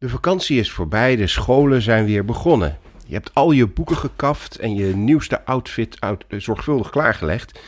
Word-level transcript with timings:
De 0.00 0.08
vakantie 0.08 0.58
is 0.58 0.70
voorbij, 0.70 1.16
de 1.16 1.26
scholen 1.26 1.82
zijn 1.82 2.04
weer 2.04 2.24
begonnen. 2.24 2.78
Je 3.06 3.14
hebt 3.14 3.34
al 3.34 3.50
je 3.50 3.66
boeken 3.66 3.96
gekaft 3.96 4.58
en 4.58 4.74
je 4.74 4.96
nieuwste 4.96 5.44
outfit 5.44 5.98
eh, 5.98 6.10
zorgvuldig 6.28 6.90
klaargelegd. 6.90 7.60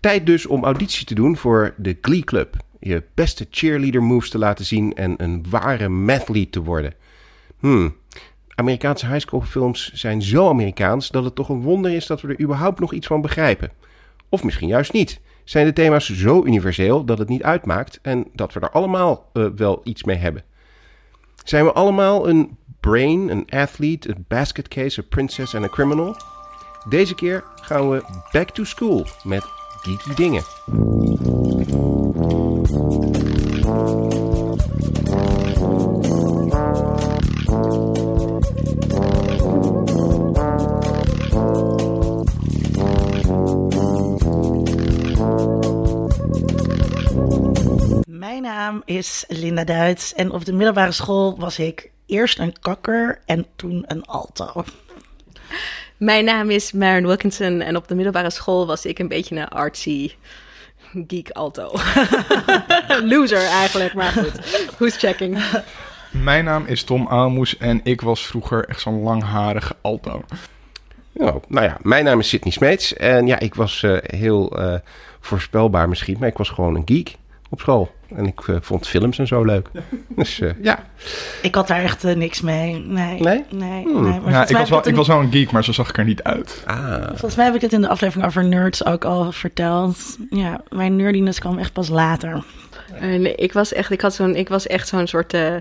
Tijd 0.00 0.26
dus 0.26 0.46
om 0.46 0.64
auditie 0.64 1.06
te 1.06 1.14
doen 1.14 1.36
voor 1.36 1.74
de 1.76 1.98
Glee 2.00 2.24
Club. 2.24 2.56
Je 2.80 3.02
beste 3.14 3.46
cheerleader 3.50 4.02
moves 4.02 4.30
te 4.30 4.38
laten 4.38 4.64
zien 4.64 4.94
en 4.94 5.14
een 5.16 5.44
ware 5.50 5.88
mathlete 5.88 6.50
te 6.50 6.62
worden. 6.62 6.94
Hmm. 7.58 7.96
Amerikaanse 8.54 9.06
highschoolfilms 9.06 9.92
zijn 9.92 10.22
zo 10.22 10.48
Amerikaans 10.48 11.10
dat 11.10 11.24
het 11.24 11.34
toch 11.34 11.48
een 11.48 11.62
wonder 11.62 11.92
is 11.92 12.06
dat 12.06 12.20
we 12.20 12.28
er 12.28 12.40
überhaupt 12.40 12.80
nog 12.80 12.92
iets 12.92 13.06
van 13.06 13.20
begrijpen. 13.20 13.72
Of 14.28 14.44
misschien 14.44 14.68
juist 14.68 14.92
niet. 14.92 15.20
Zijn 15.44 15.66
de 15.66 15.72
thema's 15.72 16.10
zo 16.12 16.44
universeel 16.44 17.04
dat 17.04 17.18
het 17.18 17.28
niet 17.28 17.42
uitmaakt 17.42 17.98
en 18.02 18.26
dat 18.34 18.52
we 18.52 18.60
er 18.60 18.70
allemaal 18.70 19.30
uh, 19.32 19.46
wel 19.56 19.80
iets 19.84 20.04
mee 20.04 20.16
hebben? 20.16 20.44
Zijn 21.46 21.64
we 21.64 21.72
allemaal 21.72 22.28
een 22.28 22.56
brain, 22.80 23.28
een 23.28 23.46
athlete, 23.50 24.08
een 24.08 24.24
basket 24.28 24.68
case, 24.68 25.00
een 25.00 25.08
princess 25.08 25.54
en 25.54 25.62
een 25.62 25.70
criminal? 25.70 26.16
Deze 26.88 27.14
keer 27.14 27.44
gaan 27.62 27.90
we 27.90 28.02
back 28.32 28.50
to 28.50 28.64
school 28.64 29.06
met 29.24 29.44
geeky 29.80 30.14
dingen. 30.14 30.42
Mijn 48.36 48.54
naam 48.54 48.82
is 48.84 49.24
Linda 49.28 49.64
Duits 49.64 50.14
en 50.14 50.30
op 50.30 50.44
de 50.44 50.52
middelbare 50.52 50.92
school 50.92 51.38
was 51.38 51.58
ik 51.58 51.90
eerst 52.06 52.38
een 52.38 52.54
kakker 52.60 53.20
en 53.26 53.46
toen 53.56 53.84
een 53.86 54.04
alto. 54.04 54.64
Mijn 55.96 56.24
naam 56.24 56.50
is 56.50 56.72
Maren 56.72 57.06
Wilkinson 57.06 57.60
en 57.60 57.76
op 57.76 57.88
de 57.88 57.94
middelbare 57.94 58.30
school 58.30 58.66
was 58.66 58.84
ik 58.84 58.98
een 58.98 59.08
beetje 59.08 59.36
een 59.36 59.48
artsy 59.48 60.12
geek 61.06 61.30
alto. 61.30 61.72
Loser 63.10 63.44
eigenlijk, 63.44 63.94
maar 63.94 64.12
goed. 64.12 64.66
Who's 64.78 64.96
checking? 64.96 65.44
Mijn 66.10 66.44
naam 66.44 66.66
is 66.66 66.82
Tom 66.82 67.08
Aalmoes 67.08 67.56
en 67.56 67.80
ik 67.82 68.00
was 68.00 68.26
vroeger 68.26 68.64
echt 68.68 68.80
zo'n 68.80 69.02
langharige 69.02 69.76
alto. 69.80 70.24
Oh, 71.12 71.36
nou 71.48 71.66
ja, 71.66 71.78
mijn 71.82 72.04
naam 72.04 72.18
is 72.18 72.28
Sidney 72.28 72.52
Smeets 72.52 72.94
en 72.94 73.26
ja, 73.26 73.38
ik 73.38 73.54
was 73.54 73.82
uh, 73.82 73.96
heel 74.02 74.60
uh, 74.60 74.74
voorspelbaar 75.20 75.88
misschien, 75.88 76.16
maar 76.18 76.28
ik 76.28 76.38
was 76.38 76.48
gewoon 76.48 76.74
een 76.74 76.82
geek 76.84 77.16
op 77.50 77.60
school. 77.60 77.94
En 78.14 78.26
ik 78.26 78.46
uh, 78.46 78.56
vond 78.60 78.88
films 78.88 79.18
en 79.18 79.26
zo 79.26 79.44
leuk. 79.44 79.68
Dus 80.16 80.40
uh, 80.40 80.50
ja. 80.62 80.84
Ik 81.42 81.54
had 81.54 81.68
daar 81.68 81.82
echt 81.82 82.04
uh, 82.04 82.14
niks 82.14 82.40
mee. 82.40 82.78
Nee. 82.78 83.20
Nee? 83.20 83.44
Nee. 83.50 83.82
Hmm. 83.82 84.02
nee. 84.02 84.20
Maar 84.20 84.32
ja, 84.32 84.48
ik, 84.48 84.56
was 84.56 84.70
wel, 84.70 84.88
ik 84.88 84.94
was 84.94 85.06
wel 85.06 85.20
een 85.20 85.32
geek, 85.32 85.50
maar 85.50 85.64
zo 85.64 85.72
zag 85.72 85.88
ik 85.88 85.98
er 85.98 86.04
niet 86.04 86.22
uit. 86.22 86.62
Ah. 86.66 87.06
Volgens 87.06 87.36
mij 87.36 87.44
heb 87.44 87.54
ik 87.54 87.60
het 87.60 87.72
in 87.72 87.80
de 87.80 87.88
aflevering 87.88 88.26
over 88.26 88.44
nerds 88.44 88.84
ook 88.84 89.04
al 89.04 89.32
verteld. 89.32 90.16
Ja, 90.30 90.60
mijn 90.68 90.96
nerdiness 90.96 91.38
kwam 91.38 91.58
echt 91.58 91.72
pas 91.72 91.88
later. 91.88 92.44
nee, 93.00 93.34
ik 93.34 93.52
was 93.52 93.72
echt, 93.72 93.90
ik 93.90 94.00
had 94.00 94.14
zo'n, 94.14 94.36
ik 94.36 94.48
was 94.48 94.66
echt 94.66 94.88
zo'n 94.88 95.06
soort 95.06 95.34
uh, 95.34 95.54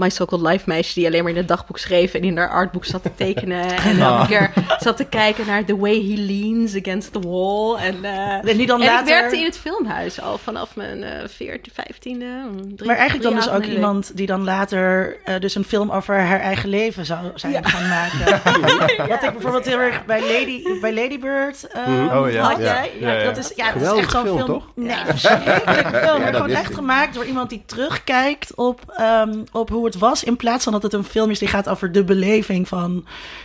my 0.00 0.10
so-called 0.10 0.46
life 0.46 0.64
meisje 0.66 0.94
die 0.94 1.06
alleen 1.06 1.22
maar 1.22 1.32
in 1.32 1.38
het 1.38 1.48
dagboek 1.48 1.78
schreef 1.78 2.14
en 2.14 2.22
in 2.22 2.36
haar 2.36 2.50
artboek 2.50 2.84
zat 2.84 3.02
te 3.02 3.14
tekenen 3.14 3.76
en 3.88 4.00
elke 4.00 4.26
keer 4.26 4.52
zat 4.78 4.96
te 4.96 5.04
kijken 5.04 5.46
naar 5.46 5.64
the 5.64 5.76
way 5.76 5.94
he 5.94 6.14
leans 6.16 6.76
against 6.76 7.12
the 7.12 7.20
wall 7.20 7.76
en, 7.76 7.96
uh, 8.02 8.50
en, 8.50 8.66
dan 8.66 8.80
en 8.80 8.86
later... 8.86 9.00
ik 9.00 9.04
werkte 9.04 9.38
in 9.38 9.44
het 9.44 9.58
filmhuis 9.58 10.20
al 10.20 10.38
vanaf 10.38 10.76
mijn 10.76 10.98
uh, 10.98 11.08
14, 11.28 11.72
15e. 11.72 12.84
maar 12.86 12.96
eigenlijk 12.96 13.22
dan 13.22 13.34
dus 13.34 13.50
ook 13.50 13.64
iemand 13.64 14.16
die 14.16 14.26
dan 14.26 14.44
later 14.44 15.16
uh, 15.24 15.38
dus 15.38 15.54
een 15.54 15.64
film 15.64 15.90
over 15.90 16.14
haar 16.14 16.40
eigen 16.40 16.68
leven 16.68 17.06
zou 17.06 17.30
zijn 17.34 17.52
ja. 17.52 17.62
gaan 17.62 17.88
maken. 17.88 18.40
Wat 19.08 19.22
ik 19.22 19.32
bijvoorbeeld 19.32 19.64
heel 19.64 19.78
erg 19.78 20.04
bij 20.04 20.20
Lady 20.20 20.80
bij 20.80 20.94
Lady 20.94 21.18
Bird 21.18 21.68
mm. 21.86 22.08
oh, 22.08 22.32
ja. 22.32 22.42
had 22.42 22.58
jij. 22.58 22.90
Ja. 23.00 23.12
Ja, 23.12 23.24
dat 23.24 23.36
is 23.36 23.52
ja, 23.56 23.72
dat 23.72 23.82
is 23.82 23.98
echt 23.98 24.10
zo'n 24.10 24.22
film, 24.22 24.36
film, 24.36 24.48
toch? 24.48 24.66
Nee, 24.74 24.96
verschrikkelijke 25.06 25.98
film. 26.02 26.20
maar 26.20 26.34
gewoon 26.34 26.50
echt 26.50 26.74
gemaakt 26.74 27.14
door 27.14 27.24
iemand 27.24 27.50
die 27.50 27.62
terugkijkt 27.66 28.54
op, 28.54 28.80
um, 29.00 29.44
op 29.52 29.68
hoe 29.68 29.89
het 29.90 30.00
was. 30.00 30.24
In 30.24 30.36
plaats 30.36 30.64
van 30.64 30.72
dat 30.72 30.82
het 30.82 30.92
een 30.92 31.04
film 31.04 31.30
is 31.30 31.38
die 31.38 31.48
gaat 31.48 31.68
over 31.68 31.92
de 31.92 32.04
beleving 32.04 32.68
van 32.68 33.04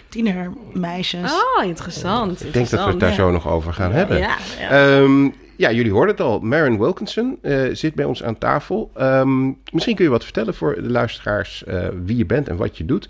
tienermeisjes. 0.10 1.32
Oh, 1.32 1.66
interessant. 1.66 2.44
Ik 2.44 2.54
denk 2.54 2.70
dat 2.70 2.84
we 2.84 2.90
het 2.90 3.00
daar 3.00 3.10
ja. 3.10 3.16
zo 3.16 3.32
nog 3.32 3.48
over 3.48 3.74
gaan 3.74 3.92
hebben. 3.92 4.18
Ja, 4.18 4.38
ja. 4.60 4.98
Um, 4.98 5.34
ja, 5.56 5.72
jullie 5.72 5.92
hoorden 5.92 6.16
het 6.16 6.26
al. 6.26 6.40
Maren 6.40 6.80
Wilkinson 6.80 7.38
uh, 7.42 7.70
zit 7.74 7.96
bij 7.96 8.06
ons 8.06 8.24
aan 8.24 8.38
tafel. 8.38 8.92
Um, 8.98 9.58
misschien 9.72 9.96
kun 9.96 10.06
je 10.06 10.12
wat 10.12 10.24
vertellen 10.24 10.56
voor 10.56 10.76
de 10.76 10.90
luisteraars 10.90 11.64
uh, 11.68 11.88
wie 12.06 12.18
je 12.18 12.26
bent 12.26 12.48
en 12.50 12.56
wat 12.56 12.78
je 12.78 12.86
doet. 12.86 13.10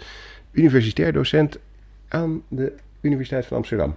Universitair 0.51 1.13
docent 1.13 1.57
aan 2.07 2.41
de 2.47 2.74
Universiteit 3.01 3.45
van 3.45 3.57
Amsterdam. 3.57 3.95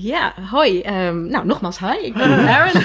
Ja, 0.00 0.34
hoi. 0.50 0.82
Um, 1.06 1.26
nou, 1.28 1.46
nogmaals, 1.46 1.78
hi. 1.78 1.96
Ik 2.06 2.14
ben 2.14 2.44
Maren. 2.44 2.82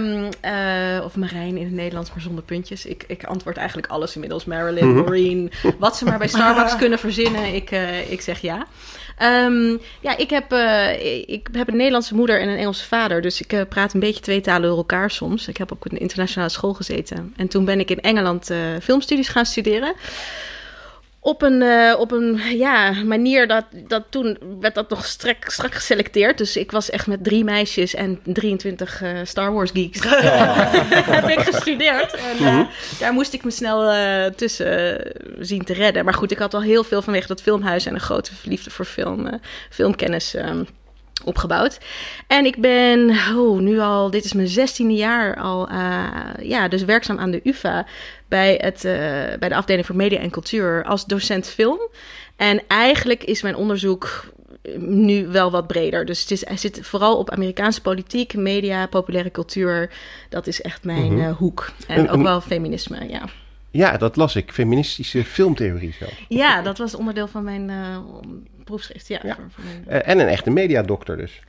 um, 0.00 0.28
uh, 0.44 1.04
of 1.04 1.16
Marijn 1.16 1.56
in 1.56 1.64
het 1.64 1.72
Nederlands, 1.72 2.10
maar 2.10 2.20
zonder 2.20 2.44
puntjes. 2.44 2.86
Ik, 2.86 3.04
ik 3.06 3.24
antwoord 3.24 3.56
eigenlijk 3.56 3.88
alles 3.88 4.14
inmiddels. 4.14 4.44
Marilyn, 4.44 4.86
Mhm. 4.88 4.96
Maureen, 4.96 5.50
wat 5.78 5.96
ze 5.96 6.04
maar 6.04 6.18
bij 6.18 6.28
Starbucks 6.28 6.76
kunnen 6.82 6.98
verzinnen. 6.98 7.54
Ik, 7.54 7.70
uh, 7.70 8.10
ik 8.10 8.20
zeg 8.20 8.40
ja. 8.40 8.66
Um, 9.22 9.80
ja, 10.00 10.16
ik 10.16 10.30
heb, 10.30 10.52
uh, 10.52 11.04
ik 11.28 11.48
heb 11.52 11.68
een 11.68 11.76
Nederlandse 11.76 12.14
moeder 12.14 12.40
en 12.40 12.48
een 12.48 12.58
Engelse 12.58 12.84
vader. 12.86 13.20
Dus 13.22 13.40
ik 13.40 13.52
uh, 13.52 13.60
praat 13.68 13.94
een 13.94 14.00
beetje 14.00 14.20
twee 14.20 14.40
talen 14.40 14.68
door 14.68 14.76
elkaar 14.76 15.10
soms. 15.10 15.48
Ik 15.48 15.56
heb 15.56 15.70
op 15.72 15.90
een 15.90 15.98
internationale 15.98 16.50
school 16.50 16.74
gezeten. 16.74 17.34
En 17.36 17.48
toen 17.48 17.64
ben 17.64 17.80
ik 17.80 17.90
in 17.90 18.00
Engeland 18.00 18.50
uh, 18.50 18.58
filmstudies 18.82 19.28
gaan 19.28 19.46
studeren 19.46 19.94
op 21.26 21.42
een, 21.42 21.60
uh, 21.60 21.94
op 21.98 22.12
een 22.12 22.40
ja, 22.56 22.92
manier 23.04 23.46
dat, 23.46 23.64
dat 23.72 24.02
toen 24.10 24.38
werd 24.60 24.74
dat 24.74 24.88
nog 24.90 25.04
strak, 25.04 25.50
strak 25.50 25.74
geselecteerd. 25.74 26.38
Dus 26.38 26.56
ik 26.56 26.70
was 26.70 26.90
echt 26.90 27.06
met 27.06 27.24
drie 27.24 27.44
meisjes 27.44 27.94
en 27.94 28.20
23 28.24 29.02
uh, 29.02 29.18
Star 29.24 29.52
Wars 29.52 29.70
geeks. 29.70 30.00
heb 31.18 31.28
ik 31.28 31.40
gestudeerd. 31.40 32.14
En 32.14 32.34
uh, 32.34 32.40
mm-hmm. 32.40 32.68
daar 32.98 33.12
moest 33.12 33.32
ik 33.32 33.44
me 33.44 33.50
snel 33.50 33.92
tussen 34.34 35.00
zien 35.38 35.64
te 35.64 35.72
redden. 35.72 36.04
Maar 36.04 36.14
goed, 36.14 36.30
ik 36.30 36.38
had 36.38 36.54
al 36.54 36.62
heel 36.62 36.84
veel 36.84 37.02
vanwege 37.02 37.26
dat 37.26 37.42
filmhuis 37.42 37.86
en 37.86 37.94
een 37.94 38.00
grote 38.00 38.30
liefde 38.42 38.70
voor 38.70 38.84
film, 38.84 39.40
filmkennis. 39.70 40.34
Opgebouwd. 41.24 41.78
En 42.26 42.44
ik 42.44 42.60
ben 42.60 43.10
oh, 43.36 43.60
nu 43.60 43.78
al, 43.78 44.10
dit 44.10 44.24
is 44.24 44.32
mijn 44.32 44.48
zestiende 44.48 44.94
jaar 44.94 45.36
al, 45.36 45.70
uh, 45.70 46.04
ja, 46.42 46.68
dus 46.68 46.84
werkzaam 46.84 47.18
aan 47.18 47.30
de 47.30 47.40
UvA 47.44 47.86
bij, 48.28 48.58
het, 48.60 48.84
uh, 48.84 48.92
bij 49.38 49.48
de 49.48 49.54
afdeling 49.54 49.86
voor 49.86 49.96
media 49.96 50.18
en 50.18 50.30
cultuur 50.30 50.84
als 50.84 51.04
docent 51.04 51.48
film. 51.48 51.78
En 52.36 52.62
eigenlijk 52.68 53.24
is 53.24 53.42
mijn 53.42 53.56
onderzoek 53.56 54.34
nu 54.78 55.26
wel 55.26 55.50
wat 55.50 55.66
breder. 55.66 56.04
Dus 56.04 56.20
het 56.20 56.30
is, 56.30 56.46
hij 56.46 56.56
zit 56.56 56.80
vooral 56.82 57.18
op 57.18 57.30
Amerikaanse 57.30 57.80
politiek, 57.80 58.34
media, 58.34 58.86
populaire 58.86 59.30
cultuur. 59.30 59.90
Dat 60.28 60.46
is 60.46 60.62
echt 60.62 60.84
mijn 60.84 61.12
mm-hmm. 61.12 61.28
uh, 61.28 61.36
hoek. 61.36 61.72
En, 61.86 62.10
ook 62.10 62.22
wel 62.22 62.40
feminisme, 62.40 63.08
ja. 63.08 63.22
Ja, 63.70 63.96
dat 63.96 64.16
las 64.16 64.36
ik. 64.36 64.52
Feministische 64.52 65.24
filmtheorie 65.24 65.92
zo. 65.92 66.06
Ja, 66.28 66.62
dat 66.62 66.78
was 66.78 66.94
onderdeel 66.94 67.28
van 67.28 67.44
mijn 67.44 67.70
proefschrift. 68.66 69.08
Ja, 69.08 69.20
ja. 69.22 69.34
Voor, 69.34 69.44
voor 69.50 69.64
mijn... 69.64 69.84
uh, 70.02 70.08
en 70.08 70.18
een 70.18 70.28
echte 70.28 70.50
mediadokter 70.50 71.16
dus. 71.16 71.40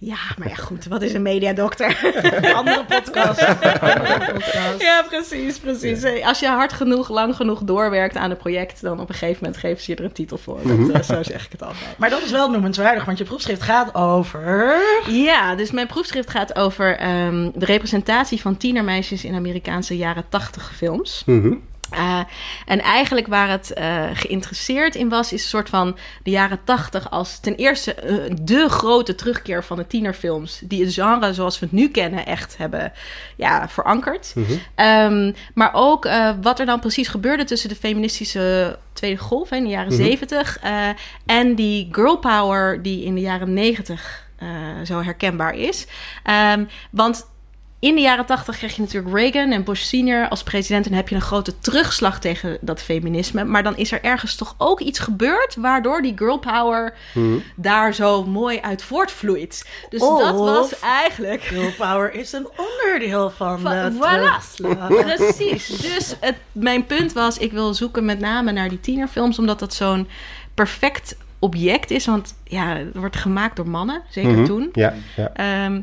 Ja, 0.00 0.16
maar 0.38 0.48
ja, 0.48 0.54
goed. 0.54 0.84
Wat 0.86 1.02
is 1.02 1.12
een 1.12 1.22
mediadokter? 1.22 2.00
Andere 2.54 2.84
podcast. 2.84 3.46
Andere 3.80 4.32
podcast. 4.32 4.82
Ja, 4.82 5.04
precies, 5.08 5.58
precies. 5.58 6.02
Ja. 6.02 6.28
Als 6.28 6.40
je 6.40 6.46
hard 6.46 6.72
genoeg, 6.72 7.08
lang 7.08 7.36
genoeg 7.36 7.60
doorwerkt 7.62 8.16
aan 8.16 8.30
een 8.30 8.36
project, 8.36 8.82
dan 8.82 9.00
op 9.00 9.08
een 9.08 9.14
gegeven 9.14 9.38
moment 9.40 9.60
geven 9.60 9.82
ze 9.82 9.90
je 9.90 9.96
er 9.96 10.04
een 10.04 10.12
titel 10.12 10.38
voor. 10.38 10.56
Dat, 10.56 10.64
mm-hmm. 10.64 10.90
uh, 10.90 11.02
zo 11.02 11.22
zeg 11.22 11.44
ik 11.44 11.52
het 11.52 11.62
altijd. 11.62 11.98
Maar 11.98 12.10
dat 12.10 12.22
is 12.22 12.30
wel 12.30 12.50
noemenswaardig, 12.50 13.04
want 13.04 13.18
je 13.18 13.24
proefschrift 13.24 13.62
gaat 13.62 13.94
over... 13.94 14.76
Ja, 15.06 15.54
dus 15.54 15.70
mijn 15.70 15.86
proefschrift 15.86 16.30
gaat 16.30 16.56
over 16.56 17.08
um, 17.26 17.52
de 17.54 17.64
representatie 17.64 18.40
van 18.40 18.56
tienermeisjes 18.56 19.24
in 19.24 19.34
Amerikaanse 19.34 19.96
jaren 19.96 20.24
tachtig 20.28 20.72
films. 20.76 21.22
Mm-hmm. 21.26 21.62
Uh, 21.94 22.20
en 22.66 22.80
eigenlijk 22.80 23.26
waar 23.26 23.48
het 23.48 23.72
uh, 23.78 24.04
geïnteresseerd 24.12 24.94
in 24.94 25.08
was, 25.08 25.32
is 25.32 25.42
een 25.42 25.48
soort 25.48 25.68
van 25.68 25.98
de 26.22 26.30
jaren 26.30 26.58
tachtig 26.64 27.10
als 27.10 27.40
ten 27.40 27.54
eerste 27.54 27.96
uh, 28.04 28.34
de 28.42 28.68
grote 28.68 29.14
terugkeer 29.14 29.64
van 29.64 29.76
de 29.76 29.86
tienerfilms, 29.86 30.60
die 30.64 30.84
het 30.84 30.94
genre 30.94 31.34
zoals 31.34 31.58
we 31.58 31.66
het 31.66 31.74
nu 31.74 31.88
kennen 31.88 32.26
echt 32.26 32.56
hebben 32.56 32.92
ja, 33.36 33.68
verankerd. 33.68 34.32
Mm-hmm. 34.34 34.58
Um, 35.26 35.34
maar 35.54 35.70
ook 35.72 36.08
wat 36.42 36.60
er 36.60 36.66
dan 36.66 36.80
precies 36.80 37.08
gebeurde 37.08 37.44
tussen 37.44 37.68
de 37.68 37.76
feministische 37.76 38.78
tweede 38.92 39.20
golf 39.20 39.50
hè, 39.50 39.56
in 39.56 39.64
de 39.64 39.70
jaren 39.70 39.86
Mhm. 39.92 40.02
zeventig 40.02 40.58
mm-hmm. 40.62 40.94
en 41.26 41.54
die 41.54 41.88
girl 41.92 42.16
power 42.16 42.82
die 42.82 43.04
in 43.04 43.14
de 43.14 43.20
jaren 43.20 43.52
negentig 43.52 44.26
zo 44.84 45.02
herkenbaar 45.02 45.54
is. 45.54 45.86
Um, 46.54 46.68
want 46.90 47.26
in 47.80 47.94
de 47.94 48.00
jaren 48.00 48.26
tachtig 48.26 48.56
kreeg 48.56 48.74
je 48.76 48.80
natuurlijk 48.82 49.16
Reagan 49.16 49.52
en 49.52 49.64
Bush 49.64 49.82
senior 49.82 50.28
als 50.28 50.42
president. 50.42 50.86
En 50.86 50.92
heb 50.92 51.08
je 51.08 51.14
een 51.14 51.20
grote 51.20 51.58
terugslag 51.58 52.20
tegen 52.20 52.58
dat 52.60 52.82
feminisme. 52.82 53.44
Maar 53.44 53.62
dan 53.62 53.76
is 53.76 53.92
er 53.92 54.02
ergens 54.04 54.34
toch 54.36 54.54
ook 54.58 54.80
iets 54.80 54.98
gebeurd... 54.98 55.54
waardoor 55.56 56.02
die 56.02 56.12
girl 56.16 56.38
power 56.38 56.94
Mhm. 57.14 57.38
daar 57.56 57.94
zo 57.94 58.24
mooi 58.24 58.60
uit 58.60 58.82
voortvloeit. 58.82 59.68
Dus 59.88 60.00
Of- 60.00 60.20
dat 60.22 60.34
was 60.34 60.78
eigenlijk... 60.78 61.42
Girl 61.42 61.72
power 61.78 62.14
is 62.14 62.32
een 62.32 62.48
onderdeel 62.56 63.30
van, 63.30 63.60
Van- 63.60 63.70
de 63.72 63.92
voilà. 63.96 64.00
terugslag. 64.00 64.88
Precies. 65.16 65.66
Dus 65.66 66.14
het, 66.20 66.36
mijn 66.52 66.86
punt 66.86 67.12
was, 67.12 67.38
ik 67.38 67.52
wil 67.52 67.74
zoeken 67.74 68.04
met 68.04 68.18
name 68.20 68.52
naar 68.52 68.68
die 68.68 68.80
tienerfilms, 68.80 69.38
omdat 69.38 69.58
dat 69.58 69.74
zo'n 69.74 70.08
perfect 70.54 71.16
object 71.38 71.90
is. 71.90 72.06
Want 72.06 72.34
ja, 72.44 72.76
het 72.76 72.94
wordt 72.96 73.16
gemaakt 73.16 73.56
door 73.56 73.68
mannen, 73.68 74.02
zeker 74.10 74.30
Mhm. 74.32 74.44
toen. 74.44 74.68
Ja, 74.72 74.94
ja. 75.16 75.30
Ehm, 75.34 75.80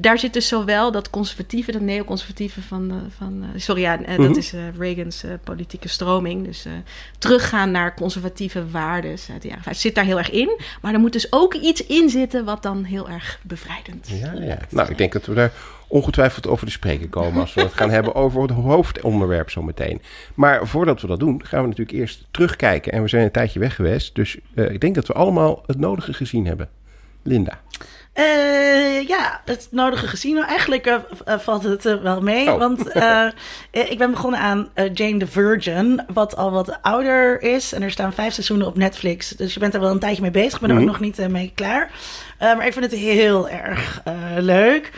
daar 0.00 0.18
zit 0.18 0.32
dus 0.32 0.48
zowel 0.48 0.92
dat 0.92 1.10
conservatieve, 1.10 1.72
dat 1.72 1.80
neoconservatieve 1.80 2.62
van, 2.62 2.88
de, 2.88 2.94
van 3.16 3.42
eh, 3.42 3.60
sorry, 3.60 3.80
ja, 3.82 4.02
eh, 4.02 4.18
Mhm. 4.18 4.26
dat 4.26 4.36
is 4.36 4.52
eh, 4.52 4.60
Reagans 4.78 5.22
eh, 5.24 5.30
politieke 5.44 5.88
stroming. 5.88 6.44
Dus 6.44 6.64
eh, 6.64 6.72
teruggaan 7.18 7.70
naar 7.70 7.94
conservatieve 7.94 8.70
waarden 8.70 9.10
uit 9.32 9.42
de 9.42 9.48
jaren 9.48 9.62
50 9.62 9.76
zit 9.82 9.94
daar 9.94 10.04
heel 10.04 10.18
erg 10.18 10.30
in. 10.30 10.58
Maar 10.82 10.92
er 10.94 11.00
moet 11.00 11.12
dus 11.12 11.32
ook 11.32 11.54
iets 11.54 11.86
in 11.86 12.08
zitten 12.08 12.44
wat 12.44 12.62
dan 12.62 12.84
heel 12.84 13.08
erg 13.08 13.40
bevrijdend 13.42 14.08
Ja, 14.08 14.32
ja. 14.32 14.58
Nou, 14.70 14.90
ik 14.90 14.98
denk 14.98 15.12
dat 15.12 15.26
we 15.26 15.34
daar 15.34 15.52
ongetwijfeld 15.88 16.46
over 16.46 16.66
te 16.66 16.72
spreken 16.72 17.08
komen 17.08 17.40
als 17.40 17.54
we 17.54 17.60
het 17.60 17.72
gaan 17.72 17.90
hebben 17.90 18.14
over 18.14 18.42
het 18.42 18.50
hoofdonderwerp 18.50 19.50
zometeen. 19.50 20.02
Maar 20.34 20.66
voordat 20.68 21.00
we 21.00 21.06
dat 21.06 21.18
doen, 21.20 21.44
gaan 21.44 21.62
we 21.62 21.68
natuurlijk 21.68 21.98
eerst 21.98 22.26
terugkijken. 22.30 22.92
En 22.92 23.02
we 23.02 23.08
zijn 23.08 23.22
een 23.24 23.30
tijdje 23.30 23.58
weg 23.58 23.74
geweest, 23.74 24.14
dus 24.14 24.38
eh, 24.54 24.70
ik 24.70 24.80
denk 24.80 24.94
dat 24.94 25.06
we 25.06 25.12
allemaal 25.12 25.62
het 25.66 25.78
nodige 25.78 26.12
gezien 26.12 26.46
hebben. 26.46 26.68
Linda. 27.22 27.60
Eh, 28.12 29.08
ja, 29.08 29.40
het 29.44 29.68
nodige 29.70 30.06
gezien. 30.06 30.34
Nou, 30.34 30.46
eigenlijk 30.46 30.86
eh, 30.86 30.94
eh, 31.24 31.38
valt 31.38 31.62
het 31.62 31.82
wel 31.82 32.20
mee. 32.20 32.52
Oh. 32.52 32.58
Want 32.58 32.80
ik 33.90 33.98
ben 33.98 34.10
begonnen 34.10 34.40
aan 34.40 34.70
Jane 34.92 35.16
the 35.16 35.26
Virgin, 35.26 36.04
wat 36.12 36.36
al 36.36 36.50
wat 36.50 36.82
ouder 36.82 37.42
is. 37.42 37.72
En 37.72 37.82
er 37.82 37.90
staan 37.90 38.12
vijf 38.12 38.32
seizoenen 38.32 38.66
op 38.66 38.76
Netflix. 38.76 39.28
Dus 39.28 39.54
je 39.54 39.60
bent 39.60 39.74
er 39.74 39.80
wel 39.80 39.90
een 39.90 39.98
tijdje 39.98 40.22
mee 40.22 40.30
bezig. 40.30 40.54
Ik 40.54 40.60
ben 40.60 40.70
er 40.70 40.78
ook 40.78 40.86
nog 40.86 41.00
niet 41.00 41.28
mee 41.28 41.52
klaar. 41.54 41.90
Maar 42.38 42.66
ik 42.66 42.72
vind 42.72 42.84
het 42.84 43.00
heel 43.00 43.48
erg 43.48 44.02
leuk. 44.36 44.90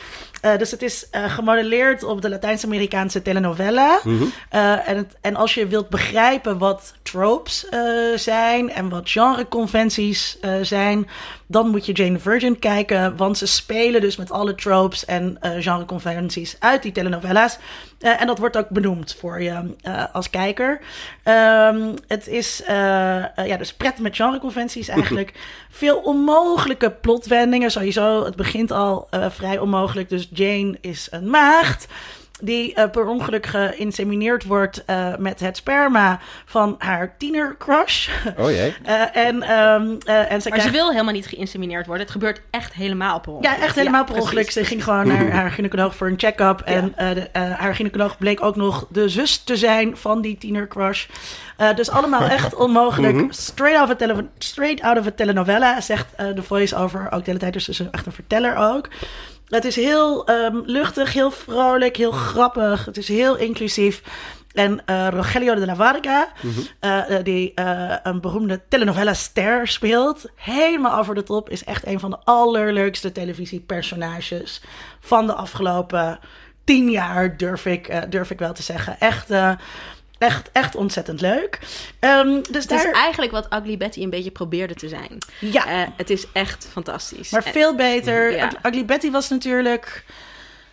Eh, 0.43 0.59
dus 0.59 0.71
het 0.71 0.83
is 0.83 1.11
eh, 1.11 1.33
gemodelleerd 1.33 2.03
op 2.03 2.23
de 2.23 2.29
Latijns-Amerikaanse 2.29 3.23
telenovela. 3.23 4.01
Mhm. 4.05 4.25
Eh, 4.49 4.89
en, 4.89 4.97
het, 4.97 5.17
en 5.21 5.37
als 5.37 5.55
je 5.55 5.67
wilt 5.67 5.89
begrijpen 5.89 6.59
wat 6.59 6.95
tropes 7.03 7.67
zijn 8.15 8.71
en 8.71 8.89
wat 8.89 9.11
genreconventies 9.11 10.39
zijn, 10.63 11.09
dan 11.47 11.69
moet 11.69 11.87
je 11.87 11.93
Jane 11.93 12.17
the 12.17 12.21
Virgin 12.21 12.59
kijken. 12.59 13.17
Want 13.17 13.39
ze 13.39 13.47
spelen 13.47 14.01
dus 14.01 14.17
met 14.17 14.31
alle 14.31 14.55
tropes 14.55 15.05
en 15.05 15.39
genreconventies 15.41 16.57
uit 16.59 16.83
die 16.83 16.93
telenovelas. 16.93 17.59
Eh, 18.03 18.21
en 18.21 18.27
dat 18.27 18.39
wordt 18.39 18.57
ook 18.57 18.69
benoemd 18.69 19.15
voor 19.19 19.43
je 19.43 19.75
eh, 19.81 20.05
als 20.13 20.31
kijker. 20.31 20.81
Ehm, 21.23 21.95
het 22.07 22.27
is 22.27 22.63
eh, 22.63 22.75
ja, 23.47 23.57
dus 23.59 23.75
pret 23.75 23.99
met 23.99 24.17
genreconventies 24.17 24.89
eigenlijk. 24.99 25.33
Veel 25.71 25.97
onmogelijke 25.97 26.91
plotwendingen. 26.91 27.71
Sowieso, 27.71 28.25
het 28.25 28.37
begint 28.37 28.71
al 28.71 29.09
vrij 29.11 29.59
onmogelijk. 29.59 30.09
Dus 30.09 30.29
Jane 30.33 30.79
is 30.81 31.09
een 31.11 31.31
maagd 31.31 31.87
die 32.45 32.75
eh, 32.75 32.91
per 32.91 33.07
ongeluk 33.07 33.47
geïnsemineerd 33.47 34.45
wordt 34.45 34.85
eh, 34.85 35.17
met 35.19 35.41
het 35.41 35.57
sperma 35.57 36.19
van 36.45 36.75
haar 36.79 37.15
tienercrush. 37.19 38.09
Oh 38.39 38.51
jee. 38.51 38.75
Eh, 38.85 39.17
en, 39.17 39.43
ehm, 39.43 39.95
eh, 40.05 40.33
en 40.33 40.43
ze 40.43 40.49
Maar 40.49 40.61
ze 40.61 40.71
wil 40.71 40.91
helemaal 40.91 41.13
niet 41.13 41.27
geïnsemineerd 41.27 41.87
worden. 41.87 42.03
Het 42.05 42.13
gebeurt 42.13 42.41
echt 42.51 42.73
helemaal 42.75 43.21
per 43.21 43.33
ongeluk. 43.33 43.57
Ja, 43.57 43.63
echt 43.65 43.75
helemaal 43.77 44.05
per 44.05 44.13
precies. 44.15 44.31
ongeluk. 44.31 44.51
Ze 44.51 44.65
ging 44.65 44.85
gewoon 44.85 45.07
naar 45.07 45.31
haar 45.31 45.51
gynaecoloog 45.51 45.95
voor 45.97 46.07
een 46.07 46.19
check-up. 46.19 46.61
En 46.61 46.93
eh, 46.97 47.15
de, 47.15 47.21
eh, 47.33 47.51
haar 47.59 47.75
gynaecoloog 47.75 48.19
bleek 48.19 48.43
ook 48.43 48.57
nog 48.57 48.87
de 48.91 49.09
zus 49.09 49.39
te 49.39 49.57
zijn 49.57 49.97
van 49.97 50.21
die 50.21 50.39
tienercrush. 50.39 51.07
Eh 51.57 51.75
dus 51.75 51.91
allemaal 51.91 52.23
echt 52.29 52.55
onmogelijk. 52.65 53.25
straight, 53.33 53.79
out 53.81 53.89
of 53.91 53.95
a 53.95 53.97
tele- 54.07 54.29
straight 54.39 54.83
out 54.83 54.99
of 54.99 55.07
a 55.07 55.11
telenovela, 55.11 55.81
zegt 55.81 56.07
eh, 56.17 56.27
de 56.35 56.43
voice-over 56.43 57.01
ook 57.11 57.19
de 57.19 57.27
hele 57.27 57.39
tijd. 57.39 57.53
Dus 57.53 57.65
ze 57.65 57.71
is 57.71 57.81
echt 57.91 58.07
een 58.07 58.13
verteller 58.13 58.57
ook. 58.57 58.89
Het 59.53 59.65
is 59.65 59.77
heel 59.77 60.27
ehm, 60.27 60.61
luchtig, 60.65 61.13
heel 61.13 61.31
vrolijk, 61.31 61.97
heel 61.97 62.11
grappig. 62.11 62.85
Het 62.85 62.97
is 62.97 63.09
heel 63.09 63.37
inclusief. 63.37 64.03
En 64.53 64.87
eh, 64.87 65.09
Rogelio 65.11 65.55
de 65.55 65.67
la 65.67 65.75
Varga, 65.75 66.29
eh, 66.81 67.17
eh, 67.19 67.25
die 67.25 67.53
een 68.03 68.21
beroemde 68.21 68.61
telenovela-ster 68.69 69.69
speelt, 69.69 70.25
helemaal 70.35 70.99
over 70.99 71.15
de 71.15 71.23
top, 71.23 71.51
is 71.51 71.65
echt 71.65 71.87
een 71.87 72.01
van 72.01 72.11
de 72.11 72.19
allerleukste 72.25 73.13
televisiepersonages 73.13 74.63
van 75.01 75.27
de 75.27 75.35
afgelopen 75.35 76.19
tien 76.65 76.91
jaar, 76.91 77.37
durf 77.37 77.67
ik, 77.67 78.11
durf 78.11 78.31
ik 78.31 78.39
wel 78.39 78.53
te 78.53 78.63
zeggen. 78.63 79.01
Echt, 79.01 79.29
echt, 80.23 80.51
echt 80.53 80.75
ontzettend 80.75 81.21
leuk. 81.21 81.59
Ehm, 81.99 82.41
dus 82.51 82.63
Het 82.63 82.71
is 82.73 82.91
eigenlijk 82.91 83.33
wat 83.33 83.47
Ugly 83.55 83.77
Betty 83.77 84.03
een 84.03 84.11
beetje 84.11 84.31
probeerde 84.31 84.75
te 84.75 84.89
zijn. 84.89 85.19
ja, 85.39 85.67
Eh, 85.67 85.89
het 85.97 86.11
is 86.11 86.27
echt 86.33 86.69
fantastisch. 86.73 87.31
maar 87.31 87.45
En- 87.47 87.53
veel 87.53 87.75
beter. 87.75 88.33
Ja. 88.33 88.51
Ugly 88.63 88.85
Betty 88.85 89.11
was 89.11 89.29
natuurlijk. 89.29 90.05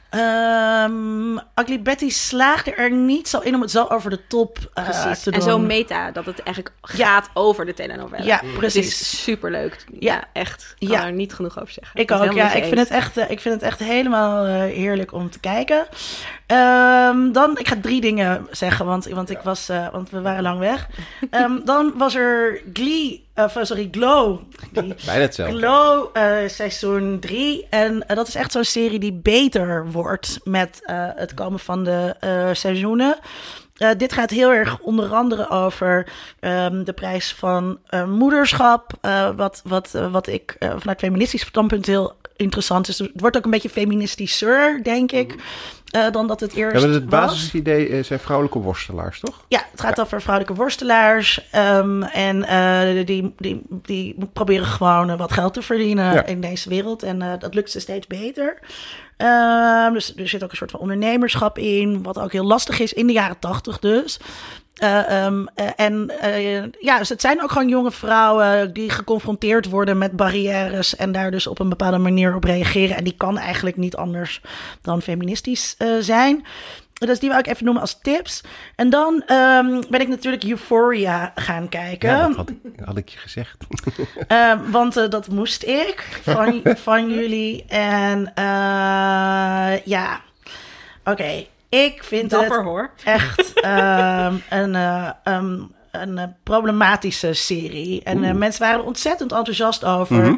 Ehm, 0.10 1.38
Ugly 1.56 1.82
Betty 1.82 2.10
slaagde 2.10 2.74
er 2.74 2.92
niet 2.92 3.28
zo 3.28 3.40
in 3.40 3.56
om 3.56 3.62
het 3.62 3.72
zo 3.72 3.86
over 3.90 4.10
de 4.10 4.28
top 4.28 4.58
eh, 4.74 4.84
Precies. 4.84 5.24
te 5.24 5.32
En 5.32 5.40
doen. 5.40 5.50
zo 5.50 5.60
meta, 5.60 6.12
dat 6.12 6.26
het 6.26 6.44
eigenlijk 6.44 6.76
gaat 6.82 7.30
over 7.34 7.66
de 7.66 7.74
telenovela. 7.74 8.24
Ja, 8.24 8.40
Het 8.44 8.54
precies. 8.58 8.88
is 8.88 9.22
superleuk. 9.24 9.86
Ja. 10.00 10.14
Ja, 10.14 10.24
echt. 10.34 10.76
Ik 10.80 10.88
kan 10.88 10.98
Ja. 10.98 11.06
er 11.06 11.12
niet 11.12 11.34
genoeg 11.34 11.60
over 11.62 11.74
zeggen. 11.74 12.00
Ik 12.00 12.12
ook, 12.12 12.34
ja. 12.34 12.54
Ik 12.54 12.64
vind, 12.64 12.80
het 12.80 12.90
echt, 12.90 13.18
eh, 13.18 13.30
ik 13.30 13.40
vind 13.40 13.54
het 13.56 13.64
echt 13.64 13.80
helemaal 13.80 14.46
eh, 14.46 14.54
heerlijk 14.54 15.14
om 15.14 15.30
te 15.30 15.40
kijken. 15.40 15.88
Ehm, 16.46 17.32
dan, 17.32 17.58
ik 17.58 17.68
ga 17.68 17.76
drie 17.82 18.02
dingen 18.02 18.48
zeggen, 18.52 18.86
want, 18.86 19.06
want, 19.08 19.30
ik 19.30 19.40
was, 19.44 19.70
eh, 19.70 19.88
want 19.92 20.10
we 20.10 20.22
waren 20.22 20.44
lang 20.44 20.60
weg. 20.60 20.88
Ehm, 21.30 21.60
dan 21.66 21.94
was 21.96 22.16
er 22.16 22.62
Glee, 22.74 23.28
of 23.44 23.56
eh, 23.56 23.63
sorry, 23.63 23.88
Glow. 23.91 24.39
Bijna 24.74 25.21
hetzelfde. 25.21 25.57
Glow 25.57 26.09
eh, 26.13 26.38
seizoen 26.47 27.19
3. 27.19 27.68
En 27.69 28.07
eh, 28.07 28.15
dat 28.15 28.27
is 28.27 28.36
echt 28.36 28.51
zo'n 28.51 28.63
serie 28.63 29.00
die 29.00 29.13
beter 29.13 29.91
wordt 29.91 30.39
met 30.44 30.81
het 31.15 31.33
komen 31.33 31.59
van 31.59 31.83
de 31.83 32.15
seizoenen. 32.53 33.18
Dit 33.97 34.13
gaat 34.13 34.30
heel 34.30 34.51
erg 34.51 34.80
onder 34.80 35.13
andere 35.13 35.50
over 35.50 36.07
ehm, 36.39 36.83
de 36.83 36.94
prijs 36.94 37.33
van 37.33 37.80
moederschap. 38.07 38.91
wat, 39.36 39.62
wat, 39.63 39.91
wat 40.12 40.27
ik 40.27 40.56
vanuit 40.59 41.00
feministisch 41.00 41.41
standpunt 41.41 41.86
heel 41.86 42.18
interessant 42.36 42.88
is. 42.88 43.00
Het 43.00 43.12
wordt 43.13 43.38
ook 43.38 43.45
een 43.45 43.51
beetje 43.51 43.69
feministischer, 43.69 44.83
denk 44.83 45.12
ik. 45.12 45.36
Eh, 45.91 46.12
dan 46.12 46.27
dat 46.27 46.39
het 46.39 46.53
eerst 46.53 46.75
Ja, 46.75 46.86
maar 46.86 46.95
het 46.95 47.09
basisidee 47.09 47.88
eh, 47.89 48.03
zijn 48.03 48.19
vrouwelijke 48.19 48.59
worstelaars, 48.59 49.19
toch? 49.19 49.45
Ja, 49.47 49.65
het 49.71 49.81
gaat 49.81 50.00
over 50.01 50.21
vrouwelijke 50.21 50.57
worstelaars. 50.62 51.47
ehm, 51.51 52.03
en 52.03 52.44
eh, 52.47 53.06
die, 53.06 53.33
die, 53.38 53.62
die 53.69 54.15
proberen 54.33 54.65
gewoon 54.65 55.18
wat 55.18 55.31
geld 55.31 55.53
te 55.53 55.62
verdienen 55.62 56.13
Ja. 56.13 56.25
in 56.25 56.41
deze 56.41 56.69
wereld. 56.69 57.03
En 57.03 57.38
dat 57.39 57.53
lukt 57.53 57.71
ze 57.71 57.80
steeds 57.80 58.07
beter. 58.07 58.59
Ehm, 59.18 59.94
dus 59.94 60.15
er 60.15 60.27
zit 60.27 60.44
ook 60.44 60.51
een 60.51 60.57
soort 60.57 60.71
van 60.71 60.80
ondernemerschap 60.80 61.57
in. 61.57 62.03
Wat 62.03 62.19
ook 62.19 62.31
heel 62.31 62.45
lastig 62.45 62.80
is 62.80 62.94
in 62.94 63.07
de 63.07 63.13
jaren 63.13 63.39
tachtig 63.39 63.80
dus. 63.80 64.19
Eh, 64.80 65.26
ehm, 65.26 65.46
eh, 65.56 65.68
en 65.76 66.12
eh, 66.20 66.64
ja, 66.80 66.98
dus 66.98 67.10
het 67.10 67.22
zijn 67.22 67.42
ook 67.42 67.52
gewoon 67.52 67.70
jonge 67.70 67.92
vrouwen 67.92 68.74
die 68.74 68.89
geconfronteerd 68.89 69.70
worden 69.70 69.98
met 69.98 70.12
barrières 70.12 70.96
en 70.96 71.12
daar 71.12 71.32
dus 71.32 71.48
op 71.48 71.60
een 71.60 71.70
bepaalde 71.70 71.98
manier 71.98 72.36
op 72.36 72.44
reageren. 72.44 72.98
En 72.98 73.03
die 73.03 73.15
kan 73.18 73.38
eigenlijk 73.38 73.77
niet 73.77 73.96
anders 73.96 74.42
dan 74.82 75.01
feministisch 75.01 75.75
zijn. 76.00 76.46
Dus 76.94 77.20
die 77.20 77.30
wil 77.30 77.39
ik 77.39 77.48
even 77.48 77.63
noemen 77.65 77.82
als 77.82 78.00
tips. 78.01 78.44
En 78.75 78.89
dan 78.89 79.24
ehm, 79.25 79.82
ben 79.89 80.01
ik 80.01 80.08
natuurlijk 80.08 80.44
Euphoria 80.44 81.32
gaan 81.36 81.70
kijken. 81.70 82.10
Ja, 82.10 82.27
dat 82.27 82.36
had 82.36 82.50
ik, 82.50 82.58
had 82.84 82.98
ik 82.98 83.10
je 83.10 83.18
gezegd. 83.18 83.58
Ehm, 84.27 84.72
want 84.72 84.94
dat 84.94 85.27
moest 85.27 85.63
ik 85.63 86.20
van, 86.24 86.62
van 86.86 87.10
jullie. 87.10 87.65
En 87.68 88.32
ja, 89.86 90.22
oké. 91.03 91.46
Ik 91.70 92.04
vind 92.04 92.30
Dapper 92.30 92.58
het 92.58 92.66
hoor. 92.66 92.92
echt 93.04 93.54
ehm, 93.62 94.36
een, 94.50 94.76
eh, 94.76 95.10
ehm, 95.24 95.60
een 95.92 96.18
eh, 96.18 96.24
problematische 96.44 97.34
serie. 97.34 98.04
En 98.04 98.24
eh, 98.24 98.34
mensen 98.34 98.62
waren 98.62 98.80
er 98.80 98.86
ontzettend 98.86 99.32
enthousiast 99.32 99.86
over. 99.86 100.16
Mhm. 100.24 100.38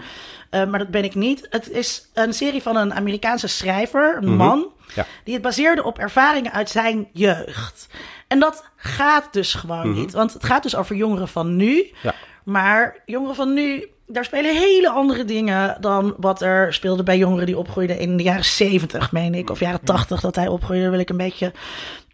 Maar 0.69 0.79
dat 0.79 0.87
ben 0.89 1.03
ik 1.03 1.15
niet. 1.15 1.47
Het 1.49 1.69
is 1.69 2.09
een 2.13 2.33
serie 2.33 2.61
van 2.61 2.75
een 2.75 2.93
Amerikaanse 2.93 3.47
schrijver, 3.47 4.17
een 4.17 4.27
Mhm. 4.27 4.35
man, 4.37 4.67
Ja. 4.95 5.05
die 5.23 5.33
het 5.33 5.43
baseerde 5.43 5.83
op 5.83 5.99
ervaringen 5.99 6.51
uit 6.51 6.69
zijn 6.69 7.07
jeugd. 7.13 7.87
En 8.27 8.39
dat 8.39 8.65
gaat 8.75 9.33
dus 9.33 9.53
gewoon 9.53 9.89
Mhm. 9.89 9.99
niet. 9.99 10.11
Want 10.13 10.33
het 10.33 10.43
gaat 10.43 10.63
dus 10.63 10.75
over 10.75 10.95
jongeren 10.95 11.27
van 11.27 11.55
nu. 11.55 11.91
Ja. 12.01 12.13
Maar 12.43 12.97
jongeren 13.05 13.35
van 13.35 13.53
nu, 13.53 13.87
daar 14.11 14.25
spelen 14.25 14.57
hele 14.57 14.89
andere 14.89 15.25
dingen 15.25 15.77
dan 15.79 16.13
wat 16.17 16.41
er 16.41 16.73
speelde 16.73 17.03
bij 17.03 17.17
jongeren 17.17 17.45
die 17.45 17.57
opgroeiden 17.57 17.99
in 17.99 18.17
de 18.17 18.23
jaren 18.23 18.45
70, 18.45 19.11
meen 19.11 19.33
ik. 19.33 19.49
Of 19.49 19.59
jaren 19.59 19.83
80 19.83 20.21
dat 20.21 20.35
hij 20.35 20.47
opgroeide, 20.47 20.89
wil 20.89 20.99
ik 20.99 21.09
een 21.09 21.17
beetje 21.17 21.51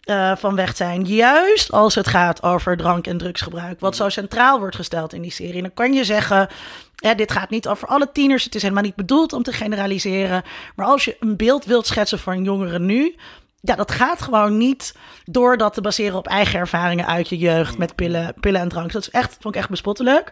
eh, 0.07 0.35
van 0.35 0.55
weg 0.55 0.75
zijn. 0.75 1.05
Juist 1.05 1.71
als 1.71 1.95
het 1.95 2.07
gaat 2.07 2.43
over 2.43 2.77
drank- 2.77 3.07
en 3.07 3.17
drugsgebruik. 3.17 3.79
Wat 3.79 3.95
zo 3.95 4.09
centraal 4.09 4.59
wordt 4.59 4.75
gesteld 4.75 5.13
in 5.13 5.21
die 5.21 5.31
serie. 5.31 5.61
Dan 5.61 5.73
kan 5.73 5.93
je 5.93 6.03
zeggen. 6.03 6.47
Ja, 6.95 7.13
dit 7.13 7.31
gaat 7.31 7.49
niet 7.49 7.67
over 7.67 7.87
alle 7.87 8.11
tieners. 8.11 8.43
Het 8.43 8.55
is 8.55 8.61
helemaal 8.61 8.83
niet 8.83 8.95
bedoeld 8.95 9.33
om 9.33 9.43
te 9.43 9.51
generaliseren. 9.51 10.43
Maar 10.75 10.85
als 10.85 11.05
je 11.05 11.17
een 11.19 11.35
beeld 11.35 11.65
wilt 11.65 11.87
schetsen 11.87 12.19
van 12.19 12.43
jongeren 12.43 12.85
nu. 12.85 13.15
Ja, 13.61 13.75
dat 13.75 13.91
gaat 13.91 14.21
gewoon 14.21 14.57
niet 14.57 14.95
door 15.25 15.57
dat 15.57 15.73
te 15.73 15.81
baseren 15.81 16.17
op 16.17 16.27
eigen 16.27 16.59
ervaringen 16.59 17.07
uit 17.07 17.29
je 17.29 17.37
jeugd 17.37 17.77
met 17.77 17.95
pillen, 17.95 18.33
pillen 18.39 18.61
en 18.61 18.69
drank. 18.69 18.91
Dat 18.91 19.01
is 19.01 19.09
echt, 19.09 19.37
vond 19.39 19.55
ik 19.55 19.61
echt 19.61 19.69
bespottelijk. 19.69 20.31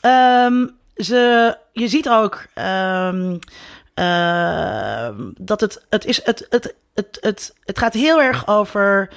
Ehm, 0.00 0.66
ze, 0.98 1.56
je 1.72 1.88
ziet 1.88 2.08
ook 2.08 2.46
ehm, 2.54 3.36
ehm, 3.94 5.30
dat 5.40 5.60
het, 5.60 5.86
het 5.88 6.04
is, 6.04 6.24
het, 6.24 6.46
het, 6.50 6.74
het, 6.94 7.18
het, 7.20 7.54
het 7.64 7.78
gaat 7.78 7.94
heel 7.94 8.22
erg 8.22 8.46
over. 8.46 9.10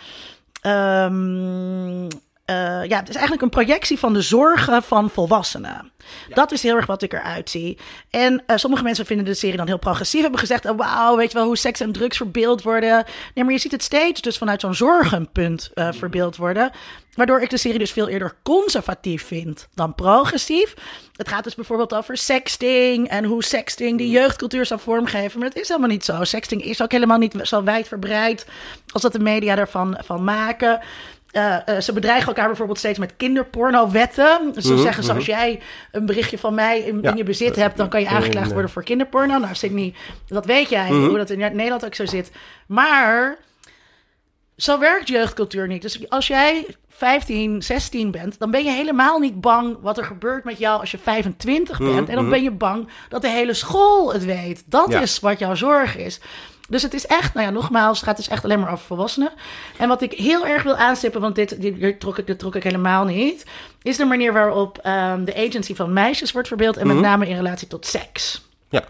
ehm, 0.61 2.07
eh, 2.51 2.89
ja, 2.89 2.99
het 2.99 3.09
is 3.09 3.15
eigenlijk 3.15 3.41
een 3.41 3.49
projectie 3.49 3.99
van 3.99 4.13
de 4.13 4.21
zorgen 4.21 4.83
van 4.83 5.09
volwassenen. 5.09 5.91
Dat 6.33 6.51
is 6.51 6.63
heel 6.63 6.75
erg 6.75 6.85
wat 6.85 7.01
ik 7.01 7.13
eruit 7.13 7.49
zie. 7.49 7.77
En 8.09 8.43
eh, 8.45 8.57
sommige 8.57 8.83
mensen 8.83 9.05
vinden 9.05 9.25
de 9.25 9.33
serie 9.33 9.57
dan 9.57 9.67
heel 9.67 9.79
progressief. 9.79 10.21
Hebben 10.21 10.39
gezegd, 10.39 10.65
oh, 10.65 10.77
wauw, 10.77 11.15
weet 11.15 11.31
je 11.31 11.37
wel 11.37 11.45
hoe 11.45 11.57
seks 11.57 11.79
en 11.79 11.91
drugs 11.91 12.17
verbeeld 12.17 12.63
worden. 12.63 13.05
Nee, 13.33 13.43
maar 13.43 13.53
je 13.53 13.59
ziet 13.59 13.71
het 13.71 13.83
steeds 13.83 14.21
dus 14.21 14.37
vanuit 14.37 14.61
zo'n 14.61 14.75
zorgenpunt 14.75 15.71
eh, 15.73 15.87
verbeeld 15.91 16.35
worden. 16.35 16.71
Waardoor 17.15 17.41
ik 17.41 17.49
de 17.49 17.57
serie 17.57 17.79
dus 17.79 17.91
veel 17.91 18.07
eerder 18.07 18.35
conservatief 18.43 19.25
vind 19.25 19.67
dan 19.73 19.95
progressief. 19.95 20.73
Het 21.15 21.27
gaat 21.27 21.43
dus 21.43 21.55
bijvoorbeeld 21.55 21.93
over 21.93 22.17
sexting 22.17 23.07
en 23.07 23.23
hoe 23.23 23.43
sexting 23.43 23.97
die 23.97 24.09
jeugdcultuur 24.09 24.65
zou 24.65 24.79
vormgeven. 24.79 25.39
Maar 25.39 25.49
dat 25.49 25.61
is 25.61 25.67
helemaal 25.67 25.89
niet 25.89 26.05
zo. 26.05 26.23
Sexting 26.23 26.63
is 26.63 26.81
ook 26.81 26.91
helemaal 26.91 27.17
niet 27.17 27.35
zo 27.41 27.63
wijdverbreid 27.63 28.45
als 28.91 29.01
dat 29.01 29.11
de 29.11 29.19
media 29.19 29.57
ervan 29.57 29.97
van 30.03 30.23
maken. 30.23 30.79
Eh, 31.31 31.67
eh, 31.67 31.81
ze 31.81 31.93
bedreigen 31.93 32.27
elkaar 32.27 32.47
bijvoorbeeld 32.47 32.77
steeds 32.77 32.99
met 32.99 33.13
kinderporno-wetten. 33.17 34.53
Ze 34.57 34.73
Mhm, 34.73 34.81
zeggen, 34.81 35.03
mhm. 35.05 35.15
als 35.15 35.25
jij 35.25 35.59
een 35.91 36.05
berichtje 36.05 36.37
van 36.37 36.53
mij 36.53 36.79
in, 36.79 36.99
Ja. 37.01 37.09
in 37.11 37.17
je 37.17 37.23
bezit 37.23 37.55
hebt, 37.55 37.77
dan 37.77 37.89
kan 37.89 38.01
je 38.01 38.07
aangeklaagd 38.07 38.51
worden 38.51 38.71
voor 38.71 38.83
kinderporno. 38.83 39.37
Nou, 39.37 39.55
Sydney, 39.55 39.93
dat 40.27 40.45
weet 40.45 40.69
jij, 40.69 40.91
Mhm. 40.91 41.07
hoe 41.07 41.17
dat 41.17 41.29
in 41.29 41.39
Nederland 41.39 41.85
ook 41.85 41.95
zo 41.95 42.05
zit. 42.05 42.31
Maar 42.67 43.37
zo 44.57 44.79
werkt 44.79 45.07
jeugdcultuur 45.07 45.67
niet. 45.67 45.81
Dus 45.81 46.09
als 46.09 46.27
jij 46.27 46.65
15, 46.89 47.61
16 47.63 48.11
bent, 48.11 48.39
dan 48.39 48.51
ben 48.51 48.63
je 48.63 48.71
helemaal 48.71 49.19
niet 49.19 49.41
bang 49.41 49.77
wat 49.81 49.97
er 49.97 50.03
gebeurt 50.05 50.43
met 50.43 50.57
jou 50.57 50.79
als 50.79 50.91
je 50.91 50.97
25 50.97 51.77
bent. 51.77 51.91
Mhm, 51.91 51.99
En 52.09 52.15
dan 52.15 52.21
mhm. 52.23 52.29
ben 52.33 52.43
je 52.43 52.51
bang 52.51 52.87
dat 53.09 53.21
de 53.21 53.29
hele 53.29 53.53
school 53.53 54.13
het 54.13 54.25
weet. 54.25 54.63
Dat 54.65 54.91
Ja. 54.91 55.01
is 55.01 55.19
wat 55.19 55.39
jouw 55.39 55.55
zorg 55.55 55.97
is. 55.97 56.19
Dus 56.71 56.81
het 56.83 56.93
is 56.93 57.05
echt, 57.07 57.33
nou 57.33 57.45
ja, 57.45 57.51
nogmaals, 57.53 57.97
het 57.99 58.07
gaat 58.07 58.17
dus 58.17 58.27
echt 58.27 58.43
alleen 58.43 58.59
maar 58.59 58.71
over 58.71 58.85
volwassenen. 58.85 59.31
En 59.77 59.87
wat 59.87 60.01
ik 60.01 60.11
heel 60.11 60.47
erg 60.47 60.63
wil 60.63 60.75
aanstippen, 60.75 61.21
want 61.21 61.35
dit, 61.35 61.61
dit, 61.61 61.99
trok, 61.99 62.17
ik, 62.17 62.27
dit 62.27 62.39
trok 62.39 62.55
ik 62.55 62.63
helemaal 62.63 63.03
niet, 63.05 63.45
is 63.81 63.97
de 63.97 64.05
manier 64.05 64.33
waarop 64.33 64.77
ehm, 64.77 65.23
de 65.23 65.35
agency 65.47 65.75
van 65.75 65.93
meisjes 65.93 66.31
wordt 66.31 66.47
verbeeld. 66.47 66.77
En 66.77 66.85
Mhm. 66.87 66.95
met 66.95 67.05
name 67.05 67.27
in 67.27 67.35
relatie 67.35 67.67
tot 67.67 67.85
seks. 67.85 68.41
Ja. 68.69 68.83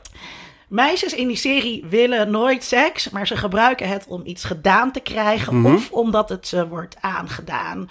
Meisjes 0.67 1.13
in 1.13 1.27
die 1.27 1.35
serie 1.37 1.85
willen 1.89 2.31
nooit 2.31 2.63
seks, 2.63 3.09
maar 3.09 3.27
ze 3.27 3.37
gebruiken 3.37 3.87
het 3.87 4.05
om 4.07 4.21
iets 4.25 4.43
gedaan 4.43 4.91
te 4.91 4.99
krijgen 4.99 5.59
Mhm. 5.61 5.73
of 5.73 5.91
omdat 5.91 6.29
het 6.29 6.47
ze 6.47 6.67
wordt 6.67 6.95
aangedaan. 6.99 7.89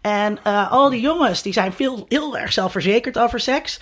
En 0.00 0.38
eh, 0.42 0.70
al 0.72 0.90
die 0.90 1.00
jongens 1.00 1.42
die 1.42 1.52
zijn 1.52 1.72
veel, 1.72 2.06
heel 2.08 2.38
erg 2.38 2.52
zelfverzekerd 2.52 3.18
over 3.18 3.40
seks. 3.40 3.80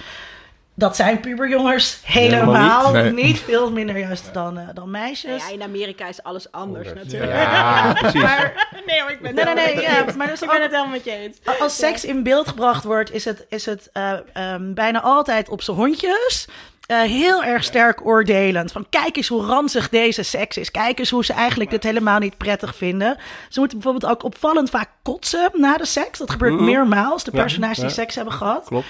Dat 0.79 0.97
zijn 0.97 1.21
puberjongens 1.21 1.99
helemaal, 2.05 2.93
niet. 3.13 3.39
veel 3.41 3.71
minder 3.73 3.99
juist 3.99 4.31
dan, 4.35 4.59
eh, 4.59 4.69
dan 4.75 4.91
meisjes. 4.91 5.47
Ja, 5.47 5.53
in 5.53 5.63
Amerika 5.63 6.09
is 6.09 6.23
alles 6.23 6.53
anders 6.53 6.87
Anders. 6.89 7.05
natuurlijk. 7.05 7.33
Ja, 7.41 7.93
precies. 8.01 8.23
Maar 8.23 8.67
Nee, 8.87 9.03
maar 9.03 9.13
ik 9.13 9.21
ben 9.21 9.35
Nee, 9.35 9.45
het 9.45 9.55
nee, 9.55 9.65
wel 9.65 9.65
nee, 9.65 9.75
met 9.75 9.85
je 9.85 9.91
ja, 9.91 10.05
eens. 10.07 10.17
maar 10.17 10.27
dus 10.27 10.43
ik 10.43 10.49
ben 10.49 10.57
ook- 10.57 10.63
het 10.63 10.71
helemaal 10.73 10.93
met 10.93 11.05
je 11.05 11.11
eens. 11.11 11.61
als 11.61 11.77
seks 11.77 12.05
in 12.05 12.23
beeld 12.23 12.49
gebracht 12.49 12.85
wordt, 12.85 13.13
is 13.13 13.25
het, 13.25 13.47
is 13.49 13.67
het 13.67 13.91
eh, 13.93 14.13
ehm, 14.33 14.75
bijna 14.75 15.01
altijd 15.01 15.49
op 15.49 15.63
zijn 15.63 15.77
hondjes. 15.77 16.47
Eh, 16.87 17.01
heel 17.01 17.45
erg 17.45 17.65
sterk 17.65 18.07
oordelend. 18.07 18.73
Van 18.73 18.87
kijk 18.91 19.17
eens 19.17 19.29
hoe 19.29 19.45
ranzig 19.47 19.89
deze 19.89 20.23
seks 20.23 20.57
is. 20.57 20.71
Kijk 20.71 20.99
eens 20.99 21.11
hoe 21.11 21.25
ze 21.25 21.33
eigenlijk 21.33 21.71
dit 21.71 21.83
helemaal 21.83 22.19
niet 22.19 22.37
prettig 22.37 22.77
vinden. 22.77 23.17
Ze 23.49 23.59
moeten 23.61 23.79
bijvoorbeeld 23.79 24.13
ook 24.13 24.23
opvallend 24.23 24.71
vaak 24.71 24.89
kotsen 25.03 25.51
na 25.53 25.77
de 25.77 25.87
seks. 25.87 26.19
Dat 26.19 26.31
gebeurt 26.31 26.55
Mhm. 26.55 26.65
meermaals. 26.65 27.25
De 27.25 27.31
Ja, 27.33 27.39
personages 27.41 27.79
die 27.79 27.89
seks 27.89 28.15
hebben 28.15 28.35
gehad. 28.35 28.65
Klopt. 28.67 28.87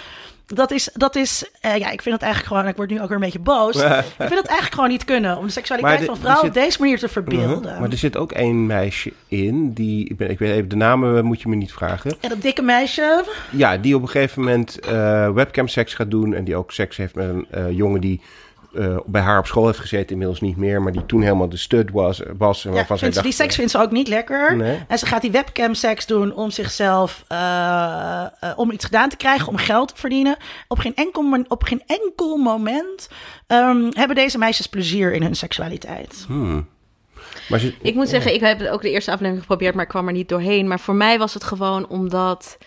Dat 0.55 0.71
is, 0.71 0.88
dat 0.95 1.17
is 1.17 1.50
eh, 1.61 1.76
ja, 1.76 1.90
ik 1.90 2.02
vind 2.02 2.14
het 2.14 2.25
eigenlijk 2.25 2.52
gewoon, 2.55 2.71
ik 2.71 2.76
word 2.76 2.90
nu 2.90 3.00
ook 3.00 3.07
weer 3.09 3.17
een 3.17 3.23
beetje 3.23 3.38
boos. 3.38 3.75
ik 3.76 3.83
vind 4.17 4.35
het 4.35 4.47
eigenlijk 4.47 4.75
gewoon 4.75 4.88
niet 4.88 5.05
kunnen 5.05 5.37
om 5.38 5.47
de 5.47 5.52
seksualiteit 5.52 5.99
de- 6.00 6.05
van 6.07 6.17
vrouwen 6.17 6.47
op 6.47 6.55
deze 6.55 6.81
manier 6.81 6.99
te 6.99 7.09
verbeelden. 7.09 7.73
Mhm. 7.73 7.81
Maar 7.81 7.90
er 7.90 7.97
zit 7.97 8.17
ook 8.17 8.33
één 8.33 8.67
meisje 8.67 9.12
in, 9.28 9.73
die, 9.73 10.09
ik, 10.09 10.17
ben, 10.17 10.31
ik 10.31 10.38
weet 10.38 10.50
even 10.52 10.69
de 10.69 10.76
namen, 10.76 11.25
moet 11.25 11.40
je 11.43 11.49
me 11.49 11.55
niet 11.57 11.73
vragen. 11.73 12.11
En 12.21 12.28
dat 12.28 12.43
dikke 12.43 12.62
meisje, 12.62 13.25
Ja, 13.50 13.76
die 13.76 13.95
op 13.97 14.02
een 14.02 14.09
gegeven 14.09 14.43
moment 14.43 14.78
eh 14.81 15.31
webcam 15.33 15.69
seks 15.69 15.95
gaat 15.95 16.11
doen. 16.11 16.35
En 16.35 16.45
die 16.45 16.57
ook 16.57 16.73
seks 16.73 16.97
heeft 16.97 17.14
met 17.14 17.28
een 17.28 17.47
eh, 17.50 17.71
jongen 17.71 18.00
die 18.00 18.21
eh, 18.75 18.96
bij 19.06 19.22
haar 19.22 19.38
op 19.38 19.46
school 19.46 19.66
heeft 19.66 19.78
gezeten. 19.78 20.10
Inmiddels 20.10 20.40
niet 20.40 20.56
meer, 20.56 20.82
maar 20.82 20.92
die 20.92 21.06
toen 21.06 21.22
helemaal 21.22 21.48
de 21.48 21.56
stud 21.56 21.90
was. 21.90 22.22
was 22.38 22.64
en 22.64 22.70
ja, 22.70 22.76
waarvan 22.76 22.98
vindt 22.98 23.14
ze- 23.14 23.20
die 23.22 23.30
dacht, 23.30 23.42
seks 23.42 23.54
vindt 23.56 23.70
ze 23.70 23.78
ook 23.80 23.90
niet 23.90 24.08
lekker. 24.08 24.56
Nee. 24.56 24.78
En 24.88 24.98
ze 24.98 25.06
gaat 25.06 25.22
die 25.22 25.30
webcam 25.30 25.75
seks 25.75 26.06
doen 26.06 26.34
om 26.34 26.50
zichzelf, 26.50 27.25
eh, 27.28 28.22
eh, 28.40 28.52
om 28.56 28.70
iets 28.70 28.84
gedaan 28.84 29.08
te 29.08 29.16
krijgen, 29.16 29.48
om 29.48 29.56
geld 29.56 29.88
te 29.88 30.00
verdienen. 30.00 30.37
Op 30.68 30.78
geen 30.78 30.94
enkel, 30.94 31.44
op 31.48 31.62
geen 31.64 31.82
enkel 31.87 32.37
moment 32.37 33.08
ehm, 33.46 33.82
hebben 33.90 34.16
deze 34.16 34.38
meisjes 34.38 34.66
plezier 34.66 35.12
in 35.12 35.22
hun 35.22 35.37
seksualiteit. 35.37 36.25
hmm. 36.26 36.68
Maar 37.48 37.58
ze, 37.58 37.75
Ik 37.82 37.94
moet 37.94 38.08
zeggen, 38.08 38.34
ik 38.34 38.40
heb 38.40 38.58
het 38.58 38.68
ook 38.68 38.82
de 38.82 38.90
eerste 38.90 39.10
aflevering 39.10 39.40
geprobeerd, 39.42 39.75
maar 39.75 39.84
ik 39.84 39.88
kwam 39.90 40.06
er 40.06 40.12
niet 40.12 40.28
doorheen. 40.28 40.68
Maar 40.68 40.80
voor 40.80 40.94
mij 40.94 41.18
was 41.18 41.34
het 41.34 41.44
gewoon 41.44 41.88
omdat 41.88 42.58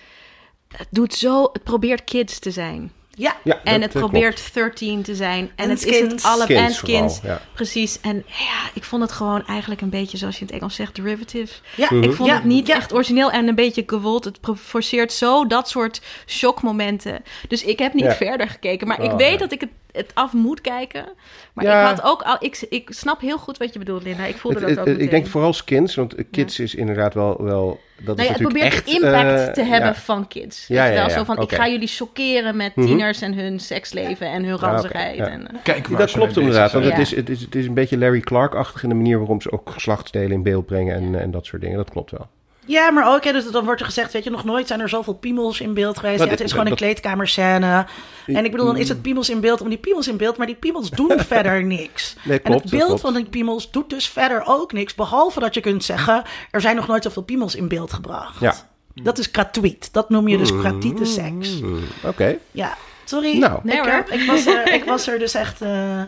het 0.77 0.87
doet 0.89 1.13
zo, 1.13 1.49
het 1.53 1.63
probeert 1.63 2.03
kids 2.03 2.39
te 2.39 2.51
zijn. 2.51 2.91
Ja, 3.17 3.35
ja, 3.43 3.59
En 3.63 3.73
dat, 3.73 3.73
het 3.73 3.83
eh, 3.83 3.89
klopt. 3.99 4.11
probeert 4.11 4.53
13 4.53 5.01
te 5.01 5.15
zijn. 5.15 5.51
En, 5.55 5.63
En 5.63 5.69
het 5.69 5.85
is 5.85 5.99
het 5.99 6.23
alle 6.23 6.43
Skins 6.43 6.59
en 6.59 6.73
skins. 6.73 7.17
vooral, 7.19 7.35
ja. 7.35 7.41
Precies. 7.53 7.99
En 8.01 8.15
ja, 8.27 8.69
ik 8.73 8.83
vond 8.83 9.01
het 9.01 9.11
gewoon 9.11 9.45
eigenlijk 9.47 9.81
een 9.81 9.89
beetje, 9.89 10.17
zoals 10.17 10.35
je 10.35 10.41
in 10.41 10.47
het 10.47 10.55
Engels 10.55 10.75
zegt, 10.75 10.95
derivative. 10.95 11.53
ja. 11.75 11.89
Ik 11.89 12.13
vond 12.13 12.29
Ja, 12.29 12.35
het 12.35 12.43
niet 12.43 12.67
ja. 12.67 12.75
echt 12.75 12.93
origineel 12.93 13.31
en 13.31 13.47
een 13.47 13.55
beetje 13.55 13.83
gewold. 13.85 14.25
Het 14.25 14.39
forceert 14.59 15.13
zo 15.13 15.47
dat 15.47 15.69
soort 15.69 16.01
shockmomenten. 16.27 17.23
Dus 17.47 17.63
ik 17.63 17.79
heb 17.79 17.93
niet 17.93 18.03
Ja. 18.03 18.15
verder 18.15 18.49
gekeken. 18.49 18.87
Maar 18.87 19.03
ik 19.03 19.11
Oh, 19.11 19.17
weet 19.17 19.31
ja. 19.31 19.37
dat 19.37 19.51
ik 19.51 19.59
het, 19.61 19.69
het 19.91 20.11
af 20.13 20.33
moet 20.33 20.61
kijken. 20.61 21.05
Maar 21.53 21.65
Ja. 21.65 21.81
ik 21.89 21.95
had 21.95 22.05
ook 22.05 22.21
al... 22.21 22.35
Ik, 22.39 22.65
ik 22.69 22.89
snap 22.93 23.21
heel 23.21 23.37
goed 23.37 23.57
wat 23.57 23.73
je 23.73 23.79
bedoelt, 23.79 24.03
Linda. 24.03 24.23
Ik 24.25 24.35
voelde 24.35 24.59
Het- 24.59 24.75
dat 24.75 24.85
het- 24.85 24.95
ook 24.95 25.01
ik 25.01 25.09
denk 25.09 25.27
vooral 25.27 25.53
skins, 25.53 25.95
want 25.95 26.15
kids 26.31 26.59
is 26.59 26.75
inderdaad 26.75 27.13
wel, 27.13 27.43
wel 27.43 27.79
dat 28.05 28.05
Nou 28.17 28.19
is 28.19 28.23
ja, 28.25 28.31
natuurlijk 28.31 28.59
probeert 28.59 28.73
echt, 28.73 29.03
impact 29.03 29.47
eh, 29.47 29.53
te 29.53 29.63
hebben 29.63 29.89
ja. 29.89 29.95
van 29.95 30.27
kids. 30.27 30.67
Ja, 30.67 30.85
ja, 30.85 30.93
wel? 30.93 31.03
ja. 31.03 31.09
Zo 31.09 31.23
van, 31.23 31.41
ik 31.41 31.51
ga 31.53 31.67
jullie 31.67 31.87
chockeren 31.87 32.55
met 32.55 32.75
Mhm. 32.75 32.85
tieners 32.87 33.21
en 33.21 33.33
hun 33.33 33.59
seksleven 33.59 34.27
en 34.27 34.43
hun 34.43 34.57
ranzigheid. 34.57 35.19
En, 35.19 35.47
eh, 35.47 35.63
Kijk, 35.63 35.97
Dat 35.97 36.11
klopt 36.11 36.37
inderdaad, 36.37 36.71
want 36.71 36.85
het, 36.85 36.97
is, 36.97 37.15
het, 37.15 37.29
is, 37.29 37.41
het 37.41 37.55
is 37.55 37.65
een 37.67 37.73
beetje 37.73 37.97
Larry 37.97 38.19
Clark-achtig 38.19 38.83
in 38.83 38.89
de 38.89 38.95
manier 38.95 39.17
waarom 39.17 39.41
ze 39.41 39.51
ook 39.51 39.69
geslachtsdelen 39.69 40.31
in 40.31 40.43
beeld 40.43 40.65
brengen 40.65 40.95
en, 40.95 41.21
en 41.21 41.31
dat 41.31 41.45
soort 41.45 41.61
dingen. 41.61 41.77
Dat 41.77 41.89
klopt 41.89 42.11
wel. 42.11 42.27
Ja, 42.65 42.91
maar 42.91 43.13
ook, 43.15 43.23
hè, 43.23 43.31
dus 43.31 43.51
dan 43.51 43.65
wordt 43.65 43.79
er 43.79 43.85
gezegd, 43.85 44.13
weet 44.13 44.23
je, 44.23 44.29
nog 44.29 44.43
nooit 44.43 44.67
zijn 44.67 44.79
er 44.79 44.89
zoveel 44.89 45.13
piemels 45.13 45.61
in 45.61 45.73
beeld 45.73 45.99
geweest. 45.99 46.23
Ja, 46.23 46.27
het 46.29 46.39
is 46.39 46.51
gewoon 46.51 46.67
een 46.67 46.75
kleedkamerscène. 46.75 47.85
En 48.25 48.45
ik 48.45 48.51
bedoel, 48.51 48.65
dan 48.65 48.77
is 48.77 48.89
het 48.89 49.01
piemels 49.01 49.29
in 49.29 49.39
beeld 49.39 49.61
om 49.61 49.69
die 49.69 49.77
piemels 49.77 50.07
in 50.07 50.17
beeld, 50.17 50.37
maar 50.37 50.47
die 50.47 50.55
piemels 50.55 50.89
doen 50.89 51.11
verder 51.27 51.63
niks. 51.63 52.15
Nee, 52.23 52.37
en 52.37 52.43
klopt, 52.43 52.61
het 52.61 52.69
dat 52.71 52.79
beeld 52.79 52.85
klopt. 52.87 53.01
van 53.01 53.13
die 53.13 53.25
piemels 53.25 53.71
doet 53.71 53.89
dus 53.89 54.07
verder 54.07 54.43
ook 54.45 54.73
niks, 54.73 54.95
behalve 54.95 55.39
dat 55.39 55.53
je 55.53 55.61
kunt 55.61 55.83
zeggen, 55.83 56.23
er 56.51 56.61
zijn 56.61 56.75
nog 56.75 56.87
nooit 56.87 57.03
zoveel 57.03 57.23
piemels 57.23 57.55
in 57.55 57.67
beeld 57.67 57.93
gebracht. 57.93 58.39
Ja. 58.39 58.53
Dat 58.93 59.17
is 59.17 59.29
gratuit. 59.31 59.89
Dat 59.93 60.09
noem 60.09 60.27
je 60.27 60.37
dus 60.37 60.49
gratuite 60.49 61.05
seks. 61.05 61.59
Hmm, 61.59 61.79
Oké. 62.03 62.37
Ja, 62.51 62.77
sorry. 63.05 63.37
Nou. 63.37 63.59
Nee, 63.63 63.75
ik, 63.77 63.83
hoor. 63.83 63.91
heb- 63.91 64.09
ik, 64.09 64.23
was 64.27 64.45
er, 64.45 64.73
ik 64.73 64.83
was 64.83 65.07
er 65.07 65.19
dus 65.19 65.33
echt 65.33 65.61
eh, 65.61 66.01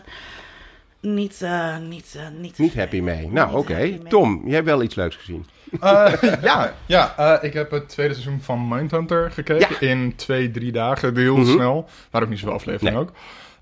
niet, 1.04 1.42
eh, 1.42 1.76
niet, 1.88 2.14
eh, 2.18 2.22
niet... 2.40 2.58
Niet 2.58 2.74
happy 2.74 3.00
mee. 3.00 3.28
Nou, 3.28 3.56
oké. 3.56 3.98
Tom, 4.08 4.40
jij 4.44 4.54
hebt 4.54 4.66
wel 4.66 4.82
iets 4.82 4.94
leuks 4.94 5.16
gezien. 5.16 5.46
Eh, 5.80 6.12
ja, 6.42 6.74
ja 6.86 7.14
eh, 7.16 7.44
ik 7.48 7.52
heb 7.52 7.70
het 7.70 7.88
tweede 7.88 8.14
seizoen 8.14 8.40
van 8.40 8.68
Mindhunter 8.68 9.30
gekeken 9.30 9.80
in 9.88 10.12
twee, 10.16 10.50
drie 10.50 10.72
dagen. 10.72 11.16
Heel 11.16 11.36
Mhm. 11.36 11.50
snel. 11.52 11.88
Maar 12.10 12.22
ook 12.22 12.28
niet 12.28 12.38
zoveel 12.38 12.54
afleveringen 12.54 12.92
Nee. 12.98 13.02
ook. 13.02 13.12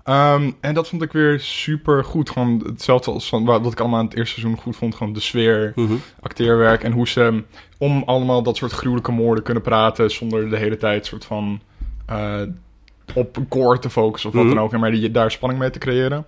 Ehm, 0.03 0.51
en 0.59 0.73
dat 0.73 0.87
vond 0.87 1.01
ik 1.01 1.11
weer 1.11 1.39
super 1.39 2.03
goed. 2.03 2.29
Gewoon 2.29 2.63
hetzelfde 2.65 3.11
als 3.11 3.29
van, 3.29 3.45
wat 3.45 3.71
ik 3.71 3.79
allemaal 3.79 3.99
aan 3.99 4.05
het 4.05 4.15
eerste 4.17 4.39
seizoen 4.39 4.61
goed 4.61 4.75
vond. 4.75 4.95
Gewoon 4.95 5.13
de 5.13 5.19
sfeer, 5.19 5.71
Mhm. 5.75 5.93
acteerwerk 6.19 6.83
en 6.83 6.91
hoe 6.91 7.07
ze 7.07 7.43
om 7.77 8.03
allemaal 8.05 8.43
dat 8.43 8.57
soort 8.57 8.71
gruwelijke 8.71 9.11
moorden 9.11 9.43
kunnen 9.43 9.63
praten. 9.63 10.11
Zonder 10.11 10.49
de 10.49 10.57
hele 10.57 10.77
tijd 10.77 11.05
soort 11.05 11.25
van 11.25 11.61
eh, 12.05 12.41
op 13.15 13.37
core 13.49 13.79
te 13.79 13.89
focussen 13.89 14.29
of 14.29 14.35
wat 14.35 14.45
Mhm. 14.45 14.55
dan 14.55 14.63
ook. 14.63 14.73
En 14.73 14.79
maar 14.79 14.91
die, 14.91 15.11
daar 15.11 15.31
spanning 15.31 15.59
mee 15.61 15.69
te 15.69 15.79
creëren. 15.79 16.25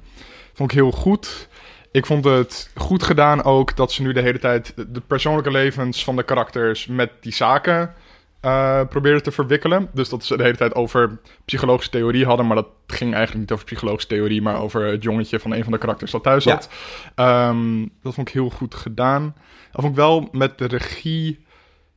Vond 0.56 0.72
ik 0.72 0.78
heel 0.78 0.92
goed. 0.92 1.48
Ik 1.92 2.06
vond 2.06 2.26
het 2.26 2.72
goed 2.76 3.04
gedaan 3.04 3.44
ook 3.44 3.76
dat 3.76 3.92
ze 3.92 4.02
nu 4.02 4.14
de 4.14 4.22
hele 4.22 4.40
tijd 4.40 4.74
de 4.88 5.02
persoonlijke 5.08 5.52
levens 5.52 6.04
van 6.04 6.16
de 6.16 6.24
karakters 6.24 6.88
met 6.88 7.12
die 7.22 7.34
zaken 7.34 7.94
eh 8.42 8.82
probeerden 8.90 9.24
te 9.24 9.32
verwikkelen. 9.32 9.90
Dus 9.94 10.10
dat 10.10 10.26
ze 10.26 10.38
de 10.38 10.44
hele 10.44 10.56
tijd 10.58 10.76
over 10.76 11.18
psychologische 11.46 11.92
theorie 11.92 12.26
hadden. 12.26 12.48
Maar 12.48 12.56
dat 12.56 12.68
ging 12.88 13.14
eigenlijk 13.14 13.40
niet 13.42 13.52
over 13.52 13.66
psychologische 13.66 14.08
theorie, 14.10 14.42
maar 14.42 14.62
over 14.62 14.86
het 14.86 15.04
jongetje 15.04 15.40
van 15.40 15.54
een 15.54 15.64
van 15.64 15.72
de 15.72 15.78
karakters 15.78 16.12
dat 16.12 16.24
thuis 16.24 16.44
Ja. 16.44 16.52
zat. 16.52 16.70
Ehm, 17.16 17.82
dat 18.04 18.14
vond 18.14 18.28
ik 18.28 18.34
heel 18.34 18.50
goed 18.50 18.76
gedaan. 18.76 19.36
Dat 19.72 19.82
vond 19.82 19.88
ik 19.88 19.96
wel 19.96 20.30
met 20.32 20.58
de 20.58 20.66
regie. 20.66 21.45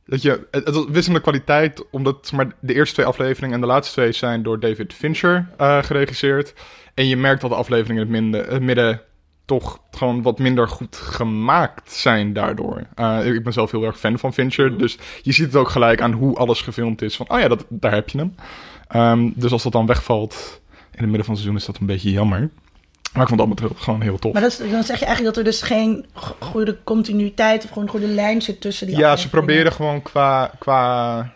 Dat 0.09 0.21
je, 0.21 0.47
het, 0.51 0.69
was 0.69 0.85
wisselende 0.89 1.21
kwaliteit, 1.21 1.89
omdat 1.91 2.31
maar, 2.31 2.47
de 2.59 2.73
eerste 2.73 2.93
twee 2.93 3.05
afleveringen 3.05 3.55
en 3.55 3.61
de 3.61 3.67
laatste 3.67 3.93
twee 3.93 4.11
zijn 4.11 4.43
door 4.43 4.59
David 4.59 4.93
Fincher 4.93 5.49
eh, 5.57 5.83
geregisseerd. 5.83 6.53
En 6.93 7.07
je 7.07 7.17
merkt 7.17 7.41
dat 7.41 7.49
de 7.49 7.55
afleveringen 7.55 8.07
in 8.07 8.13
het, 8.13 8.21
minder- 8.21 8.51
het 8.51 8.61
midden 8.61 9.01
toch 9.45 9.79
gewoon 9.91 10.21
wat 10.21 10.39
minder 10.39 10.67
goed 10.67 10.95
gemaakt 10.95 11.91
zijn 11.91 12.33
daardoor. 12.33 12.81
Eh, 12.95 13.25
ik 13.25 13.43
ben 13.43 13.53
zelf 13.53 13.71
heel 13.71 13.83
erg 13.83 13.99
fan 13.99 14.19
van 14.19 14.33
Fincher, 14.33 14.77
dus 14.77 14.97
je 15.21 15.31
ziet 15.31 15.45
het 15.45 15.55
ook 15.55 15.69
gelijk 15.69 16.01
aan 16.01 16.11
hoe 16.11 16.35
alles 16.35 16.61
gefilmd 16.61 17.01
is. 17.01 17.15
Van, 17.15 17.29
oh 17.29 17.39
ja, 17.39 17.47
dat, 17.47 17.65
daar 17.69 17.93
heb 17.93 18.09
je 18.09 18.17
hem. 18.17 18.35
Ehm, 18.87 19.29
dus 19.35 19.51
als 19.51 19.63
dat 19.63 19.71
dan 19.71 19.85
wegvalt 19.85 20.61
in 20.71 20.99
het 20.99 21.07
midden 21.07 21.25
van 21.25 21.33
het 21.33 21.43
seizoen 21.43 21.55
is 21.55 21.65
dat 21.65 21.77
een 21.77 21.85
beetje 21.85 22.11
jammer. 22.11 22.49
Maar 23.13 23.21
ik 23.21 23.27
vond 23.29 23.41
het 23.41 23.59
allemaal 23.59 23.75
gewoon 23.79 24.01
heel 24.01 24.17
tof. 24.19 24.33
Maar 24.33 24.41
dat 24.41 24.51
is- 24.51 24.57
dan 24.71 24.83
zeg 24.83 24.99
je 24.99 25.05
eigenlijk 25.05 25.35
dat 25.35 25.45
er 25.45 25.51
dus 25.51 25.61
geen 25.61 26.05
go- 26.13 26.35
goede 26.39 26.77
continuïteit 26.83 27.63
of 27.63 27.69
gewoon 27.69 27.83
een 27.83 27.89
goede 27.89 28.07
lijn 28.07 28.41
zit 28.41 28.61
tussen 28.61 28.87
die 28.87 28.97
Ja, 28.97 29.15
ze 29.15 29.29
proberen 29.29 29.71
gewoon 29.71 30.01
qua, 30.01 30.51
qua 30.59 31.31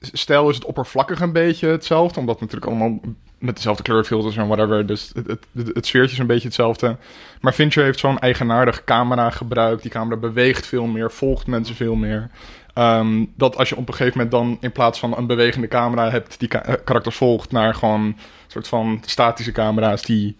stijl 0.00 0.48
is 0.48 0.54
het 0.54 0.64
oppervlakkig 0.64 1.20
een 1.20 1.32
beetje 1.32 1.66
hetzelfde. 1.68 2.20
Omdat 2.20 2.40
het 2.40 2.50
natuurlijk 2.50 2.70
allemaal 2.80 3.00
met 3.38 3.56
dezelfde 3.56 3.82
kleurfilters 3.82 4.36
en 4.36 4.46
whatever. 4.46 4.86
Dus 4.86 5.10
het, 5.14 5.26
het, 5.26 5.46
het, 5.54 5.70
het 5.74 5.86
sfeertje 5.86 6.12
is 6.12 6.18
een 6.18 6.26
beetje 6.26 6.46
hetzelfde. 6.46 6.96
Maar 7.40 7.52
Fincher 7.52 7.84
heeft 7.84 7.98
zo'n 7.98 8.18
eigenaardig 8.18 8.84
camera 8.84 9.30
gebruikt. 9.30 9.82
Die 9.82 9.90
camera 9.90 10.16
beweegt 10.20 10.66
veel 10.66 10.86
meer, 10.86 11.10
volgt 11.10 11.46
mensen 11.46 11.74
veel 11.74 11.94
meer. 11.94 12.30
Ehm, 12.74 13.24
dat 13.36 13.56
als 13.56 13.68
je 13.68 13.76
op 13.76 13.88
een 13.88 13.94
gegeven 13.94 14.12
moment 14.18 14.30
dan 14.34 14.56
in 14.60 14.72
plaats 14.72 14.98
van 14.98 15.16
een 15.16 15.26
bewegende 15.26 15.68
camera 15.68 16.10
hebt 16.10 16.38
die 16.38 16.48
ka- 16.48 16.64
eh, 16.64 16.74
karakters 16.84 17.16
volgt 17.16 17.52
naar 17.52 17.74
gewoon 17.74 18.16
soort 18.62 18.68
van 18.68 19.02
statische 19.06 19.52
camera's 19.52 20.02
die 20.02 20.36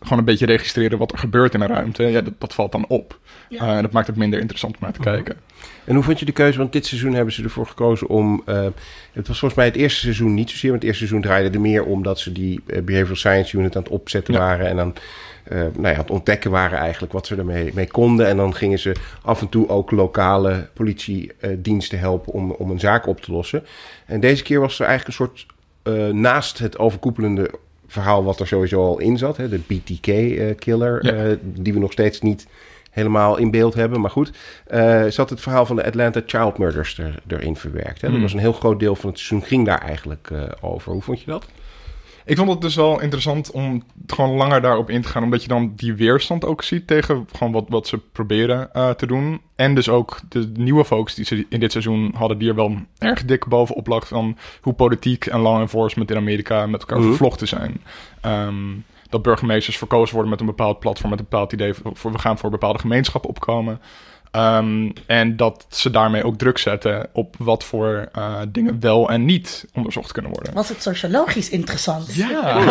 gewoon 0.00 0.18
een 0.18 0.24
beetje 0.24 0.46
registreren 0.46 0.98
wat 0.98 1.12
er 1.12 1.18
gebeurt 1.18 1.54
in 1.54 1.60
een 1.60 1.68
ruimte. 1.68 2.02
Ja, 2.02 2.20
dat, 2.20 2.32
dat 2.38 2.54
valt 2.54 2.72
dan 2.72 2.84
op. 2.88 3.18
Ja. 3.48 3.58
Eh, 3.68 3.76
en 3.76 3.82
dat 3.82 3.92
maakt 3.92 4.06
het 4.06 4.16
minder 4.16 4.38
interessant 4.40 4.74
om 4.74 4.80
naar 4.82 4.92
te 4.92 5.00
kijken. 5.00 5.36
En 5.84 5.94
hoe 5.94 6.04
vond 6.04 6.18
je 6.18 6.24
de 6.24 6.32
keuze? 6.32 6.58
Want 6.58 6.72
dit 6.72 6.86
seizoen 6.86 7.12
hebben 7.14 7.34
ze 7.34 7.42
ervoor 7.42 7.66
gekozen 7.66 8.08
om. 8.08 8.42
eh, 8.46 8.66
het 9.12 9.28
was 9.28 9.38
volgens 9.38 9.54
mij 9.54 9.64
het 9.66 9.76
eerste 9.76 10.00
seizoen 10.00 10.34
niet 10.34 10.50
zozeer. 10.50 10.70
Want 10.70 10.82
het 10.82 10.90
eerste 10.90 11.06
seizoen 11.06 11.28
draaide 11.30 11.54
er 11.54 11.60
meer 11.60 11.84
om 11.84 12.02
dat 12.02 12.20
ze 12.20 12.32
die 12.32 12.60
eh, 12.66 12.82
Behavioral 12.82 13.16
Science 13.16 13.56
Unit 13.58 13.76
aan 13.76 13.82
het 13.82 13.92
opzetten 13.92 14.34
Ja. 14.34 14.40
waren. 14.40 14.66
En 14.66 14.76
dan 14.76 14.94
eh, 15.44 15.58
nou 15.58 15.82
ja, 15.82 15.92
aan 15.92 15.98
het 15.98 16.10
ontdekken 16.10 16.50
waren 16.50 16.78
eigenlijk 16.78 17.12
wat 17.12 17.26
ze 17.26 17.36
ermee 17.36 17.70
mee 17.74 17.86
konden. 17.86 18.26
En 18.26 18.36
dan 18.36 18.54
gingen 18.54 18.78
ze 18.78 18.94
af 19.22 19.40
en 19.40 19.48
toe 19.48 19.68
ook 19.68 19.90
lokale 19.90 20.68
politiediensten 20.74 21.98
helpen 21.98 22.32
om, 22.32 22.50
om 22.50 22.70
een 22.70 22.80
zaak 22.80 23.06
op 23.06 23.20
te 23.20 23.32
lossen. 23.32 23.64
En 24.06 24.20
deze 24.20 24.42
keer 24.42 24.60
was 24.60 24.78
er 24.80 24.86
eigenlijk 24.86 25.18
een 25.18 25.26
soort. 25.26 25.46
Eh, 25.82 26.06
naast 26.08 26.58
het 26.58 26.78
overkoepelende 26.78 27.50
verhaal 27.86 28.24
wat 28.24 28.40
er 28.40 28.46
sowieso 28.46 28.84
al 28.86 28.98
in 28.98 29.18
zat, 29.18 29.36
hè, 29.36 29.48
de 29.48 29.58
BTK-killer, 29.58 31.06
Ja. 31.06 31.36
die 31.42 31.72
we 31.72 31.78
nog 31.78 31.92
steeds 31.92 32.20
niet 32.20 32.46
helemaal 32.90 33.36
in 33.36 33.50
beeld 33.50 33.74
hebben. 33.74 34.00
Maar 34.00 34.10
goed, 34.10 34.30
eh, 34.66 35.04
zat 35.08 35.30
het 35.30 35.40
verhaal 35.40 35.66
van 35.66 35.76
de 35.76 35.84
Atlanta 35.84 36.22
Child 36.26 36.58
Murders 36.58 36.98
er, 36.98 37.14
erin 37.26 37.56
verwerkt. 37.56 38.00
Hè? 38.00 38.06
Dat 38.06 38.10
Hmm. 38.10 38.20
was 38.22 38.32
een 38.32 38.38
heel 38.38 38.52
groot 38.52 38.80
deel 38.80 38.94
van 38.96 39.10
het 39.10 39.18
seizoen, 39.18 39.48
ging 39.48 39.66
daar 39.66 39.80
eigenlijk 39.80 40.28
eh, 40.32 40.42
over. 40.60 40.92
Hoe 40.92 41.02
vond 41.02 41.20
je 41.20 41.26
dat? 41.26 41.46
Ik 42.24 42.36
vond 42.36 42.50
het 42.50 42.60
dus 42.60 42.74
wel 42.74 43.00
interessant 43.00 43.50
om 43.50 43.82
gewoon 44.06 44.36
langer 44.36 44.60
daarop 44.60 44.90
in 44.90 45.02
te 45.02 45.08
gaan. 45.08 45.22
Omdat 45.22 45.42
je 45.42 45.48
dan 45.48 45.72
die 45.76 45.94
weerstand 45.94 46.44
ook 46.44 46.62
ziet 46.62 46.86
tegen 46.86 47.26
gewoon 47.36 47.52
wat, 47.52 47.64
wat 47.68 47.86
ze 47.86 47.98
proberen 48.12 48.72
eh, 48.72 48.90
te 48.90 49.06
doen. 49.06 49.40
En 49.56 49.74
dus 49.74 49.88
ook 49.88 50.20
de 50.28 50.52
nieuwe 50.56 50.84
focus 50.84 51.14
die 51.14 51.24
ze 51.24 51.46
in 51.48 51.60
dit 51.60 51.72
seizoen 51.72 52.12
hadden, 52.16 52.38
die 52.38 52.48
er 52.48 52.54
wel 52.54 52.76
erg 52.98 53.24
dik 53.24 53.46
bovenop 53.46 53.86
lag. 53.86 54.08
Van 54.08 54.36
hoe 54.60 54.72
politiek 54.72 55.26
en 55.26 55.40
law 55.40 55.60
enforcement 55.60 56.10
in 56.10 56.16
Amerika 56.16 56.66
met 56.66 56.80
elkaar 56.80 56.98
Mhm. 56.98 57.08
vervlochten 57.08 57.48
zijn. 57.48 57.82
Ehm, 58.20 58.54
dat 59.08 59.22
burgemeesters 59.22 59.78
verkozen 59.78 60.12
worden 60.14 60.30
met 60.30 60.40
een 60.40 60.46
bepaald 60.46 60.78
platform, 60.78 61.10
met 61.10 61.18
een 61.18 61.26
bepaald 61.30 61.52
idee. 61.52 61.74
Voor- 61.74 62.12
we 62.12 62.18
gaan 62.18 62.38
voor 62.38 62.50
bepaalde 62.50 62.78
gemeenschappen 62.78 63.30
opkomen. 63.30 63.80
Ehm, 64.32 64.90
en 65.06 65.36
dat 65.36 65.66
ze 65.68 65.90
daarmee 65.90 66.24
ook 66.24 66.36
druk 66.38 66.58
zetten 66.58 67.08
op 67.12 67.34
wat 67.38 67.64
voor 67.64 68.08
eh, 68.12 68.40
dingen 68.48 68.80
wel 68.80 69.08
en 69.10 69.24
niet 69.24 69.66
onderzocht 69.74 70.12
kunnen 70.12 70.30
worden. 70.30 70.54
Was 70.54 70.68
het 70.68 70.82
sociologisch 70.82 71.48
interessant? 71.50 72.14
Ja. 72.14 72.56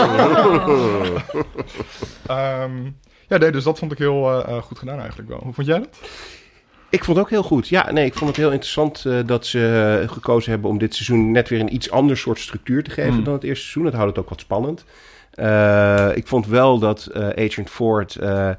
Ehm, 2.27 2.84
ja, 3.27 3.38
nee, 3.38 3.51
dus 3.51 3.63
dat 3.63 3.80
vond 3.80 3.91
ik 3.91 3.98
heel 3.98 4.32
eh, 4.44 4.56
eh, 4.58 4.63
goed 4.63 4.80
gedaan 4.80 5.00
eigenlijk 5.00 5.30
wel. 5.30 5.39
Hoe 5.44 5.53
vond 5.53 5.68
jij 5.68 5.80
dat? 5.80 6.00
Ik 6.89 7.03
vond 7.03 7.18
het 7.18 7.25
ook 7.25 7.32
heel 7.32 7.44
goed. 7.44 7.68
Ja, 7.68 7.91
nee, 7.91 8.06
ik 8.06 8.13
vond 8.13 8.30
het 8.30 8.39
heel 8.39 8.51
interessant 8.51 9.06
eh, 9.06 9.20
dat 9.25 9.46
ze 9.46 10.03
gekozen 10.08 10.51
hebben 10.51 10.70
om 10.70 10.77
dit 10.77 10.96
seizoen 10.96 11.32
net 11.32 11.50
weer 11.50 11.60
een 11.60 11.74
iets 11.74 11.91
ander 11.91 12.18
soort 12.18 12.39
structuur 12.39 12.84
te 12.84 12.89
geven 12.91 13.13
Hmm. 13.13 13.24
dan 13.24 13.34
het 13.34 13.44
eerste 13.44 13.62
seizoen. 13.62 13.84
Dat 13.84 13.94
houdt 13.94 14.10
het 14.15 14.20
ook 14.24 14.30
wat 14.30 14.39
spannend. 14.39 14.86
Eh, 15.32 16.10
ik 16.13 16.27
vond 16.27 16.48
wel 16.48 16.80
dat 16.80 17.06
eh, 17.06 17.46
Agent 17.46 17.70
Ford. 17.70 18.15
eh, 18.15 18.50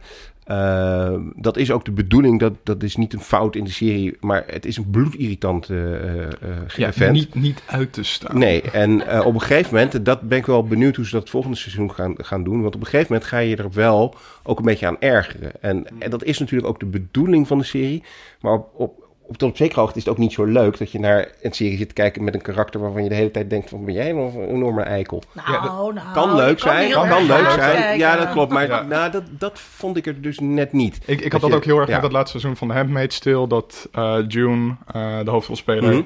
eh, 0.45 1.15
dat 1.35 1.57
is 1.57 1.71
ook 1.71 1.85
de 1.85 1.93
bedoeling. 1.93 2.41
Dat, 2.41 2.53
dat 2.63 2.83
is 2.83 2.97
niet 2.97 3.13
een 3.13 3.21
fout 3.21 3.57
in 3.57 3.65
de 3.65 3.71
serie. 3.71 4.17
Maar 4.21 4.45
het 4.47 4.67
is 4.67 4.77
een 4.77 4.91
bloedirritante 4.91 6.01
eh 6.41 6.87
eh 6.87 6.93
vent. 6.93 7.13
niet, 7.13 7.35
niet 7.35 7.63
uit 7.67 7.93
te 7.93 8.03
staan. 8.03 8.39
Nee, 8.39 8.63
en 8.63 9.23
op 9.25 9.35
een 9.35 9.41
gegeven 9.41 9.75
moment, 9.75 10.05
dat 10.05 10.21
ben 10.21 10.39
ik 10.39 10.47
wel 10.47 10.65
benieuwd 10.65 10.97
hoe 10.97 11.07
ze 11.07 11.11
dat 11.11 11.31
volgende 11.31 11.57
seizoen 11.57 11.93
gaan, 11.93 12.14
gaan 12.16 12.45
doen. 12.45 12.62
Want 12.62 12.75
op 12.75 12.81
een 12.81 12.87
gegeven 12.87 13.12
moment 13.12 13.31
ga 13.31 13.38
je 13.38 13.57
er 13.57 13.73
wel 13.73 14.14
ook 14.43 14.59
een 14.59 14.64
beetje 14.64 14.87
aan 14.87 15.01
ergeren. 15.01 15.62
En, 15.62 15.87
en 15.99 16.11
dat 16.11 16.25
is 16.25 16.38
natuurlijk 16.38 16.69
ook 16.69 16.81
de 16.81 16.87
bedoeling 16.87 17.47
van 17.47 17.59
de 17.59 17.64
serie. 17.64 18.03
Maar 18.40 18.53
op, 18.53 18.69
op, 18.75 19.02
op, 19.33 19.38
tot 19.38 19.51
op 19.51 19.57
zekere 19.57 19.81
hoogte 19.81 19.99
is 19.99 20.05
het 20.05 20.12
ook 20.12 20.18
niet 20.18 20.33
zo 20.33 20.45
leuk 20.45 20.79
dat 20.79 20.92
je 20.92 20.99
naar 20.99 21.29
een 21.42 21.53
serie 21.53 21.77
zit 21.77 21.88
te 21.88 21.95
kijken 21.95 22.25
met 22.25 22.35
een 22.35 22.42
karakter 22.42 22.81
waarvan 22.81 23.03
je 23.03 23.09
de 23.09 23.14
hele 23.14 23.31
tijd 23.31 23.51
denkt 23.51 23.68
van 23.68 23.85
ben 23.85 23.95
jij 23.95 24.11
een 24.11 24.49
enorme 24.49 24.83
eikel. 24.83 25.23
Nou, 25.33 25.53
Ja, 25.53 25.61
dat 25.61 25.95
nou, 25.95 26.12
Kan 26.12 26.35
leuk 26.37 26.59
zijn, 26.59 26.90
kan, 26.92 27.07
erg 27.07 27.18
leuk 27.21 27.51
zijn. 27.51 27.73
kijken. 27.77 27.99
Ja, 27.99 28.16
dat 28.16 28.31
klopt. 28.31 28.53
Maar 28.53 28.66
Ja. 28.66 28.83
nou, 28.83 29.11
dat, 29.11 29.23
dat 29.31 29.61
vond 29.61 29.97
ik 29.97 30.07
er 30.07 30.21
dus 30.23 30.38
net 30.38 30.73
niet. 30.73 30.99
Ik, 31.07 31.21
ik 31.21 31.31
Dat 31.31 31.40
had 31.40 31.40
dat 31.40 31.51
je- 31.51 31.57
ook 31.57 31.64
heel 31.64 31.79
erg 31.79 31.88
ja. 31.88 31.95
met 31.95 32.03
het 32.03 32.12
laatste 32.12 32.38
seizoen 32.38 32.57
van 32.57 32.68
The 32.68 32.75
Handmaid's 32.75 33.18
Tale. 33.18 33.47
Dat 33.47 33.88
eh, 33.92 34.16
June, 34.29 34.75
eh, 34.92 35.18
de 35.25 35.31
hoofdrolspeler, 35.31 35.92
Mhm. 35.92 36.03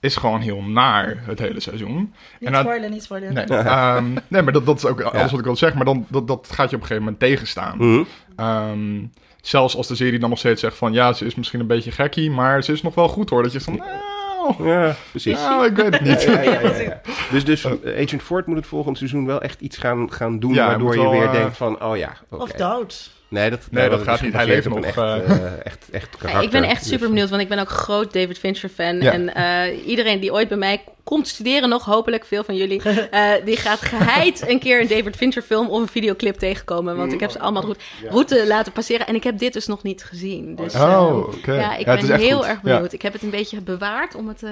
is 0.00 0.16
gewoon 0.16 0.40
heel 0.40 0.62
naar 0.62 1.22
het 1.26 1.38
hele 1.38 1.60
seizoen. 1.60 1.94
Niet 1.96 2.12
En 2.40 2.52
dan- 2.52 2.62
spoilen, 2.62 2.90
niet 2.90 3.02
spoilen. 3.02 3.34
Nee, 3.34 3.44
ehm, 3.58 4.04
nee 4.28 4.42
maar 4.42 4.52
dat, 4.52 4.66
dat 4.66 4.76
is 4.76 4.86
ook 4.86 5.00
alles 5.00 5.30
wat 5.30 5.38
ik 5.40 5.44
wil 5.46 5.56
zeggen. 5.56 5.76
Maar 5.84 5.86
dan, 5.94 6.06
dat, 6.08 6.26
dat 6.28 6.48
gaat 6.52 6.70
je 6.70 6.76
op 6.76 6.82
een 6.82 6.88
gegeven 6.88 7.02
moment 7.02 7.18
tegenstaan. 7.18 7.76
Mhm. 7.78 8.02
Ehm, 8.36 9.02
zelfs 9.42 9.76
als 9.76 9.86
de 9.86 9.94
serie 9.94 10.18
dan 10.18 10.30
nog 10.30 10.38
steeds 10.38 10.60
zegt 10.60 10.76
van... 10.76 10.92
Ja, 10.92 11.12
ze 11.12 11.24
is 11.24 11.34
misschien 11.34 11.60
een 11.60 11.66
beetje 11.66 11.90
gekkie, 11.90 12.30
maar 12.30 12.64
ze 12.64 12.72
is 12.72 12.82
nog 12.82 12.94
wel 12.94 13.08
goed 13.08 13.30
hoor. 13.30 13.42
Dat 13.42 13.52
je 13.52 13.60
van... 13.60 13.76
Nou, 13.76 14.68
Ja, 14.68 14.96
precies. 15.10 15.34
nou, 15.34 15.66
ik 15.66 15.76
weet 15.76 15.92
het 15.92 16.00
niet. 16.00 16.22
Ja, 16.22 16.40
ja, 16.40 16.60
ja, 16.60 16.76
ja. 16.80 17.00
Dus, 17.32 17.44
dus 17.44 17.66
Agent 17.84 18.22
Ford 18.22 18.46
moet 18.46 18.56
het 18.56 18.66
volgende 18.66 18.98
seizoen 18.98 19.26
wel 19.26 19.42
echt 19.42 19.60
iets 19.60 19.76
gaan, 19.76 20.12
gaan 20.12 20.38
doen... 20.38 20.54
Waardoor 20.54 20.94
je 20.94 21.00
wel, 21.00 21.10
weer 21.10 21.22
eh, 21.22 21.32
denkt 21.32 21.56
van, 21.56 21.82
oh 21.82 21.96
ja, 21.96 22.16
oké. 22.30 22.42
Of 22.42 22.50
dood. 22.50 23.10
Nee, 23.30 23.50
dat, 23.50 23.60
Nee, 23.70 23.88
dat 23.88 24.00
is 24.00 24.06
gaat 24.06 24.20
niet. 24.20 24.32
Hij 24.32 24.42
gebaseerd 24.42 24.64
leeft 24.64 24.76
nog, 24.76 24.84
Echt, 24.84 25.28
eh, 25.30 25.44
echt, 25.66 25.90
echt 25.90 26.08
Ja, 26.12 26.18
karakter. 26.18 26.42
ik 26.42 26.50
ben 26.50 26.62
echt 26.64 26.80
Dus, 26.80 26.88
super 26.88 27.08
benieuwd, 27.08 27.28
want 27.30 27.42
ik 27.42 27.48
ben 27.48 27.58
ook 27.58 27.68
groot 27.68 28.12
David 28.12 28.38
Fincher 28.38 28.68
fan. 28.68 29.00
Ja. 29.00 29.12
En 29.12 29.34
eh, 29.34 29.86
iedereen 29.86 30.20
die 30.20 30.32
ooit 30.32 30.48
bij 30.48 30.56
mij 30.58 30.82
komt 31.04 31.28
studeren 31.28 31.68
nog, 31.68 31.84
hopelijk 31.84 32.24
veel 32.24 32.44
van 32.44 32.56
jullie, 32.56 32.82
eh, 33.10 33.30
die 33.44 33.56
gaat 33.56 33.80
geheid 33.80 34.44
een 34.48 34.58
keer 34.58 34.80
een 34.80 34.86
David 34.88 35.16
Fincher 35.16 35.42
film 35.42 35.68
of 35.68 35.80
een 35.80 35.88
videoclip 35.88 36.36
tegenkomen. 36.38 36.96
Want 36.96 37.12
ik 37.12 37.20
heb 37.20 37.30
ze 37.30 37.38
allemaal 37.38 37.62
de 37.62 37.66
route, 37.68 38.08
route 38.08 38.46
laten 38.46 38.72
passeren 38.72 39.06
en 39.06 39.14
ik 39.14 39.24
heb 39.24 39.38
dit 39.38 39.52
dus 39.52 39.66
nog 39.66 39.82
niet 39.82 40.04
gezien. 40.04 40.54
Dus, 40.54 40.74
eh, 40.74 40.82
Oh, 40.82 41.16
oké. 41.18 41.52
Ja, 41.54 41.76
ik 41.76 41.86
Ja, 41.86 41.96
ben 41.96 42.10
echt 42.10 42.20
heel 42.22 42.36
goed. 42.38 42.46
erg 42.46 42.60
Ja. 42.62 42.72
benieuwd. 42.72 42.92
Ik 42.92 43.02
heb 43.02 43.12
het 43.12 43.22
een 43.22 43.30
beetje 43.30 43.60
bewaard 43.60 44.14
om 44.14 44.28
het 44.28 44.42
eh, 44.42 44.50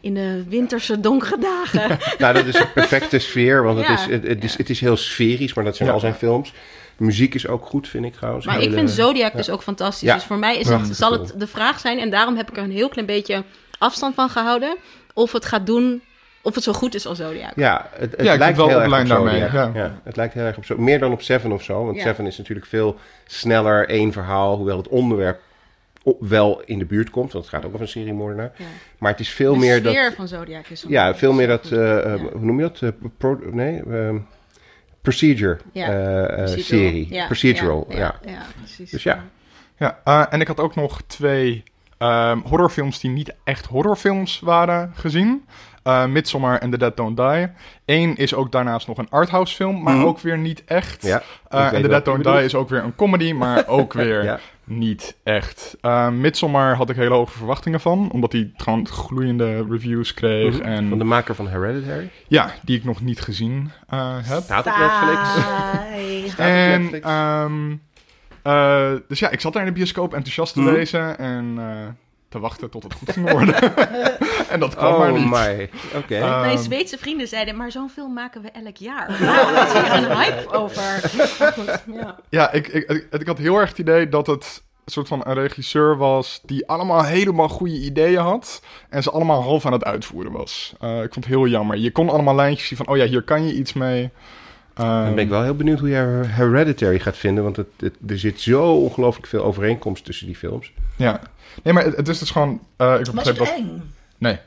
in 0.00 0.14
de 0.14 0.44
winterse 0.48 1.00
donkere 1.00 1.38
dagen. 1.38 1.98
Nou, 2.18 2.34
dat 2.34 2.46
is 2.46 2.54
een 2.54 2.72
perfecte 2.72 3.18
sfeer, 3.18 3.62
want 3.62 3.78
het, 3.86 3.98
is, 3.98 4.06
het, 4.06 4.26
het 4.26 4.44
is, 4.44 4.56
het 4.56 4.70
is 4.70 4.80
heel 4.80 4.96
sferisch, 4.96 5.54
maar 5.54 5.64
dat 5.64 5.76
zijn 5.76 5.88
Ja. 5.88 5.94
al 5.94 6.00
zijn 6.00 6.14
films. 6.14 6.52
De 6.96 7.04
muziek 7.04 7.34
is 7.34 7.46
ook 7.48 7.66
goed, 7.66 7.88
vind 7.88 8.04
ik 8.04 8.12
trouwens. 8.12 8.46
Maar 8.46 8.60
ik 8.60 8.72
vind 8.72 8.90
Zodiac 8.90 9.36
dus 9.36 9.50
ook 9.50 9.62
fantastisch. 9.62 10.08
Ja. 10.08 10.14
Dus 10.14 10.24
voor 10.24 10.38
mij 10.38 10.56
is 10.58 10.68
het, 10.68 10.96
zal 10.96 11.12
het 11.12 11.32
de 11.36 11.46
vraag 11.46 11.78
zijn, 11.80 11.98
en 11.98 12.10
daarom 12.10 12.36
heb 12.36 12.50
ik 12.50 12.56
er 12.56 12.62
een 12.62 12.70
heel 12.70 12.88
klein 12.88 13.06
beetje 13.06 13.42
afstand 13.78 14.14
van 14.14 14.28
gehouden, 14.28 14.76
of 15.14 15.32
het 15.32 15.44
gaat 15.44 15.66
doen, 15.66 16.02
of 16.42 16.54
het 16.54 16.64
zo 16.64 16.72
goed 16.72 16.94
is 16.94 17.06
als 17.06 17.18
Zodiac. 17.18 17.52
Ja, 17.56 17.86
het, 17.92 18.10
het 18.16 18.22
Ja, 18.26 18.36
lijkt 18.36 18.56
wel 18.56 18.68
heel 18.68 18.76
op 18.76 18.82
erg 18.82 19.00
op 19.02 19.08
daarmee, 19.08 19.40
Zodiac. 19.40 19.52
ja. 19.52 19.70
Ja, 19.82 20.00
het 20.04 20.16
lijkt 20.16 20.34
heel 20.34 20.44
erg 20.44 20.56
op 20.56 20.64
zo. 20.64 20.76
Meer 20.78 20.98
dan 20.98 21.12
op 21.12 21.22
Seven 21.22 21.52
of 21.52 21.62
zo, 21.62 21.84
want 21.84 21.96
Ja. 21.96 22.02
Seven 22.02 22.26
is 22.26 22.38
natuurlijk 22.38 22.66
veel 22.66 22.96
sneller 23.26 23.88
één 23.88 24.12
verhaal, 24.12 24.56
hoewel 24.56 24.76
het 24.76 24.88
onderwerp 24.88 25.40
wel 26.20 26.62
in 26.64 26.78
de 26.78 26.84
buurt 26.84 27.10
komt, 27.10 27.32
want 27.32 27.44
het 27.44 27.54
gaat 27.54 27.64
ook 27.64 27.68
over 27.70 27.80
een 27.80 27.88
serie 27.88 28.12
moordenaar. 28.12 28.52
Ja. 28.56 28.64
Maar 28.98 29.10
het 29.10 29.20
is 29.20 29.28
veel 29.30 29.52
de 29.52 29.58
meer 29.58 29.82
dat... 29.82 29.92
sfeer 29.92 30.12
van 30.12 30.28
Zodiac 30.28 30.66
is 30.68 30.84
Ja, 30.88 31.14
veel 31.14 31.32
meer 31.32 31.46
dat, 31.46 31.70
eh, 31.70 31.98
eh, 31.98 32.04
Ja. 32.20 32.28
hoe 32.32 32.44
noem 32.44 32.56
je 32.60 32.62
dat? 32.62 32.82
Eh, 32.82 32.88
pro- 33.18 33.40
nee, 33.50 33.82
ehm, 33.90 34.16
procedure 35.10 35.56
Ja, 35.72 35.88
eh, 35.88 36.22
eh, 36.22 36.26
Procedural. 36.36 36.62
serie. 36.64 37.06
Ja, 37.10 37.26
Procedural, 37.26 37.86
ja. 37.88 37.96
ja, 37.96 38.14
ja, 38.24 38.42
precies. 38.58 38.90
Dus 38.90 39.02
ja. 39.02 39.24
Ja, 39.78 39.98
eh, 40.04 40.24
en 40.30 40.40
ik 40.40 40.46
had 40.46 40.60
ook 40.60 40.74
nog 40.74 41.00
twee 41.06 41.62
ehm, 41.98 42.38
horrorfilms 42.38 43.00
die 43.00 43.10
niet 43.10 43.34
echt 43.44 43.66
horrorfilms 43.66 44.40
waren 44.40 44.92
gezien. 44.94 45.44
Eh 45.82 46.06
Midsommar 46.06 46.58
en 46.58 46.70
The 46.70 46.78
Dead 46.78 46.96
Don't 46.96 47.16
Die. 47.16 47.48
Eén 47.84 48.16
is 48.16 48.34
ook 48.34 48.52
daarnaast 48.52 48.86
nog 48.86 48.98
een 48.98 49.10
arthouse 49.10 49.54
film, 49.54 49.82
maar 49.82 49.94
Mhm. 49.94 50.04
ook 50.04 50.18
weer 50.20 50.38
niet 50.38 50.64
echt. 50.64 51.02
Ja, 51.02 51.22
Eh, 51.48 51.72
en 51.72 51.82
The 51.82 51.88
Dead 51.88 52.04
Don't 52.04 52.16
bedoelt. 52.18 52.36
Die 52.36 52.44
is 52.44 52.54
ook 52.54 52.68
weer 52.68 52.84
een 52.84 52.94
comedy, 52.96 53.32
maar 53.32 53.66
ook 53.68 53.92
weer 54.02 54.24
Ja. 54.24 54.38
Niet 54.66 55.16
echt. 55.22 55.76
Uh, 55.82 56.08
Midsommar 56.08 56.74
had 56.76 56.90
ik 56.90 56.96
hele 56.96 57.14
hoge 57.14 57.36
verwachtingen 57.38 57.80
van, 57.80 58.10
omdat 58.12 58.32
hij 58.32 58.50
gewoon 58.56 58.88
gloeiende 58.88 59.66
reviews 59.70 60.14
kreeg. 60.14 60.52
Mhm. 60.58 60.62
en, 60.62 60.88
Van 60.88 60.98
de 60.98 61.04
maker 61.04 61.34
van 61.34 61.48
Hereditary. 61.48 62.10
Ja, 62.28 62.50
die 62.62 62.76
ik 62.76 62.84
nog 62.84 63.00
niet 63.00 63.20
gezien 63.20 63.70
uh, 63.94 64.16
heb. 64.22 64.42
Staat 64.42 64.66
op 64.66 64.76
Netflix. 64.78 65.28
Staat 66.32 66.32
op 66.32 66.38
En, 66.38 66.80
Netflix. 66.82 67.06
ehm, 67.06 67.70
uh, 68.46 69.00
dus 69.08 69.18
ja, 69.18 69.30
ik 69.30 69.40
zat 69.40 69.52
daar 69.52 69.62
in 69.62 69.68
de 69.68 69.74
bioscoop 69.74 70.14
enthousiast 70.14 70.52
te 70.54 70.60
Mhm. 70.60 70.72
lezen 70.72 71.18
en 71.18 71.54
uh, 71.58 71.64
te 72.28 72.38
wachten 72.38 72.70
tot 72.70 72.82
het 72.82 72.94
goed 72.94 73.10
ging 73.12 73.30
worden. 73.30 73.54
en 74.52 74.60
dat 74.60 74.74
kwam 74.76 74.98
maar 74.98 75.12
Oh 75.12 75.18
niet. 75.18 75.30
my, 75.30 75.70
oké. 75.94 76.18
Uh, 76.18 76.40
Mijn 76.40 76.58
Zweedse 76.58 76.98
vrienden 76.98 77.28
zeiden, 77.28 77.56
maar 77.56 77.70
zo'n 77.70 77.88
film 77.90 78.12
maken 78.12 78.42
we 78.42 78.50
elk 78.50 78.76
jaar. 78.76 79.16
Nou, 79.20 79.52
daar 79.54 79.66
is 79.66 79.72
hier 79.72 80.10
een 80.10 80.16
hype 80.16 80.50
over. 80.52 81.10
Maar 81.38 81.82
ja. 82.02 82.16
Ja, 82.28 82.52
ik, 82.52 82.68
ik, 82.68 82.88
ik, 82.90 83.06
ik 83.20 83.26
had 83.26 83.38
heel 83.38 83.56
erg 83.58 83.68
het 83.68 83.78
idee 83.78 84.08
dat 84.08 84.26
het 84.26 84.62
een 84.84 84.92
soort 84.92 85.08
van 85.08 85.20
een 85.24 85.34
regisseur 85.34 85.96
was 85.96 86.40
die 86.44 86.66
allemaal 86.68 87.04
helemaal 87.04 87.48
goede 87.48 87.80
ideeën 87.80 88.20
had 88.20 88.62
en 88.88 89.02
ze 89.02 89.10
allemaal 89.10 89.42
half 89.42 89.66
aan 89.66 89.72
het 89.72 89.84
uitvoeren 89.84 90.32
was. 90.32 90.74
Uh, 90.84 90.90
ik 91.02 91.12
vond 91.12 91.14
het 91.24 91.34
heel 91.34 91.46
jammer. 91.46 91.76
Je 91.76 91.90
kon 91.90 92.08
allemaal 92.10 92.34
lijntjes 92.34 92.68
zien 92.68 92.76
van, 92.76 92.86
oh 92.88 92.96
ja, 92.96 93.04
hier 93.04 93.22
kan 93.22 93.46
je 93.46 93.54
iets 93.54 93.72
mee. 93.72 94.10
Dan 94.74 95.06
Um, 95.06 95.14
ben 95.14 95.24
ik 95.24 95.28
wel 95.30 95.42
heel 95.42 95.54
benieuwd 95.56 95.78
hoe 95.78 95.88
jij 95.88 96.04
Hereditary 96.26 96.98
gaat 96.98 97.16
vinden, 97.16 97.44
want 97.44 97.56
het, 97.56 97.66
het- 97.78 97.96
er 98.06 98.18
zit 98.18 98.40
zo 98.40 98.72
ongelooflijk 98.74 99.26
veel 99.26 99.44
overeenkomst 99.44 100.04
tussen 100.04 100.26
die 100.26 100.36
films. 100.36 100.72
Ja. 100.96 101.20
Nee, 101.62 101.74
maar 101.74 101.84
het, 101.84 101.96
het 101.96 102.08
is 102.08 102.18
dus 102.18 102.30
gewoon... 102.30 102.60
Uh, 102.78 102.94
ik 103.00 103.06
Was 103.06 103.26
het 103.26 103.36
dat- 103.36 103.48
eng? 103.48 103.94
Nee. 104.18 104.38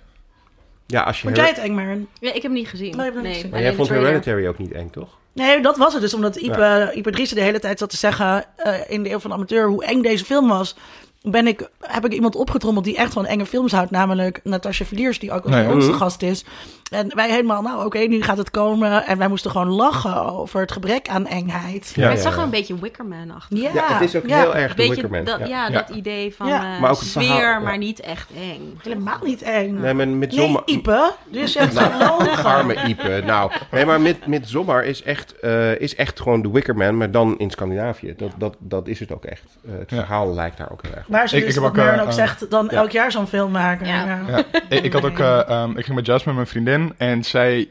Ja, 0.85 1.03
als 1.03 1.17
je 1.17 1.23
Vond 1.23 1.35
jij 1.38 1.47
het 1.47 1.57
eng, 1.57 1.73
Maren? 1.75 2.07
Ja, 2.19 2.27
ik 2.27 2.33
heb 2.33 2.43
hem 2.43 2.53
niet 2.53 2.67
gezien. 2.67 2.95
Nee, 2.97 3.12
Nee, 3.12 3.33
gezien. 3.33 3.49
Maar 3.49 3.62
jij 3.62 3.73
vond. 3.73 3.89
Hereditary 3.89 4.47
ook 4.47 4.57
niet 4.57 4.71
eng, 4.71 4.89
toch? 4.89 5.17
Nee, 5.33 5.62
dat 5.62 5.77
was 5.77 5.93
het 5.93 6.01
dus. 6.01 6.13
Omdat 6.13 6.35
Ipe, 6.35 6.91
Ipe 6.95 7.12
Driessen 7.12 7.38
de 7.38 7.43
hele 7.43 7.59
tijd 7.59 7.79
zat 7.79 7.89
te 7.89 7.97
zeggen 7.97 8.45
eh, 8.55 8.73
in 8.88 9.03
de 9.03 9.09
Eeuw 9.12 9.19
van 9.19 9.29
de 9.29 9.35
Amateur 9.35 9.67
hoe 9.67 9.85
eng 9.85 10.01
deze 10.01 10.25
film 10.25 10.47
was. 10.47 10.75
Ben 11.21 11.47
ik, 11.47 11.69
heb 11.82 12.05
ik 12.05 12.13
iemand 12.13 12.36
opgetrommeld 12.36 12.86
die 12.86 12.95
echt 12.97 13.13
van 13.13 13.25
enge 13.25 13.45
films 13.45 13.71
houdt. 13.71 13.91
Namelijk 13.91 14.39
Natasja 14.43 14.86
Verliers, 14.86 15.19
die 15.19 15.32
ook 15.32 15.45
Nee, 15.45 15.69
onze 15.69 15.89
mhm. 15.89 15.97
gast 15.97 16.21
is. 16.21 16.45
En 16.91 17.15
wij 17.15 17.29
helemaal, 17.29 17.62
nou 17.62 17.86
oké, 17.86 17.97
nu 17.99 18.21
gaat 18.21 18.38
het 18.38 18.51
komen. 18.51 19.05
En 19.05 19.17
wij 19.17 19.27
moesten 19.27 19.51
gewoon 19.51 19.67
lachen 19.69 20.25
over 20.25 20.60
het 20.62 20.71
gebrek 20.71 21.08
aan 21.10 21.27
engheid. 21.27 21.91
Ja, 21.95 22.08
het 22.08 22.17
ja, 22.17 22.23
zag 22.23 22.38
er 22.38 22.43
een 22.43 22.49
beetje 22.49 22.79
Wickerman-achtig. 22.79 23.62
Ja, 23.62 23.69
Ja, 23.73 23.93
het 23.93 24.01
is 24.01 24.15
ook 24.15 24.27
ja. 24.27 24.39
heel 24.39 24.55
erg 24.55 24.69
de 24.69 24.75
Beetje 24.75 24.93
Wickerman. 24.93 25.23
dat, 25.23 25.47
ja. 25.47 25.69
dat 25.69 25.89
idee 25.89 26.36
van 26.36 26.47
Ja. 26.47 26.73
eh, 26.75 26.82
Maar 26.82 26.89
ook 26.89 26.95
sfeer, 26.95 27.23
verhaal, 27.23 27.39
ja. 27.39 27.60
maar 27.60 27.77
niet 27.77 27.99
echt 27.99 28.29
eng. 28.36 28.79
Helemaal 28.84 29.19
niet 29.23 29.41
eng. 29.41 29.79
Nee, 29.79 29.93
met 29.93 30.08
Nee, 30.10 30.29
zomer... 30.32 30.62
Ipe. 30.65 31.12
Dus 31.32 31.53
je 31.53 31.60
hebt 31.60 31.73
Nou. 31.73 32.29
Arme 32.43 32.75
Ipe. 32.88 33.21
Nou, 33.25 33.51
nee, 33.71 33.86
maar 33.86 34.01
met, 34.01 34.27
met 34.27 34.49
Zomer 34.49 34.84
is 34.86 35.03
echt, 35.03 35.39
eh, 35.39 35.79
is 35.79 35.95
echt 35.95 36.19
gewoon 36.21 36.41
de 36.41 36.51
Wickerman, 36.51 36.97
maar 36.97 37.12
dan 37.12 37.38
in 37.38 37.49
Scandinavië. 37.49 38.13
Dat, 38.17 38.32
dat, 38.38 38.55
dat 38.60 38.88
is 38.88 38.99
het 38.99 39.12
ook 39.13 39.25
echt. 39.25 39.43
Eh, 39.65 39.71
het 39.79 39.89
Ja. 39.89 39.95
verhaal 39.97 40.34
lijkt 40.34 40.58
daar 40.58 40.71
ook 40.71 40.82
heel 40.82 40.95
erg. 40.95 41.08
Waar 41.09 41.29
ze 41.29 41.35
Ik- 41.37 41.45
dus, 41.45 41.55
ik 41.55 41.61
heb 41.63 41.73
wat 41.75 41.85
ook, 41.85 41.93
eh, 41.93 42.01
ook 42.05 42.11
zegt, 42.11 42.49
dan 42.49 42.69
elk 42.69 42.91
jaar 42.91 43.11
zo'n 43.11 43.27
film 43.27 43.51
maken. 43.51 43.87
Ja. 43.87 44.05
Ja. 44.05 44.19
Ja. 44.27 44.37
ik, 44.69 44.83
ik 44.83 44.93
had 44.93 45.05
ook... 45.05 45.19
eh, 45.19 45.49
ehm, 45.49 45.77
ik 45.77 45.83
ging 45.85 45.95
met 45.95 46.05
Jasmine, 46.05 46.35
mijn 46.35 46.47
vriendin, 46.49 46.93
en 46.97 47.23
zij 47.23 47.69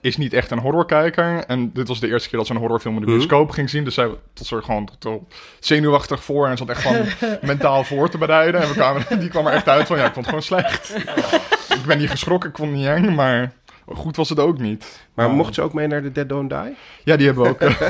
is 0.00 0.16
niet 0.16 0.32
echt 0.32 0.50
een 0.50 0.58
horrorkijker. 0.58 1.44
En 1.46 1.72
dit 1.72 1.88
was 1.88 2.00
de 2.00 2.08
eerste 2.08 2.28
keer 2.28 2.38
dat 2.38 2.46
ze 2.46 2.54
een 2.54 2.58
horrorfilm 2.60 2.94
in 2.94 3.00
de 3.00 3.06
bioscoop 3.06 3.50
ging 3.50 3.70
zien. 3.70 3.84
Dus 3.84 3.94
zij 3.94 4.08
was 4.34 4.50
er 4.50 4.62
gewoon 4.62 4.88
totaal 4.98 5.26
zenuwachtig 5.60 6.24
voor 6.24 6.48
en 6.48 6.56
zat 6.56 6.68
echt 6.68 6.80
gewoon 6.82 7.06
mentaal 7.42 7.84
voor 7.84 8.10
te 8.10 8.18
bereiden. 8.18 8.60
En 8.62 8.68
we 8.68 8.74
kwamen, 8.74 9.04
die 9.20 9.28
kwam 9.28 9.46
er 9.46 9.52
echt 9.52 9.68
uit 9.68 9.86
van, 9.86 9.96
ja, 9.98 10.06
ik 10.06 10.12
vond 10.12 10.26
het 10.26 10.34
gewoon 10.34 10.42
slecht. 10.60 10.94
ik 11.74 11.84
ben 11.86 11.98
niet 11.98 12.10
geschrokken, 12.10 12.50
ik 12.50 12.56
vond 12.56 12.70
het 12.70 12.78
niet 12.78 12.88
eng, 12.88 13.14
maar 13.14 13.52
goed 13.86 14.16
was 14.16 14.28
het 14.28 14.38
ook 14.40 14.58
niet. 14.58 15.06
Maar 15.14 15.26
Eh, 15.28 15.32
mocht 15.34 15.54
ze 15.54 15.62
ook 15.62 15.72
mee 15.72 15.86
naar 15.86 16.02
de 16.02 16.12
Dead 16.12 16.28
Don't 16.28 16.50
Die? 16.50 16.76
Ja, 17.04 17.16
die 17.16 17.26
hebben 17.26 17.44
we 17.44 17.48
ook 17.50 17.60
eh, 17.80 17.88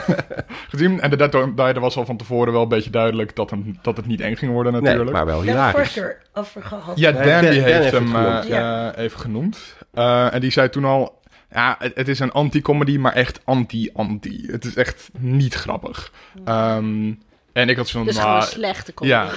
gezien. 0.69 1.01
En 1.01 1.11
de 1.11 1.17
Dead 1.17 1.33
Don't 1.33 1.57
Die, 1.57 1.67
er 1.67 1.81
was 1.81 1.97
al 1.97 2.05
van 2.05 2.17
tevoren 2.17 2.53
wel 2.53 2.63
een 2.63 2.69
beetje 2.69 2.91
duidelijk 2.91 3.37
dat, 3.37 3.51
hem, 3.51 3.79
dat 3.83 3.97
het 3.97 4.07
niet 4.07 4.21
eng 4.21 4.37
ging 4.37 4.53
worden 4.53 4.73
natuurlijk. 4.73 5.05
Nee, 5.05 5.13
maar 5.13 5.27
wel 5.27 5.43
hilarisch. 5.43 5.93
keer 5.93 6.23
over 6.35 6.63
gehad. 6.63 6.99
Ja, 6.99 7.13
Dan, 7.13 7.23
Dan- 7.23 7.31
Dan 7.43 7.45
heeft 7.45 7.65
heeft 7.65 7.91
hem 7.91 8.15
eh, 8.17 8.25
genoemd, 8.27 8.47
ja. 8.47 8.95
even 8.97 9.21
genoemd. 9.21 9.77
Eh, 9.93 10.35
en 10.35 10.41
die 10.41 10.51
zei 10.51 10.69
toen 10.69 10.85
al, 10.85 11.21
ja, 11.51 11.77
het, 11.79 11.93
het 11.95 12.09
is 12.09 12.19
een 12.19 12.33
anti-comedy, 12.33 12.97
maar 12.99 13.13
echt 13.13 13.41
anti-anti. 13.45 14.47
Het 14.51 14.65
is 14.65 14.77
echt 14.77 15.11
niet 15.19 15.55
grappig. 15.55 16.13
Ehm, 16.45 17.13
en 17.53 17.69
ik 17.69 17.77
had 17.77 17.89
zo'n... 17.89 18.05
Dus 18.05 18.19
gewoon 18.19 18.37
een 18.37 18.43
slechte 18.43 18.95
comedy. 18.95 19.17
ja, 19.17 19.31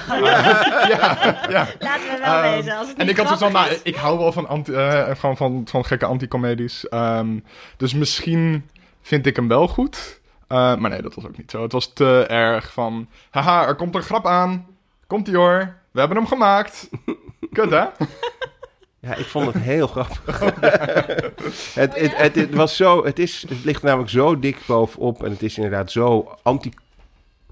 ja, 0.88 1.38
ja. 1.48 1.68
Laten 1.78 2.08
we 2.08 2.18
wel 2.20 2.40
wezen. 2.40 2.76
Als 2.76 2.88
het 2.88 2.96
En 2.96 3.08
ik 3.08 3.16
had 3.16 3.52
nou, 3.52 3.70
is. 3.70 3.80
ik 3.82 3.96
hou 3.96 4.18
wel 4.18 4.32
van, 4.32 4.48
anti, 4.48 4.72
eh, 4.72 5.10
gewoon 5.16 5.36
van, 5.36 5.62
van 5.64 5.84
gekke 5.84 6.06
anti-comedies. 6.06 6.88
Ehm, 6.88 7.38
dus 7.76 7.94
misschien 7.94 8.70
vind 9.02 9.26
ik 9.26 9.36
hem 9.36 9.48
wel 9.48 9.68
goed. 9.68 10.20
Eh, 10.48 10.76
maar 10.76 10.90
nee, 10.90 11.02
dat 11.02 11.14
was 11.14 11.26
ook 11.26 11.36
niet 11.36 11.50
zo. 11.50 11.62
Het 11.62 11.72
was 11.72 11.92
te 11.92 12.26
erg 12.28 12.72
van, 12.72 13.08
haha, 13.30 13.66
er 13.66 13.74
komt 13.74 13.94
een 13.94 14.02
grap 14.02 14.26
aan. 14.26 14.66
Komt 15.06 15.28
ie 15.28 15.36
hoor, 15.36 15.76
we 15.90 15.98
hebben 15.98 16.16
hem 16.16 16.26
gemaakt. 16.26 16.88
Kut 17.52 17.70
hè? 17.70 17.84
Ja, 19.00 19.14
ik 19.14 19.26
vond 19.26 19.52
het 19.52 19.62
heel 19.62 19.86
grappig. 19.86 20.40
het, 21.74 21.94
het, 21.94 22.16
het, 22.16 22.34
het 22.34 22.54
was 22.54 22.76
zo, 22.76 23.04
het, 23.04 23.18
is, 23.18 23.44
het 23.48 23.64
ligt 23.64 23.82
namelijk 23.82 24.10
zo 24.10 24.38
dik 24.38 24.58
bovenop 24.66 25.24
en 25.24 25.30
het 25.30 25.42
is 25.42 25.56
inderdaad 25.56 25.90
zo 25.90 26.36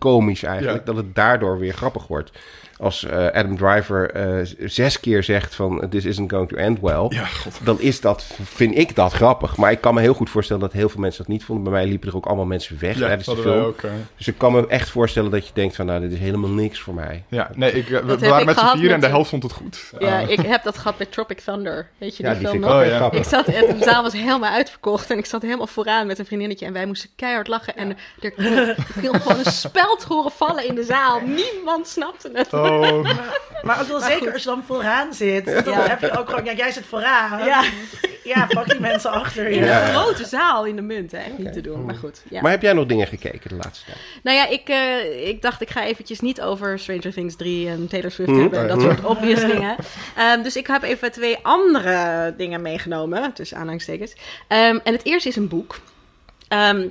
anti-komisch 0.04 0.42
eigenlijk, 0.42 0.78
Ja. 0.78 0.84
dat 0.84 0.96
het 0.96 1.14
daardoor 1.14 1.58
weer 1.58 1.72
grappig 1.74 2.06
wordt. 2.06 2.30
Als 2.78 3.04
eh, 3.04 3.26
Adam 3.26 3.56
Driver 3.56 4.10
eh, 4.10 4.46
zes 4.64 5.00
keer 5.00 5.22
zegt 5.22 5.54
van 5.54 5.86
this 5.90 6.04
isn't 6.04 6.30
going 6.30 6.48
to 6.48 6.56
end 6.56 6.80
well, 6.80 7.06
Ja, 7.08 7.26
dan 7.62 7.80
is 7.80 8.00
dat, 8.00 8.24
vind 8.42 8.78
ik 8.78 8.94
dat 8.96 9.12
grappig. 9.12 9.56
Maar 9.56 9.70
ik 9.70 9.80
kan 9.80 9.94
me 9.94 10.00
heel 10.00 10.14
goed 10.14 10.30
voorstellen 10.30 10.62
dat 10.62 10.72
heel 10.72 10.88
veel 10.88 11.00
mensen 11.00 11.22
dat 11.22 11.32
niet 11.32 11.44
vonden. 11.44 11.64
Bij 11.64 11.72
mij 11.72 11.86
liepen 11.86 12.08
er 12.08 12.16
ook 12.16 12.26
allemaal 12.26 12.44
mensen 12.44 12.76
weg 12.80 12.98
Ja, 12.98 13.06
tijdens 13.06 13.26
de 13.26 13.36
film. 13.36 13.64
ook. 13.64 13.80
eh, 13.82 13.90
Dus 14.16 14.28
ik 14.28 14.38
kan 14.38 14.52
me 14.52 14.66
echt 14.66 14.88
voorstellen 14.90 15.30
dat 15.30 15.46
je 15.46 15.52
denkt 15.54 15.76
van 15.76 15.86
nou, 15.86 16.00
dit 16.00 16.12
is 16.12 16.18
helemaal 16.18 16.50
niks 16.50 16.80
voor 16.80 16.94
mij. 16.94 17.24
ja, 17.28 17.50
nee, 17.54 17.72
ik, 17.72 17.88
we, 17.88 18.18
waren 18.18 18.38
ik 18.38 18.44
met 18.44 18.58
z'n 18.58 18.66
vieren 18.76 18.94
en 18.94 19.00
de 19.00 19.06
helft 19.06 19.30
vond 19.30 19.42
het 19.42 19.52
goed. 19.52 19.92
Ja, 19.98 20.18
ik 20.18 20.40
heb 20.40 20.62
dat 20.62 20.78
gehad 20.78 20.98
met 20.98 21.12
Tropic 21.12 21.40
Thunder. 21.40 21.88
Weet 21.98 22.16
je 22.16 22.22
Ja, 22.22 22.30
die, 22.34 22.38
die 22.38 22.48
film 22.48 22.60
vind 22.62 22.64
ik 22.64 22.70
nog? 22.70 23.00
ook 23.00 23.02
Oh, 23.02 23.12
ja. 23.12 23.18
Ik 23.18 23.24
zat, 23.24 23.46
de 23.46 23.76
zaal 23.80 24.02
was 24.02 24.12
helemaal 24.12 24.52
uitverkocht 24.52 25.10
en 25.10 25.18
ik 25.18 25.26
zat 25.26 25.42
helemaal 25.42 25.66
vooraan 25.66 26.06
met 26.06 26.18
een 26.18 26.26
vriendinnetje 26.26 26.66
en 26.66 26.72
wij 26.72 26.86
moesten 26.86 27.10
keihard 27.16 27.48
lachen. 27.48 27.76
En 27.76 27.96
er 28.20 28.32
viel 28.92 29.12
gewoon 29.12 29.38
een 29.44 29.52
speld 29.52 30.02
horen 30.02 30.30
vallen 30.30 30.68
in 30.68 30.74
de 30.74 30.84
zaal. 30.84 31.20
Niemand 31.20 31.86
snapte 31.88 32.30
het. 32.32 32.52
Oh, 32.52 32.63
Maar 33.62 33.80
ook 33.80 33.86
wel 33.86 34.00
zeker 34.00 34.18
goed. 34.18 34.32
als 34.32 34.42
je 34.42 34.48
dan 34.48 34.62
vooraan 34.66 35.14
zit. 35.14 35.44
Dan 35.44 35.74
Ja. 35.74 35.88
heb 35.88 36.00
je 36.00 36.18
ook 36.18 36.28
gewoon, 36.28 36.44
ja, 36.44 36.52
jij 36.52 36.72
zit 36.72 36.86
vooraan. 36.86 37.44
Ja, 37.44 37.62
Ja, 38.24 38.46
pak 38.46 38.68
die 38.68 38.80
mensen 38.80 39.10
achter 39.10 39.48
je. 39.50 39.56
in 39.56 39.62
een 39.62 39.84
grote 39.86 40.24
zaal 40.24 40.64
in 40.64 40.76
de 40.76 40.82
munt, 40.82 41.12
hè. 41.12 41.18
Niet 41.38 41.52
te 41.52 41.60
doen, 41.60 41.84
maar 41.84 41.94
goed. 41.94 42.22
Ja. 42.30 42.40
Maar 42.40 42.50
heb 42.50 42.62
jij 42.62 42.72
nog 42.72 42.86
dingen 42.86 43.06
gekeken 43.06 43.48
de 43.48 43.54
laatste 43.54 43.84
tijd? 43.84 43.98
Nou 44.22 44.36
ja, 44.36 44.48
ik, 44.48 44.68
eh, 44.68 45.28
ik 45.28 45.42
dacht 45.42 45.60
ik 45.60 45.70
ga 45.70 45.84
eventjes 45.84 46.20
niet 46.20 46.40
over 46.40 46.78
Stranger 46.78 47.12
Things 47.12 47.36
3 47.36 47.68
en 47.68 47.88
Taylor 47.88 48.10
Swift 48.10 48.30
Mhm. 48.30 48.40
hebben. 48.40 48.60
en 48.60 48.68
Dat 48.68 48.76
Mhm. 48.76 48.86
soort 48.86 49.04
obvious 49.04 49.40
dingen. 49.40 49.76
Ehm, 50.16 50.42
dus 50.42 50.56
ik 50.56 50.66
heb 50.66 50.82
even 50.82 51.12
twee 51.12 51.38
andere 51.42 52.34
dingen 52.36 52.62
meegenomen, 52.62 53.32
tussen 53.32 53.56
aanhalingstekens. 53.56 54.14
Ehm, 54.48 54.78
en 54.84 54.92
het 54.92 55.04
eerste 55.04 55.28
is 55.28 55.36
een 55.36 55.48
boek. 55.48 55.78
Ehm, 56.48 56.86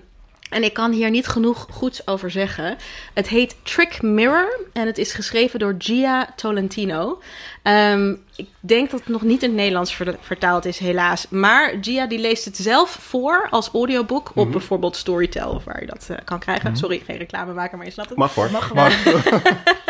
en 0.54 0.63
ik 0.63 0.74
kan 0.74 0.92
hier 0.92 1.10
niet 1.10 1.28
genoeg 1.28 1.68
goeds 1.72 2.08
over 2.08 2.32
zeggen. 2.32 2.78
Het 3.13 3.28
heet 3.28 3.56
Trick 3.63 4.02
Mirror 4.02 4.60
en 4.74 4.86
het 4.86 4.98
is 4.98 5.13
geschreven 5.13 5.60
door 5.60 5.76
Gia 5.78 6.34
Tolentino. 6.36 7.22
Ehm, 7.63 8.16
ik 8.36 8.48
denk 8.60 8.92
dat 8.92 9.00
het 9.00 9.10
nog 9.10 9.22
niet 9.22 9.42
in 9.44 9.48
het 9.50 9.58
Nederlands 9.58 9.96
ver- 9.96 10.18
vertaald 10.22 10.66
is, 10.66 10.78
helaas. 10.78 11.26
Maar 11.30 11.74
Gia 11.82 12.06
die 12.08 12.20
leest 12.20 12.46
het 12.46 12.58
zelf 12.58 12.89
voor 12.89 13.48
als 13.50 13.70
audioboek 13.74 14.32
op 14.36 14.52
bijvoorbeeld 14.52 14.96
Storytel, 14.96 15.52
of 15.52 15.63
waar 15.63 15.80
je 15.82 15.88
dat 15.88 16.08
eh, 16.10 16.18
kan 16.24 16.39
krijgen. 16.39 16.78
Sorry, 16.78 17.02
geen 17.06 17.18
reclame 17.18 17.54
maken, 17.54 17.78
maar 17.78 17.86
je 17.88 17.94
snapt 17.94 18.10
het. 18.10 18.18
Mag 18.18 18.36
hoor. 18.36 18.52
Mag 18.52 18.68
gewoon. 18.68 18.92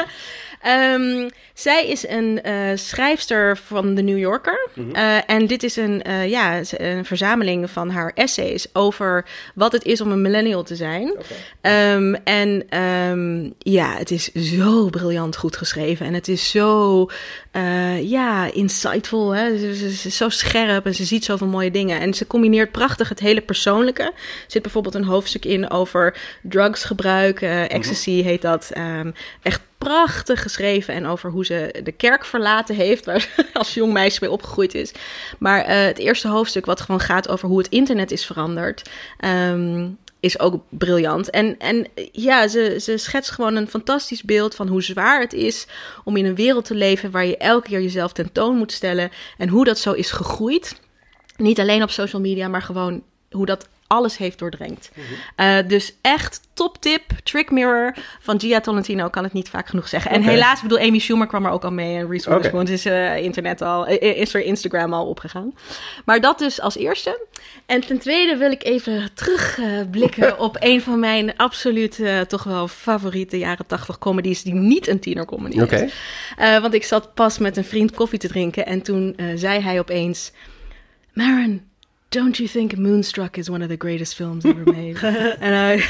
Ehm, 0.63 1.29
zij 1.53 1.87
is 1.87 2.07
een 2.07 2.41
eh, 2.41 2.53
schrijfster 2.75 3.57
van 3.57 3.95
de 3.95 4.01
New 4.01 4.17
Yorker. 4.17 4.67
Eh, 4.93 5.17
en 5.29 5.47
dit 5.47 5.63
is 5.63 5.75
een, 5.75 6.03
eh, 6.03 6.29
ja, 6.29 6.61
een 6.77 7.05
verzameling 7.05 7.69
van 7.69 7.89
haar 7.89 8.11
essays 8.15 8.67
over 8.73 9.25
wat 9.55 9.71
het 9.71 9.83
is 9.85 10.01
om 10.01 10.11
een 10.11 10.21
millennial 10.21 10.63
te 10.63 10.75
zijn. 10.75 11.13
Ehm, 11.61 12.13
en 12.23 12.63
ehm, 12.69 13.49
ja, 13.59 13.95
het 13.97 14.11
is 14.11 14.31
zo 14.31 14.89
briljant 14.89 15.35
goed 15.37 15.57
geschreven. 15.57 16.05
En 16.05 16.13
het 16.13 16.27
is 16.27 16.49
zo 16.49 17.07
ja, 18.01 18.51
insightful. 18.53 19.31
Hè? 19.35 19.57
Ze, 19.57 19.75
ze- 19.75 19.91
ze 19.93 20.07
is 20.07 20.17
zo 20.17 20.29
scherp 20.29 20.85
en 20.85 20.95
ze 20.95 21.03
ziet 21.05 21.25
zoveel 21.25 21.47
mooie 21.47 21.71
dingen. 21.71 21.99
En 21.99 22.13
ze 22.13 22.27
combineert 22.27 22.71
prachtig 22.71 23.09
het 23.09 23.19
hele 23.19 23.41
persoonlijke. 23.41 24.03
Er 24.03 24.13
zit 24.47 24.61
bijvoorbeeld 24.61 24.95
een 24.95 25.03
hoofdstuk 25.03 25.45
in 25.45 25.69
over 25.69 26.17
drugsgebruik. 26.41 27.41
eh, 27.41 27.71
ecstasy 27.71 28.21
heet 28.21 28.41
dat. 28.41 28.71
Echt 29.41 29.61
prachtig 29.83 30.41
geschreven. 30.41 30.93
En 30.93 31.05
over 31.05 31.31
hoe 31.31 31.45
ze 31.45 31.79
de 31.83 31.91
kerk 31.91 32.25
verlaten 32.25 32.75
heeft. 32.75 33.05
Waar 33.05 33.21
ze 33.21 33.45
als 33.53 33.73
jong 33.73 33.93
meisje 33.93 34.19
mee 34.21 34.31
opgegroeid 34.31 34.73
is. 34.73 34.91
Maar 35.39 35.61
eh, 35.61 35.85
het 35.85 35.97
eerste 35.97 36.27
hoofdstuk 36.27 36.65
wat 36.65 36.81
gewoon 36.81 36.99
gaat 36.99 37.29
over 37.29 37.47
hoe 37.47 37.57
het 37.57 37.69
internet 37.69 38.11
is 38.11 38.25
veranderd. 38.25 38.89
ehm, 39.19 39.89
is 40.23 40.39
ook 40.39 40.63
briljant. 40.69 41.29
En, 41.29 41.59
en 41.59 41.87
ja, 42.11 42.47
ze, 42.47 42.77
ze 42.81 42.97
schetst 42.97 43.31
gewoon 43.31 43.55
een 43.55 43.67
fantastisch 43.67 44.23
beeld 44.23 44.55
van 44.55 44.67
hoe 44.67 44.83
zwaar 44.83 45.21
het 45.21 45.33
is 45.33 45.67
om 46.03 46.17
in 46.17 46.25
een 46.25 46.35
wereld 46.35 46.65
te 46.65 46.75
leven 46.75 47.11
waar 47.11 47.25
je 47.25 47.37
elke 47.37 47.67
keer 47.67 47.81
jezelf 47.81 48.13
tentoon 48.13 48.55
moet 48.57 48.71
stellen. 48.71 49.11
En 49.37 49.49
hoe 49.49 49.65
dat 49.65 49.79
zo 49.79 49.91
is 49.91 50.11
gegroeid. 50.11 50.79
Niet 51.37 51.59
alleen 51.59 51.83
op 51.83 51.89
social 51.89 52.21
media, 52.21 52.47
maar 52.47 52.61
gewoon 52.61 53.03
hoe 53.31 53.45
dat 53.45 53.67
alles 53.93 54.17
heeft 54.17 54.39
doordrenkt. 54.39 54.91
Uh, 55.37 55.57
dus 55.67 55.95
echt 56.01 56.41
top 56.53 56.81
tip, 56.81 57.01
Trick 57.23 57.51
Mirror 57.51 57.95
van 58.19 58.39
Gia 58.39 58.59
Tolentino, 58.59 59.09
kan 59.09 59.23
het 59.23 59.33
niet 59.33 59.49
vaak 59.49 59.67
genoeg 59.67 59.87
zeggen. 59.87 60.11
En 60.11 60.21
helaas, 60.21 60.55
ik 60.55 60.61
bedoel, 60.61 60.87
Amy 60.87 60.99
Schumer 60.99 61.27
kwam 61.27 61.45
er 61.45 61.51
ook 61.51 61.63
al 61.63 61.71
mee 61.71 61.97
en 61.97 62.09
Reese. 62.09 62.29
Witherspoon 62.29 62.67
is 62.67 62.85
eh, 62.85 63.17
internet 63.17 63.61
al, 63.61 63.87
eh, 63.87 64.17
is 64.17 64.33
er 64.33 64.41
Instagram 64.41 64.93
al 64.93 65.07
opgegaan. 65.07 65.53
Maar 66.05 66.21
dat 66.21 66.39
dus 66.39 66.61
als 66.61 66.77
eerste. 66.77 67.27
En 67.65 67.81
ten 67.81 67.99
tweede 67.99 68.37
wil 68.37 68.51
ik 68.51 68.63
even 68.63 69.09
terugblikken 69.13 70.39
op 70.47 70.57
een 70.59 70.81
van 70.81 70.99
mijn 70.99 71.37
absoluut 71.37 71.99
eh, 71.99 72.19
toch 72.19 72.43
wel 72.43 72.67
favoriete 72.67 73.37
jaren 73.37 73.65
80 73.65 73.97
comedies 73.97 74.43
die 74.43 74.53
niet 74.53 74.87
een 74.87 74.99
tienercomedy 74.99 75.61
Oké. 75.61 75.75
is. 75.75 75.93
Eh, 76.37 76.61
want 76.61 76.73
ik 76.73 76.83
zat 76.83 77.13
pas 77.13 77.37
met 77.37 77.57
een 77.57 77.63
vriend 77.63 77.91
koffie 77.91 78.19
te 78.19 78.27
drinken 78.27 78.65
en 78.65 78.81
toen 78.81 79.13
eh, 79.15 79.25
zei 79.35 79.59
hij 79.59 79.79
opeens: 79.79 80.31
Maren, 81.13 81.67
don't 82.13 82.37
you 82.37 82.49
think 82.49 82.77
Moonstruck 82.77 83.37
is 83.37 83.49
one 83.49 83.63
of 83.63 83.69
the 83.69 83.75
greatest 83.77 84.13
films 84.15 84.43
ever 84.43 84.63
made? 84.65 85.07
en, 85.39 85.53
hij- 85.53 85.85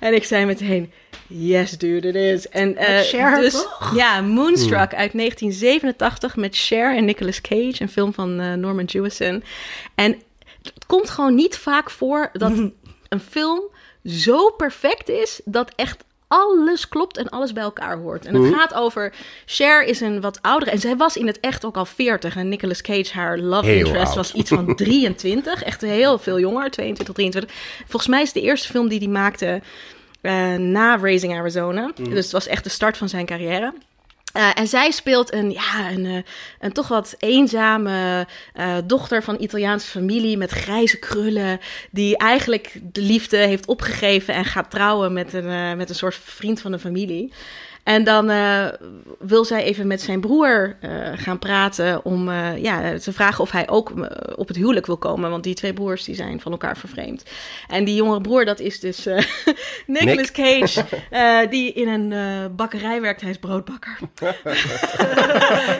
en 0.00 0.14
ik 0.14 0.24
zei 0.24 0.44
meteen: 0.44 0.92
Yes, 1.26 1.78
dude, 1.78 2.08
it 2.08 2.14
is. 2.14 2.48
En 2.48 2.76
eh, 2.76 2.94
Met 2.96 3.06
Cher, 3.06 3.40
dus 3.40 3.52
toch? 3.52 3.92
ja, 3.96 4.20
Moonstruck 4.20 4.94
uit 4.94 5.12
1987 5.12 6.36
met 6.36 6.56
Cher 6.56 6.96
en 6.96 7.04
Nicolas 7.04 7.40
Cage, 7.40 7.74
een 7.78 7.88
film 7.88 8.12
van 8.12 8.40
eh, 8.40 8.52
Norman 8.52 8.84
Jewison. 8.84 9.42
En 9.94 10.16
het 10.62 10.86
komt 10.86 11.10
gewoon 11.10 11.34
niet 11.34 11.56
vaak 11.56 11.90
voor 11.90 12.28
dat 12.32 12.52
een 13.08 13.20
film 13.30 13.60
zo 14.04 14.50
perfect 14.50 15.08
is 15.08 15.40
dat 15.44 15.72
echt 15.76 16.04
alles 16.28 16.88
klopt 16.88 17.16
en 17.16 17.28
alles 17.28 17.52
bij 17.52 17.62
elkaar 17.62 17.96
hoort. 17.98 18.26
En 18.26 18.34
het 18.34 18.54
gaat 18.54 18.74
over 18.74 19.12
Cher 19.46 19.84
is 19.84 20.00
een 20.00 20.20
wat 20.20 20.38
oudere 20.42 20.70
en 20.70 20.78
zij 20.78 20.96
was 20.96 21.16
in 21.16 21.26
het 21.26 21.40
echt 21.40 21.64
ook 21.64 21.76
al 21.76 21.84
40 21.84 22.36
en 22.36 22.48
Nicolas 22.48 22.82
Cage 22.82 23.10
haar 23.12 23.38
love 23.38 23.66
Heel 23.66 23.78
interest 23.78 24.06
oud. 24.06 24.16
was 24.16 24.32
iets 24.32 24.50
van 24.50 24.74
23, 24.76 25.62
echt 25.62 25.80
heel 25.80 26.18
veel 26.18 26.38
jonger, 26.40 26.70
22, 26.70 27.14
23. 27.14 27.56
Volgens 27.86 28.06
mij 28.06 28.22
is 28.22 28.32
de 28.32 28.40
eerste 28.40 28.68
film 28.68 28.88
die 28.88 28.98
hij 28.98 29.08
maakte 29.08 29.60
eh, 30.20 30.54
na 30.54 30.98
Raising 30.98 31.32
Arizona. 31.34 31.90
Dus 31.94 32.24
het 32.24 32.32
was 32.32 32.46
echt 32.46 32.64
de 32.64 32.70
start 32.70 32.96
van 32.96 33.08
zijn 33.08 33.26
carrière. 33.26 33.72
Eh, 34.32 34.50
en 34.54 34.66
zij 34.66 34.90
speelt 34.90 35.32
een, 35.32 35.50
ja, 35.50 35.90
een, 35.90 36.06
eh, 36.06 36.22
een 36.60 36.72
toch 36.72 36.88
wat 36.88 37.14
eenzame 37.18 38.26
eh, 38.52 38.76
dochter 38.84 39.22
van 39.22 39.36
Italiaanse 39.40 39.90
familie 39.90 40.36
met 40.36 40.50
grijze 40.50 40.98
krullen. 40.98 41.60
Die 41.90 42.16
eigenlijk 42.16 42.78
de 42.82 43.00
liefde 43.00 43.36
heeft 43.36 43.66
opgegeven 43.66 44.34
en 44.34 44.44
gaat 44.44 44.70
trouwen 44.70 45.12
met 45.12 45.32
een, 45.32 45.76
met 45.76 45.88
een 45.88 45.94
soort 45.94 46.14
vriend 46.14 46.60
van 46.60 46.70
de 46.70 46.78
familie. 46.78 47.32
En 47.88 48.04
dan 48.04 48.30
eh, 48.30 48.66
wil 49.18 49.44
zij 49.44 49.62
even 49.62 49.86
met 49.86 50.00
zijn 50.00 50.20
broer 50.20 50.76
eh, 50.80 50.90
gaan 51.14 51.38
praten 51.38 52.04
om 52.04 52.28
eh, 52.28 52.56
ja, 52.62 52.98
te 52.98 53.12
vragen 53.12 53.40
of 53.44 53.50
hij 53.50 53.68
ook 53.68 53.92
op 54.36 54.48
het 54.48 54.56
huwelijk 54.56 54.86
wil 54.86 54.96
komen. 54.96 55.30
Want 55.30 55.42
die 55.44 55.54
twee 55.54 55.72
broers 55.72 56.04
die 56.04 56.14
zijn 56.14 56.40
van 56.40 56.52
elkaar 56.52 56.76
vervreemd. 56.76 57.22
En 57.68 57.84
die 57.84 57.94
jongere 57.94 58.20
broer, 58.20 58.44
dat 58.44 58.60
is 58.60 58.80
dus 58.80 59.06
eh 59.06 59.22
Nicolas 59.86 60.32
Cage, 60.32 60.84
eh, 61.10 61.38
die 61.50 61.72
in 61.72 61.88
een 61.88 62.12
eh, 62.12 62.46
bakkerij 62.56 63.00
werkt. 63.00 63.20
Hij 63.20 63.30
is 63.30 63.38
broodbakker. 63.38 63.98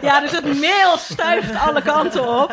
ja, 0.08 0.20
dus 0.20 0.30
het 0.30 0.58
meel 0.58 0.96
stuift 0.98 1.54
alle 1.54 1.82
kanten 1.82 2.28
op. 2.42 2.52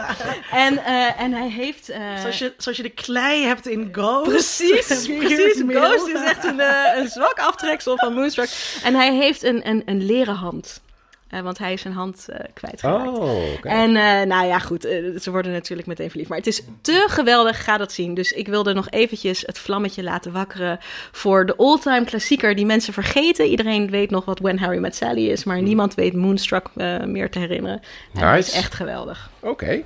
En, 0.51 0.83
eh, 0.85 1.21
en 1.21 1.33
hij 1.33 1.49
heeft... 1.49 1.89
eh, 1.89 1.99
Zoals 2.21 2.37
je, 2.39 2.53
zoals 2.57 2.77
je 2.77 2.83
de 2.83 2.89
klei 2.89 3.45
hebt 3.45 3.67
in 3.67 3.89
Ghost. 3.91 4.29
Precies, 4.29 4.87
precies. 5.19 5.63
Ghost 5.67 6.07
is 6.07 6.23
echt 6.23 6.43
een, 6.43 6.61
een 6.97 7.07
zwak 7.07 7.39
aftreksel 7.39 7.97
van 7.97 8.13
Moonstruck. 8.13 8.49
En 8.83 8.95
hij 8.95 9.13
heeft 9.13 9.43
een, 9.45 9.69
een, 9.69 9.81
een 9.85 10.05
leren 10.05 10.35
hand. 10.35 10.81
Eh, 11.27 11.41
want 11.41 11.57
hij 11.57 11.73
is 11.73 11.81
zijn 11.81 11.93
hand 11.93 12.27
eh 12.29 12.39
kwijtgeraakt. 12.53 13.17
Oh. 13.17 13.39
En 13.61 13.95
eh, 13.95 14.27
nou 14.27 14.45
ja, 14.45 14.59
goed, 14.59 14.81
ze 15.21 15.31
worden 15.31 15.51
natuurlijk 15.51 15.87
meteen 15.87 16.09
verliefd. 16.09 16.29
Maar 16.29 16.37
het 16.37 16.47
is 16.47 16.61
te 16.81 17.05
geweldig, 17.09 17.63
ga 17.63 17.77
dat 17.77 17.91
zien. 17.91 18.13
Dus 18.13 18.31
ik 18.31 18.47
wilde 18.47 18.73
nog 18.73 18.89
eventjes 18.89 19.43
het 19.45 19.59
vlammetje 19.59 20.03
laten 20.03 20.31
wakkeren 20.31 20.79
voor 21.11 21.45
de 21.45 21.55
all-time 21.55 22.05
klassieker 22.05 22.55
die 22.55 22.65
mensen 22.65 22.93
vergeten. 22.93 23.45
Iedereen 23.45 23.89
weet 23.89 24.09
nog 24.09 24.25
wat 24.25 24.39
When 24.39 24.59
Harry 24.59 24.79
Met 24.79 24.95
Sally 24.95 25.29
is, 25.29 25.43
maar 25.43 25.61
niemand 25.61 25.93
weet 25.93 26.13
Moonstruck 26.13 26.69
meer 27.05 27.29
te 27.29 27.39
herinneren. 27.39 27.81
En 28.13 28.21
dat 28.21 28.37
is 28.37 28.51
echt 28.51 28.73
geweldig. 28.73 29.29
Oké. 29.39 29.83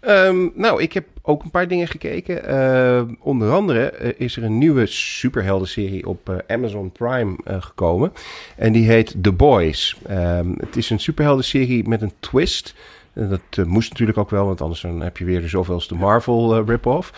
Ehm, 0.00 0.48
nou, 0.54 0.82
ik 0.82 0.92
heb 0.92 1.06
ook 1.22 1.42
een 1.42 1.50
paar 1.50 1.68
dingen 1.68 1.88
gekeken. 1.88 2.44
Eh, 2.44 3.02
onder 3.20 3.52
andere 3.52 3.90
eh, 3.90 4.12
is 4.16 4.36
er 4.36 4.44
een 4.44 4.58
nieuwe 4.58 4.86
superhelden-serie 4.86 6.06
op 6.06 6.28
eh, 6.28 6.36
Amazon 6.56 6.90
Prime 6.90 7.36
eh, 7.44 7.62
gekomen. 7.62 8.12
En 8.56 8.72
die 8.72 8.86
heet 8.86 9.14
The 9.22 9.32
Boys. 9.32 9.96
Ehm, 10.06 10.52
het 10.56 10.76
is 10.76 10.90
een 10.90 11.00
superhelden-serie 11.00 11.88
met 11.88 12.02
een 12.02 12.12
twist. 12.20 12.74
Dat 13.12 13.66
moest 13.66 13.90
natuurlijk 13.90 14.18
ook 14.18 14.30
wel, 14.30 14.46
want 14.46 14.60
anders 14.60 14.80
dan 14.80 15.00
heb 15.00 15.16
je 15.16 15.24
weer 15.24 15.40
de 15.40 15.48
zoveelste 15.48 15.94
Marvel 15.94 16.56
eh, 16.56 16.66
rip-off. 16.66 17.12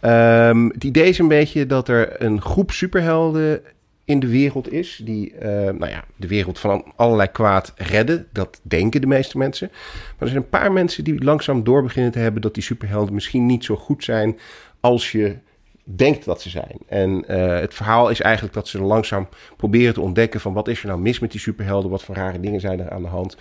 Ehm, 0.00 0.68
het 0.68 0.84
idee 0.84 1.08
is 1.08 1.18
een 1.18 1.28
beetje 1.28 1.66
dat 1.66 1.88
er 1.88 2.22
een 2.22 2.40
groep 2.40 2.70
superhelden 2.70 3.60
in 4.08 4.20
de 4.20 4.28
wereld 4.28 4.72
is. 4.72 5.00
Die 5.04 5.34
eh, 5.34 5.50
nou 5.50 5.88
ja, 5.88 6.04
de 6.16 6.26
wereld 6.26 6.58
van 6.58 6.92
allerlei 6.96 7.28
kwaad 7.30 7.72
redden. 7.76 8.26
Dat 8.32 8.60
denken 8.62 9.00
de 9.00 9.06
meeste 9.06 9.38
mensen. 9.38 9.68
Maar 9.72 10.14
er 10.18 10.28
zijn 10.28 10.42
een 10.42 10.48
paar 10.48 10.72
mensen 10.72 11.04
die 11.04 11.24
langzaam 11.24 11.64
door 11.64 11.82
beginnen 11.82 12.12
te 12.12 12.18
hebben... 12.18 12.42
dat 12.42 12.54
die 12.54 12.62
superhelden 12.62 13.14
misschien 13.14 13.46
niet 13.46 13.64
zo 13.64 13.76
goed 13.76 14.04
zijn 14.04 14.38
als 14.80 15.12
je 15.12 15.36
denkt 15.84 16.24
dat 16.24 16.40
ze 16.42 16.48
zijn. 16.48 16.76
En 16.86 17.24
eh, 17.28 17.60
het 17.60 17.74
verhaal 17.74 18.08
is 18.08 18.20
eigenlijk 18.20 18.54
dat 18.54 18.68
ze 18.68 18.82
langzaam 18.82 19.28
proberen 19.56 19.94
te 19.94 20.00
ontdekken... 20.00 20.40
van 20.40 20.52
wat 20.52 20.68
is 20.68 20.80
er 20.80 20.86
nou 20.86 21.00
mis 21.00 21.18
met 21.18 21.30
die 21.30 21.40
superhelden? 21.40 21.90
Wat 21.90 22.04
voor 22.04 22.14
rare 22.14 22.40
dingen 22.40 22.60
zijn 22.60 22.80
er 22.80 22.90
aan 22.90 23.02
de 23.02 23.08
hand? 23.08 23.36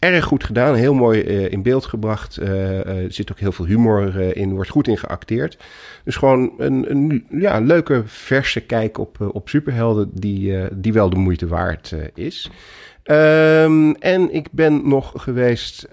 Erg 0.00 0.24
goed 0.24 0.44
gedaan, 0.44 0.74
heel 0.74 0.94
mooi 0.94 1.22
eh, 1.22 1.52
in 1.52 1.62
beeld 1.62 1.84
gebracht. 1.86 2.36
Eh, 2.36 2.80
eh, 2.80 3.04
er 3.04 3.12
zit 3.12 3.30
ook 3.30 3.38
heel 3.38 3.52
veel 3.52 3.64
humor 3.64 4.36
in, 4.36 4.54
wordt 4.54 4.70
goed 4.70 4.88
in 4.88 4.98
geacteerd. 4.98 5.58
Dus 6.04 6.16
gewoon 6.16 6.52
een, 6.58 6.90
een 6.90 7.26
ja, 7.30 7.58
leuke, 7.58 8.02
verse 8.06 8.60
kijk 8.60 8.98
op, 8.98 9.30
op 9.32 9.48
superhelden 9.48 10.10
die, 10.12 10.58
die 10.72 10.92
wel 10.92 11.10
de 11.10 11.16
moeite 11.16 11.46
waard 11.46 11.94
is. 12.14 12.50
Ehm, 13.02 13.90
en 13.90 14.34
ik 14.34 14.48
ben 14.50 14.88
nog 14.88 15.12
geweest, 15.16 15.88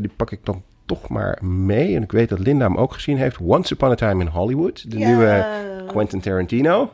die 0.00 0.10
pak 0.16 0.30
ik 0.30 0.40
dan 0.42 0.62
toch 0.86 1.08
maar 1.08 1.38
mee. 1.44 1.96
En 1.96 2.02
ik 2.02 2.12
weet 2.12 2.28
dat 2.28 2.38
Linda 2.38 2.66
hem 2.66 2.76
ook 2.76 2.92
gezien 2.92 3.16
heeft. 3.16 3.38
Once 3.40 3.74
Upon 3.74 3.90
a 3.90 3.94
Time 3.94 4.22
in 4.22 4.30
Hollywood, 4.30 4.90
de 4.90 4.98
Ja. 4.98 5.06
nieuwe 5.06 5.46
Quentin 5.86 6.20
Tarantino. 6.20 6.90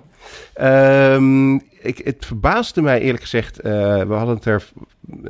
Ehm, 0.55 1.55
ik, 1.81 1.99
het 2.05 2.27
verbaasde 2.27 2.83
mij 2.83 3.01
eerlijk 3.01 3.23
gezegd. 3.23 3.59
eh, 3.61 3.73
we 4.03 4.15
hadden 4.15 4.35
het 4.35 4.45
er 4.45 4.65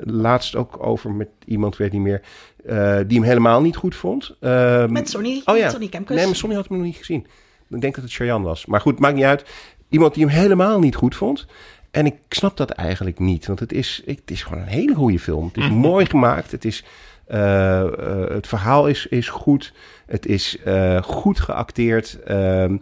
laatst 0.04 0.56
ook 0.56 0.86
over 0.86 1.10
met 1.12 1.28
iemand, 1.44 1.76
weet 1.76 1.92
niet 1.92 2.00
meer, 2.00 2.22
eh, 2.66 2.98
die 3.06 3.18
hem 3.18 3.28
helemaal 3.28 3.60
niet 3.60 3.76
goed 3.76 3.94
vond. 3.96 4.36
Ehm, 4.40 4.92
Met 4.92 5.10
Sonny, 5.10 5.42
Oh 5.44 5.56
ja. 5.56 5.62
met 5.62 5.70
Sonny 5.70 5.88
Kemkes. 5.88 6.16
Nee, 6.16 6.26
maar 6.26 6.36
Sonny 6.36 6.54
had 6.56 6.68
hem 6.68 6.76
nog 6.76 6.86
niet 6.86 6.96
gezien. 6.96 7.26
Ik 7.70 7.80
denk 7.80 7.94
dat 7.94 8.04
het 8.04 8.12
Cheyenne 8.12 8.44
was. 8.44 8.66
Maar 8.66 8.80
goed, 8.80 8.98
maakt 8.98 9.14
niet 9.14 9.24
uit. 9.24 9.44
Iemand 9.88 10.14
die 10.14 10.24
hem 10.26 10.34
helemaal 10.34 10.78
niet 10.80 10.94
goed 10.96 11.14
vond. 11.16 11.46
En 11.90 12.06
ik 12.06 12.14
snap 12.28 12.56
dat 12.56 12.70
eigenlijk 12.70 13.18
niet. 13.18 13.46
Want 13.46 13.60
het 13.60 13.72
is, 13.72 14.02
het 14.06 14.30
is 14.30 14.42
gewoon 14.42 14.62
een 14.62 14.68
hele 14.68 14.94
goede 14.94 15.18
film. 15.18 15.46
Het 15.46 15.56
is 15.56 15.70
mooi 15.70 16.06
gemaakt. 16.06 16.50
Het, 16.50 16.64
is, 16.64 16.84
eh, 17.26 17.84
het 18.28 18.46
verhaal 18.46 18.86
is, 18.88 19.06
is 19.06 19.28
goed. 19.28 19.72
Het 20.06 20.26
is 20.26 20.58
goed 21.02 21.40
geacteerd. 21.40 22.18
Ehm, 22.24 22.76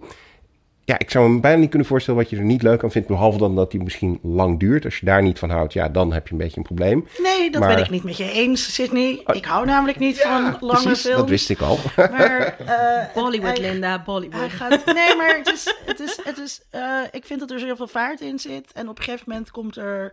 ja, 0.92 0.98
ik 0.98 1.10
zou 1.10 1.30
me 1.30 1.40
bijna 1.40 1.58
niet 1.60 1.68
kunnen 1.70 1.88
voorstellen 1.88 2.20
wat 2.20 2.30
je 2.30 2.36
er 2.36 2.42
niet 2.42 2.62
leuk 2.62 2.82
aan 2.82 2.90
vindt. 2.90 3.08
Behalve 3.08 3.38
dan 3.38 3.54
dat 3.56 3.72
hij 3.72 3.80
misschien 3.80 4.18
lang 4.22 4.58
duurt. 4.60 4.84
Als 4.84 4.98
je 4.98 5.06
daar 5.06 5.22
niet 5.22 5.38
van 5.38 5.50
houdt, 5.50 5.72
ja, 5.72 5.88
dan 5.88 6.12
heb 6.12 6.26
je 6.26 6.32
een 6.32 6.38
beetje 6.38 6.56
een 6.56 6.62
probleem. 6.62 7.08
Nee, 7.22 7.50
dat 7.50 7.60
Maar- 7.60 7.68
Oh, 7.70 7.74
ben 7.76 7.84
ik 7.84 7.90
niet 7.90 8.04
met 8.04 8.16
je 8.16 8.32
eens, 8.32 8.74
Sydney. 8.74 9.22
Ik 9.26 9.44
hou 9.44 9.66
namelijk 9.66 9.98
niet 9.98 10.20
van 10.20 10.56
lange 10.60 10.82
Precies, 10.82 11.00
films. 11.00 11.16
dat 11.16 11.28
wist 11.28 11.50
ik 11.50 11.60
al. 11.60 11.78
Maar, 11.96 12.56
eh, 12.66 13.14
Bollywood, 13.14 13.58
hij- 13.58 13.70
Linda, 13.70 14.02
Bollywood. 14.02 14.40
Hij 14.40 14.48
gaat, 14.50 14.84
nee, 14.94 15.16
maar 15.16 15.36
het 15.36 15.52
is, 15.52 15.74
het 15.86 16.00
is, 16.00 16.18
het 16.24 16.38
is, 16.38 16.60
eh, 16.70 16.80
ik 17.10 17.24
vind 17.24 17.40
dat 17.40 17.50
er 17.50 17.58
heel 17.58 17.76
veel 17.76 17.88
vaart 17.88 18.20
in 18.20 18.38
zit. 18.38 18.72
En 18.72 18.88
op 18.88 18.98
een 18.98 19.04
gegeven 19.04 19.24
moment 19.28 19.50
komt 19.50 19.76
er 19.76 20.12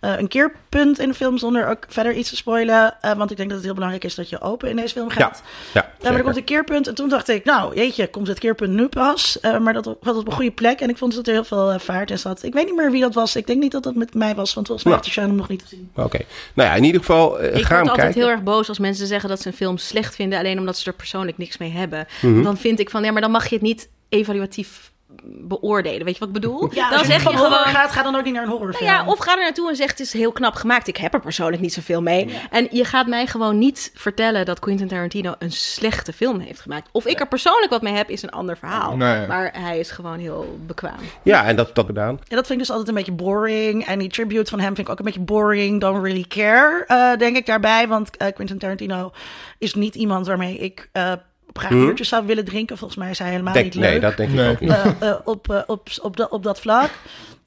eh, 0.00 0.18
een 0.18 0.28
keerpunt 0.28 0.98
in 0.98 1.08
de 1.08 1.14
film 1.14 1.38
zonder 1.38 1.68
ook 1.68 1.84
verder 1.88 2.12
iets 2.14 2.28
te 2.28 2.36
spoilen. 2.36 2.94
Eh, 3.00 3.12
want 3.12 3.30
ik 3.30 3.36
denk 3.36 3.48
dat 3.48 3.56
het 3.56 3.66
heel 3.66 3.74
belangrijk 3.74 4.04
is 4.04 4.14
dat 4.14 4.28
je 4.28 4.40
open 4.40 4.68
in 4.70 4.76
deze 4.76 4.94
film 4.94 5.08
gaat. 5.10 5.42
Ja, 5.72 5.80
Ja, 6.00 6.08
maar 6.10 6.18
er 6.18 6.22
komt 6.24 6.36
een 6.36 6.44
keerpunt. 6.44 6.86
En 6.88 6.94
toen 6.94 7.08
dacht 7.08 7.28
ik, 7.28 7.44
nou, 7.44 7.74
jeetje, 7.74 8.06
komt 8.08 8.26
het 8.26 8.38
keerpunt 8.38 8.72
nu 8.72 8.86
pas? 8.88 9.40
Eh, 9.40 9.58
maar 9.58 9.72
dat 9.72 9.96
was 10.00 10.15
op 10.18 10.26
een 10.26 10.32
goede 10.32 10.50
plek. 10.50 10.80
En 10.80 10.88
ik 10.88 10.96
vond 10.96 11.14
dat 11.14 11.26
er 11.26 11.32
heel 11.32 11.44
veel 11.44 11.70
eh, 11.72 11.78
vaart 11.78 12.10
in 12.10 12.18
zat. 12.18 12.42
Ik 12.42 12.52
weet 12.52 12.64
niet 12.66 12.76
meer 12.76 12.90
wie 12.90 13.00
dat 13.00 13.14
was. 13.14 13.36
Ik 13.36 13.46
denk 13.46 13.60
niet 13.62 13.72
dat 13.72 13.82
dat 13.82 13.94
met 13.94 14.14
mij 14.14 14.34
was. 14.34 14.54
Want 14.54 14.66
volgens 14.66 14.86
mij 14.86 14.96
Nou. 14.96 15.04
heeft 15.06 15.16
hem 15.26 15.34
nog 15.36 15.48
niet 15.48 15.62
gezien. 15.62 15.90
Oké. 15.94 16.18
Nou 16.54 16.68
ja, 16.68 16.74
in 16.74 16.84
ieder 16.84 17.00
geval, 17.00 17.38
eh, 17.40 17.56
Ik 17.58 17.64
ga 17.64 17.68
hem 17.74 17.78
word 17.78 17.88
altijd 17.88 17.96
kijken. 17.96 18.20
heel 18.20 18.30
erg 18.30 18.42
boos 18.42 18.68
als 18.68 18.78
mensen 18.78 19.06
zeggen 19.06 19.28
dat 19.28 19.40
ze 19.40 19.48
een 19.48 19.54
film 19.54 19.78
slecht 19.78 20.14
vinden, 20.14 20.38
alleen 20.38 20.58
omdat 20.58 20.78
ze 20.78 20.86
er 20.90 20.96
persoonlijk 20.96 21.38
niks 21.38 21.58
mee 21.58 21.70
hebben. 21.70 22.06
Mhm. 22.22 22.42
Dan 22.42 22.56
vind 22.56 22.80
ik 22.80 22.90
van, 22.90 23.04
ja, 23.04 23.12
maar 23.12 23.20
dan 23.22 23.30
mag 23.30 23.48
je 23.48 23.54
het 23.54 23.64
niet 23.64 23.88
evaluatief 24.08 24.92
beoordelen. 25.24 26.04
Weet 26.04 26.14
je 26.14 26.18
wat 26.20 26.28
ik 26.28 26.34
bedoel? 26.34 26.74
Ja, 26.74 26.88
dan 26.90 26.98
als 26.98 27.06
zeg 27.06 27.22
van 27.22 27.32
je 27.32 27.38
horror 27.38 27.56
gewoon. 27.56 27.74
gaat, 27.74 27.92
ga 27.92 28.02
dan 28.02 28.16
ook 28.16 28.24
niet 28.24 28.32
naar 28.32 28.42
een 28.42 28.48
Nou 28.48 28.60
horrorfilm. 28.60 28.90
ja, 28.90 29.04
of 29.06 29.18
ga 29.18 29.32
er 29.32 29.42
naartoe 29.42 29.68
en 29.68 29.76
zeg 29.76 29.90
het 29.90 30.00
is 30.00 30.12
heel 30.12 30.32
knap 30.32 30.54
gemaakt. 30.54 30.88
Ik 30.88 30.96
heb 30.96 31.14
er 31.14 31.20
persoonlijk 31.20 31.62
niet 31.62 31.72
zoveel 31.72 32.02
mee. 32.02 32.38
En 32.50 32.68
je 32.70 32.84
gaat 32.84 33.06
mij 33.06 33.26
gewoon 33.26 33.58
niet 33.58 33.90
vertellen 33.94 34.44
dat 34.44 34.58
Quentin 34.58 34.88
Tarantino 34.88 35.34
een 35.38 35.52
slechte 35.52 36.12
film 36.12 36.40
heeft 36.40 36.60
gemaakt. 36.60 36.88
Of 36.92 37.06
ik 37.06 37.20
er 37.20 37.28
persoonlijk 37.28 37.70
wat 37.70 37.82
mee 37.82 37.94
heb, 37.94 38.08
is 38.08 38.22
een 38.22 38.30
ander 38.30 38.56
verhaal. 38.56 38.96
Nee. 38.96 39.26
Maar 39.26 39.52
hij 39.58 39.78
is 39.78 39.90
gewoon 39.90 40.18
heel 40.18 40.58
bekwaam. 40.66 40.98
Ja, 41.22 41.44
en 41.44 41.56
dat 41.56 41.74
dat 41.74 41.86
gedaan. 41.86 42.18
Ja, 42.28 42.36
dat 42.36 42.46
vind 42.46 42.50
ik 42.60 42.66
dus 42.66 42.70
altijd 42.70 42.88
een 42.88 42.94
beetje 42.94 43.12
boring. 43.12 43.86
En 43.86 43.98
die 43.98 44.08
tribute 44.08 44.50
van 44.50 44.60
hem 44.60 44.74
vind 44.74 44.86
ik 44.86 44.92
ook 44.92 44.98
een 44.98 45.04
beetje 45.04 45.20
boring. 45.20 45.80
Don't 45.80 46.02
really 46.02 46.24
care, 46.28 46.84
eh, 46.86 47.16
denk 47.18 47.36
ik 47.36 47.46
daarbij. 47.46 47.88
Want 47.88 48.16
eh, 48.16 48.32
Quentin 48.34 48.58
Tarantino 48.58 49.12
is 49.58 49.74
niet 49.74 49.94
iemand 49.94 50.26
waarmee 50.26 50.58
ik 50.58 50.88
eh, 50.92 51.12
graag 51.52 51.70
biertjes 51.70 52.08
zou 52.08 52.26
willen 52.26 52.44
drinken. 52.44 52.78
Volgens 52.78 52.98
mij 52.98 53.10
is 53.10 53.18
hij 53.18 53.30
helemaal 53.30 53.52
Denk, 53.52 53.64
niet 53.64 53.74
leuk. 53.74 53.90
nee, 53.90 54.00
dat 54.00 54.16
denk 54.16 54.28
ik 54.28 54.34
Nee. 54.36 54.50
ook 54.50 54.60
niet. 54.60 54.70
eh, 54.70 55.08
eh, 55.10 55.16
op, 55.24 55.50
eh, 55.50 55.62
op, 55.66 55.88
op, 56.02 56.16
dat- 56.16 56.30
op 56.30 56.42
dat 56.42 56.60
vlak. 56.60 56.90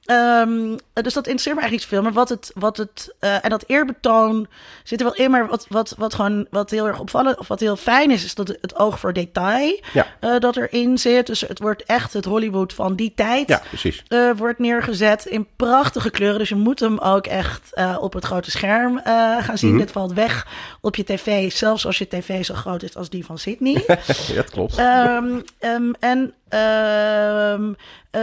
Ehm, 0.10 0.78
eh, 0.94 1.04
dus 1.04 1.14
dat 1.14 1.28
interesseert 1.28 1.56
me 1.56 1.62
eigenlijk 1.62 1.72
niet 1.72 1.82
zoveel. 1.82 2.02
Maar 2.02 2.14
wat 2.14 2.30
het, 2.30 2.52
wat 2.56 2.78
het 2.78 3.16
eh, 3.20 3.44
en 3.44 3.50
dat 3.50 3.64
eerbetoon 3.68 4.48
zit 4.84 5.00
er 5.00 5.06
wel 5.06 5.16
in. 5.16 5.32
Maar 5.32 5.48
wat, 5.48 5.66
wat, 5.70 5.94
wat 5.98 6.14
gewoon 6.14 6.48
wat 6.50 6.70
heel 6.70 6.88
erg 6.88 7.00
opvallend 7.00 7.38
of 7.38 7.48
wat 7.48 7.60
heel 7.60 7.76
fijn 7.76 8.12
is, 8.12 8.24
is 8.24 8.36
dat 8.36 8.48
het 8.48 8.76
oog 8.76 9.00
voor 9.00 9.14
detail 9.14 9.80
Ja. 9.94 10.08
eh, 10.20 10.40
dat 10.40 10.58
erin 10.58 10.98
zit. 10.98 11.26
Dus 11.28 11.42
het 11.42 11.60
wordt 11.60 11.84
echt 11.84 12.14
het 12.14 12.26
Hollywood 12.26 12.74
van 12.74 12.96
die 12.96 13.12
tijd. 13.16 13.48
Ja, 13.48 13.62
precies. 13.68 14.04
eh, 14.08 14.30
wordt 14.36 14.60
neergezet 14.60 15.26
in 15.26 15.48
prachtige 15.56 16.10
kleuren. 16.10 16.40
Dus 16.40 16.50
je 16.50 16.56
moet 16.56 16.80
hem 16.80 16.98
ook 16.98 17.28
echt 17.28 17.72
op 18.00 18.14
het 18.14 18.26
grote 18.26 18.52
scherm 18.52 19.02
gaan 19.40 19.58
zien. 19.58 19.70
Mhm. 19.70 19.80
Dit 19.80 19.92
valt 19.92 20.14
weg 20.14 20.48
op 20.82 20.96
je 20.96 21.04
tv, 21.04 21.52
zelfs 21.52 21.86
als 21.86 21.98
je 21.98 22.08
tv 22.08 22.46
zo 22.46 22.54
groot 22.54 22.84
is 22.84 22.96
als 22.96 23.10
die 23.10 23.26
van 23.26 23.38
Sydney. 23.38 23.84
Ja, 24.28 24.36
dat 24.36 24.50
klopt. 24.50 24.78
Ehm, 24.78 25.40
ehm, 25.60 25.92
en 26.00 26.34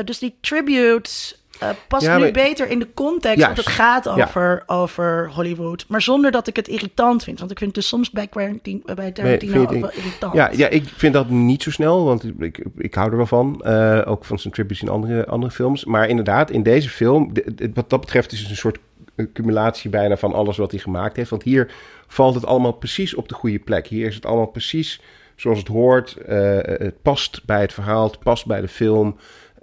dus 0.05 0.19
die 0.19 0.39
tribute 0.41 1.11
eh, 1.61 1.69
past 1.89 2.05
Ja, 2.07 2.15
nu 2.17 2.21
maar- 2.23 2.31
beter 2.31 2.69
in 2.71 2.79
de 2.79 2.89
context. 2.95 3.39
Juist. 3.39 3.55
Want 3.57 3.67
het 3.69 3.77
gaat 3.77 4.05
Ja. 4.05 4.11
over, 4.25 4.63
over 4.67 5.31
Hollywood. 5.35 5.85
Maar 5.89 6.03
zonder 6.03 6.31
dat 6.31 6.47
ik 6.47 6.57
het 6.57 6.69
irritant 6.69 7.25
vind. 7.25 7.39
Want 7.39 7.51
ik 7.51 7.59
vind 7.59 7.71
het 7.71 7.81
dus 7.81 7.89
soms 7.91 8.11
bij, 8.11 8.27
Quarantine, 8.27 8.81
bij 8.95 9.11
Tarantino 9.13 9.61
ook 9.63 9.71
wel 9.71 9.91
irritant. 9.91 10.35
Ja, 10.35 10.51
ja, 10.53 10.69
ik 10.69 10.85
vind 10.89 11.13
dat 11.15 11.29
niet 11.29 11.63
zo 11.63 11.71
snel, 11.71 12.05
want 12.05 12.25
ik, 12.25 12.35
ik, 12.39 12.65
ik 12.77 12.95
hou 12.95 13.11
er 13.11 13.17
wel 13.17 13.27
van. 13.27 13.63
eh, 13.65 14.03
ook 14.05 14.25
van 14.25 14.39
zijn 14.39 14.53
tributes 14.53 14.83
in 14.83 14.89
andere, 14.89 15.27
andere 15.27 15.53
films. 15.53 15.85
Maar 15.85 16.09
inderdaad, 16.09 16.51
in 16.51 16.63
deze 16.63 16.89
film, 16.89 17.33
wat 17.75 17.91
dat 17.91 18.01
betreft, 18.01 18.33
is 18.33 18.41
het 18.41 18.51
een 18.51 18.57
soort 18.57 18.79
accumulatie 19.17 19.91
bijna 19.91 20.17
van 20.17 20.33
alles 20.33 20.57
wat 20.57 20.71
hij 20.71 20.81
gemaakt 20.81 21.17
heeft. 21.17 21.31
Want 21.31 21.43
hier 21.43 21.71
valt 22.07 22.35
het 22.35 22.47
allemaal 22.47 22.73
precies 22.73 23.15
op 23.15 23.29
de 23.29 23.35
goede 23.35 23.59
plek. 23.59 23.87
Hier 23.87 24.07
is 24.07 24.15
het 24.15 24.27
allemaal 24.27 24.47
precies 24.47 25.01
zoals 25.37 25.59
het 25.59 25.69
hoort. 25.69 26.17
eh, 26.17 26.59
het 26.63 27.03
past 27.03 27.43
bij 27.45 27.61
het 27.61 27.73
verhaal, 27.73 28.07
het 28.07 28.19
past 28.19 28.47
bij 28.47 28.61
de 28.61 28.69
film. 28.69 29.17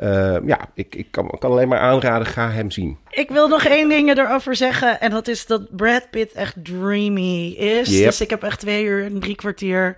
Eh, 0.04 0.38
ja, 0.46 0.60
ik, 0.74 0.96
ik 0.96 1.08
kan, 1.12 1.30
kan 1.40 1.52
alleen 1.52 1.68
maar 1.68 1.80
aanraden, 1.80 2.28
ga 2.28 2.50
hem 2.50 2.72
zien. 2.72 2.98
Ik 3.10 3.30
wil 3.30 3.48
nog 3.48 3.64
één 3.66 3.90
ding 3.90 4.18
erover 4.18 4.56
zeggen. 4.56 5.00
En 5.02 5.12
dat 5.12 5.28
is 5.28 5.46
dat 5.46 5.76
Brad 5.76 6.10
Pitt 6.10 6.32
echt 6.32 6.56
dreamy 6.64 7.48
is. 7.48 7.90
Yep. 7.90 8.06
Dus 8.06 8.22
ik 8.22 8.30
heb 8.30 8.44
echt 8.44 8.60
twee 8.60 8.84
uur 8.84 9.06
en 9.06 9.20
drie 9.20 9.36
kwartier 9.36 9.96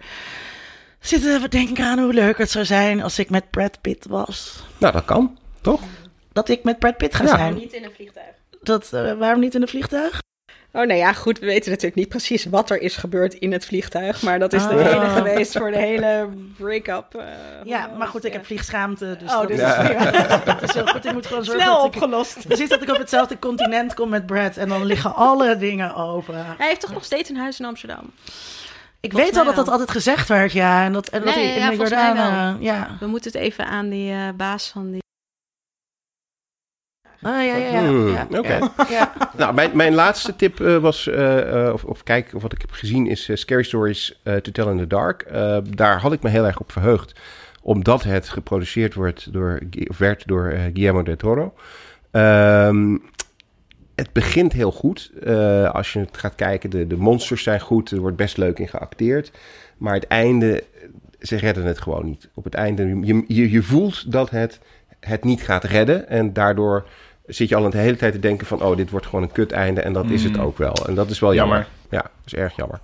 zitten 1.00 1.50
denken 1.50 1.86
aan 1.86 2.00
hoe 2.00 2.14
leuk 2.14 2.38
het 2.38 2.52
zou 2.52 2.66
zijn 2.66 3.02
als 3.04 3.20
ik 3.20 3.30
met 3.30 3.50
Brad 3.50 3.82
Pitt 3.82 4.06
was. 4.08 4.64
Nou, 4.78 4.94
dat 4.94 5.06
kan, 5.06 5.38
toch? 5.62 5.82
Dat 6.34 6.50
ik 6.50 6.64
met 6.64 6.80
Brad 6.80 6.98
Pitt 6.98 7.16
ga 7.16 7.24
Ja. 7.24 7.30
zijn. 7.30 7.54
Niet 7.54 7.74
in 7.74 7.84
een 7.84 7.92
vliegtuig. 7.96 8.34
Dat, 8.62 8.94
eh, 8.94 9.14
waarom 9.14 9.40
niet 9.40 9.56
in 9.56 9.62
een 9.62 9.68
vliegtuig? 9.68 10.22
Oh, 10.76 10.82
nou 10.88 10.94
ja, 11.00 11.14
goed. 11.14 11.40
We 11.40 11.46
weten 11.46 11.70
natuurlijk 11.70 11.96
niet 11.96 12.10
precies 12.10 12.46
wat 12.46 12.70
er 12.70 12.82
is 12.82 12.96
gebeurd 12.96 13.34
in 13.34 13.52
het 13.52 13.66
vliegtuig. 13.66 14.22
Maar 14.22 14.40
dat 14.40 14.54
is 14.54 14.68
de 14.68 14.74
Ah. 14.74 14.82
reden 14.92 15.10
geweest 15.10 15.58
voor 15.58 15.72
de 15.72 15.78
hele 15.78 16.30
break-up. 16.58 17.06
eh, 17.16 17.24
Ja, 17.64 17.90
maar 17.98 18.08
goed, 18.08 18.24
ik 18.26 18.32
ja. 18.32 18.38
heb 18.38 18.46
vliegschaamte. 18.46 19.18
Dus 19.20 19.32
Oh, 19.32 19.40
dat, 19.40 19.48
dus 19.48 19.58
is, 19.60 19.64
ja. 19.64 20.38
dat 20.46 20.62
is 20.62 20.74
heel 20.74 20.86
goed. 20.88 21.06
Ik 21.06 21.14
moet 21.14 21.26
gewoon 21.26 21.44
zorgen 21.44 21.64
Snel 21.64 21.76
dat 21.82 21.86
ik, 21.96 22.02
opgelost. 22.02 22.48
precies 22.48 22.70
dat 22.70 22.82
ik 22.82 22.90
op 22.90 22.98
hetzelfde 22.98 23.40
continent 23.40 23.94
kom 23.94 24.10
met 24.10 24.26
Brad. 24.26 24.58
En 24.58 24.70
dan 24.70 24.86
liggen 24.86 25.16
alle 25.16 25.58
dingen 25.58 25.96
open. 25.96 26.36
Hij 26.58 26.68
heeft 26.68 26.82
toch 26.82 26.94
nog 26.94 27.04
steeds 27.04 27.30
een 27.30 27.38
huis 27.38 27.60
in 27.60 27.66
Amsterdam? 27.66 28.12
Ik 29.00 29.12
Volgens 29.12 29.32
weet 29.32 29.40
al 29.40 29.46
mij 29.46 29.46
dat 29.46 29.56
dat 29.56 29.66
wel. 29.66 29.74
altijd 29.74 29.92
gezegd 29.98 30.28
werd, 30.28 30.52
ja. 30.52 30.84
En 30.86 30.94
dat, 30.94 31.08
en 31.10 31.22
dat 31.24 31.36
Nee, 31.36 31.46
hij 31.46 31.54
in 31.54 31.60
ja, 31.60 31.68
mij 31.68 31.76
Jordaan... 31.76 32.56
eh, 32.58 32.62
ja. 32.64 32.98
We 33.00 33.08
moeten 33.08 33.32
het 33.32 33.42
even 33.42 33.66
aan 33.68 33.90
die 33.90 34.12
eh, 34.12 34.18
baas 34.38 34.68
van 34.70 34.92
die... 34.92 35.04
Ah, 37.26 37.46
ja, 37.46 37.56
ja, 37.56 37.68
ja. 37.68 37.88
Hmm, 37.88 38.08
ja, 38.08 38.28
oké. 38.30 38.58
ja, 38.58 38.70
ja. 38.90 39.14
Nou, 39.38 39.54
mijn, 39.54 39.72
mijn 39.74 39.94
laatste 39.94 40.36
tip 40.36 40.60
eh, 40.60 40.78
was, 40.78 41.08
eh, 41.08 41.66
eh, 41.68 41.74
of, 41.74 41.84
of 41.84 42.04
kijk, 42.04 42.32
of 42.34 42.42
wat 42.42 42.54
ik 42.54 42.62
heb 42.62 42.72
gezien, 42.72 43.08
is 43.08 43.30
eh, 43.30 43.36
Scary 43.36 43.64
Stories 43.64 44.20
to 44.24 44.52
Tell 44.52 44.68
in 44.68 44.78
the 44.78 44.88
Dark. 44.88 45.22
Eh, 45.22 45.58
daar 45.70 46.00
had 46.00 46.14
ik 46.14 46.24
me 46.24 46.30
heel 46.30 46.46
erg 46.46 46.60
op 46.60 46.72
verheugd, 46.72 47.20
omdat 47.62 48.04
het 48.04 48.30
geproduceerd 48.30 48.94
wordt 48.94 49.34
door, 49.34 49.60
of 49.88 49.98
werd 49.98 50.28
door 50.28 50.48
eh, 50.48 50.62
Guillermo 50.62 51.04
del 51.04 51.16
Toro. 51.16 51.54
Ehm, 52.12 52.98
het 53.96 54.14
begint 54.14 54.54
heel 54.54 54.72
goed. 54.72 55.12
Eh, 55.24 55.70
als 55.72 55.94
je 55.94 56.00
het 56.00 56.18
gaat 56.18 56.36
kijken, 56.36 56.70
de, 56.70 56.88
de 56.88 56.98
monsters 56.98 57.44
zijn 57.44 57.60
goed, 57.60 57.92
er 57.92 58.00
wordt 58.00 58.18
best 58.18 58.38
leuk 58.38 58.60
in 58.60 58.68
geacteerd. 58.68 59.32
Maar 59.78 59.94
het 59.94 60.08
einde, 60.08 60.64
ze 61.20 61.36
redden 61.36 61.64
het 61.64 61.82
gewoon 61.82 62.06
niet. 62.06 62.30
Op 62.34 62.44
het 62.44 62.54
einde, 62.54 63.00
je, 63.04 63.24
je, 63.28 63.52
je 63.52 63.64
voelt 63.64 64.12
dat 64.12 64.30
het 64.30 64.60
het 65.00 65.24
niet 65.24 65.42
gaat 65.42 65.64
redden. 65.64 66.10
En 66.10 66.34
daardoor 66.34 66.88
zit 67.28 67.50
je 67.50 67.56
al 67.56 67.70
de 67.70 67.78
hele 67.78 67.96
tijd 67.98 68.14
te 68.14 68.20
denken 68.20 68.48
van... 68.48 68.62
oh, 68.64 68.78
dit 68.78 68.90
wordt 68.90 69.06
gewoon 69.06 69.24
een 69.24 69.32
kut 69.32 69.52
einde 69.52 69.82
en 69.82 69.94
dat 69.94 70.10
is 70.10 70.24
het 70.24 70.36
Mm. 70.36 70.42
ook 70.42 70.58
wel. 70.58 70.74
En 70.88 70.96
dat 70.96 71.10
is 71.10 71.20
wel 71.20 71.34
jammer. 71.34 71.58
Jammer. 71.58 71.74
Ja, 71.90 72.02
dat 72.02 72.26
is 72.26 72.34
erg 72.36 72.56
jammer. 72.56 72.80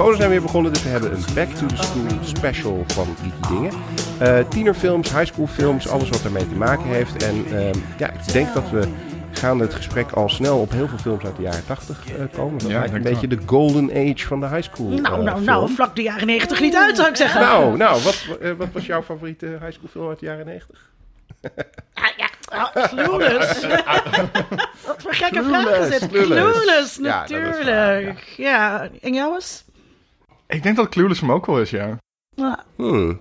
Scholen 0.00 0.18
zijn 0.18 0.30
weer 0.30 0.42
begonnen, 0.42 0.72
dus 0.72 0.82
we 0.82 0.88
hebben 0.88 1.12
een 1.12 1.24
Back 1.34 1.48
to 1.48 1.66
the 1.66 1.76
School 1.76 2.06
special 2.22 2.84
van 2.86 3.06
Geeky 3.22 3.54
Dingen. 3.54 3.72
Eh 4.18 4.38
tienerfilms, 4.48 5.12
high 5.12 5.32
school 5.32 5.46
films, 5.46 5.88
alles 5.88 6.08
wat 6.08 6.24
ermee 6.24 6.48
te 6.48 6.54
maken 6.54 6.84
heeft. 6.84 7.22
En 7.22 7.44
ehm, 7.46 7.78
ja, 7.98 8.10
ik 8.10 8.32
denk 8.32 8.54
dat 8.54 8.70
we 8.70 8.88
gaande 9.32 9.64
het 9.64 9.74
gesprek 9.74 10.12
al 10.12 10.28
snel 10.28 10.58
op 10.58 10.70
heel 10.70 10.88
veel 10.88 10.98
films 10.98 11.24
uit 11.24 11.36
de 11.36 11.42
jaren 11.42 11.66
80 11.66 12.04
eh, 12.06 12.24
komen. 12.32 12.58
Dat 12.58 12.70
Ja, 12.70 12.78
lijkt 12.78 12.94
een 12.94 13.02
beetje 13.02 13.28
de 13.28 13.38
golden 13.46 13.90
age 13.90 14.26
van 14.26 14.40
de 14.40 14.46
high 14.48 14.62
school 14.72 14.88
Nou, 14.88 15.18
eh, 15.18 15.24
nou, 15.24 15.40
nou, 15.42 15.62
film. 15.64 15.74
vlak 15.74 15.96
de 15.96 16.02
jaren 16.02 16.26
negentig 16.26 16.60
niet 16.60 16.76
uit, 16.76 16.96
zou 16.96 17.08
ik 17.08 17.16
zeggen. 17.16 17.40
Nou, 17.40 17.76
nou 17.76 18.02
wat, 18.02 18.24
wat 18.56 18.68
was 18.72 18.86
jouw 18.86 19.02
favoriete 19.02 19.46
high 19.46 19.72
school 19.72 19.88
film 19.90 20.08
uit 20.08 20.18
de 20.18 20.26
jaren 20.26 20.46
90? 20.46 20.88
Ja, 21.94 22.12
ja. 22.16 22.28
Ah, 22.50 22.88
Clueless. 22.88 23.66
Wat 24.86 24.96
voor 25.02 25.14
gekke 25.14 25.42
vraag 25.42 25.64
is 25.64 25.68
Clueless, 25.70 25.98
dit? 25.98 26.08
Clueless. 26.08 26.52
Clueless, 26.52 26.96
Ja, 26.96 27.20
dat 27.20 27.30
is 27.30 27.36
waar, 27.36 27.54
natuurlijk. 27.54 28.34
ja. 28.36 28.88
en 29.00 29.14
jou 29.14 29.34
eens? 29.34 29.64
Ik 30.50 30.62
denk 30.62 30.76
dat 30.76 30.88
Clueless 30.88 31.20
hem 31.20 31.32
ook 31.32 31.46
wel 31.46 31.60
is, 31.60 31.70
ja. 31.70 31.98
Hmm. 32.76 33.20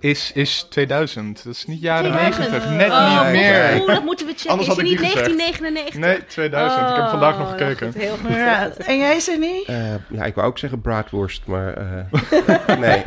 Is, 0.00 0.32
is 0.32 0.62
2000. 0.70 1.44
Dat 1.44 1.54
is 1.54 1.66
niet 1.66 1.80
jaren 1.80 2.10
2000. 2.10 2.50
90. 2.50 2.70
Net 2.70 2.90
Oh, 2.90 3.22
niet 3.22 3.32
meer. 3.32 3.76
Oeh, 3.80 3.86
dat 3.86 4.04
moeten 4.04 4.26
we 4.26 4.32
checken. 4.32 4.50
Anders 4.50 4.68
is 4.68 4.74
had 4.74 4.84
ik 4.84 4.90
niet 4.90 4.98
die 4.98 5.08
gezegd. 5.08 5.38
1999? 5.38 6.00
Nee, 6.00 6.26
2000. 6.26 6.90
ik 6.90 6.96
heb 6.96 7.08
vandaag 7.08 7.38
nog 7.38 7.46
Oh, 7.46 7.52
gekeken. 7.52 7.92
goed, 7.92 8.02
heel 8.02 8.16
goed. 8.16 8.30
ja. 8.30 8.70
En 8.76 8.98
jij, 8.98 9.20
Cindy? 9.20 9.62
Eh, 9.66 9.94
ja, 10.10 10.24
ik 10.24 10.34
wou 10.34 10.46
ook 10.46 10.58
zeggen 10.58 10.80
braadworst, 10.80 11.46
maar 11.46 11.74
eh, 11.74 12.78
nee. 12.84 13.02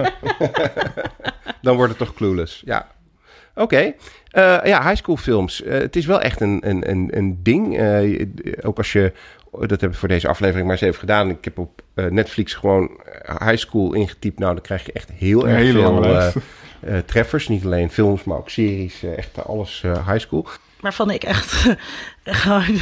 Dan 1.61 1.75
wordt 1.75 1.89
het 1.97 2.07
toch 2.07 2.13
clueless. 2.15 2.61
Ja. 2.65 2.87
Oké. 3.55 3.93
Eh, 4.31 4.59
ja, 4.63 4.81
high 4.87 4.95
school 4.95 5.17
films. 5.17 5.63
Eh, 5.63 5.79
het 5.79 5.95
is 5.95 6.05
wel 6.05 6.21
echt 6.21 6.41
een, 6.41 6.69
een, 6.69 6.89
een, 6.89 7.17
een 7.17 7.39
ding. 7.43 7.77
Eh, 7.77 8.27
ook 8.61 8.77
als 8.77 8.91
je, 8.91 9.13
dat 9.51 9.81
heb 9.81 9.89
ik 9.91 9.95
voor 9.97 10.07
deze 10.07 10.27
aflevering 10.27 10.63
maar 10.67 10.75
eens 10.75 10.85
even 10.85 10.99
gedaan. 10.99 11.29
Ik 11.29 11.43
heb 11.43 11.57
op 11.57 11.81
eh, 11.93 12.05
Netflix 12.05 12.53
gewoon 12.53 13.01
eh, 13.23 13.47
high 13.47 13.57
school 13.57 13.93
ingetypt. 13.93 14.39
Nou, 14.39 14.53
dan 14.53 14.63
krijg 14.63 14.85
je 14.85 14.91
echt 14.91 15.11
heel 15.15 15.47
erg 15.47 15.57
hele 15.57 15.71
veel 15.71 16.03
eh, 16.05 16.27
eh, 16.79 16.97
treffers. 17.05 17.47
Niet 17.47 17.65
alleen 17.65 17.91
films, 17.91 18.23
maar 18.23 18.37
ook 18.37 18.49
series. 18.49 19.03
echt 19.03 19.45
alles 19.45 19.81
eh, 19.83 20.07
high 20.07 20.19
school. 20.19 20.47
Waarvan 20.79 21.09
ik 21.11 21.23
echt 21.23 21.51
gewoon 22.23 22.79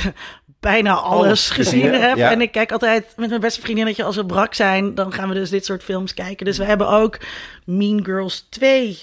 bijna 0.60 0.93
alles 0.93 1.25
Alles 1.25 1.49
gezien 1.49 1.82
gezien, 1.82 2.01
heb. 2.01 2.17
ja. 2.17 2.32
En 2.32 2.41
ik 2.41 2.51
kijk 2.51 2.71
altijd 2.71 3.13
met 3.17 3.29
mijn 3.29 3.41
beste 3.41 3.62
vriendinnetje 3.62 4.03
als 4.03 4.15
we 4.15 4.25
brak 4.25 4.53
zijn. 4.53 4.95
Dan 4.95 5.13
gaan 5.13 5.27
we 5.29 5.34
dus 5.34 5.49
dit 5.49 5.65
soort 5.65 5.84
films 5.84 6.13
kijken. 6.13 6.45
Dus 6.45 6.58
we 6.58 6.63
hebben 6.63 6.88
ook 6.89 7.17
Mean 7.65 8.05
Girls 8.05 8.47
2 8.49 8.97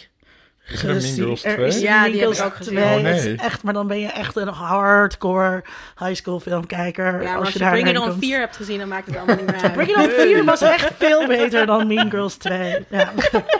Is 0.68 0.82
er 0.82 0.90
een 0.90 1.02
Mean 1.16 1.30
Er 1.42 1.54
2? 1.54 1.66
is 1.66 1.80
Ja, 1.80 2.04
die 2.08 2.20
heb 2.20 2.30
ik 2.30 2.42
ook 2.44 2.54
gezien. 2.54 2.74
2. 2.74 2.84
Oh, 2.96 3.00
nee. 3.02 3.36
echt, 3.36 3.62
maar 3.62 3.72
dan 3.72 3.86
ben 3.86 4.00
je 4.00 4.06
echt 4.08 4.36
een 4.36 4.48
hardcore 4.48 5.64
high 5.98 6.14
school 6.14 6.40
filmkijker. 6.40 7.12
Ja, 7.22 7.28
maar 7.28 7.36
als 7.36 7.44
als 7.44 7.52
je 7.52 7.64
je 7.64 7.70
Bring 7.70 7.88
It 7.88 7.98
On 7.98 8.08
komt. 8.08 8.24
4 8.24 8.38
hebt 8.38 8.56
gezien, 8.56 8.78
dan 8.78 8.88
maakt 8.88 9.06
het 9.06 9.16
allemaal 9.16 9.36
niet 9.36 9.46
meer 9.46 9.60
uit. 9.62 9.72
Bring 9.78 9.88
It 9.88 9.96
On 9.96 10.10
4 10.10 10.44
was 10.44 10.60
echt 10.62 10.92
veel 10.98 11.26
beter 11.26 11.66
dan 11.66 11.86
Mean 11.86 12.10
Girls 12.10 12.34
2. 12.36 12.86
Ja. 12.90 13.12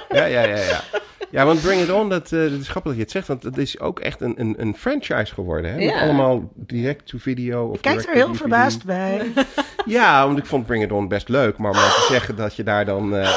Ja, 0.08 0.24
ja, 0.24 0.40
ja, 0.42 0.56
ja. 0.56 0.80
Ja, 1.30 1.44
want 1.44 1.60
Bring 1.62 1.80
It 1.82 1.90
On, 1.92 2.08
dat, 2.08 2.32
eh, 2.32 2.40
dat 2.40 2.50
is 2.60 2.68
grappig 2.68 2.82
dat 2.90 2.94
je 2.94 3.00
het 3.02 3.10
zegt, 3.10 3.26
want 3.28 3.42
het 3.42 3.58
is 3.58 3.80
ook 3.80 4.00
echt 4.00 4.20
een, 4.20 4.34
een, 4.40 4.54
een 4.58 4.76
franchise 4.76 5.34
geworden. 5.34 5.70
Hè? 5.70 5.76
Met 5.76 5.84
Ja. 5.84 6.00
allemaal 6.00 6.50
direct-to-video. 6.54 7.72
Ik 7.74 7.80
kijk 7.82 8.02
er 8.08 8.14
heel 8.14 8.34
verbaasd 8.34 8.84
bij. 8.84 9.32
Ja, 9.86 10.26
want 10.26 10.38
ik 10.38 10.46
vond 10.46 10.66
Bring 10.66 10.84
It 10.84 10.92
On 10.92 11.08
best 11.08 11.28
leuk, 11.28 11.56
maar 11.58 11.70
om 11.70 11.76
nou 11.76 11.88
te 11.90 12.06
zeggen 12.10 12.36
dat 12.36 12.56
je 12.56 12.62
daar 12.62 12.84
dan... 12.84 13.16
eh, 13.16 13.30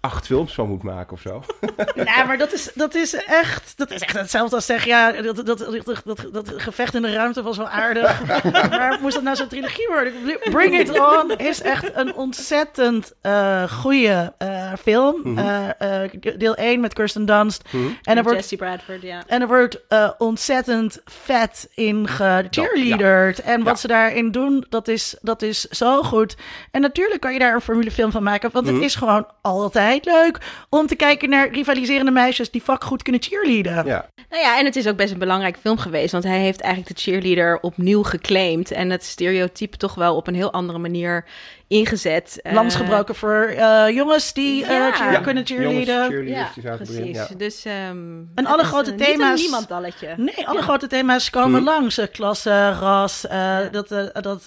acht 0.00 0.26
films 0.26 0.54
van 0.54 0.68
moet 0.68 0.82
maken 0.82 1.12
of 1.12 1.20
zo. 1.20 1.42
Nee, 1.94 2.24
maar 2.26 2.38
dat 2.38 2.52
is, 2.52 2.70
dat 2.74 2.94
is 2.94 3.14
echt, 3.14 3.72
dat 3.76 3.90
is 3.90 4.00
echt 4.00 4.18
hetzelfde 4.18 4.56
als 4.56 4.66
zeggen, 4.66 4.88
ja, 4.90 5.12
dat, 5.12 5.36
dat, 5.36 5.46
dat, 5.46 6.02
dat, 6.04 6.28
dat 6.32 6.52
gevecht 6.56 6.94
in 6.94 7.02
de 7.02 7.12
ruimte 7.12 7.42
was 7.42 7.56
wel 7.56 7.68
aardig. 7.68 8.22
maar 8.70 8.98
moest 9.00 9.14
dat 9.14 9.22
nou 9.22 9.36
zo'n 9.36 9.48
trilogie 9.48 9.86
worden? 9.88 10.12
Bring 10.50 10.78
It 10.78 11.00
On 11.00 11.30
is 11.36 11.62
echt 11.62 11.96
een 11.96 12.14
ontzettend 12.14 13.12
uh, 13.22 13.62
goede 13.62 14.32
uh, 14.38 14.72
film. 14.82 15.20
Mm 15.24 15.38
-hmm. 15.38 15.72
uh, 15.82 16.36
deel 16.38 16.54
1 16.54 16.80
met 16.80 16.94
Kirsten 16.94 17.26
Dunst. 17.26 17.62
Mm 17.70 17.80
-hmm. 17.80 17.98
En 18.02 18.16
er 18.16 18.22
wordt, 18.22 18.38
Jesse 18.38 18.56
Bradford, 18.56 19.02
ja. 19.02 19.22
En 19.26 19.40
er 19.40 19.46
wordt 19.46 19.80
ontzettend 20.18 21.00
vet 21.04 21.68
in 21.74 22.08
gecheerleaderd. 22.08 23.36
Ja. 23.36 23.42
En 23.42 23.62
wat 23.62 23.74
ja. 23.74 23.80
ze 23.80 23.86
daarin 23.86 24.30
doen, 24.30 24.66
dat 24.68 24.88
is, 24.88 25.16
dat 25.20 25.42
is 25.42 25.60
zo 25.60 26.02
goed. 26.02 26.36
En 26.70 26.80
natuurlijk 26.80 27.20
kan 27.20 27.32
je 27.32 27.38
daar 27.38 27.54
een 27.54 27.60
formulefilm 27.60 28.10
van 28.10 28.22
maken, 28.22 28.50
want 28.52 28.64
mm 28.64 28.70
-hmm. 28.70 28.80
het 28.80 28.90
is 28.90 28.96
gewoon 28.96 29.26
altijd 29.42 29.89
leuk 29.98 30.38
om 30.68 30.86
te 30.86 30.94
kijken 30.94 31.28
naar 31.28 31.52
rivaliserende 31.52 32.10
meisjes 32.10 32.50
die 32.50 32.62
vak 32.62 32.84
goed 32.84 33.02
kunnen 33.02 33.22
cheerleaden. 33.22 33.86
Ja. 33.86 34.08
Nou 34.30 34.42
ja, 34.42 34.58
en 34.58 34.64
het 34.64 34.76
is 34.76 34.88
ook 34.88 34.96
best 34.96 35.12
een 35.12 35.18
belangrijk 35.18 35.56
film 35.56 35.78
geweest, 35.78 36.12
want 36.12 36.24
hij 36.24 36.38
heeft 36.38 36.60
eigenlijk 36.60 36.96
de 36.96 37.02
cheerleader 37.02 37.60
opnieuw 37.60 38.02
geclaimd 38.02 38.70
en 38.70 38.90
het 38.90 39.04
stereotype 39.04 39.76
toch 39.76 39.94
wel 39.94 40.16
op 40.16 40.26
een 40.26 40.34
heel 40.34 40.52
andere 40.52 40.78
manier 40.78 41.24
ingezet. 41.70 42.40
Lans 42.42 42.74
gebroken 42.74 43.14
voor 43.14 43.52
uh, 43.56 43.88
jongens 43.88 44.32
die 44.32 44.62
uh, 44.62 44.68
ja. 44.68 44.92
cheer, 44.92 45.20
kunnen 45.20 45.46
cheerleaden. 45.46 46.26
Ja, 46.26 46.76
precies. 46.76 47.16
Ja. 47.16 47.28
Dus, 47.36 47.64
um, 47.64 48.30
en 48.34 48.46
alle 48.46 48.64
grote 48.64 48.94
thema's. 48.94 49.40
Niet 49.40 49.50
niemandalletje. 49.50 50.14
Nee, 50.16 50.46
alle 50.46 50.62
grote 50.62 50.86
thema's 50.86 51.30
komen 51.30 51.58
hm. 51.58 51.64
langs. 51.64 52.00
Klasse, 52.12 52.70
ras, 52.70 53.26
dat, 53.70 53.88
dat 54.12 54.46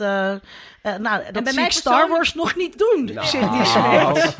Uh, 0.83 0.95
nou, 0.95 1.23
dat 1.31 1.43
bij 1.43 1.53
mij 1.53 1.71
Star. 1.71 2.07
Wars 2.07 2.33
nog 2.33 2.55
niet 2.55 2.77
doen. 2.77 3.09
Nou, 3.13 3.27
Sydney 3.27 3.65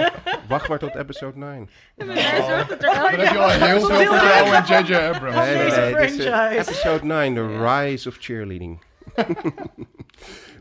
Wacht 0.48 0.68
maar 0.68 0.80
tot 0.80 0.96
episode 0.96 1.38
9. 1.38 1.70
Ja, 1.96 2.06
maar 2.06 2.16
mij 2.16 2.44
zorgt 2.48 2.70
het 2.70 2.84
er 2.84 2.94
Dan 2.94 3.20
heb 3.20 3.34
je 3.34 3.40
al 3.40 3.50
heel 3.50 3.80
veel 3.80 3.96
vertrouwen 3.96 4.56
in 4.56 4.64
J.J. 4.64 4.96
Abrams. 4.96 5.36
Nee, 5.36 5.56
nee, 5.56 5.72
nee, 5.72 6.18
nee 6.18 6.60
episode 6.60 7.06
9, 7.06 7.34
The 7.34 7.66
Rise 7.66 8.10
of 8.10 8.16
Cheerleading. 8.20 8.82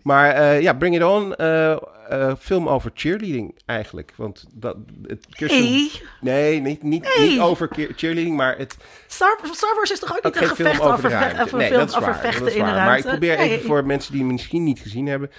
maar 0.03 0.37
uh, 0.37 0.61
ja, 0.61 0.73
Bring 0.73 0.95
It 0.95 1.05
On, 1.05 1.35
uh, 1.39 1.77
uh, 2.13 2.33
film 2.39 2.69
over 2.69 2.91
cheerleading 2.95 3.59
eigenlijk. 3.67 4.13
Want 4.17 4.45
dat, 4.53 4.77
het, 5.07 5.27
Kirsten, 5.31 5.63
nee. 5.63 6.03
Nee, 6.21 6.61
niet, 6.61 6.83
niet, 6.83 7.17
nee. 7.17 7.29
niet 7.29 7.41
over 7.41 7.69
cheerleading, 7.97 8.37
maar 8.37 8.59
het... 8.59 8.77
Star, 9.07 9.39
Star 9.53 9.75
Wars 9.75 9.91
is 9.91 9.99
toch 9.99 10.17
ook 10.17 10.25
niet 10.25 10.37
een 10.37 10.49
gevecht 10.49 10.81
over, 10.81 10.93
over, 10.93 11.11
nee, 11.59 11.69
film, 11.69 12.01
waar, 12.01 12.19
vechten 12.19 12.55
in 12.55 12.65
de 12.65 12.71
ruimte? 12.71 12.85
Maar 12.85 12.99
ik 12.99 13.05
probeer 13.05 13.37
nee. 13.37 13.51
even 13.51 13.67
voor 13.67 13.87
mensen 13.87 14.13
die 14.13 14.25
misschien 14.25 14.65
niet 14.65 14.81
gezien 14.81 15.07
hebben. 15.07 15.31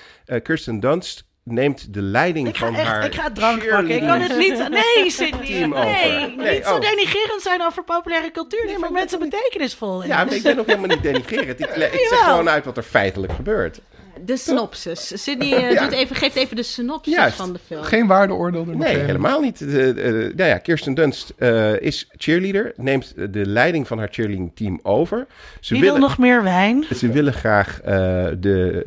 Kirsten 0.44 0.80
Dunst 0.80 1.26
neemt 1.44 1.94
de 1.94 2.02
leiding 2.02 2.48
ik 2.48 2.58
ga 2.58 2.66
van 2.66 2.76
echt, 2.76 2.88
haar 2.88 3.06
Ik 3.06 3.16
ga 3.16 3.32
drank 3.32 3.70
pakken. 3.70 3.90
Ik 3.90 4.02
kan 4.02 4.22
het 4.22 4.38
niet... 4.38 4.70
Nee, 4.70 5.10
Sydney. 5.12 5.46
Team 5.58 5.70
nee. 5.70 6.36
Nee, 6.36 6.54
niet 6.54 6.66
zo 6.66 6.76
oh. 6.76 6.82
denigerend 6.82 7.42
zijn 7.42 7.62
over 7.64 7.84
populaire 7.84 8.32
cultuur 8.32 8.68
die 8.68 8.78
voor 8.78 8.92
mensen 8.92 9.20
betekenisvol 9.20 10.02
is. 10.02 10.08
Ja, 10.08 10.24
maar 10.24 10.34
ik 10.34 10.44
ben 10.44 10.60
ook 10.60 10.66
helemaal 10.66 10.88
niet 10.88 11.04
denigerend. 11.04 11.60
Ik, 11.60 11.70
ik 11.76 12.08
zeg 12.10 12.24
gewoon 12.24 12.50
uit 12.50 12.66
wat 12.66 12.78
er 12.78 12.84
feitelijk 12.84 13.34
gebeurt. 13.34 13.82
De 14.26 14.38
synopsis. 14.38 15.24
Sydney 15.24 15.52
uh, 15.52 15.72
Ja. 15.72 15.84
doet 15.84 15.92
even, 15.92 16.16
geeft 16.16 16.36
even 16.36 16.56
de 16.56 16.64
synopsis 16.64 17.14
Juist. 17.14 17.36
van 17.36 17.54
de 17.54 17.60
film. 17.66 17.84
Geen 17.84 18.08
waardeoordeel 18.08 18.68
er 18.68 18.78
Nee, 18.78 18.98
helemaal 18.98 19.40
niet. 19.42 19.60
De, 19.60 19.66
de, 19.94 20.32
nou 20.36 20.50
ja, 20.50 20.58
Kirsten 20.58 20.94
Dunst 20.94 21.34
eh, 21.38 21.80
is 21.82 22.08
cheerleader, 22.18 22.74
neemt 22.76 23.14
de 23.34 23.46
leiding 23.46 23.88
van 23.88 23.98
haar 23.98 24.08
cheerleading 24.12 24.52
team 24.56 24.80
over. 24.84 25.28
Ze 25.60 25.74
Wie 25.74 25.84
wil 25.84 25.98
nog 25.98 26.18
meer 26.18 26.44
wijn? 26.44 26.86
Ze 26.96 27.12
willen 27.12 27.34
graag 27.34 27.82
eh, 27.82 27.94
de 28.40 28.84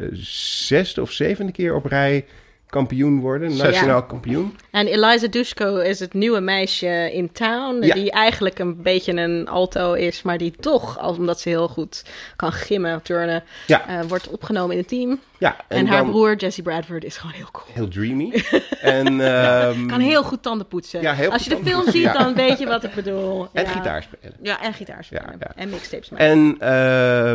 zesde 0.67 1.01
of 1.03 1.11
zevende 1.13 1.53
keer 1.53 1.75
op 1.75 1.85
rij 1.85 2.25
kampioen 2.69 3.21
worden, 3.21 3.57
nationaal 3.57 4.03
kampioen. 4.03 4.57
En 4.71 4.87
Eliza 4.87 5.27
Dushko 5.27 5.77
is 5.77 6.01
het 6.01 6.15
nieuwe 6.15 6.41
meisje 6.41 7.11
in 7.13 7.33
town. 7.33 7.85
Ja. 7.85 7.95
Die 7.95 8.11
eigenlijk 8.11 8.59
een 8.59 8.83
beetje 8.83 9.13
een 9.13 9.49
alto 9.49 9.93
is. 9.93 10.23
Maar 10.23 10.39
die 10.39 10.55
toch, 10.61 11.09
omdat 11.09 11.41
ze 11.41 11.49
heel 11.49 11.69
goed 11.69 12.05
kan 12.37 12.53
gimmen, 12.53 13.03
turnen, 13.03 13.43
Ja. 13.67 13.89
eh, 13.89 14.05
wordt 14.09 14.29
opgenomen 14.29 14.71
in 14.73 14.79
het 14.79 14.89
team. 14.89 15.21
Ja, 15.39 15.57
En, 15.69 15.87
haar 15.87 15.97
dan 16.03 16.11
broer 16.11 16.37
Jesse 16.37 16.63
Bradford 16.63 17.05
is 17.05 17.17
gewoon 17.17 17.35
heel 17.37 17.49
cool. 17.53 17.67
Heel 17.73 17.89
dreamy. 17.89 18.33
en, 18.81 19.21
ehm, 19.21 19.87
Kan 19.87 20.01
heel 20.01 20.23
goed 20.23 20.43
tanden 20.43 20.67
poetsen. 20.67 21.01
Ja, 21.01 21.13
heel 21.15 21.31
Als 21.31 21.45
je 21.45 21.51
de 21.51 21.57
film 21.65 21.83
poetsen, 21.83 22.01
ziet, 22.03 22.13
dan 22.13 22.35
weet 22.35 22.59
je 22.59 22.67
wat 22.67 22.85
ik 22.85 22.95
bedoel. 22.95 23.49
en 23.53 23.67
gitaar 23.67 24.03
spelen. 24.03 24.37
Ja, 24.43 24.63
en 24.63 24.73
gitaar 24.75 25.05
spelen. 25.05 25.39
En 25.57 25.69
mixtapes 25.71 26.09
maken. 26.11 26.27
En 26.27 26.57
eh, 26.61 27.35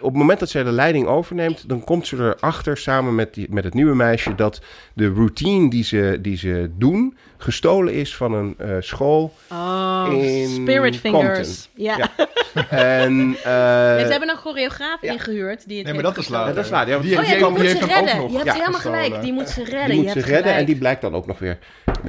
op 0.00 0.08
het 0.08 0.16
moment 0.16 0.38
dat 0.40 0.50
zij 0.50 0.62
de 0.62 0.70
leiding 0.72 1.06
overneemt, 1.06 1.68
dan 1.68 1.84
komt 1.84 2.06
ze 2.06 2.16
erachter 2.16 2.76
samen 2.76 3.14
met, 3.14 3.34
die, 3.34 3.46
met 3.50 3.64
het 3.64 3.74
nieuwe 3.74 3.94
meisje 3.94 4.09
dat 4.36 4.60
de 4.94 5.08
routine 5.08 5.70
die 5.70 5.84
ze, 5.84 6.18
die 6.20 6.36
ze 6.36 6.70
doen 6.78 7.16
gestolen 7.36 7.94
is 7.94 8.16
van 8.16 8.32
een 8.32 8.54
eh, 8.58 8.76
school. 8.80 9.34
Oh, 9.50 10.06
in 10.12 10.48
Spirit 10.48 10.96
Fingers. 10.96 11.68
Ja. 11.74 11.96
Ja. 11.96 12.08
En, 12.70 13.36
eh, 13.44 13.94
En 14.00 14.04
ze 14.06 14.10
hebben 14.10 14.28
een 14.28 14.36
choreograaf 14.36 15.02
ja. 15.02 15.12
ingehuurd 15.12 15.68
die 15.68 15.76
het 15.76 15.84
Nee, 15.86 15.94
maar 15.94 16.02
dat 16.02 16.16
is 16.16 16.28
later. 16.28 16.54
dat 16.54 16.64
is 16.64 16.70
laat. 16.70 16.86
Ja, 16.88 16.98
Die- 16.98 17.18
Oh 17.18 17.24
ja, 17.24 17.28
die- 17.28 17.28
die, 17.28 17.36
heeft 17.36 17.44
ook 17.44 17.50
nog 17.50 18.30
Je 18.30 18.36
hebt 18.36 18.44
ja, 18.46 18.52
helemaal 18.52 18.72
gestolen. 18.74 19.02
gelijk. 19.04 19.22
Die 19.22 19.32
moet 19.32 19.48
ze 19.48 19.64
redden. 19.64 19.86
die 19.88 19.96
je 19.96 20.02
moet 20.02 20.12
ze 20.12 20.20
redden 20.20 20.54
en 20.54 20.64
die 20.64 20.76
blijkt 20.76 21.00
dan 21.00 21.14
ook 21.14 21.26
nog 21.26 21.38
weer. 21.38 21.58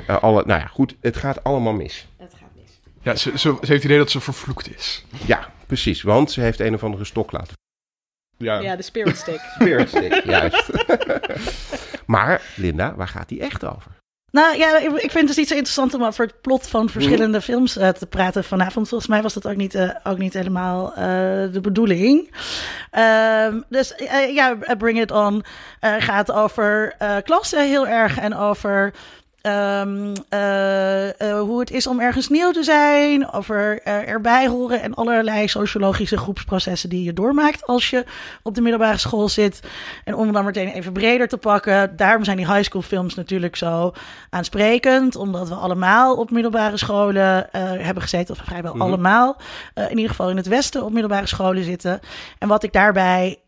eh, 0.08 0.24
alle, 0.24 0.44
nou 0.46 0.60
ja, 0.60 0.66
goed, 0.68 0.96
het 1.02 1.18
gaat 1.18 1.44
allemaal 1.44 1.74
mis. 1.74 2.08
Het 2.18 2.34
gaat 2.40 2.50
mis. 2.56 2.80
Ja, 3.02 3.16
ze, 3.16 3.30
ze, 3.32 3.38
ze 3.40 3.50
heeft 3.50 3.68
het 3.70 3.84
idee 3.84 3.98
dat 3.98 4.12
ze 4.12 4.20
vervloekt 4.20 4.76
is. 4.76 5.06
Ja, 5.26 5.52
precies, 5.68 6.02
want 6.02 6.32
ze 6.32 6.42
heeft 6.42 6.60
een 6.60 6.74
of 6.74 6.84
andere 6.84 7.06
stok 7.06 7.32
laten. 7.32 7.54
Ja, 8.42 8.60
Ja, 8.60 8.76
de 8.76 8.84
spirit 8.84 9.18
stick. 9.18 9.40
Spirit 9.60 9.90
stick, 9.90 10.24
juist. 10.24 10.72
maar 12.06 12.42
Linda, 12.56 12.96
waar 12.96 13.08
gaat 13.08 13.30
die 13.30 13.40
echt 13.42 13.66
over? 13.66 14.00
Nou 14.32 14.58
ja, 14.58 14.78
ik, 14.78 14.92
ik 14.92 15.12
vind 15.12 15.14
het 15.14 15.28
dus 15.28 15.38
iets 15.38 15.52
interessant 15.52 15.94
om 15.94 16.04
over 16.04 16.26
het 16.26 16.42
plot 16.42 16.68
van 16.68 16.90
verschillende 16.90 17.42
films 17.42 17.78
eh, 17.78 17.90
te 17.90 18.06
praten 18.06 18.44
vanavond. 18.44 18.90
Volgens 18.90 19.10
mij 19.10 19.22
was 19.22 19.34
dat 19.34 19.48
ook 19.48 19.56
niet, 19.56 19.76
eh, 19.76 19.90
ook 20.04 20.18
niet 20.18 20.34
helemaal 20.34 20.90
eh, 20.94 21.04
de 21.52 21.60
bedoeling. 21.62 22.36
Ehm, 22.92 23.62
dus 23.70 23.94
ja, 24.34 24.58
Bring 24.78 25.00
It 25.02 25.12
On 25.12 25.44
eh, 25.80 25.96
gaat 25.98 26.32
over 26.32 26.96
eh 26.98 27.16
klasse 27.24 27.60
heel 27.60 27.88
erg 27.88 28.18
en 28.18 28.36
over 28.36 28.94
ehm, 29.42 30.14
eh, 30.30 31.22
eh, 31.22 31.40
hoe 31.40 31.60
het 31.60 31.72
is 31.72 31.88
om 31.88 32.00
ergens 32.00 32.30
nieuw 32.30 32.52
te 32.52 32.64
zijn, 32.64 33.32
over 33.32 33.82
eh, 33.84 34.08
erbij 34.08 34.48
horen 34.48 34.82
en 34.82 34.94
allerlei 34.94 35.48
sociologische 35.48 36.18
groepsprocessen 36.18 36.90
die 36.90 37.04
je 37.04 37.14
doormaakt 37.14 37.68
als 37.68 37.90
je 37.90 38.06
op 38.44 38.56
de 38.56 38.62
middelbare 38.62 38.98
school 38.98 39.30
zit. 39.30 39.60
En 40.04 40.16
om 40.16 40.32
dan 40.32 40.46
meteen 40.46 40.68
even 40.68 40.94
breder 40.94 41.28
te 41.28 41.38
pakken, 41.38 41.96
daarom 41.96 42.24
zijn 42.24 42.38
die 42.38 42.54
high 42.54 42.64
school 42.64 42.82
films 42.82 43.16
natuurlijk 43.16 43.56
zo 43.56 43.94
aansprekend, 44.30 45.16
omdat 45.16 45.50
we 45.50 45.56
allemaal 45.56 46.16
op 46.16 46.32
middelbare 46.32 46.78
scholen 46.78 47.52
eh, 47.52 47.62
hebben 47.64 48.04
gezeten, 48.04 48.36
of 48.36 48.42
vrijwel 48.46 48.74
Mhm. 48.74 48.82
allemaal, 48.82 49.38
in 49.74 49.96
ieder 49.96 50.10
geval 50.10 50.30
in 50.30 50.38
het 50.38 50.48
Westen 50.48 50.84
op 50.84 50.92
middelbare 50.92 51.28
scholen 51.28 51.64
zitten. 51.64 52.00
En 52.40 52.48
wat 52.48 52.64
ik 52.64 52.74
daarbij 52.74 53.40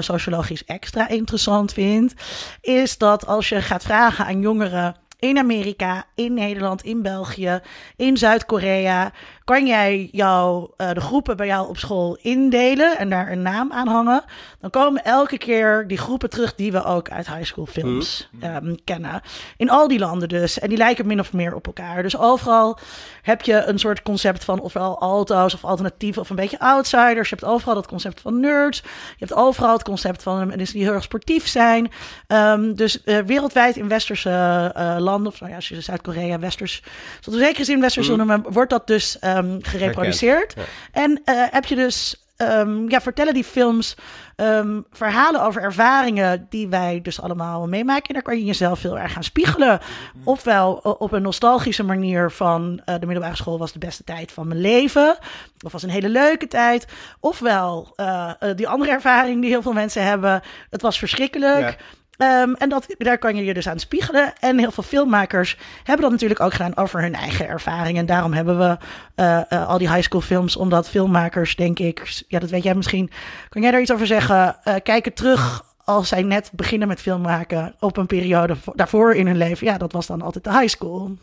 sociologisch 0.00 0.64
extra 0.64 1.08
interessant 1.08 1.72
vind, 1.72 2.14
is 2.60 2.98
dat 2.98 3.26
als 3.26 3.48
je 3.48 3.62
gaat 3.62 3.82
vragen 3.82 4.26
aan 4.26 4.40
jongeren 4.40 4.96
in 5.22 5.38
Amerika, 5.38 6.06
in 6.14 6.34
Nederland, 6.34 6.82
in 6.84 7.02
België, 7.02 7.60
in 7.96 8.16
Zuid-Korea. 8.16 9.12
Kan 9.44 9.66
jij 9.66 10.08
jou, 10.12 10.70
eh, 10.76 10.90
de 10.92 11.00
groepen 11.00 11.36
bij 11.36 11.46
jou 11.46 11.68
op 11.68 11.78
school 11.78 12.18
indelen 12.20 12.98
en 12.98 13.10
daar 13.10 13.32
een 13.32 13.42
naam 13.42 13.72
aan 13.72 13.88
hangen? 13.88 14.24
Dan 14.60 14.70
komen 14.70 15.04
elke 15.04 15.38
keer 15.38 15.84
die 15.88 15.98
groepen 15.98 16.30
terug 16.30 16.54
die 16.54 16.72
we 16.72 16.84
ook 16.84 17.10
uit 17.10 17.26
high 17.26 17.44
school 17.44 17.66
films 17.66 18.28
ehm, 18.40 18.74
kennen. 18.84 19.20
In 19.56 19.70
al 19.70 19.88
die 19.88 19.98
landen 19.98 20.28
dus. 20.28 20.58
En 20.58 20.68
die 20.68 20.78
lijken 20.78 21.06
min 21.06 21.20
of 21.20 21.32
meer 21.32 21.54
op 21.54 21.66
elkaar. 21.66 22.02
Dus 22.02 22.18
overal 22.18 22.78
heb 23.22 23.42
je 23.42 23.64
een 23.64 23.78
soort 23.78 24.02
concept 24.02 24.44
van 24.44 24.60
ofwel 24.60 25.00
alto's 25.00 25.54
of 25.54 25.64
alternatief 25.64 26.18
of 26.18 26.30
een 26.30 26.36
beetje 26.36 26.58
outsiders. 26.58 27.28
Je 27.28 27.34
hebt 27.34 27.52
overal 27.52 27.74
dat 27.74 27.86
concept 27.86 28.20
van 28.20 28.40
nerds. 28.40 28.78
Je 29.16 29.26
hebt 29.26 29.34
overal 29.34 29.72
het 29.72 29.82
concept 29.82 30.22
van 30.22 30.46
mensen 30.46 30.74
die 30.74 30.84
heel 30.84 30.94
erg 30.94 31.02
sportief 31.02 31.48
zijn. 31.48 31.90
Ehm, 32.26 32.74
dus 32.74 33.02
eh, 33.02 33.18
wereldwijd 33.18 33.76
in 33.76 33.88
westerse 33.88 34.70
eh, 34.74 34.96
landen, 34.98 35.32
of 35.32 35.38
nou 35.38 35.50
ja, 35.50 35.56
als 35.56 35.68
je 35.68 35.80
Zuid-Korea 35.80 36.38
westers, 36.38 36.82
tot 37.20 37.34
een 37.34 37.40
zekere 37.40 37.64
zin 37.64 37.80
westers 37.80 38.06
wil 38.06 38.16
noemen, 38.16 38.42
wordt 38.48 38.70
dat 38.70 38.86
dus 38.86 39.18
ehm, 39.36 39.58
gereproduceerd. 39.60 40.54
Ja. 40.56 40.62
En 40.92 41.20
eh, 41.24 41.34
heb 41.50 41.64
je 41.64 41.74
dus, 41.74 42.26
ehm, 42.36 42.88
ja, 42.88 43.00
vertellen 43.00 43.34
die 43.34 43.44
films 43.44 43.96
ehm, 44.36 44.80
verhalen 44.90 45.42
over 45.42 45.62
ervaringen 45.62 46.46
die 46.50 46.68
wij 46.68 47.00
dus 47.02 47.20
allemaal 47.20 47.68
meemaken. 47.68 48.08
En 48.08 48.14
daar 48.14 48.22
kan 48.22 48.36
je 48.36 48.44
jezelf 48.44 48.82
heel 48.82 48.98
erg 48.98 49.12
gaan 49.12 49.24
spiegelen. 49.24 49.80
Ofwel 50.24 50.72
op 50.74 51.12
een 51.12 51.22
nostalgische 51.22 51.82
manier 51.84 52.30
van 52.30 52.80
eh, 52.84 52.94
de 53.00 53.06
middelbare 53.06 53.36
school 53.36 53.58
was 53.58 53.72
de 53.72 53.78
beste 53.78 54.04
tijd 54.04 54.32
van 54.32 54.48
mijn 54.48 54.60
leven. 54.60 55.18
Of 55.64 55.72
was 55.72 55.82
een 55.82 55.90
hele 55.90 56.08
leuke 56.08 56.48
tijd. 56.48 56.86
Ofwel 57.20 57.92
eh, 57.96 58.30
die 58.56 58.68
andere 58.68 58.90
ervaring 58.90 59.40
die 59.40 59.50
heel 59.50 59.62
veel 59.62 59.72
mensen 59.72 60.04
hebben. 60.04 60.42
Het 60.70 60.82
was 60.82 60.98
verschrikkelijk. 60.98 61.60
Ja. 61.60 61.76
Ehm, 62.16 62.52
en 62.52 62.68
dat, 62.68 62.86
daar 62.98 63.18
kan 63.18 63.36
je 63.36 63.44
je 63.44 63.54
dus 63.54 63.68
aan 63.68 63.78
spiegelen. 63.78 64.32
En 64.40 64.58
heel 64.58 64.70
veel 64.70 64.82
filmmakers 64.82 65.56
hebben 65.76 66.02
dat 66.02 66.10
natuurlijk 66.10 66.40
ook 66.40 66.52
gedaan 66.52 66.76
over 66.76 67.00
hun 67.02 67.14
eigen 67.14 67.48
ervaringen. 67.48 68.00
En 68.00 68.06
daarom 68.06 68.32
hebben 68.32 68.58
we 68.58 68.76
eh, 69.14 69.40
eh, 69.48 69.68
al 69.68 69.78
die 69.78 69.88
high 69.90 70.02
school 70.02 70.20
films. 70.20 70.56
Omdat 70.56 70.88
filmmakers, 70.88 71.56
denk 71.56 71.78
ik, 71.78 72.22
ja, 72.28 72.38
dat 72.38 72.50
weet 72.50 72.62
jij 72.62 72.74
misschien. 72.74 73.10
Kan 73.48 73.62
jij 73.62 73.70
daar 73.70 73.80
iets 73.80 73.92
over 73.92 74.06
zeggen? 74.06 74.56
Eh, 74.64 74.74
kijken 74.82 75.12
terug 75.14 75.64
als 75.84 76.08
zij 76.08 76.22
net 76.22 76.50
beginnen 76.54 76.88
met 76.88 77.00
film 77.00 77.20
maken 77.20 77.74
op 77.80 77.96
een 77.96 78.06
periode 78.06 78.56
vo- 78.56 78.72
daarvoor 78.76 79.14
in 79.14 79.26
hun 79.26 79.36
leven. 79.36 79.66
Ja, 79.66 79.78
dat 79.78 79.92
was 79.92 80.06
dan 80.06 80.22
altijd 80.22 80.44
de 80.44 80.50
high 80.58 80.68
school. 80.68 81.16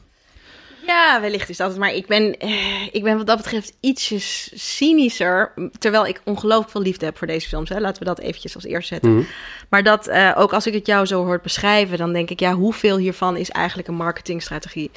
Ja, 0.89 1.21
wellicht 1.21 1.49
is 1.49 1.57
dat 1.57 1.69
het. 1.69 1.77
Maar 1.77 1.93
ik 1.93 2.07
ben, 2.07 2.37
eh, 2.39 2.83
ik 2.91 3.03
ben 3.03 3.17
wat 3.17 3.27
dat 3.27 3.37
betreft 3.37 3.73
ietsjes 3.79 4.51
cynischer. 4.55 5.53
Terwijl 5.79 6.05
ik 6.07 6.21
ongelooflijk 6.23 6.69
veel 6.71 6.81
liefde 6.81 7.05
heb 7.05 7.17
voor 7.17 7.27
deze 7.27 7.47
films. 7.47 7.69
Hè. 7.69 7.79
Laten 7.79 7.99
we 7.99 8.07
dat 8.07 8.19
eventjes 8.19 8.55
als 8.55 8.63
eerst 8.63 8.87
zetten. 8.87 9.15
Mhm. 9.15 9.23
Maar 9.69 9.83
dat, 9.83 10.07
eh, 10.07 10.31
ook 10.35 10.53
als 10.53 10.67
ik 10.67 10.73
het 10.73 10.85
jou 10.85 11.05
zo 11.05 11.25
hoor 11.25 11.39
beschrijven... 11.43 11.97
dan 11.97 12.13
denk 12.13 12.29
ik, 12.29 12.39
ja, 12.39 12.53
hoeveel 12.53 12.97
hiervan 12.97 13.37
is 13.37 13.49
eigenlijk 13.49 13.87
een 13.87 13.95
marketingstrategie? 13.95 14.91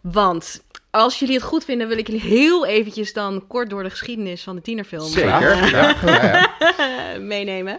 Want 0.00 0.62
als 0.90 1.18
jullie 1.18 1.34
het 1.34 1.44
goed 1.44 1.64
vinden... 1.64 1.88
wil 1.88 1.98
ik 1.98 2.06
jullie 2.06 2.22
heel 2.22 2.66
eventjes 2.66 3.12
dan 3.12 3.44
kort 3.46 3.70
door 3.70 3.82
de 3.82 3.90
geschiedenis 3.90 4.42
van 4.42 4.54
de 4.56 4.62
tienerfilm... 4.62 5.08
Zeker. 5.08 5.50
eh, 5.50 5.70
Ja, 5.70 5.94
ja, 6.06 6.50
ja. 6.78 7.18
meenemen. 7.34 7.78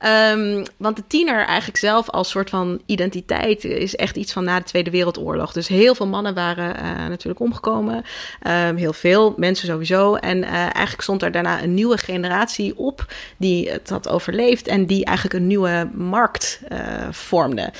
Ehm, 0.00 0.64
want 0.76 0.96
de 0.96 1.06
tiener 1.06 1.46
eigenlijk 1.46 1.78
zelf 1.78 2.10
als 2.10 2.30
soort 2.30 2.50
van 2.50 2.80
identiteit 2.86 3.64
is 3.64 3.96
echt 3.96 4.16
iets 4.16 4.32
van 4.32 4.44
na 4.44 4.58
de 4.58 4.64
Tweede 4.64 4.90
Wereldoorlog. 4.90 5.52
Dus 5.52 5.68
heel 5.68 5.94
veel 5.94 6.06
mannen 6.06 6.34
waren 6.34 6.76
eh, 6.76 7.08
natuurlijk 7.08 7.40
omgekomen. 7.40 8.04
Ehm, 8.42 8.76
heel 8.76 8.92
veel, 8.92 9.34
mensen 9.36 9.66
sowieso. 9.66 10.14
En 10.14 10.44
eh, 10.44 10.52
eigenlijk 10.52 11.02
stond 11.02 11.22
er 11.22 11.32
daarna 11.32 11.62
een 11.62 11.74
nieuwe 11.74 11.98
generatie 11.98 12.78
op 12.78 13.06
die 13.36 13.70
het 13.70 13.90
had 13.90 14.08
overleefd 14.08 14.66
en 14.66 14.86
die 14.86 15.04
eigenlijk 15.04 15.36
een 15.36 15.46
nieuwe 15.46 15.90
markt 15.94 16.60
eh, 16.68 16.78
vormde. 17.10 17.72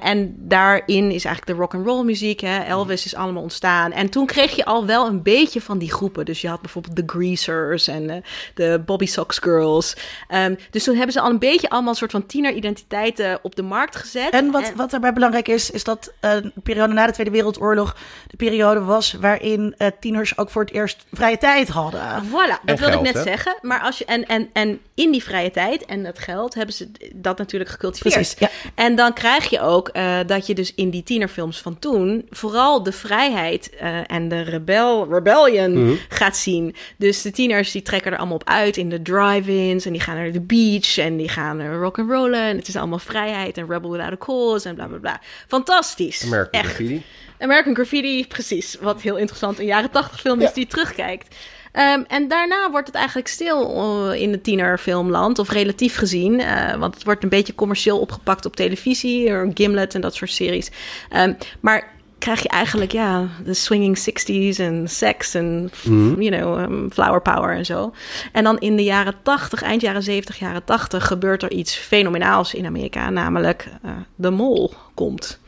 En 0.00 0.34
daarin 0.38 1.04
is 1.10 1.24
eigenlijk 1.24 1.46
de 1.46 1.62
rock 1.62 1.74
and 1.74 1.86
roll 1.86 2.04
muziek, 2.04 2.40
hè, 2.40 2.58
Elvis 2.58 3.04
is 3.04 3.14
allemaal 3.14 3.42
ontstaan. 3.42 3.92
En 3.92 4.08
toen 4.08 4.26
kreeg 4.26 4.56
je 4.56 4.64
al 4.64 4.86
wel 4.86 5.06
een 5.06 5.22
beetje 5.22 5.60
van 5.60 5.78
die 5.78 5.92
groepen. 5.92 6.24
Dus 6.24 6.40
je 6.40 6.48
had 6.48 6.60
bijvoorbeeld 6.60 6.96
de 6.96 7.02
Greasers 7.06 7.88
en 7.88 8.24
de 8.54 8.82
Bobby 8.86 9.06
Sox 9.06 9.38
Girls. 9.38 9.96
Ehm, 10.28 10.54
dus 10.70 10.84
toen 10.84 10.96
hebben 10.96 11.12
ze 11.12 11.20
al 11.20 11.33
een 11.34 11.40
beetje 11.40 11.68
allemaal 11.68 11.90
een 11.90 11.96
soort 11.96 12.10
van 12.10 12.26
tieneridentiteiten 12.26 13.38
op 13.42 13.56
de 13.56 13.62
markt 13.62 13.96
gezet. 13.96 14.30
En 14.30 14.50
wat, 14.50 14.72
wat 14.76 14.90
daarbij 14.90 15.12
belangrijk 15.12 15.48
is, 15.48 15.70
is 15.70 15.84
dat 15.84 16.12
eh, 16.20 16.30
de 16.30 16.52
periode 16.62 16.92
na 16.92 17.06
de 17.06 17.12
Tweede 17.12 17.32
Wereldoorlog 17.32 17.96
de 18.26 18.36
periode 18.36 18.80
was 18.80 19.12
waarin 19.12 19.74
eh, 19.78 19.88
tieners 20.00 20.38
ook 20.38 20.50
voor 20.50 20.62
het 20.62 20.72
eerst 20.72 21.04
vrije 21.12 21.38
tijd 21.38 21.68
hadden. 21.68 22.00
Voilà, 22.00 22.64
dat 22.64 22.78
wilde 22.78 22.92
geld, 22.92 22.94
ik 22.94 23.00
net 23.00 23.14
hè? 23.14 23.22
zeggen. 23.22 23.56
Maar 23.62 23.80
als 23.80 23.98
je, 23.98 24.04
en, 24.04 24.26
en, 24.26 24.48
en 24.52 24.80
in 24.94 25.10
die 25.10 25.22
vrije 25.22 25.50
tijd 25.50 25.84
en 25.84 26.02
dat 26.02 26.18
geld 26.18 26.54
hebben 26.54 26.74
ze 26.74 26.90
dat 27.14 27.38
natuurlijk 27.38 27.70
gecultiveerd. 27.70 28.14
Precies, 28.14 28.38
ja. 28.38 28.50
En 28.74 28.94
dan 28.96 29.12
krijg 29.12 29.50
je 29.50 29.60
ook 29.60 29.88
eh, 29.88 30.18
dat 30.26 30.46
je 30.46 30.54
dus 30.54 30.74
in 30.74 30.90
die 30.90 31.02
tienerfilms 31.02 31.58
van 31.60 31.78
toen 31.78 32.26
vooral 32.30 32.82
de 32.82 32.92
vrijheid 32.92 33.70
eh, 33.70 33.98
en 34.06 34.28
de 34.28 34.40
rebel, 34.40 35.06
rebellion 35.10 35.98
gaat 36.08 36.36
zien. 36.36 36.74
Dus 36.96 37.22
de 37.22 37.30
tieners 37.30 37.72
die 37.72 37.82
trekken 37.82 38.12
er 38.12 38.18
allemaal 38.18 38.36
op 38.36 38.48
uit 38.48 38.76
in 38.76 38.88
de 38.88 39.02
drive-ins 39.02 39.86
en 39.86 39.92
die 39.92 40.00
gaan 40.00 40.16
naar 40.16 40.32
de 40.32 40.40
beach 40.40 40.98
en 40.98 41.16
die 41.16 41.23
gaan 41.28 41.58
er 41.58 41.80
rock 41.80 41.98
and 41.98 42.10
rollen 42.10 42.40
en 42.40 42.56
het 42.56 42.68
is 42.68 42.76
allemaal 42.76 42.98
vrijheid 42.98 43.58
en 43.58 43.66
rebel 43.68 43.90
without 43.90 44.12
a 44.12 44.16
cause 44.16 44.68
en 44.68 44.74
bla 44.74 44.86
bla 44.86 44.98
bla. 44.98 45.20
Fantastisch. 45.46 46.24
American 46.24 46.60
Echt. 46.60 46.74
Graffiti. 46.74 47.02
American 47.38 47.74
Graffiti, 47.74 48.26
precies. 48.26 48.76
Wat 48.80 49.02
heel 49.02 49.16
interessant, 49.16 49.58
een 49.58 49.66
jaren 49.66 49.90
tachtig 49.90 50.20
film 50.20 50.40
is 50.40 50.52
die 50.52 50.66
terugkijkt. 50.66 51.34
Ehm, 51.72 52.02
en 52.08 52.28
daarna 52.28 52.70
wordt 52.70 52.86
het 52.86 52.96
eigenlijk 52.96 53.28
stil 53.28 53.74
eh, 54.12 54.20
in 54.20 54.32
de 54.32 54.40
tienerfilmland, 54.40 55.38
of 55.38 55.50
relatief 55.50 55.96
gezien. 55.96 56.40
eh, 56.40 56.76
want 56.76 56.94
het 56.94 57.04
wordt 57.04 57.22
een 57.22 57.28
beetje 57.28 57.54
commercieel 57.54 57.98
opgepakt 57.98 58.46
op 58.46 58.56
televisie, 58.56 59.28
eh, 59.28 59.50
Gimlet 59.54 59.94
en 59.94 60.00
dat 60.00 60.14
soort 60.14 60.30
series. 60.30 60.70
Ehm, 61.10 61.32
maar 61.60 61.93
krijg 62.18 62.42
je 62.42 62.48
eigenlijk, 62.48 62.92
ja, 62.92 63.28
de 63.44 63.54
swinging 63.54 63.98
60s 63.98 64.56
en 64.58 64.88
seks 64.88 65.34
en, 65.34 65.70
f- 65.74 65.84
you 66.18 66.28
know, 66.30 66.58
um, 66.60 66.92
flower 66.92 67.22
power 67.22 67.56
en 67.56 67.64
zo. 67.66 67.94
En 68.32 68.44
dan 68.44 68.58
in 68.58 68.76
de 68.76 68.84
jaren 68.84 69.14
80, 69.22 69.62
eind 69.62 69.80
jaren 69.80 70.02
70, 70.02 70.38
jaren 70.38 70.64
80, 70.64 71.06
gebeurt 71.06 71.42
er 71.42 71.50
iets 71.50 71.74
fenomenaals 71.76 72.54
in 72.54 72.66
Amerika, 72.66 73.10
namelijk 73.10 73.68
eh, 73.82 73.90
de 74.14 74.30
mol 74.30 74.72
komt 74.94 75.40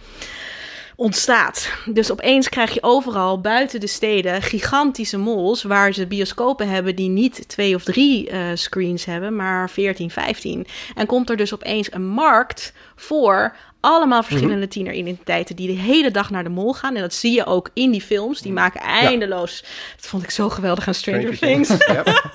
ontstaat. 0.97 1.71
Dus 1.85 2.11
opeens 2.13 2.49
krijg 2.49 2.75
je 2.75 2.83
overal 2.83 3.41
buiten 3.41 3.81
de 3.81 3.87
steden 3.87 4.43
gigantische 4.43 5.19
malls 5.19 5.63
waar 5.63 5.93
ze 5.93 6.07
bioscopen 6.07 6.69
hebben 6.69 6.97
die 6.97 7.09
niet 7.09 7.49
twee 7.49 7.75
of 7.75 7.85
drie 7.85 8.31
eh, 8.31 8.41
screens 8.55 9.05
hebben, 9.05 9.37
maar 9.37 9.71
14, 9.71 10.11
15. 10.11 10.67
En 10.95 11.07
komt 11.07 11.31
er 11.31 11.37
dus 11.37 11.55
opeens 11.55 11.93
een 11.93 12.07
markt 12.07 12.73
voor 12.97 13.57
allemaal 13.87 14.23
verschillende 14.23 14.69
tieneridentiteiten 14.69 15.57
die 15.57 15.67
de 15.67 15.83
hele 15.83 16.11
dag 16.11 16.31
naar 16.31 16.45
de 16.45 16.51
mall 16.51 16.73
gaan. 16.73 16.95
En 16.95 17.01
dat 17.01 17.15
zie 17.15 17.33
je 17.33 17.45
ook 17.45 17.71
in 17.73 17.91
die 17.91 18.01
films. 18.01 18.41
Die 18.41 18.53
maken 18.53 18.81
eindeloos. 18.81 19.65
Dat 19.97 20.07
vond 20.07 20.23
ik 20.23 20.31
zo 20.31 20.49
geweldig 20.49 20.89
aan 20.89 20.95
Stranger, 20.95 21.39
Things. 21.39 21.71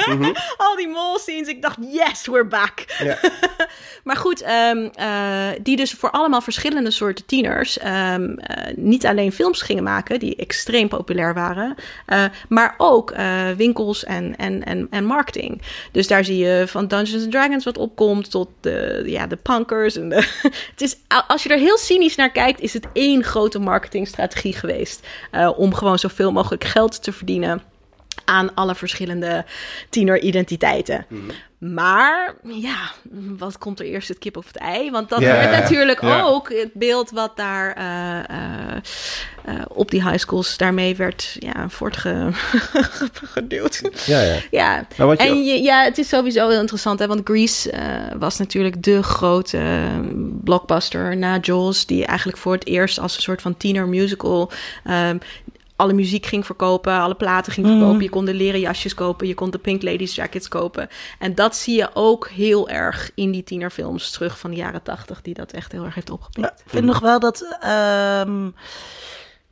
Mhm. 0.01 0.31
Al 0.57 0.75
die 0.75 0.87
mall 0.87 1.17
scenes. 1.17 1.47
Ik 1.47 1.61
dacht, 1.61 1.77
yes, 1.91 2.27
we're 2.27 2.45
back. 2.45 2.85
Maar 4.03 4.15
goed, 4.15 4.41
ehm, 4.41 4.87
eh, 4.93 5.47
die 5.61 5.75
dus 5.75 5.91
voor 5.91 6.11
allemaal 6.11 6.41
verschillende 6.41 6.91
soorten 6.91 7.25
tieners 7.25 7.77
ehm, 7.77 8.33
eh, 8.33 8.73
niet 8.75 9.05
alleen 9.05 9.31
films 9.31 9.61
gingen 9.61 9.83
maken, 9.83 10.19
die 10.19 10.35
extreem 10.35 10.87
populair 10.87 11.33
waren, 11.33 11.75
eh, 12.05 12.23
maar 12.49 12.75
ook 12.77 13.13
winkels 13.57 14.03
en, 14.03 14.35
en, 14.35 14.63
en, 14.63 14.87
en 14.89 15.05
marketing. 15.05 15.61
Dus 15.91 16.07
daar 16.07 16.25
zie 16.25 16.37
je 16.37 16.63
van 16.67 16.87
Dungeons 16.87 17.23
and 17.23 17.31
Dragons 17.31 17.65
wat 17.65 17.77
opkomt 17.77 18.31
tot 18.31 18.47
de, 18.61 19.03
ja, 19.05 19.27
de 19.27 19.35
punkers. 19.35 19.95
En 19.97 20.09
de, 20.09 20.15
het 20.71 20.81
is, 20.81 20.97
als 21.27 21.40
je 21.43 21.49
er 21.49 21.57
heel 21.59 21.77
cynisch 21.77 22.15
naar 22.15 22.31
kijkt, 22.31 22.59
is 22.61 22.73
het 22.73 22.87
één 22.93 23.23
grote 23.23 23.59
marketingstrategie 23.59 24.53
geweest 24.53 25.07
eh, 25.31 25.51
om 25.57 25.73
gewoon 25.73 25.99
zoveel 25.99 26.31
mogelijk 26.31 26.63
geld 26.63 27.03
te 27.03 27.11
verdienen 27.11 27.70
aan 28.31 28.53
alle 28.55 28.75
verschillende 28.75 29.45
tieneridentiteiten. 29.89 31.05
Maar 31.57 32.35
ja, 32.43 32.75
wat 33.37 33.57
komt 33.57 33.79
er 33.79 33.85
eerst, 33.85 34.07
het 34.07 34.17
kip 34.17 34.37
of 34.37 34.47
het 34.47 34.57
ei? 34.57 34.91
Want 34.91 35.09
dat 35.09 35.19
werd 35.19 35.51
natuurlijk 35.51 36.03
ook 36.03 36.49
het 36.49 36.73
beeld 36.73 37.09
wat 37.09 37.37
daar 37.37 37.73
eh, 37.73 38.19
eh, 38.19 38.75
eh, 39.45 39.53
op 39.67 39.91
die 39.91 40.03
high 40.03 40.17
schools 40.19 40.57
daarmee 40.57 40.95
werd 40.95 41.35
ja, 41.39 41.69
voortgeduwd. 41.69 43.81
Ja, 44.05 44.21
ja. 44.21 44.37
ja, 44.51 44.85
Nou, 44.97 45.11
je- 45.11 45.17
en 45.17 45.43
je, 45.43 45.61
ja, 45.61 45.83
het 45.83 45.97
is 45.97 46.09
sowieso 46.09 46.49
heel 46.49 46.59
interessant, 46.59 46.99
hè? 46.99 47.07
want 47.07 47.21
Grease 47.23 47.73
was 48.19 48.37
natuurlijk 48.37 48.83
de 48.83 49.03
grote 49.03 49.89
blockbuster 50.43 51.17
na 51.17 51.37
Jaws, 51.41 51.85
die 51.85 52.05
eigenlijk 52.05 52.37
voor 52.37 52.53
het 52.53 52.65
eerst 52.65 52.99
als 52.99 53.15
een 53.15 53.21
soort 53.21 53.41
van 53.41 53.57
tiener 53.57 53.87
musical 53.87 54.51
ehm, 54.83 55.17
alle 55.81 55.93
muziek 55.93 56.25
ging 56.25 56.45
verkopen, 56.45 56.93
alle 56.93 57.15
platen 57.15 57.53
ging 57.53 57.67
verkopen. 57.67 58.01
Je 58.03 58.09
kon 58.09 58.25
de 58.25 58.33
leren 58.33 58.59
jasjes 58.59 58.93
kopen, 58.93 59.27
je 59.27 59.33
kon 59.33 59.49
de 59.49 59.57
Pink 59.57 59.81
Ladies 59.81 60.15
jackets 60.15 60.47
kopen. 60.47 60.89
En 61.19 61.35
dat 61.35 61.55
zie 61.55 61.77
je 61.77 61.89
ook 61.93 62.29
heel 62.29 62.69
erg 62.69 63.11
in 63.15 63.31
die 63.31 63.43
tienerfilms 63.43 64.11
terug 64.11 64.39
van 64.39 64.49
de 64.49 64.55
jaren 64.57 64.83
tachtig, 64.83 65.21
die 65.21 65.33
dat 65.33 65.51
echt 65.51 65.71
heel 65.71 65.85
erg 65.85 65.95
heeft 65.95 66.09
opgepikt. 66.09 66.59
Ik 66.65 66.69
vind 66.71 66.85
nog 66.85 66.99
wel 66.99 67.19
dat. 67.19 67.57
ehm, 67.59 68.49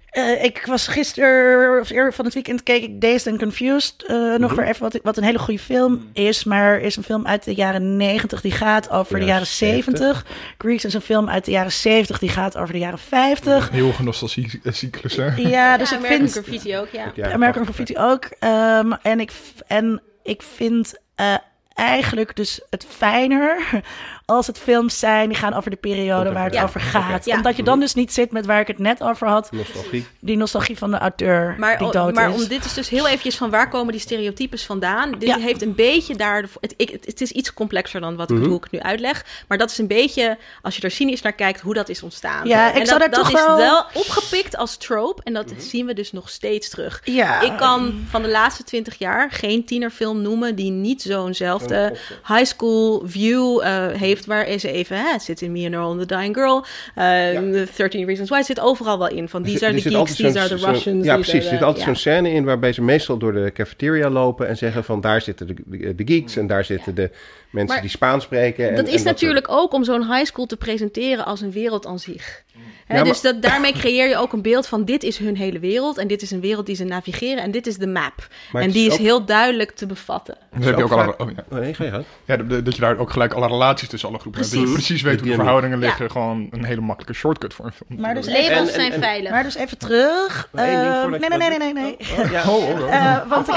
eh, 0.09 0.43
ik 0.43 0.63
was 0.65 0.87
gisteren 0.87 1.79
of 1.79 1.89
eerder 1.89 2.13
van 2.13 2.25
het 2.25 2.33
weekend 2.33 2.63
keek 2.63 2.83
ik 2.83 3.01
Dazed 3.01 3.27
and 3.27 3.39
Confused 3.39 4.03
eh, 4.07 4.35
nog 4.35 4.53
weer 4.53 4.67
even 4.67 4.81
wat, 4.81 4.99
wat 5.03 5.17
een 5.17 5.23
hele 5.23 5.39
goede 5.39 5.59
film 5.59 6.09
is, 6.13 6.43
maar 6.43 6.79
is 6.79 6.95
een 6.95 7.03
film 7.03 7.27
uit 7.27 7.43
de 7.43 7.53
jaren 7.53 7.97
90 7.97 8.41
die 8.41 8.51
gaat 8.51 8.89
over 8.89 9.19
de 9.19 9.25
Ja, 9.25 9.31
jaren 9.31 9.47
70. 9.47 10.25
Grease 10.57 10.87
is 10.87 10.93
een 10.93 11.01
film 11.01 11.29
uit 11.29 11.45
de 11.45 11.51
jaren 11.51 11.71
70 11.71 12.19
die 12.19 12.29
gaat 12.29 12.57
over 12.57 12.73
de 12.73 12.79
jaren 12.79 12.99
50. 12.99 13.69
Heel 13.69 13.93
nostalgie 14.03 14.59
eh, 14.63 14.73
cyclus, 14.73 15.15
hè? 15.15 15.35
Ja, 15.35 15.77
dus 15.77 15.89
ja, 15.89 15.97
ik 15.97 16.05
American 16.05 16.27
vind 16.27 16.31
Graffiti 16.31 16.77
ook, 16.77 16.89
ja. 16.89 17.11
Ja, 17.15 17.31
American. 17.31 17.63
Graffiti 17.63 17.97
ook. 17.97 18.25
Ehm, 18.39 18.91
en, 19.01 19.19
ik, 19.19 19.31
en 19.67 20.01
ik 20.23 20.41
vind 20.41 20.93
eh, 21.15 21.35
eigenlijk 21.73 22.35
dus 22.35 22.61
het 22.69 22.85
fijner 22.89 23.81
als 24.29 24.47
het 24.47 24.57
films 24.57 24.99
zijn 24.99 25.29
die 25.29 25.37
gaan 25.37 25.53
over 25.53 25.71
de 25.71 25.77
periode 25.77 26.31
waar 26.31 26.43
het 26.43 26.53
Ja. 26.53 26.63
over 26.63 26.79
gaat. 26.81 27.25
Ja. 27.25 27.35
Omdat 27.35 27.55
je 27.55 27.63
dan 27.63 27.79
dus 27.79 27.93
niet 27.93 28.13
zit 28.13 28.31
met 28.31 28.45
waar 28.45 28.59
ik 28.59 28.67
het 28.67 28.79
net 28.79 29.03
over 29.03 29.27
had. 29.27 29.51
Nostalgie. 29.51 30.07
Die 30.19 30.37
nostalgie 30.37 30.77
van 30.77 30.91
de 30.91 30.97
auteur 30.97 31.55
Maar, 31.57 31.77
die 31.77 31.91
dood 31.91 32.13
maar 32.13 32.29
is. 32.29 32.35
om 32.43 32.47
dit 32.47 32.65
is 32.65 32.73
dus 32.73 32.89
heel 32.89 33.07
eventjes 33.07 33.37
van 33.37 33.49
waar 33.49 33.69
komen 33.69 33.91
die 33.91 34.01
stereotypes 34.01 34.65
vandaan? 34.65 35.11
Dit 35.11 35.21
Ja. 35.29 35.37
heeft 35.37 35.61
een 35.61 35.75
beetje 35.75 36.15
daar... 36.15 36.45
Het, 36.61 36.73
ik, 36.77 36.89
het, 36.89 37.05
het 37.05 37.21
is 37.21 37.31
iets 37.31 37.53
complexer 37.53 38.01
dan 38.01 38.15
wat, 38.15 38.29
Mhm. 38.29 38.43
hoe 38.45 38.55
ik 38.57 38.63
het 38.63 38.71
nu 38.71 38.79
uitleg. 38.79 39.25
Maar 39.47 39.57
dat 39.57 39.69
is 39.71 39.77
een 39.77 39.87
beetje, 39.87 40.37
als 40.61 40.75
je 40.75 40.81
er 40.81 40.91
cynisch 40.91 41.21
naar 41.21 41.33
kijkt, 41.33 41.61
hoe 41.61 41.73
dat 41.73 41.89
is 41.89 42.03
ontstaan. 42.03 42.47
Ja, 42.47 42.69
ik 42.73 42.79
en 42.79 42.85
zou 42.85 42.99
dat, 42.99 43.11
daar 43.13 43.23
dat 43.23 43.31
toch 43.31 43.39
is 43.39 43.45
wel- 43.45 43.57
wel 43.57 43.85
opgepikt 43.93 44.57
als 44.57 44.77
trope. 44.77 45.21
En 45.23 45.33
dat 45.33 45.53
zien 45.57 45.85
we 45.85 45.93
dus 45.93 46.11
nog 46.11 46.29
steeds 46.29 46.69
terug. 46.69 47.01
Ja. 47.03 47.41
Ik 47.41 47.57
kan 47.57 48.05
van 48.09 48.21
de 48.21 48.29
laatste 48.29 48.63
twintig 48.63 48.97
jaar 48.97 49.31
geen 49.31 49.65
tienerfilm 49.65 50.21
noemen... 50.21 50.55
die 50.55 50.71
niet 50.71 51.01
zo'nzelfde 51.01 51.97
high 52.27 52.45
school 52.45 53.01
view 53.05 53.61
eh, 53.63 53.87
heeft... 53.87 54.18
waar 54.25 54.59
ze 54.59 54.71
even... 54.71 54.97
Hè, 54.97 55.11
het 55.11 55.21
zit 55.23 55.41
in 55.41 55.51
Me 55.51 55.65
and 55.65 55.73
Earl 55.73 55.89
and 55.89 55.99
the 55.99 56.05
Dying 56.15 56.35
Girl. 56.35 56.65
eh, 56.95 57.03
The 57.31 57.67
13 57.75 58.05
Reasons 58.05 58.29
Why. 58.29 58.37
Het 58.37 58.45
zit 58.45 58.59
overal 58.59 58.97
wel 58.97 59.09
in. 59.09 59.29
Van 59.29 59.43
these 59.43 59.57
Er 59.59 59.63
are 59.65 59.73
the 59.73 59.79
zit 59.81 59.91
geeks, 59.93 59.99
altijd 60.09 60.17
these 60.17 60.39
are 60.39 60.47
zo'n- 60.47 60.57
the 60.57 60.63
zo'n- 60.63 60.73
Russians. 60.73 61.05
Ja, 61.05 61.13
precies. 61.15 61.33
Er 61.43 61.49
zit 61.49 61.61
altijd 61.63 61.85
zo'n 61.85 61.95
scène 61.95 62.31
in 62.31 62.43
waarbij 62.43 62.73
ze 62.73 62.81
meestal 62.81 63.17
door 63.17 63.33
de 63.33 63.51
cafeteria 63.53 64.09
lopen 64.09 64.47
en 64.47 64.57
zeggen 64.57 64.83
van 64.83 65.01
daar 65.01 65.21
zitten 65.21 65.47
de, 65.47 65.53
de, 65.65 65.95
de 65.95 66.03
geeks 66.13 66.35
en 66.37 66.47
daar 66.47 66.63
zitten 66.65 66.95
de 66.95 67.09
mensen 67.49 67.73
Maar 67.73 67.81
die 67.81 67.89
Spaans 67.89 68.23
spreken. 68.23 68.69
En, 68.69 68.75
dat 68.75 68.85
en 68.87 68.91
is 68.93 69.01
soort- 69.01 69.05
natuurlijk 69.13 69.49
ook 69.49 69.73
om 69.73 69.83
zo'n 69.83 70.13
high 70.13 70.25
school 70.25 70.45
te 70.45 70.57
presenteren 70.57 71.25
als 71.25 71.41
een 71.41 71.51
wereld 71.51 71.85
aan 71.85 71.99
zich. 71.99 72.43
Hè, 72.89 72.95
Ja, 72.95 73.01
maar- 73.03 73.11
Dus 73.11 73.21
dat, 73.21 73.41
daarmee 73.41 73.73
creëer 73.73 74.07
je 74.07 74.17
ook 74.17 74.33
een 74.33 74.41
beeld 74.41 74.67
van 74.67 74.85
dit 74.85 75.03
is 75.03 75.17
hun 75.17 75.37
hele 75.37 75.59
wereld. 75.59 75.97
En 75.97 76.07
dit 76.07 76.21
is 76.21 76.31
een 76.31 76.39
wereld 76.41 76.65
die 76.65 76.75
ze 76.75 76.83
navigeren. 76.83 77.43
En 77.43 77.51
dit 77.51 77.67
is 77.67 77.77
de 77.77 77.87
map. 77.87 78.27
Maar 78.51 78.61
en 78.61 78.71
die 78.71 78.87
is 78.91 78.97
heel 78.97 79.25
duidelijk 79.25 79.71
te 79.71 79.85
bevatten. 79.85 80.37
Dan 80.51 80.61
heb 80.61 80.77
je 80.77 80.83
ook 80.83 80.91
alle, 80.91 81.03
vaak- 81.03 81.21
oh, 81.21 81.29
ja. 81.35 81.59
Nee, 81.59 81.73
ga 81.73 81.83
je 81.83 81.89
gang. 81.91 82.03
Ja, 82.25 82.37
dat 82.37 82.75
je 82.75 82.81
daar 82.81 82.97
ook 82.97 83.11
gelijk 83.11 83.33
alle 83.33 83.47
relaties 83.47 83.87
tussen 83.89 84.09
alle 84.09 84.19
groepen 84.19 84.41
hebt. 84.41 84.53
Dat 84.53 84.61
je 84.63 84.71
Precies. 84.71 85.01
weet 85.01 85.19
hoe 85.19 85.29
de 85.29 85.35
verhoudingen 85.35 85.79
Ja. 85.79 85.85
liggen. 85.85 86.11
Gewoon 86.11 86.47
een 86.51 86.63
hele 86.63 86.81
makkelijke 86.81 87.13
shortcut 87.19 87.53
voor 87.53 87.65
een 87.65 87.71
film. 87.71 87.99
Maar 88.01 88.13
dus 88.15 88.27
en- 88.27 88.67
zijn 88.67 88.91
en- 88.91 88.99
veilig. 89.01 89.31
Maar 89.31 89.43
dus 89.43 89.55
even 89.55 89.77
terug. 89.77 90.49
Eh, 90.53 91.01
voordat 91.01 91.19
nee, 91.19 91.29
nee, 91.39 91.49
nee, 91.49 91.57
nee, 91.57 91.73
nee. 91.73 91.97
Oh, 92.19 92.31
ja. 92.31 92.41
Oh, 92.47 92.55
oh, 92.69 92.69
oh. 92.81 92.93
Eh, 92.95 93.27
want 93.27 93.47
ik 93.47 93.53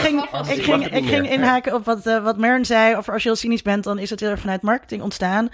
ging, 1.06 1.30
inhaken 1.30 1.74
op 1.74 1.84
wat, 1.84 2.06
uh, 2.06 2.22
wat 2.24 2.38
Mern 2.38 2.64
zei. 2.64 2.96
Over 2.96 3.12
als 3.12 3.22
je 3.22 3.28
heel 3.28 3.38
cynisch 3.38 3.62
bent, 3.62 3.84
dan 3.84 3.98
is 3.98 4.10
het 4.10 4.20
heel 4.20 4.30
erg 4.30 4.40
vanuit 4.40 4.62
marketing 4.62 5.02
ontstaan. 5.02 5.48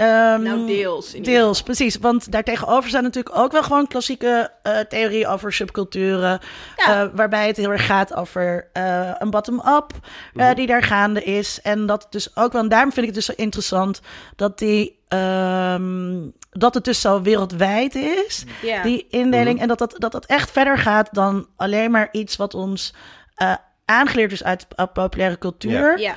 Um, 0.00 0.42
Nou, 0.42 0.66
deels. 0.66 1.10
Deels, 1.10 1.62
precies. 1.62 1.96
Want 1.96 2.32
daartegenover 2.32 2.88
staan 2.88 3.02
natuurlijk 3.02 3.38
ook 3.38 3.52
wel 3.52 3.62
gewoon 3.62 3.86
klassieke 3.86 4.50
uh, 4.62 4.78
theorieën 4.78 5.26
over 5.26 5.52
subculturen. 5.52 6.40
Ja. 6.76 7.04
Uh, 7.04 7.10
waarbij 7.14 7.46
het 7.46 7.56
heel 7.56 7.70
erg 7.70 7.86
gaat 7.86 8.14
over 8.14 8.70
uh, 8.72 9.10
een 9.18 9.30
bottom-up 9.30 9.92
uh, 10.34 10.54
die 10.54 10.66
daar 10.66 10.82
gaande 10.82 11.22
is. 11.24 11.60
En 11.62 11.86
dat 11.86 12.06
dus 12.10 12.36
ook 12.36 12.52
wel, 12.52 12.62
en 12.62 12.68
daarom 12.68 12.92
vind 12.92 13.06
ik 13.06 13.14
het 13.14 13.26
dus 13.26 13.36
zo 13.36 13.42
interessant 13.42 14.00
dat 14.36 14.58
die. 14.58 14.96
Um, 15.08 16.32
dat 16.50 16.74
het 16.74 16.84
dus 16.84 17.00
zo 17.00 17.22
wereldwijd 17.22 17.94
is, 17.94 18.44
Ja. 18.62 18.82
die 18.82 19.06
indeling. 19.10 19.60
En 19.60 19.68
dat 19.68 19.78
dat, 19.78 19.94
dat 19.98 20.12
dat 20.12 20.26
echt 20.26 20.50
verder 20.50 20.78
gaat 20.78 21.08
dan 21.14 21.46
alleen 21.56 21.90
maar 21.90 22.08
iets 22.12 22.36
wat 22.36 22.54
ons 22.54 22.94
uh, 23.42 23.54
aangeleerd 23.84 24.32
is 24.32 24.44
uit 24.44 24.66
uh, 24.76 24.86
populaire 24.92 25.38
cultuur. 25.38 25.98
Ja. 25.98 26.14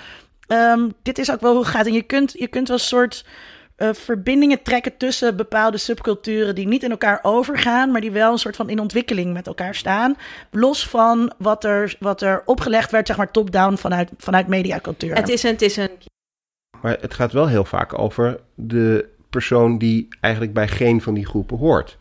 Um, 0.48 0.94
dit 1.04 1.18
is 1.18 1.32
ook 1.32 1.42
wel 1.42 1.52
hoe 1.52 1.62
het 1.62 1.70
gaat. 1.72 1.86
En 1.86 1.94
je 1.94 2.02
kunt, 2.02 2.34
je 2.38 2.48
kunt 2.48 2.68
wel 2.68 2.78
een 2.78 2.84
soort 2.84 3.26
uh, 3.82 3.90
verbindingen 3.94 4.62
trekken 4.62 4.98
tussen 4.98 5.36
bepaalde 5.36 5.78
subculturen 5.78 6.56
die 6.56 6.68
niet 6.68 6.84
in 6.84 6.92
elkaar 6.92 7.20
overgaan, 7.22 7.92
maar 7.92 8.02
die 8.02 8.12
wel 8.12 8.32
een 8.32 8.38
soort 8.38 8.56
van 8.56 8.70
in 8.70 8.80
ontwikkeling 8.80 9.34
met 9.34 9.48
elkaar 9.48 9.76
staan. 9.76 10.18
Los 10.52 10.88
van 10.88 11.34
wat 11.38 11.64
er, 11.64 11.96
wat 12.00 12.22
er 12.22 12.42
opgelegd 12.46 12.92
werd, 12.92 13.08
zeg 13.08 13.18
maar 13.18 13.32
top-down 13.32 13.76
vanuit, 13.76 14.10
vanuit 14.18 14.48
mediacultuur. 14.48 15.16
Het 15.16 15.30
is 15.30 15.44
een, 15.44 15.52
het 15.52 15.62
is 15.62 15.78
een. 15.78 15.90
Maar 16.82 16.98
het 17.02 17.14
gaat 17.14 17.32
wel 17.32 17.48
heel 17.48 17.66
vaak 17.66 18.00
over 18.00 18.40
de 18.56 19.10
persoon 19.30 19.78
die 19.78 20.08
eigenlijk 20.20 20.54
bij 20.54 20.68
geen 20.68 21.02
van 21.02 21.14
die 21.14 21.26
groepen 21.26 21.58
hoort. 21.58 21.98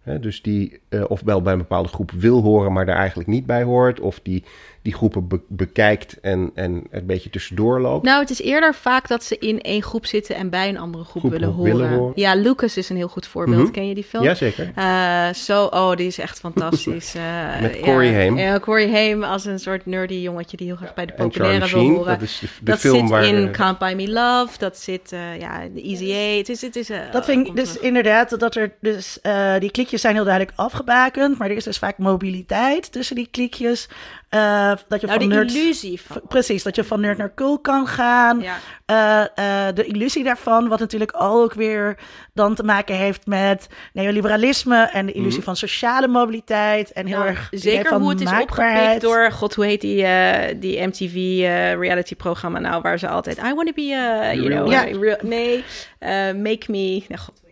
He, 0.00 0.20
dus 0.20 0.42
die 0.42 0.80
uh, 0.88 1.04
of 1.08 1.20
wel 1.24 1.42
bij 1.42 1.52
een 1.52 1.58
bepaalde 1.58 1.88
groep 1.88 2.10
wil 2.10 2.42
horen, 2.42 2.72
maar 2.72 2.86
daar 2.86 2.96
eigenlijk 2.96 3.28
niet 3.28 3.46
bij 3.46 3.62
hoort. 3.62 4.00
Of 4.00 4.20
die 4.22 4.44
die 4.84 4.94
groepen 4.94 5.28
be 5.28 5.40
bekijkt 5.48 6.20
en, 6.20 6.50
en 6.54 6.84
een 6.90 7.06
beetje 7.06 7.30
tussendoor 7.30 7.80
loopt. 7.80 8.04
Nou, 8.04 8.20
het 8.20 8.30
is 8.30 8.40
eerder 8.40 8.74
vaak 8.74 9.08
dat 9.08 9.24
ze 9.24 9.38
in 9.38 9.60
één 9.60 9.82
groep 9.82 10.06
zitten 10.06 10.36
en 10.36 10.50
bij 10.50 10.68
een 10.68 10.78
andere 10.78 11.04
groep, 11.04 11.22
Groep 11.22 11.32
willen, 11.32 11.48
horen. 11.48 11.76
willen 11.76 11.92
horen. 11.96 12.12
Ja, 12.14 12.34
Lucas 12.34 12.76
is 12.76 12.88
een 12.88 12.96
heel 12.96 13.08
goed 13.08 13.26
voorbeeld. 13.26 13.62
Mhm. 13.62 13.70
Ken 13.70 13.88
je 13.88 13.94
die 13.94 14.04
film? 14.04 14.24
Jazeker. 14.24 14.72
Uh, 14.78 15.32
zo, 15.32 15.64
oh, 15.64 15.96
die 15.96 16.06
is 16.06 16.18
echt 16.18 16.38
fantastisch. 16.38 17.14
Uh, 17.14 17.22
Met 17.60 17.80
Corey 17.80 18.06
ja, 18.06 18.12
Haim. 18.14 18.38
Ja, 18.38 18.58
Corey 18.58 18.90
Haim 18.90 19.22
als 19.22 19.44
een 19.44 19.58
soort 19.58 19.86
nerdy 19.86 20.14
jongetje 20.14 20.56
die 20.56 20.66
heel 20.66 20.76
graag 20.76 20.94
bij 20.94 21.06
de 21.06 21.12
populaire 21.12 21.68
wil 21.68 21.88
horen. 21.88 22.06
dat 22.06 22.22
is 22.22 22.38
de, 22.38 22.46
de 22.46 22.64
dat 22.64 22.78
film 22.78 22.98
zit 22.98 23.08
waar... 23.08 23.24
in 23.24 23.46
eh, 23.46 23.50
Can't 23.50 23.78
Buy 23.78 23.94
Me 23.94 24.08
Love. 24.08 24.58
Dat 24.58 24.78
zit, 24.78 25.12
uh, 25.12 25.40
ja, 25.40 25.62
de 25.74 25.82
Easy 25.82 26.12
A. 26.12 26.36
Het 26.36 26.48
is, 26.48 26.60
het 26.60 26.76
is, 26.76 26.90
uh, 26.90 26.98
Dat 27.12 27.24
vind 27.24 27.46
ik 27.46 27.56
dus 27.56 27.68
terug. 27.68 27.82
inderdaad 27.82 28.40
dat 28.40 28.56
er 28.56 28.72
dus 28.80 29.18
uh, 29.22 29.58
die 29.58 29.70
klikjes 29.70 30.00
zijn 30.00 30.14
heel 30.14 30.24
duidelijk 30.24 30.56
afgebakend, 30.58 31.38
maar 31.38 31.50
er 31.50 31.56
is 31.56 31.64
dus 31.64 31.78
vaak 31.78 31.98
mobiliteit 31.98 32.92
tussen 32.92 33.16
die 33.16 33.28
klikjes. 33.30 33.88
Uh, 34.34 34.72
dat 34.88 35.00
je 35.00 35.06
nou, 35.06 35.18
van 35.20 35.28
de 35.28 35.34
nerd, 35.34 35.54
illusie 35.54 36.00
van. 36.00 36.20
precies, 36.28 36.62
dat 36.62 36.76
je 36.76 36.84
van 36.84 37.00
nerd 37.00 37.18
naar 37.18 37.34
cool 37.34 37.58
kan 37.58 37.86
gaan. 37.86 38.40
Ja. 38.40 38.56
Uh, 39.38 39.74
de 39.74 39.84
illusie 39.86 40.24
daarvan, 40.24 40.68
wat 40.68 40.78
natuurlijk 40.78 41.14
ook 41.22 41.52
weer 41.54 41.98
dan 42.32 42.54
te 42.54 42.62
maken 42.62 42.94
heeft 42.94 43.26
met 43.26 43.66
neoliberalisme 43.92 44.76
en 44.92 45.06
de 45.06 45.12
illusie 45.12 45.36
Mhm. 45.36 45.44
van 45.44 45.56
sociale 45.56 46.08
mobiliteit 46.08 46.92
en 46.92 47.06
heel 47.06 47.16
Nou, 47.18 47.28
erg 47.28 47.48
zeker 47.50 47.88
van 47.88 48.00
hoe 48.00 48.10
het 48.10 48.20
is 48.20 48.32
opgepikt 48.40 49.00
door, 49.00 49.30
god, 49.32 49.54
hoe 49.54 49.64
heet 49.64 49.80
die, 49.80 50.02
uh, 50.02 50.34
die 50.56 50.86
MTV 50.86 51.14
uh, 51.14 51.72
reality 51.74 52.14
programma 52.14 52.58
nou, 52.58 52.82
waar 52.82 52.98
ze 52.98 53.08
altijd, 53.08 53.38
I 53.38 53.54
want 53.54 53.66
to 53.66 53.72
be, 53.74 53.82
you 53.82 54.48
know, 54.48 54.70
Ja. 54.70 54.82
real, 54.82 55.16
nee, 55.22 55.56
uh, 55.56 56.08
make 56.42 56.62
me, 56.66 57.02
nou, 57.08 57.20
god, 57.20 57.42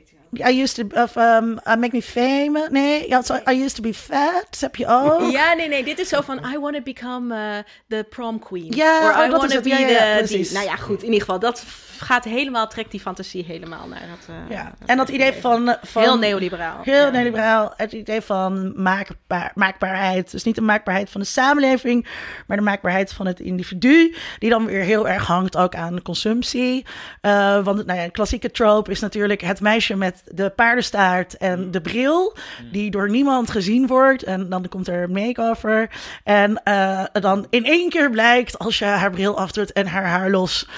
I 0.41 0.63
used 0.63 0.75
to, 0.77 1.03
of 1.03 1.17
um, 1.17 1.61
uh, 1.67 1.77
make 1.77 1.93
me 1.93 2.01
famous. 2.03 2.69
Nee, 2.71 3.09
ja, 3.09 3.23
so 3.23 3.35
I 3.47 3.53
used 3.65 3.75
to 3.77 3.83
be 3.83 3.95
fat. 3.95 4.57
Heb 4.61 4.77
je 4.77 4.87
ook? 4.87 5.31
Ja, 5.31 5.53
nee, 5.55 5.69
nee. 5.69 5.85
Dit 5.85 5.99
is 5.99 6.09
zo 6.09 6.21
van, 6.21 6.39
I 6.55 6.59
want 6.59 6.75
to 6.75 6.81
become 6.83 7.35
uh, 7.35 7.59
the 7.89 8.05
prom 8.09 8.39
queen. 8.39 8.67
Ja, 8.75 9.05
Or 9.09 9.11
oh, 9.19 9.27
I 9.27 9.31
dat 9.31 9.41
want 9.41 9.51
is 9.53 9.57
to 9.57 9.63
be 9.63 9.69
Ja, 9.69 9.79
ja, 9.79 9.89
ja, 9.89 10.21
the... 10.23 10.27
die- 10.27 10.49
nou 10.53 10.65
ja, 10.65 10.77
goed. 10.77 10.99
In 11.03 11.05
ieder 11.13 11.21
geval, 11.21 11.39
dat 11.39 11.65
gaat 12.03 12.25
helemaal, 12.25 12.69
trekt 12.69 12.91
die 12.91 13.01
fantasie 13.01 13.45
helemaal 13.45 13.89
naar 13.89 14.01
het... 14.03 14.27
uh, 14.31 14.57
Ja, 14.57 14.73
en 14.87 14.97
dat 14.97 15.09
idee 15.09 15.33
van... 15.33 15.77
van 15.83 16.03
Heel 16.03 16.19
neoliberaal. 16.19 16.81
Heel 16.83 17.05
Ja. 17.05 17.11
neoliberaal. 17.11 17.73
Het 17.77 17.93
idee 17.93 18.21
van 18.21 18.83
maakbaar, 18.83 19.53
maakbaarheid. 19.55 20.31
Dus 20.31 20.45
niet 20.45 20.55
de 20.55 20.61
maakbaarheid 20.61 21.11
van 21.11 21.21
de 21.21 21.27
samenleving, 21.27 22.07
maar 22.47 22.57
de 22.57 22.63
maakbaarheid 22.63 23.13
van 23.13 23.27
het 23.27 23.41
individu. 23.41 24.15
Die 24.39 24.51
dan 24.51 24.67
weer 24.67 24.83
heel 24.83 25.09
erg 25.09 25.27
hangt 25.27 25.57
ook 25.57 25.75
aan 25.75 26.03
consumptie. 26.03 26.87
Uh, 27.23 27.65
want 27.65 27.87
nou 27.87 27.99
ja, 27.99 28.05
een 28.05 28.11
klassieke 28.11 28.51
trope 28.51 28.91
is 28.91 29.01
natuurlijk 29.01 29.41
het 29.41 29.61
meisje 29.61 29.97
met 29.97 30.23
de 30.27 30.51
paardenstaart 30.51 31.37
en 31.37 31.71
de 31.71 31.81
bril. 31.81 32.37
Die 32.73 32.91
door 32.91 33.11
niemand 33.11 33.51
gezien 33.51 33.87
wordt. 33.87 34.23
En 34.23 34.49
dan 34.49 34.69
komt 34.69 34.89
er 34.89 35.03
een 35.03 35.13
make-over. 35.13 35.91
En 36.25 36.61
uh, 36.65 37.05
dan 37.13 37.47
in 37.51 37.65
één 37.65 37.89
keer 37.89 38.11
blijkt, 38.11 38.59
als 38.59 38.79
je 38.79 38.85
haar 38.85 39.11
bril 39.11 39.39
afdoet 39.39 39.73
en 39.73 39.87
haar 39.87 40.07
haar 40.07 40.31
los 40.31 40.69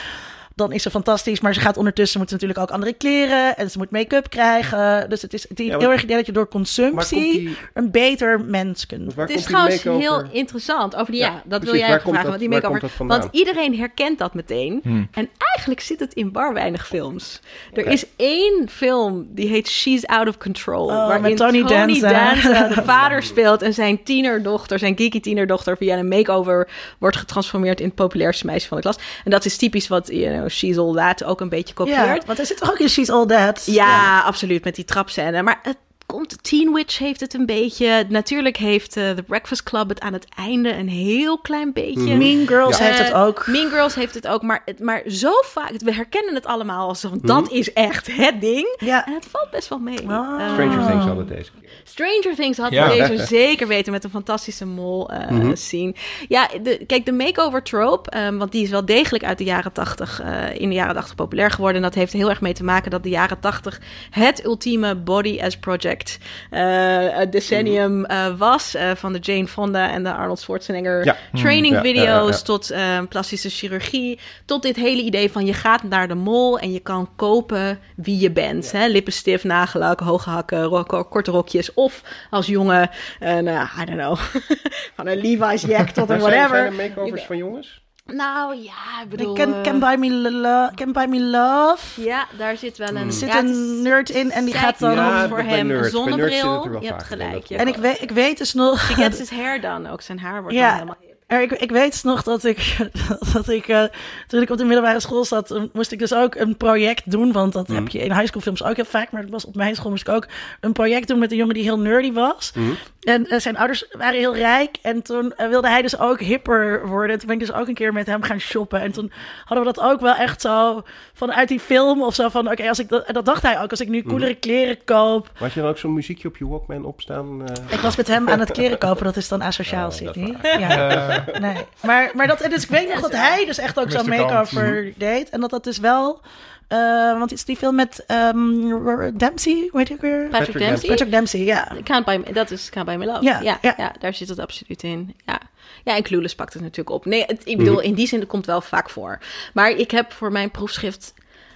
dan 0.54 0.72
is 0.72 0.82
ze 0.82 0.90
fantastisch. 0.90 1.40
Maar 1.40 1.54
ze 1.54 1.60
gaat 1.60 1.76
ondertussen 1.76 2.18
moet 2.20 2.28
ze 2.28 2.34
natuurlijk 2.34 2.60
ook 2.60 2.70
andere 2.70 2.92
kleren 2.92 3.56
en 3.56 3.70
ze 3.70 3.78
moet 3.78 3.90
make-up 3.90 4.30
krijgen. 4.30 5.08
Dus 5.10 5.22
het 5.22 5.34
is 5.34 5.48
het 5.48 5.58
Ja, 5.58 5.66
maar- 5.66 5.80
heel 5.80 5.90
erg 5.92 6.02
idee 6.02 6.16
dat 6.16 6.26
je 6.26 6.32
door 6.32 6.48
consumptie 6.48 7.32
die, 7.32 7.56
een 7.74 7.90
beter 7.90 8.40
mens 8.40 8.86
kunt. 8.86 9.14
Het 9.16 9.30
is 9.30 9.42
trouwens 9.44 9.82
heel 9.82 10.22
interessant 10.32 10.96
over 10.96 11.12
die, 11.12 11.20
ja, 11.20 11.26
Ja, 11.26 11.32
dat 11.44 11.60
precies. 11.60 11.70
wil 11.70 11.88
jij 11.88 12.00
vragen, 12.00 12.12
dat- 12.12 12.24
want 12.26 12.38
die 12.38 12.48
make-over. 12.48 12.90
Want 12.98 13.28
iedereen 13.30 13.76
herkent 13.78 14.18
dat 14.18 14.34
meteen. 14.34 14.80
Hmm. 14.82 15.08
En 15.12 15.28
eigenlijk 15.54 15.80
zit 15.80 16.00
het 16.00 16.12
in 16.14 16.32
bar 16.32 16.52
weinig 16.54 16.86
films. 16.86 17.40
Er 17.72 17.86
is 17.86 18.04
één 18.16 18.68
film 18.70 19.26
die 19.30 19.48
heet 19.48 19.68
She's 19.68 20.04
Out 20.06 20.28
of 20.28 20.38
Control. 20.38 20.86
Oh, 20.86 20.92
waarin 21.06 21.22
met 21.22 21.36
Tony 21.36 21.62
Danza. 21.62 22.08
Danza 22.10 22.68
de 22.68 22.82
vader 22.92 23.22
speelt 23.22 23.62
en 23.62 23.74
zijn 23.74 24.02
tienerdochter, 24.02 24.78
zijn 24.78 24.96
geeky 24.96 25.20
tienerdochter, 25.20 25.76
via 25.76 25.98
een 25.98 26.08
makeover 26.08 26.68
wordt 26.98 27.16
getransformeerd 27.16 27.80
in 27.80 27.86
het 27.86 27.94
populairste 27.94 28.46
meisje 28.46 28.68
van 28.68 28.76
de 28.76 28.82
klas. 28.82 28.96
En 29.24 29.30
dat 29.30 29.44
is 29.44 29.56
typisch 29.56 29.88
wat 29.88 30.08
you 30.12 30.34
know, 30.36 30.43
She's 30.48 30.76
All 30.76 30.94
That 30.94 31.24
ook 31.24 31.40
een 31.40 31.48
beetje 31.48 31.74
kopieert. 31.74 31.98
Ja, 31.98 32.20
want 32.26 32.38
hij 32.38 32.46
zit 32.46 32.56
toch 32.56 32.70
ook 32.70 32.78
in 32.78 32.88
She's 32.88 33.08
All 33.08 33.26
That? 33.26 33.62
Ja, 33.66 34.20
absoluut, 34.20 34.64
met 34.64 34.74
die 34.74 34.84
trapscène. 34.84 35.42
Maar 35.42 35.60
het 35.62 35.76
komt, 36.06 36.42
Teen 36.42 36.72
Witch 36.72 36.98
heeft 36.98 37.20
het 37.20 37.34
een 37.34 37.46
beetje. 37.46 38.04
Natuurlijk 38.08 38.56
heeft 38.56 38.96
eh, 38.96 39.10
The 39.10 39.22
Breakfast 39.22 39.62
Club 39.62 39.88
het 39.88 40.00
aan 40.00 40.12
het 40.12 40.26
einde 40.36 40.72
een 40.72 40.88
heel 40.88 41.38
klein 41.38 41.72
beetje. 41.72 42.00
Mhm. 42.00 42.18
Mean 42.18 42.46
Girls 42.46 42.78
Eh, 42.78 42.86
heeft 42.86 42.98
het 42.98 43.12
ook. 43.12 43.46
Mean 43.46 43.70
Girls 43.70 43.94
heeft 43.94 44.14
het 44.14 44.26
ook, 44.28 44.42
maar, 44.42 44.62
het, 44.64 44.80
maar 44.80 45.02
zo 45.06 45.30
vaak, 45.44 45.70
we 45.78 45.94
herkennen 45.94 46.34
het 46.34 46.46
allemaal 46.46 46.88
als 46.88 47.02
Mhm. 47.02 47.18
dat 47.26 47.50
is 47.50 47.72
echt 47.72 48.06
het 48.16 48.40
ding. 48.40 48.76
Ja. 48.78 49.06
En 49.06 49.12
het 49.12 49.26
valt 49.30 49.50
best 49.50 49.68
wel 49.68 49.78
mee. 49.78 50.08
Ah. 50.08 50.40
Eh, 50.40 50.52
Stranger 50.52 50.86
Things 50.90 51.04
had 51.04 51.16
het 51.16 51.28
deze. 51.28 51.50
Stranger 51.84 52.34
Things 52.34 52.58
had 52.58 52.72
Ja. 52.72 52.88
deze 52.88 53.24
zeker 53.26 53.66
weten 53.66 53.92
met 53.92 54.04
een 54.04 54.10
fantastische 54.10 54.66
mol 54.66 55.10
eh 55.10 55.28
Mhm. 55.30 55.54
scene. 55.54 55.94
Ja, 56.28 56.48
de, 56.62 56.84
kijk, 56.86 57.04
de 57.04 57.12
makeover 57.12 57.62
trope, 57.62 58.10
ehm, 58.10 58.36
want 58.36 58.52
die 58.52 58.62
is 58.62 58.70
wel 58.70 58.84
degelijk 58.84 59.24
uit 59.24 59.38
de 59.38 59.44
jaren 59.44 59.72
tachtig, 59.72 60.20
eh, 60.20 60.60
in 60.60 60.68
de 60.68 60.74
jaren 60.74 60.94
tachtig 60.94 61.14
populair 61.14 61.50
geworden. 61.50 61.76
En 61.76 61.82
dat 61.82 61.94
heeft 61.94 62.12
heel 62.12 62.28
erg 62.28 62.40
mee 62.40 62.52
te 62.52 62.64
maken 62.64 62.90
dat 62.90 63.02
de 63.02 63.08
jaren 63.08 63.40
tachtig 63.40 63.80
het 64.10 64.44
ultieme 64.44 64.94
body 64.94 65.38
as 65.42 65.56
project 65.56 66.18
eh, 66.50 67.16
decennium 67.30 68.04
eh, 68.04 68.26
was. 68.38 68.74
eh, 68.74 68.90
van 68.94 69.12
de 69.12 69.18
Jane 69.18 69.46
Fonda 69.48 69.90
en 69.90 70.02
de 70.02 70.12
Arnold 70.14 70.38
Schwarzenegger 70.38 71.04
Ja. 71.04 71.16
training 71.32 71.74
Ja, 71.74 71.82
ja, 71.82 71.84
video's 71.84 72.30
ja, 72.30 72.36
ja. 72.36 72.42
tot 72.42 72.70
eh, 72.70 72.98
plastische 73.08 73.48
chirurgie. 73.50 74.18
Tot 74.44 74.62
dit 74.62 74.76
hele 74.76 75.02
idee 75.02 75.30
van 75.30 75.46
je 75.46 75.52
gaat 75.52 75.82
naar 75.82 76.08
de 76.08 76.14
mol 76.14 76.58
en 76.58 76.72
je 76.72 76.80
kan 76.80 77.08
kopen 77.16 77.78
wie 77.96 78.18
je 78.20 78.30
bent. 78.30 78.72
Hè? 78.72 78.86
Lippenstift, 78.86 79.44
nagellak, 79.44 80.00
hoge 80.00 80.30
hakken, 80.30 80.62
ro- 80.62 81.04
korte 81.04 81.30
rokjes. 81.30 81.63
Of 81.74 82.02
als 82.30 82.46
jongen, 82.46 82.90
een, 83.20 83.48
eh, 83.48 83.78
I 83.80 83.84
don't 83.84 83.98
know, 83.98 84.16
van 84.96 85.06
een 85.06 85.16
Levi's 85.16 85.62
jack 85.62 85.88
tot 85.88 86.10
een 86.10 86.18
whatever. 86.18 86.48
zijn 86.48 86.64
er 86.66 86.72
makeovers 86.72 87.22
van 87.24 87.36
jongens? 87.36 87.82
Nou 88.06 88.56
ja, 88.56 89.02
ik 89.02 89.08
bedoel... 89.08 89.34
Can, 89.34 89.54
eh, 89.54 89.60
can, 89.60 89.78
buy 89.80 89.94
me 89.96 90.10
lo- 90.30 90.70
can 90.74 90.92
Buy 90.92 91.04
Me 91.06 91.20
Love. 91.20 92.02
ja, 92.02 92.26
daar 92.38 92.56
zit 92.56 92.76
wel 92.78 92.88
een... 92.88 92.96
Er 93.06 93.12
zit 93.12 93.28
ja, 93.28 93.38
een 93.38 93.82
nerd 93.82 94.10
in 94.10 94.30
en 94.30 94.44
die 94.44 94.54
gaat 94.54 94.78
dan... 94.78 94.94
Ja, 94.94 95.28
voor 95.28 95.36
bij 95.36 95.46
hem 95.46 95.58
een 95.60 95.66
Bij 95.68 95.76
nerds 95.76 95.90
zit 95.90 96.04
het 96.04 96.18
er 96.20 96.30
zonnebril. 96.30 96.70
wel 96.72 96.80
Je 96.82 96.86
hebt 96.88 97.02
gelijk. 97.02 97.50
En 97.50 97.68
ik 97.68 97.76
weet, 97.76 98.02
ik 98.02 98.10
weet 98.10 98.38
dus 98.38 98.54
nog... 98.54 98.88
He 98.88 98.94
gets 98.94 99.18
his 99.18 99.30
hair 99.30 99.60
done 99.60 99.90
ook. 99.90 100.00
Zijn 100.00 100.18
haar 100.18 100.42
wordt 100.42 100.56
Ja. 100.56 100.62
dan 100.68 100.72
helemaal 100.74 100.96
ik, 101.28 101.52
ik 101.52 101.70
weet 101.70 102.04
nog 102.04 102.22
dat 102.22 102.44
ik, 102.44 102.76
dat 103.32 103.48
ik 103.48 103.68
eh, 103.68 103.84
toen 104.26 104.42
ik 104.42 104.50
op 104.50 104.56
de 104.58 104.64
middelbare 104.64 105.00
school 105.00 105.24
zat, 105.24 105.46
toen 105.46 105.70
moest 105.72 105.92
ik 105.92 105.98
dus 105.98 106.14
ook 106.14 106.34
een 106.34 106.56
project 106.56 107.10
doen. 107.10 107.32
Want 107.32 107.52
dat 107.52 107.68
Mhm. 107.68 107.76
heb 107.76 107.88
je 107.88 107.98
in 107.98 108.12
high 108.12 108.26
school 108.26 108.40
films 108.42 108.62
ook 108.64 108.76
heel 108.76 108.84
vaak. 108.84 109.10
Maar 109.12 109.22
dat 109.22 109.30
was 109.30 109.44
op 109.44 109.54
mijn 109.54 109.74
school 109.74 109.90
moest 109.90 110.08
ik 110.08 110.14
ook 110.14 110.26
een 110.60 110.72
project 110.72 111.08
doen 111.08 111.18
met 111.18 111.30
een 111.30 111.36
jongen 111.36 111.54
die 111.54 111.62
heel 111.62 111.78
nerdy 111.78 112.12
was. 112.12 112.52
Mhm. 112.54 112.70
En 113.00 113.26
eh, 113.26 113.40
zijn 113.40 113.56
ouders 113.56 113.84
waren 113.92 114.18
heel 114.18 114.36
rijk. 114.36 114.76
En 114.82 115.02
toen 115.02 115.34
eh, 115.36 115.48
wilde 115.48 115.68
hij 115.68 115.82
dus 115.82 115.98
ook 115.98 116.20
hipper 116.20 116.86
worden. 116.88 117.18
Toen 117.18 117.26
ben 117.26 117.40
ik 117.40 117.46
dus 117.46 117.56
ook 117.56 117.68
een 117.68 117.74
keer 117.74 117.92
met 117.92 118.06
hem 118.06 118.22
gaan 118.22 118.40
shoppen. 118.40 118.80
En 118.80 118.92
toen 118.92 119.12
hadden 119.44 119.66
we 119.66 119.72
dat 119.72 119.84
ook 119.84 120.00
wel 120.00 120.14
echt 120.14 120.40
zo 120.40 120.82
vanuit 121.16 121.48
die 121.48 121.60
film 121.60 122.02
of 122.02 122.14
zo 122.14 122.28
van... 122.28 122.50
Oké, 122.50 122.68
als 122.68 122.78
ik 122.78 122.88
dat, 122.88 123.06
dat 123.06 123.24
dacht 123.24 123.42
hij 123.42 123.60
ook. 123.62 123.70
Als 123.70 123.80
ik 123.80 123.88
nu 123.88 123.98
Mhm. 123.98 124.08
coolere 124.08 124.34
kleren 124.34 124.84
koop. 124.84 125.30
Had 125.34 125.52
je 125.52 125.60
dan 125.60 125.68
ook 125.68 125.78
zo'n 125.78 125.92
muziekje 125.94 126.28
op 126.28 126.36
je 126.36 126.46
Walkman 126.48 126.84
opstaan? 126.84 127.48
eh? 127.48 127.54
Ik 127.74 127.80
was 127.80 127.96
met 127.96 128.06
hem 128.06 128.28
aan 128.28 128.40
het 128.40 128.50
kleren 128.50 128.78
kopen. 128.78 129.04
Dat 129.04 129.16
is 129.16 129.28
dan 129.28 129.42
asociaal, 129.42 129.86
Oh, 129.86 129.92
Sydney. 129.92 130.34
Ja. 130.42 131.24
Nee. 131.40 131.56
Maar, 131.82 132.10
maar 132.14 132.26
dat, 132.26 132.40
en 132.40 132.50
dus 132.50 132.62
ik 132.62 132.68
weet 132.70 132.88
nog 132.88 133.00
dat 133.00 133.12
hij 133.12 133.44
dus 133.46 133.58
echt 133.58 133.78
ook 133.80 133.90
zo'n 133.90 134.08
makeover 134.08 134.92
deed. 134.96 135.30
En 135.30 135.40
dat 135.40 135.50
dat 135.50 135.64
dus 135.64 135.78
wel... 135.78 136.20
eh, 136.68 136.78
want 137.18 137.30
het 137.30 137.32
is 137.32 137.44
die 137.44 137.56
film 137.56 137.74
met 137.74 138.04
ehm, 138.06 139.16
Dempsey, 139.16 139.68
weet 139.72 139.88
je 139.88 139.94
ook 139.94 140.00
weer? 140.00 140.28
Patrick 140.30 140.58
Dempsey. 140.58 140.88
Patrick 140.88 141.10
Dempsey, 141.10 141.40
ja. 141.40 141.68
Can't 141.84 142.04
buy 142.04 142.16
me, 142.26 142.32
dat 142.32 142.50
is 142.50 142.70
Can't 142.70 142.86
Buy 142.86 142.96
Me 142.96 143.04
Love. 143.06 143.24
Ja, 143.24 143.40
Ja, 143.40 143.58
ja, 143.62 143.74
ja. 143.76 143.92
daar 143.98 144.14
zit 144.14 144.28
het 144.28 144.38
absoluut 144.38 144.82
in. 144.82 145.14
Ja, 145.26 145.40
ja 145.84 145.96
en 145.96 146.02
Clueless 146.02 146.34
pakt 146.34 146.52
het 146.52 146.62
natuurlijk 146.62 146.96
op. 146.96 147.04
Nee, 147.04 147.24
het, 147.26 147.42
ik 147.44 147.56
bedoel, 147.56 147.80
in 147.80 147.94
die 147.94 148.06
zin 148.06 148.20
het 148.20 148.28
komt 148.28 148.46
wel 148.46 148.60
vaak 148.60 148.90
voor. 148.90 149.18
Maar 149.54 149.70
ik 149.70 149.90
heb 149.90 150.12
voor 150.12 150.32
mijn 150.32 150.50
proefschrift 150.50 151.14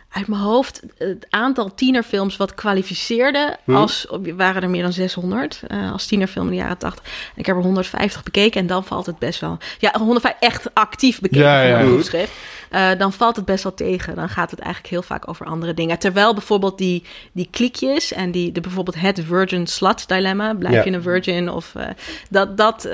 uit 0.08 0.28
mijn 0.28 0.40
hoofd 0.40 0.82
het 0.98 1.26
aantal 1.30 1.74
tienerfilms 1.74 2.36
wat 2.36 2.54
kwalificeerde 2.54 3.56
als 3.66 4.06
waren 4.36 4.62
er 4.62 4.70
meer 4.70 4.82
dan 4.82 4.92
600 4.92 5.62
eh, 5.66 5.92
als 5.92 6.06
tienerfilm 6.06 6.44
in 6.44 6.50
de 6.50 6.56
jaren 6.56 6.78
80. 6.78 7.04
En 7.04 7.40
ik 7.40 7.46
heb 7.46 7.56
er 7.56 7.62
150 7.62 8.22
bekeken 8.22 8.60
en 8.60 8.66
dan 8.66 8.84
valt 8.84 9.06
het 9.06 9.18
best 9.18 9.40
wel. 9.40 9.58
Ja, 9.78 9.92
150 9.98 10.48
echt 10.48 10.74
actief 10.74 11.20
bekeken 11.20 11.46
Ja, 11.46 11.62
ja. 11.62 11.84
proefschrift. 11.84 12.32
Eh, 12.70 12.90
dan 12.98 13.12
valt 13.12 13.36
het 13.36 13.44
best 13.44 13.62
wel 13.62 13.74
tegen. 13.74 14.14
Dan 14.14 14.28
gaat 14.28 14.50
het 14.50 14.60
eigenlijk 14.60 14.92
heel 14.92 15.02
vaak 15.02 15.28
over 15.28 15.46
andere 15.46 15.74
dingen. 15.74 15.98
Terwijl 15.98 16.34
bijvoorbeeld 16.34 16.78
die, 16.78 17.04
die 17.32 17.48
klikjes 17.50 18.12
en 18.12 18.30
die, 18.30 18.52
de, 18.52 18.60
bijvoorbeeld 18.60 19.00
het 19.00 19.20
virgin 19.24 19.66
slut 19.66 20.08
dilemma, 20.08 20.54
blijf 20.54 20.84
je 20.84 20.92
een 20.92 21.02
virgin 21.02 21.50
of 21.50 21.74
eh, 21.74 21.86
dat, 22.30 22.56
dat 22.56 22.88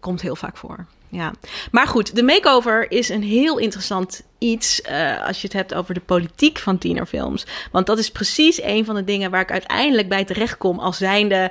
komt 0.00 0.20
heel 0.20 0.36
vaak 0.36 0.56
voor. 0.56 0.86
Ja, 1.10 1.32
maar 1.70 1.86
goed, 1.86 2.16
de 2.16 2.22
makeover 2.22 2.90
is 2.90 3.08
een 3.08 3.22
heel 3.22 3.58
interessant 3.58 4.22
iets 4.38 4.82
eh, 4.82 5.26
als 5.26 5.40
je 5.40 5.46
het 5.46 5.56
hebt 5.56 5.74
over 5.74 5.94
de 5.94 6.00
politiek 6.00 6.58
van 6.58 6.78
tienerfilms. 6.78 7.46
Want 7.72 7.86
dat 7.86 7.98
is 7.98 8.10
precies 8.10 8.62
een 8.62 8.84
van 8.84 8.94
de 8.94 9.04
dingen 9.04 9.30
waar 9.30 9.40
ik 9.40 9.50
uiteindelijk 9.50 10.08
bij 10.08 10.24
terechtkom 10.24 10.78
als 10.78 10.96
zijnde 10.96 11.50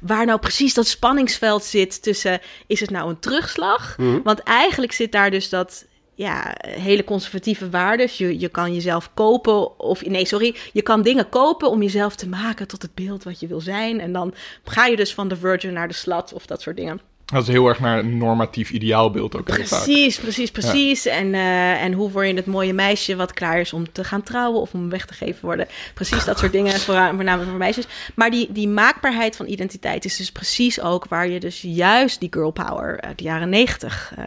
waar 0.00 0.26
nou 0.26 0.38
precies 0.38 0.74
dat 0.74 0.86
spanningsveld 0.86 1.64
zit 1.64 2.02
tussen 2.02 2.40
is 2.66 2.80
het 2.80 2.90
nou 2.90 3.08
een 3.08 3.18
terugslag? 3.18 3.96
Want 4.24 4.40
eigenlijk 4.40 4.92
zit 4.92 5.12
daar 5.12 5.30
dus 5.30 5.48
dat 5.48 5.86
ja, 6.14 6.54
hele 6.60 7.04
conservatieve 7.04 7.70
waarden. 7.70 8.08
Je, 8.12 8.40
je 8.40 8.48
kan 8.48 8.74
jezelf 8.74 9.10
kopen 9.14 9.78
of 9.78 10.06
nee, 10.06 10.26
sorry, 10.26 10.56
je 10.72 10.82
kan 10.82 11.02
dingen 11.02 11.28
kopen 11.28 11.70
om 11.70 11.82
jezelf 11.82 12.16
te 12.16 12.28
maken 12.28 12.68
tot 12.68 12.82
het 12.82 12.94
beeld 12.94 13.24
wat 13.24 13.40
je 13.40 13.46
wil 13.46 13.60
zijn 13.60 14.00
en 14.00 14.12
dan 14.12 14.34
ga 14.64 14.86
je 14.86 14.96
dus 14.96 15.14
van 15.14 15.28
de 15.28 15.36
virgin 15.36 15.72
naar 15.72 15.88
de 15.88 15.94
slut 15.94 16.32
of 16.32 16.46
dat 16.46 16.62
soort 16.62 16.76
dingen. 16.76 17.09
Dat 17.30 17.42
is 17.42 17.48
heel 17.48 17.68
erg 17.68 17.80
naar 17.80 17.98
een 17.98 18.16
normatief 18.16 18.70
ideaalbeeld 18.70 19.36
ook. 19.36 19.44
Precies, 19.44 20.18
precies, 20.18 20.50
precies. 20.50 21.06
En, 21.06 21.34
eh, 21.34 21.82
en 21.82 21.92
hoe 21.92 22.10
word 22.10 22.26
je 22.26 22.34
het 22.34 22.46
mooie 22.46 22.72
meisje 22.72 23.16
wat 23.16 23.32
klaar 23.32 23.60
is 23.60 23.72
om 23.72 23.92
te 23.92 24.04
gaan 24.04 24.22
trouwen 24.22 24.60
of 24.60 24.72
om 24.72 24.90
weg 24.90 25.06
te 25.06 25.14
geven 25.14 25.44
worden. 25.44 25.66
Precies 25.94 26.24
dat 26.24 26.38
soort 26.38 26.52
dingen, 26.52 26.80
voornamelijk 26.80 27.48
voor 27.48 27.58
meisjes. 27.58 27.86
Maar 28.14 28.30
die, 28.30 28.52
die 28.52 28.68
maakbaarheid 28.68 29.36
van 29.36 29.46
identiteit 29.46 30.04
is 30.04 30.16
dus 30.16 30.32
precies 30.32 30.80
ook 30.80 31.06
waar 31.08 31.28
je 31.28 31.40
dus 31.40 31.60
juist 31.60 32.20
die 32.20 32.32
girl 32.32 32.50
power 32.50 33.00
uit 33.00 33.18
de 33.18 33.24
jaren 33.24 33.48
negentig 33.48 34.12
eh, 34.16 34.24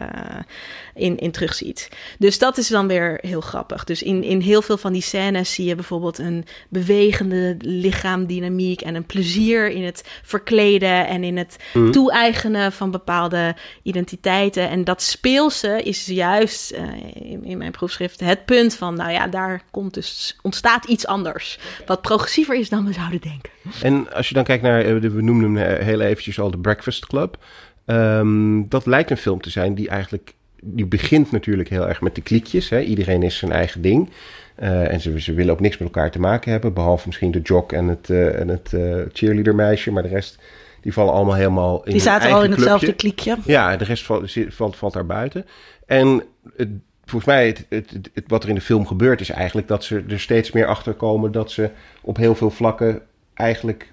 in, 0.94 1.16
in 1.16 1.30
terugziet. 1.30 1.88
Dus 2.18 2.38
dat 2.38 2.58
is 2.58 2.68
dan 2.68 2.86
weer 2.86 3.18
heel 3.20 3.40
grappig. 3.40 3.84
Dus 3.84 4.02
in, 4.02 4.22
in 4.22 4.40
heel 4.40 4.62
veel 4.62 4.76
van 4.76 4.92
die 4.92 5.02
scènes 5.02 5.54
zie 5.54 5.64
je 5.64 5.74
bijvoorbeeld 5.74 6.18
een 6.18 6.44
bewegende 6.68 7.56
lichaamdynamiek 7.58 8.80
en 8.80 8.94
een 8.94 9.06
plezier 9.06 9.70
in 9.70 9.84
het 9.84 10.04
verkleden 10.22 11.06
en 11.06 11.24
in 11.24 11.36
het 11.36 11.56
toe-eigenen 11.90 12.72
van 12.72 12.90
bepaalde 12.90 13.56
identiteiten. 13.82 14.68
En 14.68 14.84
dat 14.84 15.02
speelse 15.02 15.82
is 15.82 16.06
juist 16.06 16.70
eh, 16.70 16.82
in, 17.14 17.44
in 17.44 17.58
mijn 17.58 17.70
proefschrift 17.70 18.20
het 18.20 18.44
punt 18.44 18.74
van, 18.74 18.94
nou 18.94 19.10
ja, 19.10 19.26
daar 19.26 19.62
komt 19.70 19.94
dus, 19.94 20.38
ontstaat 20.42 20.84
iets 20.84 21.06
anders. 21.06 21.58
Wat 21.86 22.02
progressiever 22.02 22.56
is 22.56 22.68
dan 22.68 22.86
we 22.86 22.92
zouden 22.92 23.20
denken. 23.20 23.50
En 23.82 24.12
als 24.12 24.28
je 24.28 24.34
dan 24.34 24.44
kijkt 24.44 24.62
naar, 24.62 24.80
eh, 24.80 24.96
we 24.96 25.22
noemden 25.22 25.54
hem 25.54 25.76
eh, 25.76 25.84
heel 25.84 26.00
eventjes 26.00 26.40
al 26.40 26.50
de 26.50 26.58
Breakfast 26.58 27.06
Club. 27.06 27.38
Ehm, 27.86 28.68
dat 28.68 28.86
lijkt 28.86 29.10
een 29.10 29.16
film 29.16 29.40
te 29.40 29.50
zijn 29.50 29.74
die 29.74 29.88
eigenlijk, 29.88 30.34
die 30.64 30.86
begint 30.86 31.30
natuurlijk 31.30 31.68
heel 31.68 31.88
erg 31.88 32.00
met 32.00 32.14
de 32.14 32.20
kliekjes. 32.22 32.68
Hè? 32.68 32.80
Iedereen 32.80 33.22
is 33.22 33.36
zijn 33.38 33.52
eigen 33.52 33.82
ding. 33.82 34.10
Eh, 34.54 34.92
en 34.92 35.00
ze, 35.00 35.20
ze 35.20 35.34
willen 35.34 35.52
ook 35.52 35.60
niks 35.60 35.78
met 35.78 35.88
elkaar 35.88 36.10
te 36.10 36.20
maken 36.20 36.50
hebben, 36.50 36.72
behalve 36.72 37.06
misschien 37.06 37.30
de 37.30 37.40
jock 37.40 37.72
en 37.72 37.88
het, 37.88 38.10
eh 38.10 38.40
en 38.40 38.48
het 38.48 38.72
eh, 38.72 38.96
cheerleadermeisje. 39.12 39.90
Maar 39.92 40.02
de 40.02 40.08
rest, 40.08 40.38
die 40.80 40.92
vallen 40.92 41.12
allemaal 41.12 41.34
helemaal 41.34 41.84
in 41.84 41.92
Die 41.92 42.00
zaten 42.00 42.32
al 42.32 42.44
in 42.44 42.50
hetzelfde 42.50 42.92
kliekje. 42.94 43.36
Ja, 43.44 43.76
de 43.76 43.84
rest 43.84 44.04
valt, 44.04 44.32
valt, 44.48 44.76
valt 44.76 44.92
daar 44.92 45.06
buiten. 45.06 45.46
En 45.86 46.22
het, 46.56 46.68
volgens 47.04 47.24
mij, 47.24 47.56
het- 47.68 48.10
wat 48.26 48.42
er 48.42 48.48
in 48.48 48.54
de 48.54 48.60
film 48.60 48.86
gebeurt, 48.86 49.20
is 49.20 49.30
eigenlijk 49.30 49.68
dat 49.68 49.84
ze 49.84 50.04
er 50.08 50.20
steeds 50.20 50.52
meer 50.52 50.66
achter 50.66 50.92
komen 50.94 51.32
dat 51.32 51.50
ze 51.50 51.70
op 52.02 52.16
heel 52.16 52.34
veel 52.34 52.50
vlakken 52.50 53.02
eigenlijk 53.34 53.92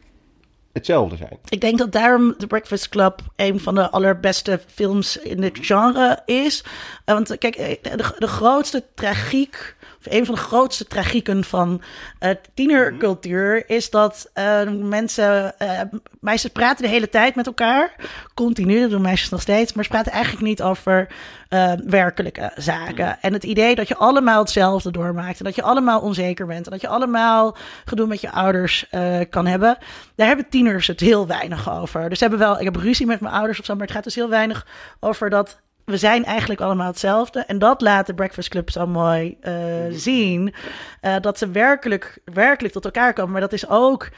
hetzelfde 0.73 1.15
zijn. 1.15 1.39
Ik 1.49 1.61
denk 1.61 1.77
dat 1.77 1.91
daarom 1.91 2.37
The 2.37 2.47
Breakfast 2.47 2.89
Club 2.89 3.21
een 3.35 3.59
van 3.59 3.75
de 3.75 3.89
allerbeste 3.89 4.59
films 4.67 5.17
in 5.17 5.41
dit 5.41 5.57
genre 5.61 6.21
is. 6.25 6.63
Eh, 7.05 7.15
want 7.15 7.37
kijk, 7.37 7.55
eh, 7.55 7.77
de, 7.81 8.15
de 8.17 8.27
grootste 8.27 8.83
tragiek, 8.95 9.75
of 10.05 10.13
een 10.13 10.25
van 10.25 10.35
de 10.35 10.41
grootste 10.41 10.85
tragieken 10.85 11.43
van 11.43 11.81
eh 12.19 12.29
tienercultuur 12.53 13.69
is 13.69 13.89
dat 13.89 14.29
eh, 14.33 14.61
mensen, 14.69 15.59
eh, 15.59 15.81
meisjes 16.19 16.51
praten 16.51 16.83
de 16.83 16.89
hele 16.89 17.09
tijd 17.09 17.35
met 17.35 17.45
elkaar. 17.45 17.95
Continu, 18.33 18.81
dat 18.81 18.89
doen 18.89 19.01
meisjes 19.01 19.29
nog 19.29 19.41
steeds. 19.41 19.73
Maar 19.73 19.83
ze 19.83 19.89
praten 19.89 20.11
eigenlijk 20.11 20.43
niet 20.43 20.61
over 20.61 21.07
werkelijke 21.85 22.51
zaken. 22.55 23.21
En 23.21 23.33
het 23.33 23.43
idee 23.43 23.75
dat 23.75 23.87
je 23.87 23.95
allemaal 23.95 24.39
hetzelfde 24.39 24.91
doormaakt. 24.91 25.39
En 25.39 25.45
dat 25.45 25.55
je 25.55 25.61
allemaal 25.61 26.01
onzeker 26.01 26.45
bent. 26.45 26.65
En 26.65 26.71
dat 26.71 26.81
je 26.81 26.87
allemaal 26.87 27.55
gedoe 27.85 28.07
met 28.07 28.21
je 28.21 28.31
ouders 28.31 28.85
kan 29.29 29.45
hebben. 29.45 29.77
Daar 30.15 30.27
hebben 30.27 30.49
tieners 30.49 30.87
het 30.87 30.99
heel 30.99 31.27
weinig 31.27 31.71
over. 31.71 32.09
Dus 32.09 32.17
ze 32.17 32.23
hebben 32.23 32.47
wel, 32.47 32.59
ik 32.59 32.65
heb 32.65 32.75
ruzie 32.75 33.05
met 33.05 33.19
mijn 33.19 33.33
ouders 33.33 33.59
of 33.59 33.65
zo. 33.65 33.73
Maar 33.73 33.83
het 33.83 33.95
gaat 33.95 34.03
dus 34.03 34.15
heel 34.15 34.29
weinig 34.29 34.67
over 34.99 35.29
dat 35.29 35.61
we 35.91 35.97
zijn 35.97 36.25
eigenlijk 36.25 36.61
allemaal 36.61 36.87
hetzelfde. 36.87 37.39
En 37.39 37.59
dat 37.59 37.81
laat 37.81 38.05
de 38.05 38.13
Breakfast 38.13 38.49
Club 38.49 38.69
zo 38.69 38.87
mooi 38.87 39.37
eh, 39.41 39.53
zien. 39.89 40.53
Eh, 41.01 41.15
dat 41.21 41.37
ze 41.37 41.49
werkelijk, 41.49 42.19
werkelijk 42.25 42.73
tot 42.73 42.85
elkaar 42.85 43.13
komen. 43.13 43.31
Maar 43.31 43.41
dat 43.41 43.53
is 43.53 43.67
ook, 43.67 44.09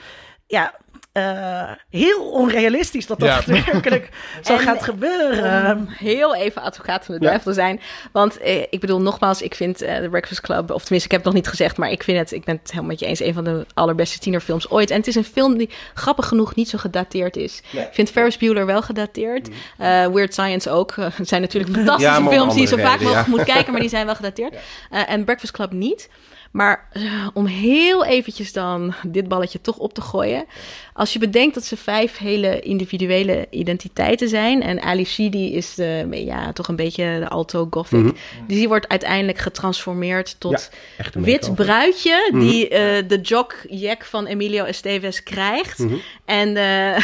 ja, 0.47 0.73
eh, 1.13 1.71
heel 1.89 2.29
onrealistisch 2.31 3.07
dat 3.07 3.19
dat 3.19 3.45
Ja. 3.45 3.53
werkelijk 3.65 4.09
zo 4.43 4.53
En 4.53 4.59
gaat 4.59 4.83
gebeuren. 4.83 5.87
Heel 5.89 6.35
even 6.35 6.61
advocaat 6.61 7.05
van 7.05 7.15
de 7.15 7.21
duivel 7.21 7.51
te 7.51 7.53
zijn. 7.53 7.81
Want 8.11 8.37
eh, 8.37 8.61
ik 8.61 8.79
bedoel, 8.79 9.01
nogmaals, 9.01 9.41
ik 9.41 9.55
vind 9.55 9.81
eh 9.81 9.95
The 9.95 10.09
Breakfast 10.09 10.41
Club, 10.41 10.71
of 10.71 10.81
tenminste, 10.83 11.05
ik 11.05 11.11
heb 11.11 11.23
het 11.23 11.23
nog 11.23 11.33
niet 11.33 11.47
gezegd, 11.47 11.77
maar 11.77 11.91
ik 11.91 12.03
vind 12.03 12.17
het, 12.17 12.31
ik 12.31 12.43
ben 12.43 12.55
het 12.55 12.69
helemaal 12.69 12.89
met 12.89 12.99
je 12.99 13.05
eens, 13.05 13.19
een 13.19 13.33
van 13.33 13.43
de 13.43 13.65
allerbeste 13.73 14.19
tienerfilms 14.19 14.69
ooit. 14.69 14.89
En 14.89 14.97
het 14.97 15.07
is 15.07 15.15
een 15.15 15.23
film 15.23 15.57
die 15.57 15.69
grappig 15.93 16.27
genoeg 16.27 16.55
niet 16.55 16.69
zo 16.69 16.77
gedateerd 16.77 17.35
is. 17.35 17.61
Ik 17.71 17.89
vind 17.91 18.09
Ferris 18.11 18.37
Bueller 18.37 18.65
wel 18.65 18.81
gedateerd. 18.81 19.49
Eh, 19.77 20.05
Weird 20.07 20.33
Science 20.33 20.69
ook. 20.69 20.95
Het 20.95 21.27
zijn 21.27 21.41
natuurlijk 21.41 21.73
fantastische 21.73 22.21
Ja, 22.21 22.29
films 22.29 22.53
die 22.53 22.61
je 22.61 22.67
zo 22.67 22.77
vaak 22.77 23.01
mogelijk 23.01 23.27
moet 23.27 23.43
kijken, 23.43 23.71
maar 23.71 23.81
die 23.81 23.89
zijn 23.89 24.05
wel 24.05 24.15
gedateerd. 24.15 24.55
Eh, 24.89 25.09
en 25.09 25.23
Breakfast 25.23 25.53
Club 25.53 25.71
niet. 25.71 26.09
Maar 26.51 26.87
om 27.33 27.45
heel 27.45 28.05
eventjes 28.05 28.53
dan 28.53 28.93
dit 29.07 29.27
balletje 29.27 29.61
toch 29.61 29.77
op 29.77 29.93
te 29.93 30.01
gooien. 30.01 30.45
Als 30.93 31.13
je 31.13 31.19
bedenkt 31.19 31.53
dat 31.53 31.63
ze 31.63 31.77
vijf 31.77 32.17
hele 32.17 32.59
individuele 32.59 33.47
identiteiten 33.49 34.29
zijn. 34.29 34.61
En 34.61 34.81
Ali 34.81 35.05
Sheedy 35.05 35.37
is 35.37 35.73
de, 35.75 36.07
ja, 36.11 36.53
toch 36.53 36.67
een 36.67 36.75
beetje 36.75 37.17
de 37.19 37.27
alto 37.29 37.67
gothic. 37.69 38.15
Die 38.47 38.67
wordt 38.67 38.87
uiteindelijk 38.87 39.37
getransformeerd 39.37 40.35
tot 40.39 40.51
Ja, 40.71 40.77
echt 40.97 41.15
een 41.15 41.23
wit 41.23 41.55
bruidje. 41.55 42.29
Die 42.33 42.67
eh, 42.69 43.03
de 43.07 43.21
jock 43.21 43.55
jack 43.69 44.03
van 44.05 44.25
Emilio 44.25 44.63
Estevez 44.63 45.19
krijgt. 45.23 45.79
Mhm. 45.79 45.93
En 46.25 46.57
eh, 46.57 47.03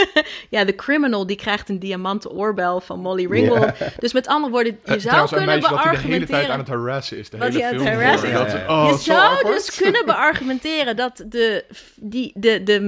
ja, 0.54 0.64
de 0.64 0.74
criminal 0.74 1.26
die 1.26 1.36
krijgt 1.36 1.68
een 1.68 1.78
diamanten 1.78 2.30
oorbel 2.30 2.80
van 2.80 3.00
Molly 3.00 3.26
Ringle. 3.30 3.74
Dus 3.98 4.12
met 4.12 4.26
andere 4.26 4.52
woorden, 4.52 4.78
je 4.84 4.94
Eh, 4.94 5.00
zou 5.00 5.28
kunnen 5.28 5.48
hij 5.48 5.60
de 5.60 5.66
hele 5.66 5.76
tijd 5.76 5.92
beargumenteren... 5.92 6.50
aan 6.52 6.58
het 6.58 6.68
harassen 6.68 7.18
is. 7.18 7.30
De 7.30 7.36
hele 7.40 7.52
film. 7.52 7.86
het 7.86 7.94
harassen 7.94 8.32
door. 8.32 8.46
is. 8.46 8.52
Dat- 8.52 8.60
Ja, 8.62 8.66
ja. 8.74 8.82
oh, 8.84 8.90
je 8.90 8.96
zo 8.96 9.02
zou 9.12 9.18
awkward. 9.34 9.56
dus 9.56 9.76
kunnen 9.76 10.06
beargumenteren 10.14 10.96
dat 10.96 11.24
de, 11.26 11.64
die, 11.96 12.32
de, 12.34 12.62
de 12.62 12.80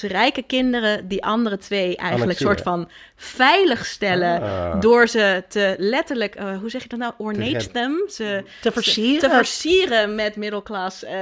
rijke 0.00 0.42
kinderen 0.42 1.08
die 1.08 1.24
andere 1.24 1.58
twee 1.58 1.96
eigenlijk 1.96 2.20
Annexeren. 2.22 2.52
soort 2.52 2.62
van 2.62 2.88
veilig 3.16 3.86
stellen 3.86 4.42
Ah. 4.42 4.80
door 4.80 5.06
ze 5.08 5.44
te 5.48 5.74
letterlijk, 5.78 6.34
eh, 6.34 6.56
hoe 6.58 6.70
zeg 6.70 6.82
je 6.82 6.88
dat 6.88 6.98
nou, 6.98 7.12
ornate 7.18 7.70
them, 7.70 8.02
ze 8.10 8.44
Te 8.60 8.72
versieren. 8.72 9.28
te 9.30 9.34
versieren 9.36 10.14
met 10.14 10.36
middelklas. 10.36 11.04
eh, 11.04 11.12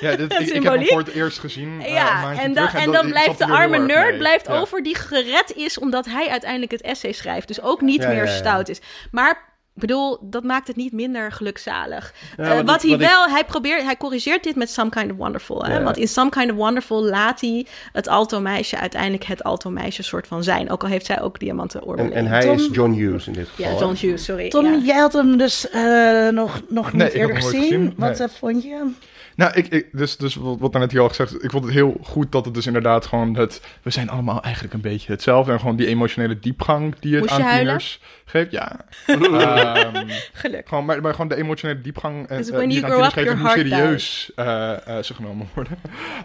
Ja, 0.00 0.16
dit, 0.16 0.32
ik, 0.32 0.38
ik 0.40 0.62
heb 0.62 0.72
hem 0.74 0.86
voor 0.86 0.98
het 0.98 1.08
eerst 1.14 1.38
gezien. 1.38 1.80
eh, 1.82 1.92
ja, 1.92 2.30
en 2.38 2.54
dan, 2.54 2.66
terug 2.68 2.82
en 2.82 2.84
dat- 2.84 2.94
dan 2.94 3.06
ik 3.06 3.12
blijft 3.12 3.38
de 3.38 3.46
arme 3.46 3.78
nerd 3.78 4.08
mee. 4.10 4.18
blijft 4.18 4.48
over, 4.48 4.82
die 4.82 4.94
gered 4.96 5.52
is 5.56 5.78
omdat 5.78 6.06
hij 6.06 6.28
uiteindelijk 6.28 6.70
het 6.72 6.80
essay 6.82 7.12
schrijft. 7.12 7.48
Dus 7.48 7.62
ook 7.62 7.80
niet 7.80 8.02
Ja, 8.02 8.08
meer 8.08 8.16
ja, 8.24 8.30
ja. 8.30 8.36
stout 8.36 8.68
is. 8.68 8.80
Maar 9.10 9.46
ik 9.80 9.86
bedoel, 9.86 10.18
dat 10.20 10.42
maakt 10.44 10.66
het 10.66 10.76
niet 10.76 10.92
minder 10.92 11.32
gelukzalig. 11.32 12.12
Ja, 12.36 12.42
Eh, 12.44 12.48
wat 12.48 12.58
ik- 12.58 12.66
hij 12.66 12.90
wat 12.90 13.00
ik- 13.00 13.06
wel, 13.06 13.28
hij 13.28 13.44
probeert, 13.44 13.82
hij 13.82 13.96
corrigeert 13.96 14.42
dit 14.44 14.56
met 14.56 14.70
Some 14.70 14.90
Kind 14.90 15.10
of 15.10 15.16
Wonderful. 15.16 15.64
Hè? 15.64 15.72
Ja. 15.76 15.82
Want 15.82 15.96
in 15.96 16.08
Some 16.08 16.30
Kind 16.30 16.50
of 16.50 16.56
Wonderful 16.56 17.04
laat 17.04 17.40
hij 17.40 17.66
het 17.92 18.08
alto 18.08 18.40
meisje 18.40 18.78
uiteindelijk 18.78 19.24
het 19.24 19.42
alto 19.44 19.70
meisje 19.70 20.02
soort 20.02 20.26
van 20.26 20.42
zijn. 20.44 20.70
Ook 20.70 20.82
al 20.82 20.88
heeft 20.88 21.06
zij 21.06 21.20
ook 21.22 21.38
diamanten 21.38 21.80
En, 21.80 21.86
oorbellen. 21.86 22.12
en 22.12 22.26
hij 22.26 22.40
Tom- 22.40 22.54
is 22.56 22.68
John 22.72 22.92
Hughes 22.92 23.26
in 23.26 23.32
dit 23.32 23.48
geval. 23.48 23.72
Ja? 23.72 23.78
John 23.78 23.94
Hughes, 24.00 24.24
sorry. 24.24 24.48
Tom, 24.48 24.64
ja. 24.64 24.76
jij 24.84 24.96
had 24.98 25.12
hem 25.12 25.36
dus 25.36 25.70
eh, 25.70 26.28
nog, 26.28 26.60
nog 26.68 26.92
Nee, 26.92 27.02
niet 27.02 27.02
had 27.02 27.12
eerder 27.12 27.36
gezien. 27.36 27.60
gezien, 27.62 27.94
Wat 27.96 28.18
nee. 28.18 28.28
eh, 28.28 28.34
vond 28.38 28.62
je? 28.62 28.90
Nou, 29.38 29.52
ik, 29.54 29.66
ik, 29.66 29.86
dus, 29.92 30.16
dus 30.16 30.34
wat, 30.34 30.58
wat 30.58 30.72
daarnet 30.72 30.90
hier 30.90 31.00
al 31.00 31.08
gezegd, 31.08 31.44
ik 31.44 31.50
vond 31.50 31.64
het 31.64 31.72
heel 31.72 31.96
goed 32.02 32.32
dat 32.32 32.44
het 32.44 32.54
dus 32.54 32.66
inderdaad 32.66 33.06
gewoon 33.06 33.36
het, 33.36 33.60
we 33.82 33.90
zijn 33.90 34.08
allemaal 34.10 34.42
eigenlijk 34.42 34.74
een 34.74 34.80
beetje 34.80 35.12
hetzelfde 35.12 35.52
en 35.52 35.60
gewoon 35.60 35.76
die 35.76 35.86
emotionele 35.86 36.38
diepgang 36.38 36.94
die 37.00 37.12
het 37.14 37.20
Moest 37.20 37.40
aan 37.40 37.56
tieners 37.58 38.00
geeft, 38.24 38.50
ja. 38.50 38.76
Ehm, 39.06 40.08
Geluk. 40.32 40.68
gewoon, 40.68 40.84
maar, 40.84 41.00
maar 41.00 41.12
gewoon 41.12 41.28
de 41.28 41.36
emotionele 41.36 41.80
diepgang 41.80 42.26
en 42.28 42.36
Dus 42.36 42.48
eh, 42.50 42.56
when 42.56 42.68
die 42.68 42.84
aan 42.84 42.90
tieners 42.90 43.12
geeft 43.12 43.28
en 43.28 43.38
your 43.38 43.54
hoe 43.54 43.58
serieus 43.64 44.32
eh, 44.36 44.96
eh, 44.98 45.02
ze 45.04 45.14
genomen 45.14 45.48
worden. 45.54 45.78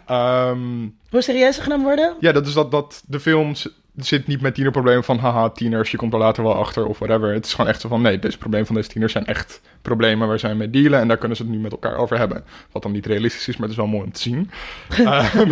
Ehm, 0.05 0.87
Hoe 1.09 1.21
serieus 1.21 1.57
genomen 1.57 1.85
worden? 1.85 2.15
ja, 2.19 2.31
dat 2.31 2.47
is 2.47 2.53
dat, 2.53 2.71
dat 2.71 3.03
de 3.07 3.19
film 3.19 3.55
z- 3.55 3.67
zit 3.95 4.27
niet 4.27 4.41
met 4.41 4.53
tienerproblemen 4.53 5.03
van 5.03 5.17
haha, 5.17 5.49
tieners, 5.49 5.91
je 5.91 5.97
komt 5.97 6.13
er 6.13 6.19
later 6.19 6.43
wel 6.43 6.55
achter 6.55 6.85
of 6.85 6.99
whatever. 6.99 7.33
Het 7.33 7.45
is 7.45 7.53
gewoon 7.53 7.69
echt 7.69 7.81
zo 7.81 7.87
van 7.89 8.01
nee, 8.01 8.19
deze 8.19 8.37
problemen 8.37 8.65
van 8.67 8.75
deze 8.75 8.89
tieners 8.89 9.11
zijn 9.11 9.25
echt 9.25 9.61
problemen 9.81 10.27
waar 10.27 10.39
zij 10.39 10.55
mee 10.55 10.69
dealen 10.69 10.99
en 10.99 11.07
daar 11.07 11.17
kunnen 11.17 11.37
ze 11.37 11.43
het 11.43 11.51
nu 11.51 11.57
met 11.59 11.71
elkaar 11.71 11.95
over 11.95 12.17
hebben. 12.17 12.43
Wat 12.71 12.81
dan 12.83 12.91
niet 12.91 13.05
realistisch 13.05 13.47
is, 13.47 13.53
maar 13.57 13.67
het 13.69 13.77
is 13.77 13.83
wel 13.83 13.87
mooi 13.91 14.03
om 14.03 14.11
te 14.11 14.21
zien. 14.21 14.49
Ehm, 14.89 15.51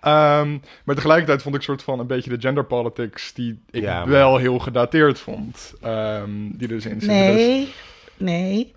ehm, 0.00 0.58
maar 0.84 0.94
tegelijkertijd 0.94 1.42
vond 1.42 1.54
ik 1.54 1.62
soort 1.62 1.82
van 1.82 1.98
een 1.98 2.06
beetje 2.06 2.30
de 2.30 2.40
gender 2.40 2.64
politics 2.64 3.32
die 3.32 3.60
ik 3.70 3.82
Ja, 3.82 3.98
maar- 3.98 4.08
wel 4.08 4.36
heel 4.36 4.58
gedateerd 4.58 5.18
vond. 5.18 5.74
ehm, 5.82 6.30
die 6.52 6.68
dus 6.68 6.86
in. 6.86 6.98
Dus- 6.98 7.08
Nee, 7.08 7.72
nee. 8.16 8.72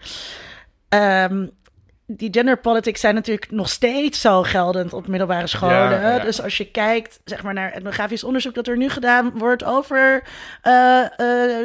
Ehm, 0.90 1.46
die 2.18 2.34
gender 2.34 2.58
politics 2.58 3.00
zijn 3.00 3.16
natuurlijk 3.16 3.52
nog 3.52 3.70
steeds 3.70 4.22
zo 4.22 4.44
geldend 4.44 4.94
op 4.94 5.08
middelbare 5.08 5.48
scholen. 5.48 5.76
Ja, 5.76 6.12
ja. 6.16 6.20
Dus 6.20 6.42
als 6.42 6.58
je 6.58 6.72
kijkt 6.72 7.20
zeg 7.26 7.44
maar, 7.44 7.54
naar 7.54 7.72
etnografisch 7.72 8.24
onderzoek 8.24 8.54
dat 8.54 8.68
er 8.68 8.78
nu 8.78 8.90
gedaan 8.90 9.32
wordt 9.36 9.64
over 9.64 10.24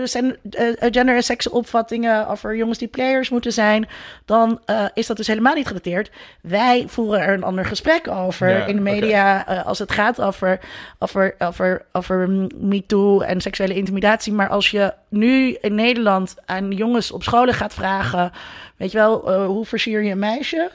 zijn, 0.04 0.36
eh, 0.50 0.66
gender- 0.78 1.16
en 1.16 1.22
seksopvattingen, 1.22 2.28
over 2.28 2.56
jongens 2.56 2.78
die 2.78 2.88
players 2.88 3.28
moeten 3.28 3.52
zijn, 3.52 3.88
dan 4.24 4.60
is 4.94 5.06
dat 5.06 5.16
dus 5.16 5.26
helemaal 5.26 5.54
niet 5.54 5.66
gedateerd. 5.66 6.10
Wij 6.40 6.84
voeren 6.88 7.20
er 7.20 7.34
een 7.34 7.44
ander 7.44 7.64
gesprek 7.64 8.08
over 8.08 8.48
Ja, 8.48 8.64
in 8.64 8.76
de 8.76 8.82
media 8.82 9.40
als 9.64 9.78
het 9.78 9.92
gaat 9.92 10.20
over, 10.20 10.60
over, 10.98 11.34
over, 11.38 11.84
over 11.92 12.28
MeToo 12.56 13.20
en 13.20 13.40
seksuele 13.40 13.74
intimidatie. 13.74 14.32
Maar 14.32 14.48
als 14.48 14.70
je 14.70 14.92
nu 15.08 15.56
in 15.60 15.74
Nederland 15.74 16.34
aan 16.44 16.70
jongens 16.70 17.12
op 17.12 17.22
scholen 17.22 17.54
gaat 17.54 17.74
vragen, 17.74 18.32
weet 18.76 18.92
je 18.92 18.98
wel, 18.98 19.32
eh, 19.32 19.46
hoe 19.46 19.64
versier 19.66 20.02
je 20.02 20.10
een 20.10 20.18
meisje? 20.18 20.70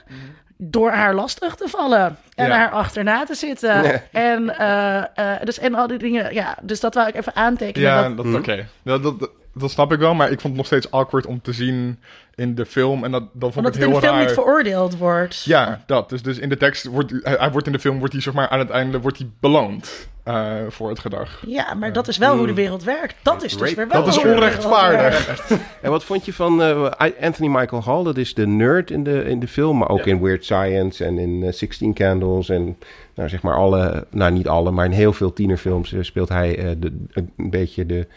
Door 0.58 0.91
haar 0.91 1.14
lastig 1.16 1.56
te 1.56 1.68
vallen 1.68 2.18
en 2.36 2.47
Ja. 2.47 2.56
haar 2.58 2.70
achterna 2.72 3.24
te 3.26 3.34
zitten. 3.36 3.82
Nee. 3.82 3.97
En, 4.12 4.58
eh, 4.58 4.97
eh, 5.34 5.41
dus, 5.43 5.60
en 5.60 5.76
al 5.76 5.88
die 5.88 5.97
dingen, 5.97 6.34
ja, 6.34 6.58
dus 6.62 6.80
dat 6.80 6.93
wou 6.93 7.08
ik 7.08 7.16
even 7.16 7.36
aantekenen. 7.36 7.89
Ja, 7.89 8.04
dat- 8.08 8.18
dat, 8.18 8.26
Mhm. 8.26 8.36
oké. 8.36 8.68
Dat, 8.84 9.30
dat 9.54 9.72
snap 9.72 9.91
ik 9.91 9.99
wel, 9.99 10.14
maar 10.14 10.32
ik 10.32 10.39
vond 10.39 10.43
het 10.43 10.56
nog 10.56 10.66
steeds 10.66 10.91
awkward 10.91 11.26
om 11.26 11.41
te 11.41 11.54
zien 11.54 11.99
in 12.36 12.56
de 12.56 12.66
film. 12.66 13.04
En 13.04 13.12
dat, 13.12 13.24
dat 13.34 13.54
vond 13.54 13.56
omdat 13.56 13.76
ik 13.76 13.82
het 13.82 13.89
in 13.89 13.91
heel 13.91 13.99
de 13.99 14.08
film 14.08 14.18
raar. 14.18 14.26
niet 14.26 14.36
veroordeeld 14.36 14.97
wordt. 14.97 15.43
Ja, 15.43 15.84
dat. 15.86 16.10
Dus, 16.10 16.22
dus 16.22 16.38
in 16.38 16.49
de 16.49 16.58
tekst 16.58 16.86
wordt 16.86 17.12
hij, 17.12 17.36
hij 17.39 17.52
wordt 17.52 17.68
in 17.68 17.74
de 17.74 17.80
film 17.80 17.97
wordt 17.97 18.14
hij 18.14 18.22
zeg 18.22 18.34
maar 18.34 18.49
aan 18.49 18.60
het 18.60 18.70
einde 18.70 18.99
wordt 18.99 19.18
hij 19.18 19.28
beloond 19.39 20.08
eh, 20.24 20.54
voor 20.70 20.89
het 20.89 20.99
gedrag. 20.99 21.43
Ja, 21.47 21.74
maar 21.74 21.93
dat 21.93 22.08
is 22.08 22.18
wel 22.18 22.38
hoe 22.38 22.47
de 22.47 22.54
wereld 22.54 22.84
werkt. 22.84 23.16
Dat 23.22 23.43
is 23.43 23.58
dus 23.58 23.74
weer 23.74 23.88
wel 23.88 24.04
Dat 24.04 24.16
is 24.16 24.24
onrechtvaardig. 24.24 25.30
En 25.82 25.89
wat 25.91 26.04
vond 26.04 26.26
je 26.26 26.34
van 26.34 26.62
eh, 26.62 26.91
Anthony 27.22 27.47
Michael 27.47 27.84
Hall? 27.84 28.04
Dat 28.04 28.18
is 28.18 28.34
de 28.34 28.47
nerd 28.47 28.91
in 28.91 29.04
de, 29.04 29.24
in 29.24 29.39
de 29.39 29.47
film, 29.47 29.78
maar 29.78 29.89
ook 29.89 30.06
in 30.06 30.22
Weird 30.22 30.43
Science 30.43 31.06
en 31.06 31.18
in 31.18 31.43
eh, 31.43 31.52
Sixteen 31.52 31.93
Candles. 31.93 32.49
En 32.49 32.78
nou, 33.16 33.30
zeg 33.30 33.41
maar 33.41 33.56
alle, 33.56 34.08
nou 34.10 34.32
niet 34.32 34.47
alle, 34.47 34.72
maar 34.72 34.86
in 34.86 34.91
heel 34.91 35.14
veel 35.14 35.34
tienerfilms 35.34 35.93
eh, 35.93 36.02
speelt 36.02 36.30
hij 36.30 36.58
eh, 36.58 36.72
de, 36.78 36.91
een 37.14 37.49
beetje 37.49 37.86
de 37.86 38.08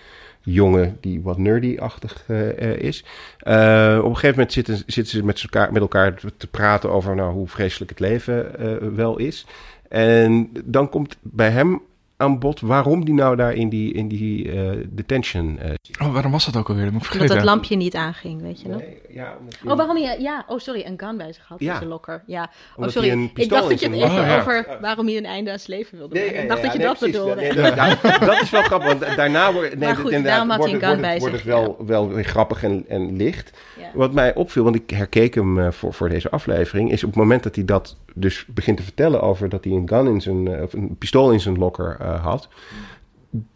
jongen 0.45 0.97
die 1.01 1.23
wat 1.23 1.39
nerdy-achtig 1.39 2.25
eh, 2.27 2.71
eh, 2.71 2.79
is. 2.79 3.05
Eh, 3.39 3.99
op 3.99 4.09
een 4.09 4.15
gegeven 4.15 4.31
moment 4.31 4.53
zitten, 4.53 4.77
zitten 4.87 5.07
ze 5.07 5.25
met 5.25 5.43
elkaar, 5.43 5.73
met 5.73 5.83
elkaar 5.83 6.15
te 6.37 6.47
praten 6.47 6.91
over 6.91 7.15
nou, 7.15 7.33
hoe 7.33 7.49
vreselijk 7.49 7.91
het 7.91 8.01
leven 8.01 8.97
wel 8.97 9.19
is. 9.19 9.47
En 9.89 10.51
dan 10.65 10.89
komt 10.89 11.17
bij 11.23 11.51
hem 11.51 11.83
aan 12.17 12.39
bod 12.39 12.61
waarom 12.61 13.05
die 13.05 13.15
nou 13.15 13.37
daar 13.37 13.53
in 13.55 13.69
die, 13.69 13.93
in 13.93 14.09
die 14.09 14.53
eh, 14.53 14.71
detention 14.89 15.59
eh, 15.59 15.71
zit. 15.83 16.01
Oh, 16.01 16.13
waarom 16.13 16.33
was 16.33 16.45
dat 16.45 16.57
ook 16.57 16.69
alweer? 16.69 16.85
Dat 16.85 16.93
moet 16.93 17.03
ik 17.05 17.09
Omdat 17.13 17.27
vergeten. 17.27 17.47
dat 17.47 17.55
lampje 17.55 17.77
niet 17.77 17.95
aanging, 17.95 18.43
weet 18.43 18.61
je 18.61 18.69
nog? 18.69 18.79
Nee, 18.81 18.99
ja, 19.09 19.37
hij- 19.63 19.71
Oh, 19.71 19.77
waarom 19.77 19.97
hij... 19.97 20.21
Ja, 20.21 20.45
oh 20.49 20.59
sorry, 20.59 20.83
een 20.87 20.95
gun 20.97 21.17
bij 21.17 21.33
zich 21.33 21.45
had. 21.49 21.61
Ja. 21.61 21.77
Zijn 21.77 21.89
lokker. 21.89 22.23
Ja. 22.27 22.43
Oh, 22.43 22.77
Omdat 22.77 22.93
sorry. 22.93 23.11
een 23.11 23.31
Ik 23.35 23.49
dacht 23.49 23.63
in 23.63 23.69
dat 23.69 23.81
je 23.81 23.87
het 23.87 23.95
even 23.97 24.17
lokker- 24.17 24.39
over 24.39 24.79
waarom 24.81 25.07
hij 25.07 25.17
een 25.17 25.25
einde 25.25 25.51
aan 25.51 25.59
zijn 25.59 25.79
leven 25.79 25.99
wilde 25.99 26.15
Nee, 26.15 26.25
maken. 26.27 26.43
Ik 26.43 26.49
dacht 26.49 26.61
ja, 26.61 26.65
dat 26.67 26.73
je 26.77 26.79
nee, 26.79 26.89
dat 26.89 26.99
bedoelde. 26.99 27.35
Nee, 27.35 28.21
dat 28.31 28.43
is 28.43 28.51
wel 28.51 28.63
grappig, 28.63 28.89
want 28.99 29.17
daarna 29.17 29.53
wordt, 29.53 29.79
nee, 29.79 29.95
goed, 29.95 30.05
inderdaad, 30.05 30.25
daarom 30.25 30.51
had 30.51 30.59
hij 30.59 30.69
wordt, 30.69 30.73
een 30.73 30.75
het, 30.75 30.83
gun 30.83 30.89
wordt, 30.89 31.01
bij 31.01 31.13
het, 31.13 31.23
zich, 31.23 31.31
wordt 31.31 31.45
het 31.45 31.87
wel, 31.87 31.87
wel 32.07 32.15
weer 32.15 32.25
grappig 32.25 32.63
en, 32.63 32.85
en 32.89 33.17
licht. 33.17 33.59
Ja. 33.79 33.91
Wat 33.95 34.13
mij 34.13 34.35
opviel, 34.35 34.65
want 34.65 34.77
ik 34.77 34.91
herkeek 34.91 35.35
hem 35.35 35.59
eh, 35.61 35.71
voor, 35.71 35.95
voor 35.95 36.09
deze 36.09 36.31
aflevering, 36.31 36.91
is 36.93 37.03
op 37.05 37.11
het 37.11 37.19
moment 37.19 37.43
dat 37.43 37.55
hij 37.55 37.65
dat 37.65 37.97
dus 38.15 38.47
begint 38.47 38.77
te 38.77 38.83
vertellen 38.83 39.23
over 39.23 39.49
dat 39.49 39.65
hij 39.65 39.73
een 39.73 39.89
gun 39.89 40.07
in 40.07 40.21
zijn, 40.21 40.49
eh, 40.49 40.63
of 40.63 40.73
een 40.73 40.97
pistool 40.99 41.33
in 41.33 41.41
zijn 41.41 41.59
lokker 41.59 41.97
eh, 42.01 42.25
had, 42.25 42.49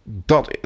dat, 0.02 0.59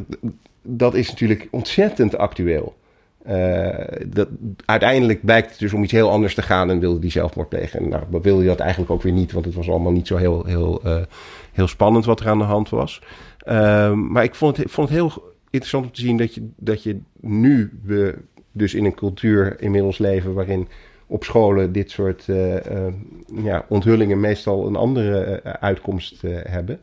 dat 0.63 0.95
is 0.95 1.11
natuurlijk 1.11 1.49
ontzettend 1.51 2.17
actueel. 2.17 2.75
Eh, 3.23 3.69
dat, 4.07 4.29
uiteindelijk 4.65 5.25
blijkt 5.25 5.51
het 5.51 5.59
dus 5.59 5.73
om 5.73 5.83
iets 5.83 5.93
heel 5.93 6.11
anders 6.11 6.35
te 6.35 6.43
gaan 6.43 6.71
en 6.71 6.79
wilde 6.79 7.01
hij 7.01 7.11
zelfmoord 7.11 7.49
plegen. 7.49 7.81
En 7.81 7.89
nou, 7.89 8.05
wilde 8.11 8.39
hij 8.39 8.49
dat 8.49 8.61
eigenlijk 8.61 8.91
ook 8.91 9.03
weer 9.03 9.13
niet, 9.13 9.33
want 9.33 9.45
het 9.45 9.55
was 9.55 9.69
allemaal 9.69 9.93
niet 9.93 10.07
zo 10.07 10.17
heel, 10.17 10.45
heel, 10.45 10.83
heel 11.53 11.69
spannend 11.69 12.05
wat 12.05 12.21
er 12.21 12.29
aan 12.29 12.39
de 12.39 12.45
hand 12.45 12.69
was. 12.69 13.03
Ehm, 13.39 14.13
maar 14.13 14.25
ik 14.25 14.35
vond 14.35 14.57
het, 14.57 14.71
vond 14.71 14.89
het 14.89 14.99
heel 14.99 15.13
interessant 15.51 15.85
om 15.85 15.93
te 15.93 16.01
zien 16.01 16.17
dat 16.17 16.35
je, 16.35 16.49
dat 16.57 16.83
je 16.83 16.99
nu 17.21 17.81
we 17.83 18.19
dus 18.53 18.75
in 18.75 18.85
een 18.85 18.95
cultuur 18.95 19.61
inmiddels 19.61 19.99
leven 19.99 20.35
waarin 20.35 20.69
op 21.13 21.25
scholen 21.25 21.73
dit 21.73 21.91
soort 21.91 22.29
eh, 22.29 22.87
eh, 22.87 22.95
ja, 23.43 23.65
onthullingen 23.69 24.21
meestal 24.21 24.67
een 24.67 24.77
andere 24.77 25.25
eh, 25.25 25.53
uitkomst 25.53 26.23
hebben. 26.43 26.81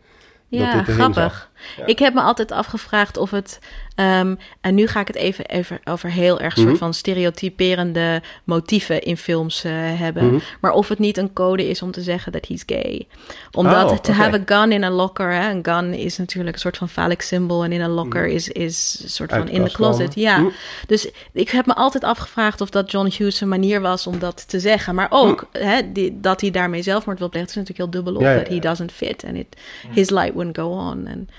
Ja, 0.48 0.84
grappig. 0.84 1.52
Ja. 1.78 1.86
Ik 1.86 2.00
heb 2.00 2.14
me 2.14 2.22
altijd 2.22 2.52
afgevraagd 2.52 3.18
of 3.18 3.32
het... 3.32 3.60
ehm, 4.00 4.36
en 4.62 4.76
nu 4.76 4.88
ga 4.88 5.00
ik 5.00 5.08
het 5.08 5.16
even, 5.16 5.46
even 5.46 5.80
over 5.84 6.12
heel 6.12 6.40
erg 6.40 6.54
soort 6.56 6.68
Mhm. 6.68 6.78
van 6.78 6.94
stereotyperende 6.94 8.22
motieven 8.44 9.02
in 9.02 9.18
films 9.18 9.64
eh, 9.64 9.72
hebben. 9.76 10.26
Mhm. 10.26 10.40
Maar 10.62 10.72
of 10.72 10.88
het 10.88 11.00
niet 11.00 11.18
een 11.18 11.34
code 11.34 11.70
is 11.70 11.82
om 11.82 11.92
te 11.92 12.02
zeggen 12.02 12.32
dat 12.32 12.48
he's 12.48 12.64
gay. 12.66 13.08
Omdat 13.52 13.84
Oh, 13.84 13.90
to 13.90 13.96
oké. 13.96 14.12
have 14.12 14.40
a 14.40 14.42
gun 14.62 14.72
in 14.72 14.84
a 14.84 14.90
locker... 14.90 15.32
Hè, 15.34 15.50
een 15.52 15.66
gun 15.66 15.94
is 15.94 16.18
natuurlijk 16.18 16.56
een 16.56 16.62
soort 16.62 16.78
van 16.78 16.88
phallic 16.88 17.22
symbol... 17.22 17.64
en 17.64 17.72
in 17.72 17.82
een 17.82 17.90
locker 17.90 18.28
is, 18.28 18.48
is 18.48 19.00
een 19.04 19.10
soort 19.10 19.30
van 19.30 19.40
in 19.40 19.46
de 19.46 19.52
komen. 19.54 19.72
closet. 19.72 20.16
Ja, 20.16 20.38
Mhm. 20.38 20.50
dus 20.88 21.10
ik 21.34 21.50
heb 21.50 21.66
me 21.66 21.76
altijd 21.76 22.04
afgevraagd 22.04 22.62
of 22.62 22.70
dat 22.70 22.92
John 22.92 23.06
Hughes 23.06 23.42
een 23.42 23.48
manier 23.48 23.82
was 23.82 24.08
om 24.08 24.20
dat 24.20 24.48
te 24.50 24.60
zeggen. 24.60 24.96
Maar 24.96 25.08
ook 25.10 25.48
hè, 25.52 25.92
die, 25.92 26.20
dat 26.20 26.42
hij 26.42 26.52
daarmee 26.52 26.82
zelfmoord 26.82 27.20
wil 27.20 27.30
plegen. 27.30 27.48
Het 27.50 27.58
is 27.58 27.64
natuurlijk 27.68 27.94
heel 27.94 28.04
dubbel 28.04 28.22
op 28.22 28.28
Ja, 28.28 28.32
ja, 28.32 28.38
dat 28.44 28.48
he 28.54 28.60
doesn't 28.60 28.92
fit. 28.92 29.24
En 29.24 29.36
it, 29.36 29.48
his 29.90 30.10
light 30.10 30.34
wouldn't 30.34 30.58
go 30.58 30.68
on. 30.70 31.08
En 31.08 31.30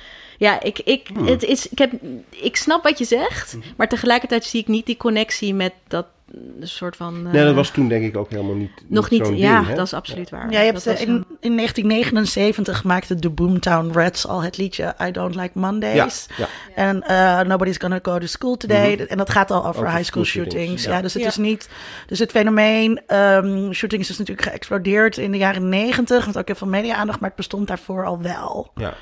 ja, 0.41 0.63
ik, 0.63 0.79
ik, 0.79 1.09
het 1.25 1.43
is, 1.45 1.69
ik, 1.69 1.79
heb, 1.79 1.93
ik 2.31 2.57
snap 2.57 2.83
wat 2.83 2.99
je 2.99 3.05
zegt. 3.05 3.57
Maar 3.77 3.89
tegelijkertijd 3.89 4.45
zie 4.45 4.61
ik 4.61 4.69
niet 4.69 4.87
die 4.87 4.97
connectie 4.97 5.55
met 5.55 5.73
dat 5.89 6.07
mm, 6.33 6.41
soort 6.67 6.97
van... 6.97 7.23
Nee, 7.23 7.33
dat 7.33 7.51
eh, 7.51 7.55
was 7.55 7.71
toen 7.71 7.89
denk 7.89 8.05
ik 8.05 8.17
ook 8.17 8.31
helemaal 8.31 8.55
niet. 8.55 8.71
nog 8.89 9.11
niet, 9.11 9.31
ja, 9.35 9.63
ding, 9.63 9.77
dat 9.77 9.87
is 9.87 9.93
absoluut 9.93 10.31
waar. 10.31 10.51
Ja, 10.53 10.59
je 10.61 10.65
hebt, 10.73 10.85
Dat 10.85 10.99
in, 11.01 11.09
een- 11.09 11.25
in 11.41 11.57
1979 11.57 12.85
maakte 12.85 13.15
de 13.15 13.31
Boomtown 13.31 13.91
Rats 13.93 14.27
al 14.27 14.43
het 14.43 14.57
liedje 14.57 14.95
I 15.03 15.11
Don't 15.11 15.35
Like 15.35 15.59
Mondays. 15.59 16.27
Ja, 16.37 16.47
En 16.75 17.03
eh, 17.03 17.41
Nobody's 17.41 17.77
Gonna 17.79 17.99
Go 18.03 18.19
to 18.19 18.27
School 18.27 18.57
Today. 18.57 18.95
Mhm. 18.95 19.03
En 19.03 19.17
dat 19.17 19.31
gaat 19.31 19.51
al 19.51 19.59
over 19.67 19.69
Over 19.83 19.91
high 19.97 20.05
school 20.05 20.25
school 20.25 20.43
shootings, 20.43 20.55
shootings. 20.63 20.85
ja. 20.85 20.95
Ja. 20.95 21.01
dus 21.03 21.13
het 21.15 21.23
Ja. 21.23 21.29
is 21.29 21.37
niet... 21.37 21.69
Dus 22.07 22.19
het 22.19 22.31
fenomeen 22.31 23.01
ehm, 23.07 23.73
shootings 23.73 24.11
is 24.11 24.19
natuurlijk 24.19 24.49
geëxplodeerd 24.49 25.17
in 25.17 25.31
de 25.33 25.39
jaren 25.39 25.69
90. 25.69 26.27
Met 26.27 26.39
ook 26.39 26.47
heel 26.47 26.57
veel 26.57 26.67
media-aandacht, 26.67 27.21
maar 27.21 27.29
het 27.29 27.39
bestond 27.39 27.67
daarvoor 27.69 28.05
al 28.07 28.21
wel. 28.23 28.71
ja. 28.75 28.95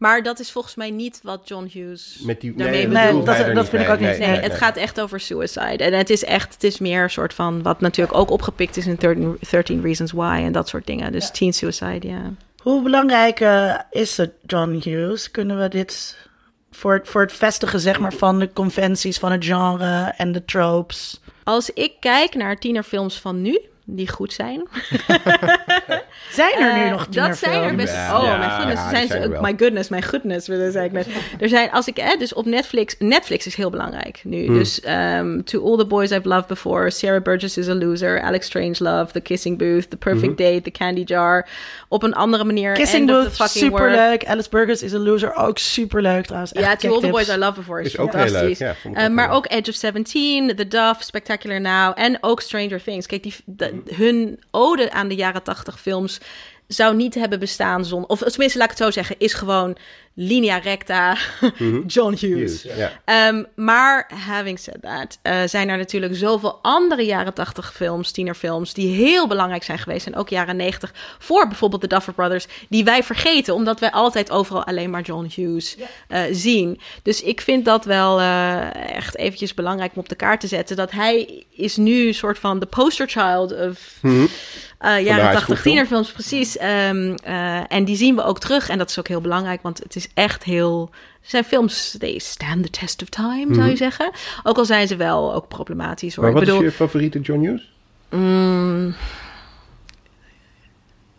Maar 0.00 0.22
dat 0.22 0.38
is 0.40 0.50
volgens 0.52 0.74
mij 0.74 0.90
niet 0.90 1.20
wat 1.22 1.40
John 1.48 1.68
Hughes 1.72 2.18
Met 2.22 2.40
die, 2.40 2.54
daarmee 2.54 2.82
dat 2.82 2.92
Nee, 2.92 3.06
bedoelt 3.06 3.26
dat- 3.26 3.54
dat 3.54 3.68
vind 3.68 3.82
ik 3.82 3.88
ook 3.88 3.98
niet. 4.00 4.08
Nee, 4.18 4.28
Nee, 4.28 4.38
het 4.40 4.54
gaat 4.54 4.76
echt 4.76 5.00
over 5.00 5.20
suicide. 5.20 5.84
En 5.84 5.92
het 5.92 6.10
is 6.10 6.24
echt, 6.24 6.54
het 6.54 6.64
is 6.64 6.78
meer 6.78 7.02
een 7.02 7.10
soort 7.10 7.34
van, 7.34 7.62
wat 7.62 7.80
natuurlijk 7.80 8.16
ook 8.18 8.30
opgepikt 8.30 8.76
is 8.76 8.86
in 8.86 8.94
13, 8.94 9.36
13 9.50 9.82
Reasons 9.82 10.12
Why 10.12 10.40
en 10.44 10.52
dat 10.52 10.68
soort 10.68 10.86
dingen. 10.86 11.12
Dus 11.12 11.30
teen 11.30 11.52
suicide, 11.52 12.08
ja. 12.08 12.32
Hoe 12.62 12.82
belangrijk 12.82 13.40
eh, 13.40 13.74
is 13.90 14.16
het, 14.16 14.30
John 14.46 14.80
Hughes? 14.84 15.30
Kunnen 15.30 15.58
we 15.60 15.68
dit 15.68 16.16
voor, 16.70 16.92
het- 16.94 17.08
voor 17.08 17.20
het 17.20 17.32
vestigen 17.32 17.80
zeg 17.80 17.98
maar, 18.00 18.12
van 18.12 18.38
de 18.38 18.52
conventies 18.52 19.18
van 19.18 19.32
het 19.32 19.44
genre 19.44 20.14
en 20.16 20.32
de 20.32 20.44
tropes? 20.44 21.20
Als 21.44 21.70
ik 21.70 21.92
kijk 22.00 22.34
naar 22.34 22.58
tienerfilms 22.58 23.18
van 23.20 23.42
nu, 23.42 23.60
die 23.96 24.08
goed 24.08 24.32
zijn, 24.32 24.62
Zijn 26.30 26.58
er 26.58 26.74
nu 26.74 26.80
Eh, 26.84 26.90
nog 26.90 27.08
Dat 27.08 27.36
zijn 27.36 27.62
er 27.62 27.74
best. 27.74 27.92
Ja, 27.94 28.18
oh, 28.18 28.24
ja, 28.24 28.36
mijn 28.36 28.50
goodness. 28.50 28.80
ja, 28.82 28.88
die 28.88 28.96
zijn 28.96 29.08
ze 29.08 29.26
ook. 29.26 29.32
wel. 29.32 29.40
My 29.42 29.54
goodness, 29.58 29.88
mijn 29.88 30.02
goodness. 30.02 30.44
zei 30.46 30.84
ik 30.84 30.92
net. 30.92 31.06
Er 31.40 31.48
zijn, 31.48 31.70
als 31.70 31.86
ik, 31.86 31.98
eh, 31.98 32.18
dus 32.18 32.34
op 32.34 32.44
Netflix. 32.46 32.94
Netflix 32.98 33.46
is 33.46 33.54
heel 33.54 33.70
belangrijk 33.70 34.20
nu. 34.24 34.44
Hmm. 34.46 34.54
Dus 34.58 34.80
ehm, 34.80 35.40
To 35.42 35.64
All 35.70 35.76
the 35.76 35.86
Boys 35.86 36.10
I've 36.10 36.28
Loved 36.28 36.46
Before, 36.46 36.90
Sarah 36.90 37.22
Burgess 37.22 37.56
is 37.58 37.68
a 37.68 37.74
Loser, 37.74 38.20
Alex 38.20 38.46
Strangelove, 38.46 39.12
The 39.12 39.20
Kissing 39.20 39.58
Booth, 39.58 39.90
The 39.90 39.96
Perfect 39.96 40.26
Mhm. 40.26 40.34
Date, 40.50 40.62
The 40.62 40.70
Candy 40.70 41.02
Jar. 41.04 41.46
Op 41.92 42.02
een 42.02 42.14
andere 42.14 42.44
manier. 42.44 42.72
Kissing 42.74 43.06
Booth, 43.06 43.24
the 43.24 43.30
fucking 43.30 43.70
World. 43.70 43.90
superleuk. 43.90 44.26
Alice 44.26 44.48
Burgers 44.48 44.82
is 44.82 44.94
a 44.94 44.98
loser, 44.98 45.34
ook 45.34 45.58
superleuk 45.58 46.24
trouwens. 46.24 46.52
Echt 46.52 46.64
Ja, 46.82 46.88
To 46.88 46.94
All 46.94 47.00
the. 47.00 47.08
Boys 47.08 47.28
I 47.28 47.36
Love 47.36 47.52
Before 47.54 47.80
is, 47.80 47.86
Is 47.86 47.98
ook 47.98 48.12
heel 48.12 48.20
fantastisch. 48.22 48.58
leuk, 48.58 48.76
ja, 48.82 48.92
Eh, 48.94 49.08
maar 49.08 49.30
ook 49.30 49.46
Edge 49.50 49.70
of 49.70 49.76
17, 49.76 50.56
The 50.56 50.68
Dove, 50.68 51.04
Spectacular 51.04 51.60
Now 51.60 51.92
en 51.94 52.18
ook 52.20 52.40
Stranger 52.40 52.82
Things. 52.82 53.06
Kijk, 53.06 53.22
die, 53.22 53.34
de- 53.44 53.82
hun 53.94 54.40
ode 54.50 54.90
aan 54.92 55.08
de 55.08 55.14
jaren 55.14 55.42
80 55.42 55.80
films 55.80 56.20
zou 56.66 56.96
niet 56.96 57.14
hebben 57.14 57.38
bestaan 57.38 57.84
zonder... 57.84 58.08
Of 58.10 58.18
tenminste, 58.18 58.58
laat 58.58 58.70
ik 58.70 58.76
het 58.78 58.84
zo 58.86 58.90
zeggen, 58.90 59.16
is 59.18 59.34
gewoon 59.34 59.76
linea 60.14 60.56
recta 60.58 61.16
John 61.86 62.16
Hughes. 62.20 62.64
Ehm, 63.04 63.44
maar 63.54 64.10
having 64.26 64.58
said 64.58 64.82
that, 64.82 65.18
eh, 65.22 65.42
zijn 65.46 65.68
er 65.68 65.76
natuurlijk 65.76 66.16
zoveel 66.16 66.58
andere 66.62 67.02
jaren 67.04 67.34
80 67.34 67.72
films, 67.74 68.10
tienerfilms, 68.10 68.74
die 68.74 68.94
heel 68.94 69.26
belangrijk 69.26 69.62
zijn 69.62 69.78
geweest. 69.78 70.06
En 70.06 70.16
ook 70.16 70.28
jaren 70.28 70.56
90 70.56 70.94
voor 71.18 71.46
bijvoorbeeld 71.48 71.80
de 71.80 71.86
Duffer 71.88 72.12
Brothers, 72.12 72.46
die 72.68 72.84
wij 72.84 73.02
vergeten, 73.02 73.54
omdat 73.54 73.80
wij 73.80 73.90
altijd 73.90 74.30
overal 74.30 74.64
alleen 74.64 74.90
maar 74.90 75.02
John 75.02 75.30
Hughes 75.34 75.76
eh, 76.08 76.22
zien. 76.30 76.80
Dus 77.02 77.22
ik 77.22 77.40
vind 77.40 77.64
dat 77.64 77.84
wel 77.84 78.20
eh, 78.20 78.94
echt 78.96 79.16
eventjes 79.16 79.54
belangrijk 79.54 79.92
om 79.94 79.98
op 79.98 80.08
de 80.08 80.14
kaart 80.14 80.40
te 80.40 80.46
zetten. 80.46 80.76
Dat 80.76 80.90
hij 80.90 81.44
is 81.50 81.76
nu 81.76 82.06
een 82.06 82.14
soort 82.14 82.38
van 82.38 82.58
de 82.58 82.66
poster 82.66 83.08
child 83.08 83.52
of 83.52 83.98
Mhm. 84.02 84.26
High 84.80 85.00
jaren 85.00 85.24
school 85.24 85.32
80 85.32 85.46
film. 85.46 85.58
tienerfilms, 85.62 86.12
precies. 86.12 86.56
Ehm, 86.56 87.14
eh, 87.22 87.72
en 87.72 87.84
die 87.84 87.96
zien 87.96 88.16
we 88.16 88.22
ook 88.22 88.38
terug. 88.38 88.68
En 88.68 88.78
dat 88.78 88.90
is 88.90 88.98
ook 88.98 89.08
heel 89.08 89.20
belangrijk, 89.20 89.62
want 89.62 89.78
het 89.78 89.96
is 89.96 90.08
echt 90.14 90.44
heel... 90.44 90.90
Zijn 91.22 91.44
films, 91.44 91.96
they 91.98 92.18
stand 92.18 92.62
the 92.62 92.70
test 92.70 93.02
of 93.02 93.08
time, 93.08 93.54
zou 93.54 93.68
je 93.68 93.76
zeggen. 93.76 94.10
Ook 94.42 94.56
al 94.56 94.64
zijn 94.64 94.88
ze 94.88 94.96
wel 94.96 95.34
ook 95.34 95.48
problematisch, 95.48 96.14
hoor. 96.14 96.24
Mhm. 96.24 96.32
Maar 96.34 96.42
wat 96.42 96.42
ik 96.42 96.48
bedoel, 96.48 96.68
is 96.68 96.78
je 96.78 96.84
favoriete 96.84 97.20
John 97.20 97.40
Hughes? 97.40 97.70
mm, 98.10 98.94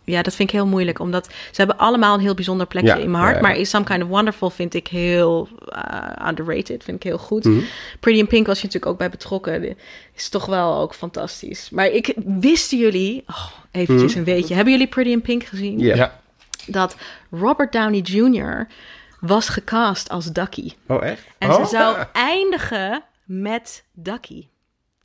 ja, 0.04 0.22
dat 0.22 0.34
vind 0.34 0.48
ik 0.48 0.54
heel 0.54 0.66
moeilijk, 0.66 0.98
omdat 0.98 1.26
ze 1.26 1.32
hebben 1.54 1.78
allemaal 1.78 2.14
een 2.14 2.20
heel 2.20 2.34
bijzonder 2.34 2.66
plekje 2.66 2.88
Ja, 2.88 2.96
in 2.96 3.10
mijn 3.10 3.22
hart. 3.22 3.36
ja, 3.36 3.40
ja. 3.42 3.46
Maar 3.48 3.56
Is 3.56 3.70
Some 3.70 3.84
Kind 3.84 4.02
of 4.02 4.08
Wonderful 4.08 4.50
vind 4.50 4.74
ik 4.74 4.88
heel 4.88 5.48
eh, 5.68 6.28
underrated, 6.28 6.84
vind 6.84 6.96
ik 6.96 7.02
heel 7.02 7.18
goed. 7.18 7.44
Mhm. 7.44 7.60
Pretty 8.00 8.18
in 8.20 8.26
Pink 8.26 8.46
was 8.46 8.58
je 8.60 8.64
natuurlijk 8.66 8.92
ook 8.92 8.98
bij 8.98 9.10
betrokken. 9.10 9.76
Is 10.14 10.28
toch 10.28 10.46
wel 10.46 10.78
ook 10.78 10.94
fantastisch. 10.94 11.70
Maar 11.70 11.86
ik 11.86 12.14
wisten 12.24 12.78
jullie, 12.78 13.24
oh, 13.26 13.46
eventjes 13.70 14.10
Mhm. 14.10 14.18
een 14.18 14.24
weetje. 14.24 14.54
Hebben 14.54 14.72
jullie 14.72 14.88
Pretty 14.88 15.10
in 15.10 15.22
Pink 15.22 15.44
gezien? 15.44 15.78
Ja. 15.78 15.94
Ja. 15.94 16.20
Dat 16.66 16.96
Robert 17.30 17.72
Downey 17.72 18.00
Jr. 18.00 18.66
was 19.20 19.48
gecast 19.48 20.08
als 20.08 20.26
Ducky. 20.32 20.72
Oh, 20.86 21.04
echt? 21.04 21.22
En 21.38 21.50
Oh. 21.50 21.62
ze 21.64 21.66
zou 21.76 21.96
eindigen 22.12 23.02
met 23.24 23.84
Ducky. 23.92 24.46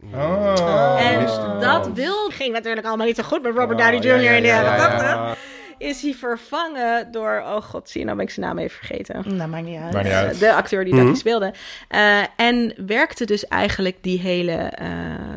Oh. 0.04 0.96
En 1.00 1.26
dat 1.60 1.90
wil, 1.94 2.30
ging 2.30 2.54
natuurlijk 2.54 2.86
allemaal 2.86 3.06
niet 3.06 3.16
zo 3.16 3.24
goed 3.24 3.42
met 3.42 3.56
Robert 3.56 3.80
Downey 3.80 3.98
Oh, 3.98 4.04
Jr. 4.04 4.16
ja, 4.16 4.22
ja, 4.22 4.32
in 4.32 4.42
de 4.42 4.48
ja, 4.48 4.62
jaren 4.62 4.78
ja, 4.78 5.18
80. 5.28 5.38
Is 5.78 6.02
hij 6.02 6.14
vervangen 6.14 7.12
door, 7.12 7.44
oh 7.46 7.62
god, 7.62 7.90
zie 7.90 8.00
je, 8.00 8.06
nou 8.06 8.18
ben 8.18 8.28
ik 8.28 8.32
zijn 8.34 8.46
naam 8.46 8.58
even 8.58 8.78
vergeten. 8.78 9.24
Nou, 9.36 9.50
maakt 9.50 9.66
niet 9.66 9.80
uit. 9.80 9.94
Maakt 9.94 10.06
niet 10.06 10.14
uit. 10.14 10.34
Eh, 10.34 10.40
de 10.40 10.54
acteur 10.54 10.84
die 10.86 10.94
Mhm. 10.94 11.04
Ducky 11.04 11.18
speelde. 11.20 11.54
Eh, 11.88 12.20
en 12.36 12.74
werkte 12.88 13.26
dus 13.26 13.48
eigenlijk 13.48 13.98
die 14.02 14.20
hele, 14.20 14.52
eh, 14.54 14.88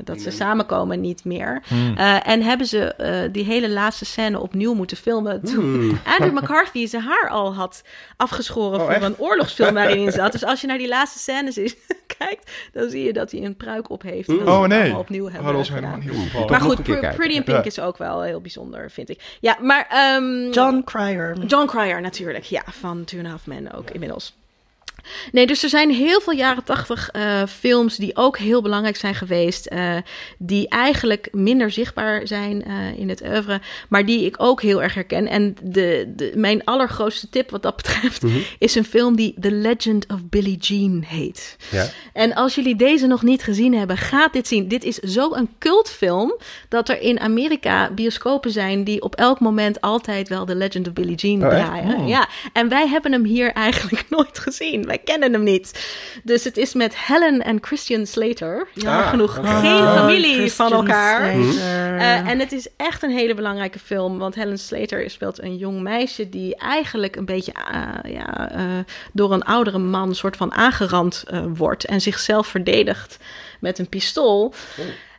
dat 0.04 0.20
ze 0.20 0.30
samenkomen 0.30 1.00
niet 1.00 1.24
meer. 1.24 1.62
Hmm. 1.68 1.96
Eh, 1.96 2.28
en 2.28 2.42
hebben 2.42 2.66
ze 2.66 2.94
eh, 2.94 3.28
die 3.32 3.44
hele 3.44 3.68
laatste 3.70 4.04
scène 4.04 4.38
opnieuw 4.40 4.74
moeten 4.74 4.96
filmen. 4.96 5.42
Toen 5.44 5.98
Andrew 6.04 6.38
McCarthy 6.38 6.86
zijn 6.86 7.02
haar 7.02 7.28
al 7.30 7.54
had 7.54 7.82
afgeschoren 8.16 8.78
Oh, 8.78 8.84
voor 8.84 8.94
echt? 8.94 9.02
een 9.02 9.18
oorlogsfilm 9.18 9.74
waarin 9.74 10.02
hij 10.02 10.12
zat. 10.12 10.32
Dus 10.32 10.44
als 10.44 10.60
je 10.60 10.66
naar 10.66 10.78
die 10.78 10.88
laatste 10.88 11.18
scènes 11.18 11.58
is, 11.58 11.74
kijkt, 12.18 12.50
dan 12.72 12.90
zie 12.90 13.04
je 13.04 13.12
dat 13.12 13.30
hij 13.30 13.40
een 13.44 13.56
pruik 13.56 13.90
op 13.90 14.02
heeft. 14.02 14.28
Dat 14.28 14.46
Oh 14.46 14.64
nee. 14.64 14.96
opnieuw 14.96 15.26
Oh, 15.26 15.32
hebben 15.32 15.52
dat 15.52 15.68
gedaan. 15.68 16.02
Maar 16.48 16.60
goed. 16.60 16.82
Pretty 16.82 17.34
in 17.34 17.44
Pink 17.44 17.58
Ja. 17.58 17.64
is 17.64 17.80
ook 17.80 17.96
wel 17.98 18.22
heel 18.22 18.40
bijzonder, 18.40 18.90
vind 18.90 19.08
ik. 19.10 19.36
Ja, 19.40 19.56
maar... 19.60 19.86
ehm, 20.30 20.50
John 20.50 20.82
Cryer. 20.84 21.36
John 21.46 21.66
Cryer 21.66 22.00
natuurlijk, 22.00 22.44
ja, 22.44 22.62
van 22.66 23.04
Two 23.04 23.18
and 23.18 23.26
a 23.26 23.30
Half 23.30 23.46
Men 23.46 23.72
ook 23.72 23.90
inmiddels. 23.90 24.32
Nee, 25.32 25.46
dus 25.46 25.62
er 25.62 25.68
zijn 25.68 25.90
heel 25.90 26.20
veel 26.20 26.32
jaren 26.32 26.64
tachtig 26.64 27.08
eh, 27.08 27.42
films 27.46 27.96
die 27.96 28.16
ook 28.16 28.38
heel 28.38 28.62
belangrijk 28.62 28.96
zijn 28.96 29.14
geweest. 29.14 29.66
eh, 29.66 29.96
die 30.38 30.68
eigenlijk 30.68 31.28
minder 31.32 31.70
zichtbaar 31.70 32.26
zijn 32.26 32.64
eh, 32.64 32.98
in 32.98 33.08
het 33.08 33.22
oeuvre. 33.22 33.60
Maar 33.88 34.06
die 34.06 34.24
ik 34.24 34.34
ook 34.38 34.62
heel 34.62 34.82
erg 34.82 34.94
herken. 34.94 35.26
En 35.28 35.56
de, 35.62 36.12
de, 36.16 36.32
mijn 36.34 36.64
allergrootste 36.64 37.28
tip 37.28 37.50
wat 37.50 37.62
dat 37.62 37.76
betreft 37.82 38.22
is 38.58 38.74
een 38.74 38.84
film 38.84 39.16
die 39.16 39.34
The 39.40 39.52
Legend 39.52 40.06
of 40.12 40.18
Billie 40.28 40.56
Jean 40.56 41.04
heet. 41.06 41.56
Ja. 41.70 41.86
En 42.12 42.34
als 42.34 42.54
jullie 42.54 42.76
deze 42.76 43.06
nog 43.06 43.22
niet 43.22 43.42
gezien 43.42 43.74
hebben, 43.74 43.96
gaat 43.96 44.32
dit 44.32 44.48
zien. 44.48 44.68
Dit 44.68 44.84
is 44.84 44.96
zo'n 44.96 45.48
cultfilm 45.58 46.38
dat 46.68 46.88
er 46.88 47.00
in 47.00 47.20
Amerika 47.20 47.90
bioscopen 47.90 48.50
zijn 48.50 48.84
die 48.84 49.02
op 49.02 49.14
elk 49.14 49.40
moment 49.40 49.80
altijd 49.80 50.28
wel 50.28 50.44
The 50.44 50.54
Legend 50.54 50.86
of 50.86 50.92
Billie 50.92 51.14
Jean 51.14 51.42
Oh, 51.42 51.48
draaien. 51.48 52.06
Ja, 52.06 52.28
en 52.52 52.68
wij 52.68 52.88
hebben 52.88 53.12
hem 53.12 53.24
hier 53.24 53.52
eigenlijk 53.52 54.04
nooit 54.16 54.38
gezien. 54.38 54.86
Wij 54.90 54.98
kennen 54.98 55.32
hem 55.32 55.42
niet. 55.42 55.88
Dus 56.22 56.44
het 56.44 56.56
is 56.56 56.74
met 56.74 56.96
Helen 56.98 57.44
en 57.44 57.58
Christian 57.60 58.06
Slater. 58.06 58.68
Jammer 58.74 59.02
Ah, 59.02 59.08
genoeg 59.08 59.38
oké. 59.38 59.46
geen 59.48 59.82
Oh, 59.82 59.94
familie 59.94 60.52
van 60.52 60.72
elkaar. 60.72 61.32
Slater. 61.32 61.96
Eh, 61.98 62.28
en 62.28 62.38
het 62.38 62.52
is 62.52 62.68
echt 62.76 63.02
een 63.02 63.10
hele 63.10 63.34
belangrijke 63.34 63.78
film. 63.78 64.18
Want 64.18 64.34
Helen 64.34 64.58
Slater 64.58 65.10
speelt 65.10 65.42
een 65.42 65.56
jong 65.56 65.80
meisje 65.80 66.28
die 66.28 66.56
eigenlijk 66.56 67.16
een 67.16 67.24
beetje 67.24 67.52
eh, 67.52 68.12
ja, 68.12 68.50
eh, 68.50 68.64
door 69.12 69.32
een 69.32 69.42
oudere 69.42 69.78
man 69.78 70.14
soort 70.14 70.36
van 70.36 70.52
aangerand 70.52 71.24
eh, 71.26 71.42
wordt. 71.54 71.84
En 71.84 72.00
zichzelf 72.00 72.46
verdedigt 72.46 73.18
met 73.60 73.78
een 73.78 73.88
pistool. 73.88 74.54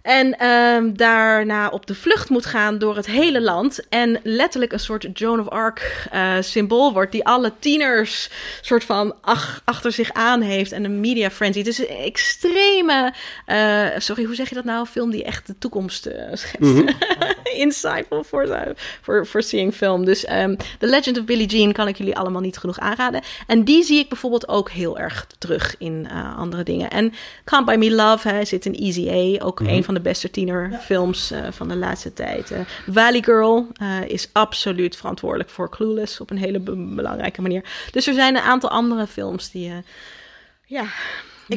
En 0.01 0.37
ehm, 0.37 0.93
daarna 0.93 1.69
op 1.69 1.85
de 1.85 1.95
vlucht 1.95 2.29
moet 2.29 2.45
gaan 2.45 2.77
door 2.77 2.95
het 2.95 3.05
hele 3.05 3.41
land. 3.41 3.87
En 3.89 4.19
letterlijk 4.23 4.71
een 4.73 4.79
soort 4.79 5.07
Joan 5.13 5.39
of 5.39 5.49
Arc 5.49 6.05
eh, 6.11 6.33
symbool 6.39 6.93
wordt. 6.93 7.11
Die 7.11 7.25
alle 7.25 7.51
tieners 7.59 8.29
soort 8.61 8.83
van 8.83 9.15
ach- 9.21 9.61
achter 9.65 9.91
zich 9.91 10.13
aan 10.13 10.41
heeft. 10.41 10.71
En 10.71 10.83
een 10.83 10.99
media 10.99 11.29
frenzy. 11.31 11.57
Het 11.57 11.67
is 11.67 11.79
een 11.79 11.87
extreme, 11.87 13.13
eh, 13.45 13.87
sorry 13.97 14.23
hoe 14.23 14.35
zeg 14.35 14.49
je 14.49 14.55
dat 14.55 14.63
nou? 14.63 14.79
Een 14.79 14.85
film 14.85 15.11
die 15.11 15.23
echt 15.23 15.47
de 15.47 15.57
toekomst 15.57 16.05
eh, 16.05 16.25
schetst. 16.33 16.83
Insightful 17.55 18.23
voor, 18.23 18.73
voor, 19.01 19.27
voor 19.27 19.41
seeing 19.43 19.73
film. 19.73 20.05
Dus 20.05 20.25
ehm, 20.25 20.55
The 20.79 20.87
Legend 20.87 21.17
of 21.19 21.25
Billie 21.25 21.47
Jean 21.47 21.71
kan 21.71 21.87
ik 21.87 21.97
jullie 21.97 22.17
allemaal 22.17 22.41
niet 22.41 22.57
genoeg 22.57 22.79
aanraden. 22.79 23.21
En 23.47 23.63
die 23.63 23.83
zie 23.83 23.99
ik 23.99 24.09
bijvoorbeeld 24.09 24.47
ook 24.47 24.69
heel 24.69 24.99
erg 24.99 25.27
terug 25.37 25.75
in 25.77 26.07
andere 26.37 26.63
dingen. 26.63 26.89
En 26.89 27.13
Can't 27.43 27.65
Buy 27.65 27.75
Me 27.75 27.91
Love 27.91 28.29
hè, 28.29 28.45
zit 28.45 28.65
in 28.65 28.75
Easy 28.75 29.09
A. 29.09 29.45
Ook 29.45 29.59
een 29.59 29.83
van 29.83 29.90
de 29.93 30.01
beste 30.01 30.31
tienerfilms 30.31 31.31
eh, 31.31 31.51
van 31.51 31.67
de 31.67 31.75
laatste 31.75 32.13
tijd. 32.13 32.51
Eh, 32.51 32.59
Valley 32.87 33.21
Girl 33.21 33.67
eh, 33.73 34.01
is 34.07 34.29
absoluut 34.31 34.95
verantwoordelijk 34.95 35.49
voor 35.49 35.69
Clueless 35.69 36.19
op 36.19 36.29
een 36.29 36.37
hele 36.37 36.59
be- 36.59 36.93
belangrijke 36.95 37.41
manier. 37.41 37.63
Dus 37.91 38.07
er 38.07 38.13
zijn 38.13 38.35
een 38.35 38.41
aantal 38.41 38.69
andere 38.69 39.07
films 39.07 39.51
die... 39.51 39.73
ja, 40.65 40.85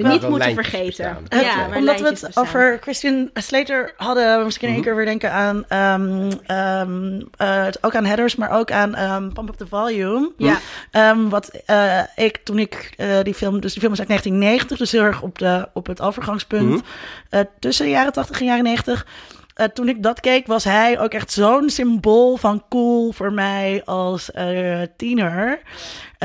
wil- 0.03 0.11
niet 0.11 0.20
moeten 0.28 0.38
lijntjes 0.38 0.68
vergeten. 0.68 1.16
bestaan. 1.28 1.45
Ja, 1.45 1.76
omdat 1.76 2.01
we 2.01 2.07
het 2.07 2.20
bestaan. 2.20 2.45
over 2.45 2.78
Christian 2.80 3.30
Slater 3.34 3.92
hadden, 3.97 4.38
we 4.38 4.45
misschien 4.45 4.66
Mhm. 4.68 4.76
één 4.76 4.84
keer 4.86 4.97
weer 4.97 5.05
denken 5.05 5.32
aan 5.32 5.64
ehm, 5.68 6.30
ehm, 6.47 7.20
eh, 7.36 7.64
het- 7.64 7.78
ook 7.84 7.95
aan 7.95 8.05
headers, 8.05 8.36
maar 8.36 8.51
ook 8.51 8.70
aan 8.70 8.95
ehm 8.95 9.28
Pump 9.32 9.49
Up 9.49 9.55
the 9.57 9.66
Volume. 9.66 10.32
Ja. 10.36 10.59
Ehm, 10.90 11.28
wat 11.28 11.49
eh, 11.66 12.01
ik 12.16 12.36
toen 12.45 12.59
ik 12.59 12.92
eh, 12.97 13.09
die 13.22 13.34
film, 13.34 13.61
dus 13.61 13.72
die 13.72 13.80
film 13.80 13.92
is 13.92 13.99
uit 13.99 14.09
1990, 14.09 14.78
dus 14.78 14.92
heel 14.92 15.03
erg 15.03 15.22
op, 15.22 15.38
de, 15.38 15.68
op 15.72 15.86
het 15.86 16.01
overgangspunt 16.01 16.68
Mhm. 16.70 16.78
eh, 17.30 17.40
tussen 17.59 17.84
de 17.84 17.90
jaren 17.90 18.12
80 18.12 18.40
en 18.40 18.47
jaren 18.47 18.64
90. 18.64 19.07
Eh, 19.55 19.66
toen 19.66 19.88
ik 19.88 20.03
dat 20.03 20.20
keek, 20.20 20.47
was 20.47 20.64
hij 20.64 21.01
ook 21.01 21.12
echt 21.12 21.32
zo'n 21.32 21.70
symbool 21.70 22.36
van 22.36 22.64
cool 22.68 23.12
voor 23.12 23.32
mij 23.32 23.82
als 23.84 24.30
eh, 24.30 24.80
tiener. 24.97 25.61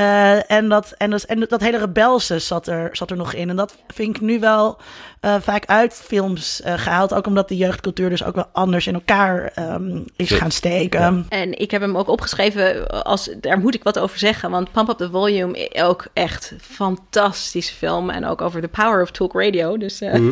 Eh, 0.00 0.50
en, 0.50 0.68
dat, 0.68 0.94
en, 0.96 1.10
dat, 1.10 1.22
en 1.22 1.40
dat 1.48 1.60
hele 1.60 1.78
rebelse 1.78 2.38
zat 2.38 2.66
er, 2.66 2.88
zat 2.92 3.10
er 3.10 3.16
nog 3.16 3.32
in. 3.32 3.50
En 3.50 3.56
dat 3.56 3.76
vind 3.88 4.16
ik 4.16 4.22
nu 4.22 4.40
wel 4.40 4.78
eh, 5.20 5.34
vaak 5.40 5.66
uit 5.66 5.94
films 6.04 6.62
eh, 6.62 6.74
gehaald. 6.78 7.14
Ook 7.14 7.26
omdat 7.26 7.48
de 7.48 7.56
jeugdcultuur 7.56 8.10
dus 8.10 8.24
ook 8.24 8.34
wel 8.34 8.46
anders 8.52 8.86
in 8.86 8.94
elkaar 8.94 9.50
ehm, 9.54 9.96
is 10.16 10.28
Zit. 10.28 10.38
gaan 10.38 10.50
steken. 10.50 11.26
En 11.28 11.58
ik 11.58 11.70
heb 11.70 11.80
hem 11.80 11.96
ook 11.96 12.08
opgeschreven, 12.08 12.88
als, 13.04 13.30
daar 13.40 13.58
moet 13.58 13.74
ik 13.74 13.82
wat 13.82 13.98
over 13.98 14.18
zeggen. 14.18 14.50
Want 14.50 14.72
Pump 14.72 14.88
Up 14.88 14.96
the 14.96 15.10
Volume, 15.10 15.70
ook 15.82 16.06
echt 16.12 16.54
fantastische 16.60 17.74
film. 17.74 18.10
En 18.10 18.26
ook 18.26 18.40
over 18.40 18.60
the 18.60 18.68
power 18.68 19.02
of 19.02 19.10
talk 19.10 19.32
radio. 19.32 19.76
Dus, 19.78 20.00
eh, 20.00 20.14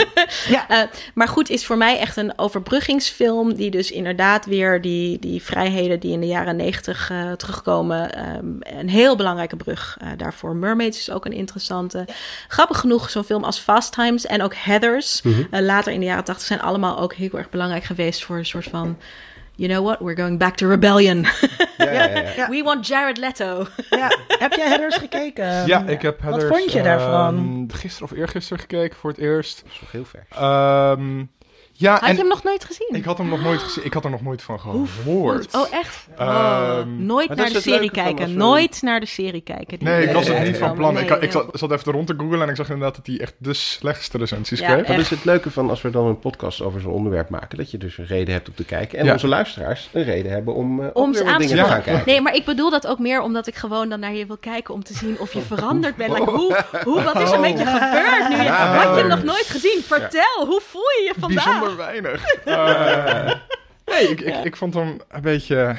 Ja. 0.48 0.68
eh, 0.68 0.82
maar 1.14 1.28
goed, 1.28 1.50
is 1.50 1.66
voor 1.66 1.76
mij 1.76 1.98
echt 1.98 2.16
een 2.16 2.32
overbruggingsfilm. 2.36 3.54
Die 3.54 3.70
dus 3.70 3.90
inderdaad 3.90 4.46
weer 4.46 4.80
die, 4.80 5.18
die 5.18 5.42
vrijheden 5.42 6.00
die 6.00 6.12
in 6.12 6.20
de 6.20 6.26
jaren 6.26 6.56
negentig 6.56 7.10
eh, 7.10 7.32
terugkomen. 7.32 8.12
ehm, 8.14 8.78
een 8.78 8.88
heel 8.88 9.16
belangrijke 9.16 9.56
brug 9.58 9.96
eh, 10.00 10.08
daarvoor. 10.16 10.56
Mermaids 10.56 10.98
is 10.98 11.10
ook 11.10 11.24
een 11.24 11.32
interessante. 11.32 12.06
Grappig 12.48 12.78
genoeg, 12.78 13.10
zo'n 13.10 13.24
film 13.24 13.44
als 13.44 13.58
Fast 13.58 13.92
Times 13.92 14.26
en 14.26 14.42
ook 14.42 14.54
Heathers. 14.54 15.22
eh, 15.50 15.60
later 15.60 15.92
in 15.92 16.00
de 16.00 16.06
jaren 16.06 16.24
tachtig 16.24 16.46
zijn 16.46 16.60
allemaal 16.60 16.98
ook 16.98 17.14
heel 17.14 17.30
erg 17.32 17.50
belangrijk 17.50 17.84
geweest 17.84 18.24
voor 18.24 18.36
een 18.36 18.46
soort 18.46 18.64
van 18.64 18.98
you 19.54 19.68
know 19.70 19.84
what, 19.86 19.98
we're 20.00 20.16
going 20.16 20.38
back 20.38 20.54
to 20.56 20.68
rebellion. 20.68 21.26
Ja, 21.76 21.90
ja, 21.92 22.04
ja. 22.08 22.32
Ja. 22.36 22.48
We 22.50 22.62
want 22.62 22.86
Jared 22.86 23.18
Leto. 23.18 23.66
Ja. 23.90 24.16
Heb 24.28 24.52
jij 24.52 24.68
Headers 24.68 24.96
gekeken? 24.96 25.66
ja, 25.66 25.86
ik 25.86 26.02
heb 26.02 26.22
Wat 26.22 26.30
Heathers, 26.34 26.58
vond 26.58 26.72
je 26.72 26.82
daarvan? 26.82 27.36
ehm, 27.68 27.78
gisteren 27.78 28.10
of 28.12 28.16
eergisteren 28.18 28.58
gekeken 28.58 28.96
voor 28.98 29.10
het 29.10 29.18
eerst. 29.18 29.62
Dat 29.64 29.72
is 29.72 29.80
nog 29.80 29.92
heel 29.92 30.04
ver. 30.04 30.26
Ehm, 30.30 31.24
ja, 31.80 31.92
Had 31.92 32.02
en 32.02 32.12
je 32.12 32.18
hem 32.18 32.28
nog 32.28 32.42
nooit 32.42 32.64
gezien? 32.64 32.88
ik 32.92 33.04
had 33.04 33.18
hem 33.18 33.28
nog 33.28 33.42
nooit 33.42 33.60
gezien. 33.62 33.84
Ik 33.84 33.92
had 33.92 34.04
er 34.04 34.10
nog 34.10 34.22
nooit 34.22 34.42
van 34.42 34.60
gehoord. 34.60 35.54
Oh, 35.56 35.72
echt? 35.72 36.06
Ehm, 36.16 36.28
Oh, 36.28 36.82
nooit 36.86 37.28
maar 37.28 37.36
dat 37.36 37.44
naar 37.46 37.54
de 37.54 37.60
serie 37.60 37.90
kijken. 37.90 38.34
Nooit 38.34 38.82
naar 38.82 39.00
de 39.00 39.06
serie 39.06 39.40
kijken. 39.40 39.78
Nee, 39.80 40.06
ik 40.06 40.12
was 40.12 40.28
het 40.28 40.42
niet 40.42 40.56
van 40.56 40.74
plan. 40.74 40.94
Nee, 40.94 41.02
ik, 41.04 41.10
ik 41.10 41.22
ja. 41.22 41.30
zat, 41.30 41.48
zat 41.52 41.70
even 41.72 41.92
rond 41.92 42.06
te 42.06 42.14
googlen 42.18 42.42
en 42.42 42.48
ik 42.48 42.56
zag 42.56 42.68
inderdaad 42.68 42.96
dat 42.96 43.06
hij 43.06 43.20
echt 43.20 43.34
de 43.38 43.52
slechtste 43.52 44.18
recensies 44.18 44.58
Ja, 44.60 44.66
kreeg. 44.66 44.78
echt. 44.78 44.88
Dat 44.88 44.98
is 44.98 45.10
het 45.10 45.24
leuke 45.24 45.50
van 45.50 45.70
als 45.70 45.82
we 45.82 45.90
dan 45.90 46.06
een 46.06 46.18
podcast 46.18 46.62
over 46.62 46.80
zo'n 46.80 46.92
onderwerp 46.92 47.28
maken. 47.28 47.58
Dat 47.58 47.70
je 47.70 47.78
dus 47.78 47.98
een 47.98 48.06
reden 48.06 48.34
hebt 48.34 48.48
om 48.48 48.54
te 48.54 48.64
kijken. 48.64 48.98
En 48.98 49.04
Ja. 49.04 49.12
onze 49.12 49.28
luisteraars 49.28 49.88
een 49.92 50.04
reden 50.04 50.32
hebben 50.32 50.54
om, 50.54 50.80
eh 50.80 50.86
ook 50.86 50.96
Om 50.96 51.12
weer 51.12 51.24
wat 51.24 51.38
dingen 51.38 51.56
te 51.56 51.64
gaan 51.64 51.82
kijken. 51.82 52.02
Nee, 52.06 52.20
maar 52.20 52.34
ik 52.34 52.44
bedoel 52.44 52.70
dat 52.70 52.86
ook 52.86 52.98
meer 52.98 53.20
omdat 53.22 53.46
ik 53.46 53.54
gewoon 53.54 53.88
dan 53.88 54.00
naar 54.00 54.14
je 54.14 54.26
wil 54.26 54.38
kijken 54.38 54.74
om 54.74 54.84
te 54.84 54.94
zien 54.94 55.16
of 55.18 55.32
je 55.32 55.40
veranderd 55.40 55.96
bent. 55.96 56.18
Like, 56.18 56.30
hoe, 56.30 56.56
hoe, 56.84 57.02
wat 57.02 57.20
is 57.20 57.30
er 57.30 57.40
met 57.40 57.58
je 57.58 57.66
gebeurd 57.66 58.28
nu? 58.28 58.36
Had 58.46 58.94
je 58.94 59.00
hem 59.00 59.08
nog 59.08 59.22
nooit 59.22 59.46
gezien? 59.48 59.80
Vertel, 59.84 60.46
hoe 60.46 60.60
voel 60.68 60.82
je 60.82 61.12
je 61.14 61.20
vandaag? 61.20 61.67
Weinig. 61.76 62.24
Eh, 62.44 63.34
nee, 63.84 64.08
ik, 64.08 64.20
ik, 64.20 64.44
ik 64.44 64.56
vond 64.56 64.74
hem 64.74 65.00
een 65.08 65.20
beetje... 65.20 65.76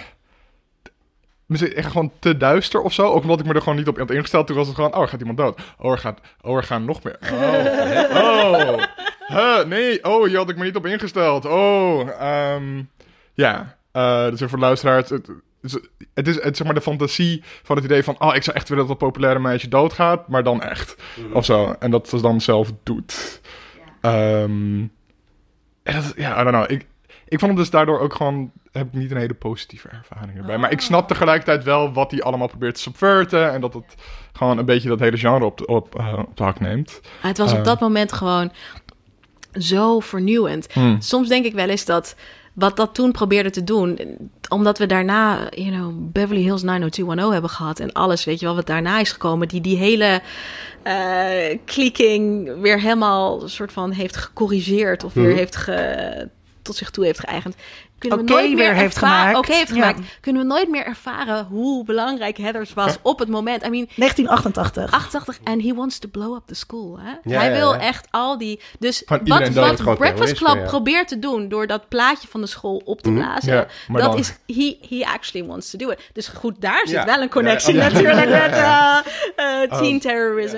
Misschien 1.45 1.73
echt 1.73 1.91
gewoon 1.91 2.11
te 2.19 2.37
duister 2.37 2.81
of 2.81 2.93
zo. 2.93 3.07
Ook 3.07 3.21
omdat 3.21 3.39
ik 3.39 3.45
me 3.45 3.53
er 3.53 3.61
gewoon 3.61 3.77
niet 3.77 3.87
op 3.87 3.97
had 3.97 4.11
ingesteld. 4.11 4.47
Toen 4.47 4.55
was 4.55 4.67
het 4.67 4.75
gewoon, 4.75 4.95
oh, 4.95 5.01
er 5.01 5.07
gaat 5.07 5.19
iemand 5.19 5.37
dood. 5.37 5.61
Oh, 5.77 5.91
er, 5.91 5.97
gaat, 5.97 6.19
oh, 6.41 6.55
er 6.55 6.63
gaan 6.63 6.85
nog 6.85 7.03
meer. 7.03 7.19
Oh, 7.33 8.15
oh. 8.23 8.83
Huh, 9.27 9.65
nee, 9.65 10.03
oh, 10.03 10.27
hier 10.27 10.37
had 10.37 10.49
ik 10.49 10.57
me 10.57 10.63
niet 10.63 10.75
op 10.75 10.85
ingesteld. 10.85 11.45
Oh, 11.45 12.09
ehm, 12.19 12.83
ja. 13.33 13.77
Eh, 13.91 14.29
dus 14.29 14.39
voor 14.39 14.49
de 14.49 14.57
luisteraars. 14.57 15.09
Het, 15.09 15.29
het 16.13 16.27
is, 16.27 16.43
het 16.43 16.57
zeg 16.57 16.65
maar 16.65 16.75
de 16.75 16.81
fantasie 16.81 17.43
van 17.63 17.75
het 17.75 17.85
idee 17.85 18.03
van... 18.03 18.15
Oh, 18.19 18.35
ik 18.35 18.43
zou 18.43 18.57
echt 18.57 18.69
willen 18.69 18.87
dat 18.87 18.99
dat 18.99 19.07
populaire 19.07 19.39
meisje 19.39 19.67
doodgaat. 19.67 20.27
Maar 20.27 20.43
dan 20.43 20.61
echt. 20.61 20.95
Of 21.33 21.45
zo. 21.45 21.75
En 21.79 21.91
dat 21.91 22.09
ze 22.09 22.21
dan 22.21 22.41
zelf 22.41 22.71
doet. 22.83 23.41
Ehm, 24.01 24.81
en 24.81 24.91
dat, 25.91 26.13
ja, 26.17 26.31
I 26.41 26.43
don't 26.43 26.55
know. 26.55 26.71
Ik, 26.71 26.87
ik 27.27 27.39
vond 27.39 27.51
het 27.51 27.59
dus 27.59 27.69
daardoor 27.69 27.99
ook 27.99 28.13
gewoon... 28.13 28.51
Heb 28.71 28.87
ik 28.87 28.93
niet 28.93 29.11
een 29.11 29.17
hele 29.17 29.33
positieve 29.33 29.87
ervaring 29.87 30.37
erbij. 30.37 30.57
Maar 30.57 30.71
ik 30.71 30.81
snap 30.81 31.07
tegelijkertijd 31.07 31.63
wel 31.63 31.93
wat 31.93 32.11
hij 32.11 32.21
allemaal 32.21 32.47
probeert 32.47 32.75
te 32.75 32.81
subverten. 32.81 33.51
En 33.51 33.61
dat 33.61 33.73
het 33.73 33.95
gewoon 34.33 34.57
een 34.57 34.65
beetje 34.65 34.89
dat 34.89 34.99
hele 34.99 35.17
genre 35.17 35.45
op 35.45 35.57
de, 35.57 35.65
op, 35.65 35.99
eh, 35.99 36.13
op 36.17 36.37
de 36.37 36.43
hak 36.43 36.59
neemt. 36.59 37.01
Het 37.21 37.37
was 37.37 37.51
op 37.51 37.57
Eh. 37.57 37.63
dat 37.63 37.79
moment 37.79 38.13
gewoon 38.13 38.51
zo 39.53 39.99
vernieuwend. 39.99 40.73
Hmm. 40.73 41.01
Soms 41.01 41.27
denk 41.27 41.45
ik 41.45 41.53
wel 41.53 41.69
eens 41.69 41.85
dat 41.85 42.15
wat 42.59 42.75
dat 42.77 42.93
toen 42.93 43.11
probeerde 43.11 43.49
te 43.49 43.63
doen, 43.63 43.99
omdat 44.49 44.77
we 44.77 44.85
daarna, 44.85 45.47
you 45.49 45.71
know, 45.71 45.93
Beverly 46.11 46.41
Hills 46.41 46.63
90210 46.63 47.31
hebben 47.33 47.49
gehad 47.49 47.79
en 47.79 47.91
alles, 47.91 48.23
weet 48.23 48.39
je 48.39 48.45
wel, 48.45 48.55
wat 48.55 48.67
daarna 48.67 48.99
is 48.99 49.11
gekomen, 49.11 49.47
die 49.47 49.61
die 49.61 49.77
hele 49.77 50.21
clicking 51.65 52.51
weer 52.61 52.79
helemaal 52.81 53.47
soort 53.47 53.71
van 53.71 53.91
heeft 53.91 54.15
gecorrigeerd 54.17 55.03
of 55.03 55.13
weer 55.13 55.27
Mhm. 55.27 55.37
heeft 55.37 55.55
ge, 55.55 56.29
tot 56.61 56.75
zich 56.75 56.89
toe 56.89 57.05
heeft 57.05 57.19
geëigend. 57.19 57.55
Kunnen 57.99 58.19
Oké 58.19 58.27
we 58.27 58.33
nooit 58.33 58.47
meer 58.47 58.57
weer 58.57 58.73
heeft 58.75 58.97
gemaakt. 58.97 59.37
Oké 59.37 59.53
heeft 59.53 59.67
Ja. 59.67 59.73
gemaakt. 59.75 59.99
Kunnen 60.21 60.41
we 60.41 60.47
nooit 60.47 60.69
meer 60.69 60.85
ervaren 60.85 61.45
hoe 61.45 61.85
belangrijk 61.85 62.37
Heathers 62.37 62.73
was 62.73 62.97
op 63.01 63.19
het 63.19 63.27
moment. 63.29 63.65
I 63.65 63.69
mean, 63.69 63.87
1988. 63.95 64.91
88 64.93 65.39
en 65.43 65.61
he 65.61 65.73
wants 65.73 65.99
to 65.99 66.09
blow 66.09 66.35
up 66.35 66.41
the 66.45 66.55
school. 66.55 66.99
Hè? 66.99 67.09
Ja, 67.23 67.39
Hij 67.39 67.49
ja, 67.49 67.55
wil 67.57 67.73
ja. 67.73 67.79
echt 67.79 68.07
al 68.11 68.37
die. 68.37 68.61
Dus 68.79 69.03
Van 69.05 69.19
wat, 69.23 69.49
wat 69.49 69.97
Breakfast 69.97 70.33
Club 70.33 70.55
ja. 70.55 70.65
probeert 70.65 71.07
te 71.07 71.19
doen 71.19 71.47
door 71.49 71.67
dat 71.67 71.87
plaatje 71.87 72.27
van 72.27 72.41
de 72.41 72.47
school 72.47 72.81
op 72.85 73.01
te 73.01 73.09
Mhm. 73.09 73.19
blazen, 73.19 73.67
dat 73.87 74.01
dan- 74.01 74.17
is 74.17 74.37
he, 74.47 74.77
he 74.89 75.05
actually 75.05 75.47
wants 75.47 75.69
to 75.69 75.77
do 75.77 75.89
it. 75.89 76.09
Dus 76.13 76.27
goed, 76.27 76.55
daar 76.61 76.81
zit 76.83 76.89
Ja. 76.95 77.05
wel 77.05 77.21
een 77.21 77.29
connectie 77.29 77.73
Ja, 77.73 77.83
ja. 77.85 77.89
natuurlijk 77.91 78.15
met 78.15 78.29
eh, 78.51 78.97
eh, 79.35 79.71
teen 79.79 79.95
Oh. 79.95 80.01
terrorism. 80.01 80.57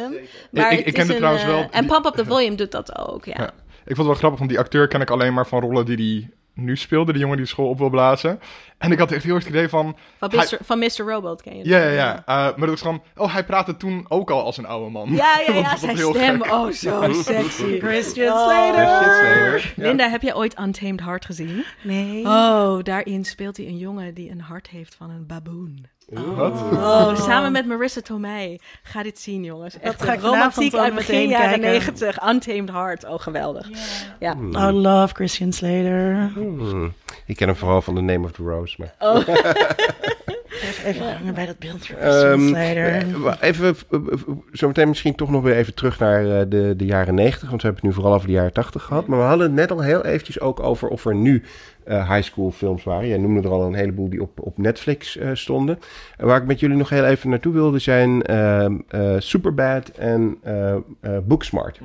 maar 0.52 0.72
Ik- 0.72 0.78
het 0.78 0.88
ik 0.88 0.94
kende 0.94 1.12
een, 1.12 1.18
trouwens 1.18 1.44
eh, 1.46 1.50
wel 1.50 1.68
En 1.72 1.82
die- 1.82 1.92
Pump 1.92 2.06
Up 2.06 2.14
the 2.16 2.26
Volume 2.26 2.56
doet 2.56 2.72
dat 2.72 2.98
ook. 2.98 3.26
Ja. 3.26 3.34
Ja. 3.38 3.50
Ik 3.86 3.96
vond 3.96 3.98
het 3.98 4.06
wel 4.08 4.16
grappig, 4.16 4.38
want 4.40 4.50
die 4.52 4.60
acteur 4.60 4.88
ken 4.88 5.02
ik 5.02 5.10
alleen 5.10 5.34
maar 5.34 5.48
van 5.48 5.60
rollen 5.62 5.86
die 5.86 5.96
hij 5.96 6.30
nu 6.54 6.78
speelde. 6.78 7.12
Die 7.12 7.22
jongen 7.22 7.38
die 7.38 7.46
de 7.46 7.52
school 7.52 7.70
op 7.70 7.78
wil 7.78 7.90
blazen. 7.90 8.40
En 8.78 8.92
ik 8.92 9.00
had 9.00 9.12
echt 9.12 9.24
heel 9.24 9.36
erg 9.36 9.44
het 9.44 9.54
idee 9.54 9.70
van... 9.70 9.96
Van, 10.18 10.30
Hij- 10.30 10.48
Mr. 10.52 10.58
van 10.66 10.80
Mr. 10.80 10.90
Robot 10.98 11.42
ken 11.42 11.58
je 11.58 11.68
Ja, 11.70 11.78
ja, 11.78 11.90
ja. 11.90 12.16
Eh, 12.16 12.26
maar 12.26 12.54
dat 12.60 12.70
was 12.70 12.82
gewoon... 12.82 13.04
Oh, 13.16 13.34
hij 13.34 13.46
praatte 13.46 13.78
toen 13.78 14.06
ook 14.08 14.30
al 14.32 14.44
als 14.44 14.58
een 14.58 14.66
oude 14.66 14.90
man. 14.90 15.10
Ja, 15.16 15.40
ja, 15.48 15.54
ja, 15.66 15.78
zijn 15.78 15.96
heel 15.96 16.14
stem. 16.14 16.42
gek. 16.44 16.52
Oh, 16.54 16.70
zo 16.72 17.14
sexy. 17.24 17.80
Christian 17.80 18.34
Oh. 18.34 18.44
Slater. 18.44 18.84
Slater. 18.84 19.74
Ja. 19.76 19.88
Linda, 19.88 20.10
heb 20.10 20.22
jij 20.22 20.36
ooit 20.36 20.60
Untamed 20.60 21.00
Heart 21.02 21.26
gezien? 21.26 21.64
Nee. 21.84 22.26
Oh, 22.26 22.84
daarin 22.84 23.26
speelt 23.26 23.58
hij 23.58 23.66
een 23.66 23.78
jongen 23.78 24.14
die 24.14 24.32
een 24.32 24.42
hart 24.42 24.70
heeft 24.70 24.96
van 24.96 25.10
een 25.10 25.26
baboon. 25.28 25.86
Wat? 26.12 26.52
Oh, 26.74 27.16
samen 27.16 27.52
met 27.52 27.66
Marissa 27.66 28.02
Tomei. 28.02 28.60
Ga 28.84 29.04
dit 29.04 29.20
zien, 29.20 29.44
jongens. 29.44 29.80
Echt 29.80 30.04
ga 30.04 30.14
ik 30.14 30.22
romantiek 30.22 30.74
uit 30.76 30.96
begin 30.96 31.30
jaren. 31.30 31.60
90. 31.60 32.30
Untamed 32.30 32.70
Heart. 32.72 33.06
Oh, 33.06 33.20
geweldig. 33.20 33.68
Ja. 34.20 34.36
I 34.56 34.72
love 34.72 35.14
Christian 35.14 35.52
Slater. 35.54 36.32
Hmm. 36.34 36.94
Ik 37.26 37.36
ken 37.36 37.48
hem 37.48 37.56
vooral 37.58 37.82
van 37.82 37.96
The 37.96 38.02
Name 38.02 38.26
of 38.26 38.32
the 38.32 38.44
Rose. 38.44 38.76
Maar... 38.78 38.94
Oh. 39.00 39.28
Even, 40.64 40.86
even 40.86 41.14
hangen 41.18 41.34
bij 41.34 41.46
dat 41.46 41.60
beeld 41.60 41.88
wa- 43.22 43.38
even, 43.42 43.76
eh, 43.92 44.00
zometeen 44.52 44.88
misschien 44.88 45.16
toch 45.16 45.30
nog 45.30 45.44
weer 45.44 45.56
even 45.56 45.74
terug 45.74 46.00
naar 46.00 46.40
eh, 46.40 46.46
de, 46.50 46.74
de 46.78 46.86
jaren 46.86 47.16
90. 47.16 47.50
Want 47.50 47.62
we 47.62 47.68
hebben 47.68 47.82
het 47.82 47.84
nu 47.84 47.94
vooral 48.02 48.14
over 48.14 48.28
de 48.28 48.34
jaren 48.34 48.54
80 48.54 48.84
gehad. 48.84 49.08
Maar 49.08 49.20
we 49.20 49.26
hadden 49.26 49.46
het 49.46 49.56
net 49.56 49.72
al 49.72 49.82
heel 49.82 50.06
eventjes 50.06 50.40
ook 50.40 50.60
over 50.60 50.88
of 50.88 51.06
er 51.06 51.16
nu 51.16 51.44
eh, 51.92 52.10
high 52.12 52.24
school 52.24 52.52
films 52.52 52.84
waren. 52.84 53.08
Jij 53.08 53.18
noemde 53.18 53.42
er 53.48 53.54
al 53.54 53.66
een 53.66 53.74
heleboel 53.74 54.10
die 54.10 54.22
op, 54.22 54.40
op 54.42 54.58
Netflix 54.58 55.18
eh, 55.18 55.30
stonden. 55.34 55.80
En 56.18 56.26
waar 56.26 56.38
ik 56.42 56.48
met 56.48 56.60
jullie 56.60 56.78
nog 56.78 56.90
heel 56.90 57.06
even 57.06 57.30
naartoe 57.30 57.54
wilde 57.54 57.80
zijn 57.80 58.22
ehm, 58.24 58.76
eh, 58.88 59.16
Superbad 59.18 59.88
en 59.90 60.38
eh, 60.44 60.74
eh, 60.74 60.80
Booksmart. 61.24 61.80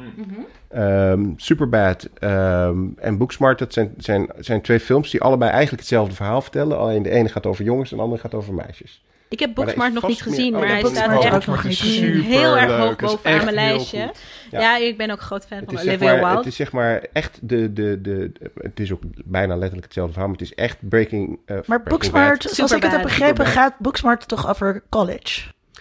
Ehm, 0.69 1.25
Superbad 1.37 2.09
ehm, 2.19 2.79
en 2.97 3.19
Booksmart, 3.19 3.59
dat 3.59 3.73
zijn, 3.73 3.95
zijn, 3.99 4.27
zijn 4.39 4.61
twee 4.61 4.81
films 4.81 5.11
die 5.11 5.21
allebei 5.21 5.51
eigenlijk 5.51 5.81
hetzelfde 5.83 6.15
verhaal 6.15 6.41
vertellen. 6.41 6.79
Alleen 6.79 7.03
de 7.03 7.11
ene 7.11 7.29
gaat 7.29 7.47
over 7.47 7.65
jongens 7.65 7.91
en 7.91 7.97
de 7.97 8.03
andere 8.03 8.21
gaat 8.21 8.35
over 8.35 8.55
meisjes. 8.55 9.05
Ik 9.29 9.41
heb 9.41 9.55
Booksmart 9.55 9.93
nog 9.93 10.09
niet 10.09 10.25
meer- 10.25 10.35
gezien, 10.35 10.55
Oh, 10.55 10.61
maar 10.61 10.69
ja, 10.69 10.73
hij 10.75 10.83
Booksmart 10.83 11.21
staat 11.21 11.33
echt 11.35 11.47
nog 11.47 11.65
niet 11.65 11.79
gezien. 11.79 11.93
Superleuk. 12.05 12.25
heel 12.25 12.57
erg 12.57 12.77
hoog 12.77 12.97
bovenaan 12.97 13.35
echt 13.35 13.45
mijn 13.45 13.55
lijstje. 13.55 14.07
goed. 14.07 14.19
Ja. 14.51 14.61
Ja. 14.61 14.77
ik 14.77 14.97
ben 14.97 15.11
ook 15.11 15.21
groot 15.21 15.47
fan 15.47 15.57
Het 15.59 15.67
van 15.67 15.75
is, 15.75 15.81
zeg 15.81 15.89
Olivia 15.93 16.11
maar, 16.13 16.21
Wilde. 16.23 16.37
het 16.37 16.47
is 16.47 16.57
zeg 16.57 16.73
maar 16.73 17.03
echt 17.13 17.39
de, 17.43 17.73
de, 17.73 18.01
de, 18.01 18.31
de- 18.33 18.51
Het 18.61 18.81
is 18.81 18.93
ook 18.93 19.03
bijna 19.25 19.53
letterlijk 19.55 19.85
hetzelfde 19.85 20.13
verhaal, 20.13 20.31
maar 20.31 20.39
het 20.39 20.49
is 20.49 20.55
echt 20.55 20.77
Breaking. 20.89 21.29
eh, 21.29 21.55
Maar 21.55 21.63
Breaking 21.65 21.89
Booksmart, 21.89 22.43
Bad. 22.43 22.53
zoals 22.53 22.73
ik 22.73 22.83
het 22.83 22.93
heb 22.93 23.03
begrepen, 23.03 23.47
gaat 23.47 23.79
Booksmart 23.79 24.29
toch 24.29 24.49
over 24.49 24.83
college? 24.89 25.41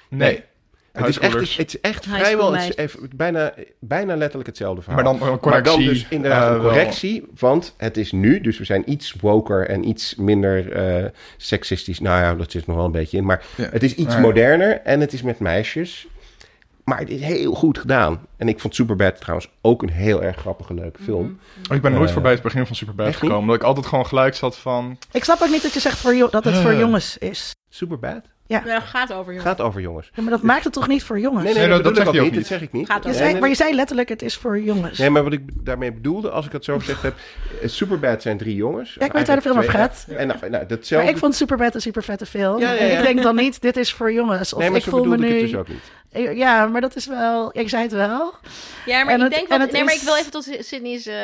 Nee. 0.09 0.43
Het 0.91 1.07
is 1.07 1.19
echt, 1.19 1.57
het 1.57 1.67
is 1.73 1.79
echt 1.81 2.05
High 2.05 2.17
vrijwel 2.17 2.53
het 2.53 2.69
is 2.69 2.75
even, 2.75 3.09
bijna, 3.15 3.53
bijna 3.79 4.15
letterlijk 4.15 4.47
hetzelfde 4.47 4.81
verhaal. 4.81 5.03
Maar 5.03 5.13
dan 5.13 5.21
een 5.21 5.29
Maar 5.29 5.39
correctie. 5.39 5.71
dan 5.77 5.85
dus 5.85 6.05
inderdaad 6.09 6.47
eh, 6.49 6.55
een 6.55 6.61
wel. 6.61 6.71
correctie, 6.71 7.27
want 7.39 7.73
het 7.77 7.97
is 7.97 8.11
nu, 8.11 8.41
dus 8.41 8.57
we 8.57 8.65
zijn 8.65 8.91
iets 8.91 9.13
woker 9.21 9.67
en 9.69 9.87
iets 9.87 10.15
minder 10.15 10.71
eh, 10.71 11.05
seksistisch. 11.37 11.99
Nou 11.99 12.21
ja, 12.21 12.35
dat 12.35 12.51
zit 12.51 12.67
nog 12.67 12.75
wel 12.75 12.85
een 12.85 12.91
beetje 12.91 13.17
in, 13.17 13.25
maar 13.25 13.43
Ja. 13.57 13.69
het 13.71 13.83
is 13.83 13.95
iets 13.95 14.13
Ja. 14.13 14.19
moderner 14.19 14.81
en 14.81 14.99
het 14.99 15.13
is 15.13 15.21
met 15.21 15.39
meisjes. 15.39 16.07
Maar 16.85 16.99
het 16.99 17.09
is 17.09 17.21
heel 17.21 17.53
goed 17.53 17.77
gedaan. 17.77 18.27
En 18.37 18.47
ik 18.47 18.59
vond 18.59 18.75
Superbad 18.75 19.19
trouwens 19.19 19.49
ook 19.61 19.81
een 19.81 19.89
heel 19.89 20.23
erg 20.23 20.37
grappige, 20.37 20.73
leuke 20.73 21.03
film. 21.03 21.39
Ik 21.71 21.81
ben 21.81 21.91
nooit 21.91 22.07
Eh, 22.07 22.13
voorbij 22.13 22.31
het 22.31 22.41
begin 22.41 22.65
van 22.65 22.75
Superbad 22.75 23.15
gekomen. 23.15 23.37
Omdat 23.37 23.55
ik 23.55 23.63
altijd 23.63 23.85
gewoon 23.85 24.05
gelijk 24.05 24.35
zat 24.35 24.57
van... 24.57 24.97
Ik 25.11 25.23
snap 25.23 25.41
ook 25.41 25.49
niet 25.49 25.61
dat 25.61 25.73
je 25.73 25.79
zegt 25.79 25.97
voor 25.97 26.29
dat 26.31 26.43
het 26.43 26.57
voor 26.57 26.71
Eh. 26.71 26.79
jongens 26.79 27.17
is. 27.17 27.55
Superbad 27.69 28.21
Ja, 28.47 28.79
gaat 28.79 29.13
over, 29.13 29.25
jongens. 29.33 29.43
gaat 29.43 29.61
over 29.61 29.81
jongens. 29.81 30.09
Ja, 30.13 30.21
maar 30.21 30.31
dat 30.31 30.41
maakt 30.41 30.63
het 30.63 30.73
toch 30.73 30.87
niet 30.87 31.03
voor 31.03 31.19
jongens? 31.19 31.43
Nee, 31.43 31.53
nee, 31.53 31.67
Nee, 31.67 31.81
dat, 31.81 31.95
dat 31.95 32.05
bedoel 32.05 32.13
ik 32.15 32.21
niet. 32.21 32.33
Dat 32.35 32.45
zeg 32.45 32.61
ik 32.61 32.71
niet. 32.71 32.87
Gaat 32.87 33.03
Je 33.03 33.09
over- 33.09 33.21
zei, 33.21 33.39
maar 33.39 33.49
je 33.49 33.55
zei 33.55 33.75
letterlijk, 33.75 34.09
het 34.09 34.21
is 34.21 34.35
voor 34.35 34.59
jongens. 34.59 34.97
Nee, 34.97 35.09
maar 35.09 35.23
wat 35.23 35.33
ik 35.33 35.41
daarmee 35.65 35.91
bedoelde, 35.93 36.29
als 36.29 36.45
ik 36.45 36.51
het 36.51 36.63
zo 36.63 36.79
gezegd 36.79 37.01
heb... 37.01 37.15
eh, 37.61 37.67
Superbad 37.69 38.21
zijn 38.21 38.37
drie 38.37 38.55
jongens. 38.55 38.95
Ja, 38.99 39.05
ik 39.05 39.11
weet 39.11 39.27
waar 39.27 39.35
de 39.35 39.41
film 39.41 39.57
over 39.57 39.71
gaat. 39.71 40.05
En 40.17 40.27
nou, 40.27 40.39
nou, 40.49 40.65
Maar 40.91 41.07
ik 41.09 41.17
vond 41.17 41.35
Superbad 41.35 41.75
een 41.75 41.81
super 41.81 42.03
vette 42.03 42.25
film. 42.25 42.59
Ja, 42.59 42.71
ja, 42.71 42.77
En 42.79 42.87
ja. 42.87 42.97
ik 42.97 43.03
denk 43.05 43.21
dan 43.23 43.35
niet, 43.35 43.61
dit 43.61 43.77
is 43.77 43.93
voor 43.93 44.13
jongens. 44.13 44.53
Of 44.53 44.59
nee, 44.59 44.69
maar 44.69 44.77
ik 44.77 44.83
zo 44.83 44.89
voel 44.89 45.03
me 45.03 45.09
bedoelde 45.09 45.33
nu... 45.33 45.39
het 45.41 45.49
dus 45.49 45.59
ook 45.59 45.67
niet. 45.67 45.91
Ja, 46.15 46.65
maar 46.67 46.81
dat 46.81 46.95
is 46.95 47.05
wel... 47.07 47.49
Ik 47.53 47.69
zei 47.69 47.83
het 47.83 47.91
wel. 47.91 48.33
Ja, 48.85 49.03
maar 49.03 49.13
En 49.13 49.17
ik 49.19 49.23
het- 49.23 49.33
denk 49.33 49.47
wat, 49.47 49.59
het 49.59 49.71
nee, 49.71 49.83
maar 49.83 49.93
ik 49.93 50.01
wil 50.01 50.15
even 50.15 50.31
tot 50.31 50.43
Sydney's 50.59 51.05
eh, 51.05 51.15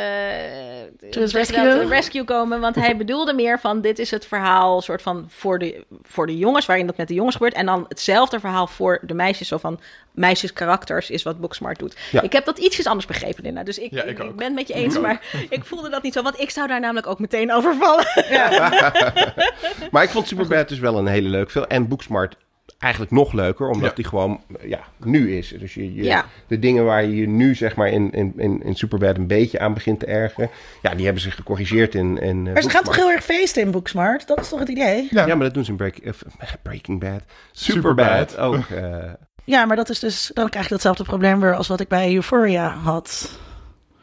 dat, 1.10 1.32
rescue? 1.32 1.88
rescue 1.88 2.24
komen, 2.24 2.60
want 2.60 2.76
hij 2.76 2.98
bedoelde 2.98 3.34
meer 3.34 3.60
van 3.60 3.82
dit 3.82 4.00
is 4.00 4.12
het 4.12 4.26
verhaal 4.26 4.82
soort 4.82 5.02
van 5.02 5.26
voor 5.30 5.60
de, 5.60 5.86
voor 6.02 6.26
de 6.28 6.38
jongens, 6.38 6.66
waarin 6.66 6.86
dat 6.88 6.98
met 6.98 7.08
de 7.08 7.14
jongens 7.14 7.36
gebeurt, 7.36 7.54
en 7.54 7.66
dan 7.66 7.86
hetzelfde 7.88 8.40
verhaal 8.40 8.68
voor 8.68 9.00
de 9.02 9.14
meisjes, 9.14 9.48
zo 9.48 9.58
van 9.58 9.80
meisjes 10.12 10.54
karakters 10.54 11.10
is 11.10 11.24
wat 11.24 11.40
Booksmart 11.40 11.80
doet. 11.80 11.96
Ja. 12.12 12.22
Ik 12.22 12.32
heb 12.34 12.46
dat 12.46 12.58
ietsjes 12.58 12.86
anders 12.88 13.06
begrepen, 13.06 13.44
Linda, 13.44 13.64
dus 13.64 13.78
ik, 13.78 13.92
Ja, 13.92 14.04
ik, 14.04 14.10
ik 14.20 14.24
ook. 14.26 14.36
ben 14.36 14.46
het 14.46 14.56
met 14.56 14.68
je 14.68 14.74
eens, 14.74 15.00
maar 15.00 15.22
ik 15.50 15.66
voelde 15.66 15.90
dat 15.90 16.04
niet 16.04 16.14
zo, 16.14 16.22
want 16.22 16.40
ik 16.40 16.50
zou 16.50 16.68
daar 16.68 16.80
namelijk 16.80 17.08
ook 17.08 17.20
meteen 17.20 17.52
over 17.54 17.76
vallen. 17.76 18.06
Maar 19.92 20.04
ik 20.04 20.10
vond 20.10 20.28
Superbad 20.28 20.70
dus 20.70 20.80
wel 20.80 20.98
een 20.98 21.08
hele 21.08 21.30
leuke 21.30 21.52
film. 21.52 21.66
En 21.68 21.88
Booksmart 21.88 22.36
eigenlijk 22.82 23.12
nog 23.14 23.34
leuker, 23.34 23.68
omdat 23.70 23.90
Ja. 23.90 23.96
die 23.96 24.06
gewoon 24.06 24.42
ja, 24.62 24.80
nu 24.98 25.38
is. 25.38 25.56
Dus 25.60 25.74
je, 25.74 25.94
je- 25.94 26.04
Ja. 26.04 26.26
de 26.48 26.60
dingen 26.60 26.86
waar 26.86 27.04
je 27.04 27.16
je 27.16 27.28
nu 27.28 27.56
zeg 27.56 27.76
maar 27.76 27.88
in, 27.90 28.12
in, 28.12 28.34
in, 28.38 28.64
in 28.64 28.76
Superbad 28.76 29.18
een 29.18 29.28
beetje 29.28 29.60
aan 29.60 29.74
begint 29.74 30.00
te 30.00 30.06
ergeren, 30.06 30.50
ja, 30.82 30.96
die 30.96 31.04
hebben 31.06 31.22
ze 31.24 31.32
gecorrigeerd 31.32 31.96
in, 31.96 32.18
in 32.18 32.48
eh, 32.48 32.54
Maar 32.54 32.62
ze 32.62 32.70
gaat 32.70 32.84
toch 32.86 32.96
Booksmart. 32.96 32.98
heel 32.98 33.12
erg 33.12 33.24
feesten 33.24 33.62
in 33.62 33.72
Booksmart? 33.72 34.28
Dat 34.28 34.40
is 34.40 34.50
toch 34.50 34.60
het 34.60 34.70
idee? 34.70 35.08
Ja. 35.10 35.26
Ja, 35.26 35.36
maar 35.36 35.46
dat 35.46 35.54
doen 35.54 35.64
ze 35.66 35.72
in 35.72 35.78
Break, 35.78 35.98
eh, 35.98 36.14
Breaking 36.64 37.00
Bad. 37.00 37.22
Superbad. 37.52 38.30
Superbad 38.32 38.38
ook. 38.38 38.66
eh. 38.84 39.10
Ja, 39.44 39.66
maar 39.66 39.76
dat 39.76 39.90
is 39.90 40.00
dus... 40.00 40.32
Dan 40.34 40.50
krijg 40.50 40.66
je 40.66 40.72
datzelfde 40.74 41.04
probleem 41.04 41.40
weer 41.40 41.56
als 41.56 41.68
wat 41.68 41.80
ik 41.80 41.88
bij 41.88 42.14
Euphoria 42.16 42.70
had. 42.70 43.40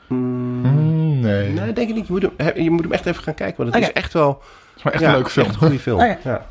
Mm, 0.09 0.61
Mm, 0.61 1.21
nee. 1.21 1.49
nee, 1.49 1.73
denk 1.73 1.89
ik 1.89 1.95
niet. 1.95 2.07
Je 2.07 2.13
moet, 2.13 2.23
hem, 2.23 2.33
he- 2.37 2.53
je 2.63 2.71
moet 2.71 2.83
hem 2.83 2.93
echt 2.93 3.07
even 3.07 3.23
gaan 3.23 3.35
kijken, 3.35 3.57
want 3.63 3.75
het 3.75 3.83
is 3.83 3.93
echt 3.93 4.13
wel 4.13 4.29
Het 4.29 4.77
is 4.77 4.83
maar 4.83 4.93
echt 4.93 5.03
ja, 5.03 5.09
een 5.09 5.15
leuke 5.15 5.31
film. 5.31 5.47
echt 5.47 5.55
een 5.55 5.61
goede 5.61 5.79
film. 5.79 6.01
Oh 6.01 6.07
ja. 6.07 6.19
ja. 6.25 6.47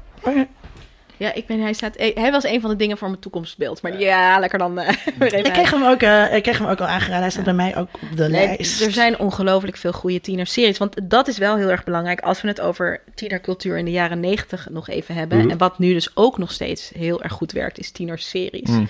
Ja, 1.18 1.34
ik 1.34 1.45
ben, 1.45 1.59
hij, 1.59 1.74
staat, 1.74 1.95
eh, 1.95 2.15
hij 2.15 2.32
was 2.32 2.43
een 2.43 2.61
van 2.61 2.70
de 2.70 2.76
dingen 2.76 2.97
voor 2.97 3.07
mijn 3.07 3.20
toekomstbeeld. 3.20 3.82
Maar 3.82 3.99
ja, 3.99 4.39
lekker 4.39 4.59
dan 4.59 4.80
eh, 4.80 4.89
Ik 5.43 5.43
kreeg, 5.43 5.72
hem 5.72 5.84
ook, 5.84 6.01
eh, 6.01 6.36
ik 6.36 6.43
kreeg 6.43 6.57
hem 6.57 6.68
ook 6.68 6.80
al 6.80 6.88
aangeraden. 6.88 7.22
Hij 7.22 7.30
staat 7.30 7.43
bij 7.43 7.53
mij 7.53 7.78
ook 7.78 7.89
op 7.93 8.18
de 8.18 8.30
Nee, 8.30 8.45
lijst. 8.45 8.82
er 8.82 8.91
zijn 8.91 9.20
ongelooflijk 9.20 9.78
veel 9.78 9.93
goede 9.93 10.22
tienerseries. 10.22 10.78
Want 10.78 10.95
dat 11.09 11.28
is 11.28 11.38
wel 11.38 11.57
heel 11.57 11.70
erg 11.70 11.84
belangrijk 11.84 12.20
als 12.20 12.41
we 12.41 12.47
het 12.47 12.61
over 12.61 13.01
tienercultuur 13.15 13.78
in 13.78 13.86
de 13.86 13.91
jaren 13.91 14.20
negentig 14.20 14.70
nog 14.70 14.88
even 14.89 15.15
hebben. 15.15 15.38
Mhm. 15.38 15.49
En 15.49 15.57
wat 15.57 15.80
nu 15.80 15.93
dus 15.93 16.15
ook 16.15 16.38
nog 16.38 16.51
steeds 16.51 16.91
heel 16.95 17.24
erg 17.24 17.34
goed 17.34 17.51
werkt, 17.51 17.80
is 17.80 17.91
tienerseries. 17.91 18.70
Mm. 18.70 18.88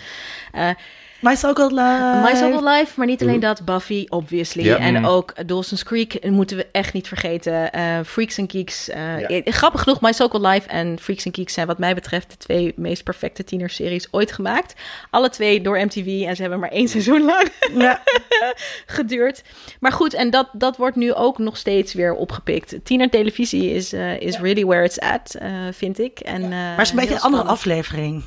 My 1.20 1.36
So-Called 1.36 1.72
Life. 1.72 2.20
My 2.24 2.36
So-Called 2.36 2.78
Life, 2.78 2.94
maar 2.96 3.08
niet 3.08 3.22
alleen 3.22 3.39
dat. 3.39 3.66
Buffy, 3.66 4.06
obviously. 4.10 4.64
Ja. 4.64 4.78
En 4.78 4.94
Mm. 4.98 5.06
ook 5.06 5.48
Dawson's 5.48 5.84
Creek 5.84 6.30
moeten 6.30 6.58
we 6.58 6.68
echt 6.72 6.94
niet 6.94 7.08
vergeten. 7.08 7.72
Eh, 7.72 8.00
Freaks 8.06 8.39
and 8.39 8.52
Geeks. 8.52 8.89
eh, 8.89 9.20
Ja. 9.20 9.28
eh, 9.28 9.54
Grappig 9.54 9.82
genoeg, 9.82 10.02
My 10.02 10.12
So-Called 10.12 10.54
Life 10.54 10.68
en 10.70 11.00
Freaks 11.00 11.26
and 11.26 11.36
Geeks 11.36 11.54
zijn 11.54 11.68
wat 11.68 11.78
mij 11.78 11.94
betreft 11.94 12.30
de 12.30 12.38
twee 12.38 12.74
meest 12.76 13.04
perfecte 13.04 13.44
tienerseries 13.44 14.08
ooit 14.12 14.32
gemaakt. 14.32 14.74
Alle 15.10 15.30
twee 15.30 15.62
door 15.62 15.80
MTV 15.80 16.06
en 16.26 16.36
ze 16.36 16.42
hebben 16.42 16.60
maar 16.60 16.70
één 16.72 16.88
seizoen 16.88 17.26
lang 17.26 17.48
Ja. 17.74 18.02
geduurd. 18.86 19.44
Maar 19.80 19.92
goed, 19.92 20.14
en 20.14 20.30
dat, 20.30 20.48
dat 20.54 20.78
wordt 20.78 20.96
nu 20.96 21.14
ook 21.14 21.38
nog 21.38 21.58
steeds 21.58 21.94
weer 21.94 22.14
opgepikt. 22.14 22.76
Tienertelevisie 22.84 23.72
is, 23.74 23.94
eh, 23.94 24.20
is 24.20 24.38
really 24.39 24.66
where 24.66 24.84
it's 24.84 25.00
at, 25.00 25.34
eh, 25.39 25.52
vind 25.72 26.00
ik. 26.00 26.20
En, 26.20 26.44
eh, 26.44 26.50
Maar 26.50 26.72
het 26.78 26.86
is 26.86 26.89
een 26.89 26.96
beetje 26.96 27.14
een 27.14 27.22
andere 27.22 27.44
spannend. 27.44 27.50
aflevering. 27.50 28.24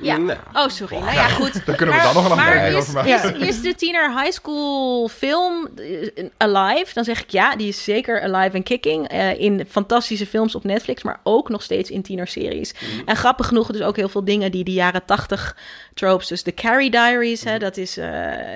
Ja. 0.00 0.16
Nou. 0.16 0.38
Oh, 0.52 0.68
sorry. 0.68 0.96
Nou 0.98 1.12
ja, 1.12 1.28
goed. 1.28 1.66
Daar 1.66 1.76
kunnen 1.76 1.94
we 1.96 2.02
dan 2.02 2.14
nog 2.14 2.30
een 2.30 2.36
maar 2.36 2.46
aflevering 2.46 2.76
is, 2.76 2.82
over 2.82 2.94
maken. 2.94 3.40
is, 3.40 3.48
is 3.48 3.60
de 3.60 3.74
tiener 3.74 4.20
high 4.20 4.30
school 4.32 5.08
film 5.08 5.68
eh, 5.76 6.24
alive? 6.36 6.94
Dan 6.94 7.04
zeg 7.04 7.22
ik 7.22 7.30
ja, 7.30 7.56
die 7.56 7.68
is 7.68 7.84
zeker 7.84 8.22
alive 8.22 8.56
en 8.56 8.62
kicking. 8.62 9.08
eh, 9.08 9.40
in 9.40 9.64
fantastische 9.68 10.26
films 10.26 10.54
op 10.54 10.64
Netflix, 10.64 11.02
maar 11.02 11.20
ook 11.22 11.48
nog 11.48 11.62
steeds 11.62 11.90
in 11.90 12.02
tienerseries. 12.02 12.72
Mhm. 12.72 13.08
En 13.08 13.16
grappig 13.16 13.46
genoeg, 13.46 13.66
dus 13.72 13.80
ook 13.82 13.96
heel 13.96 14.08
veel 14.08 14.24
dingen 14.24 14.50
die 14.50 14.64
de 14.64 14.72
jaren 14.72 15.04
tachtig 15.04 15.56
tropes. 15.94 16.26
Dus 16.28 16.42
de 16.42 16.54
Carrie 16.54 16.90
Diaries, 16.90 17.44
hè, 17.44 17.58
dat 17.58 17.76
is 17.76 17.96
eh, 17.96 18.08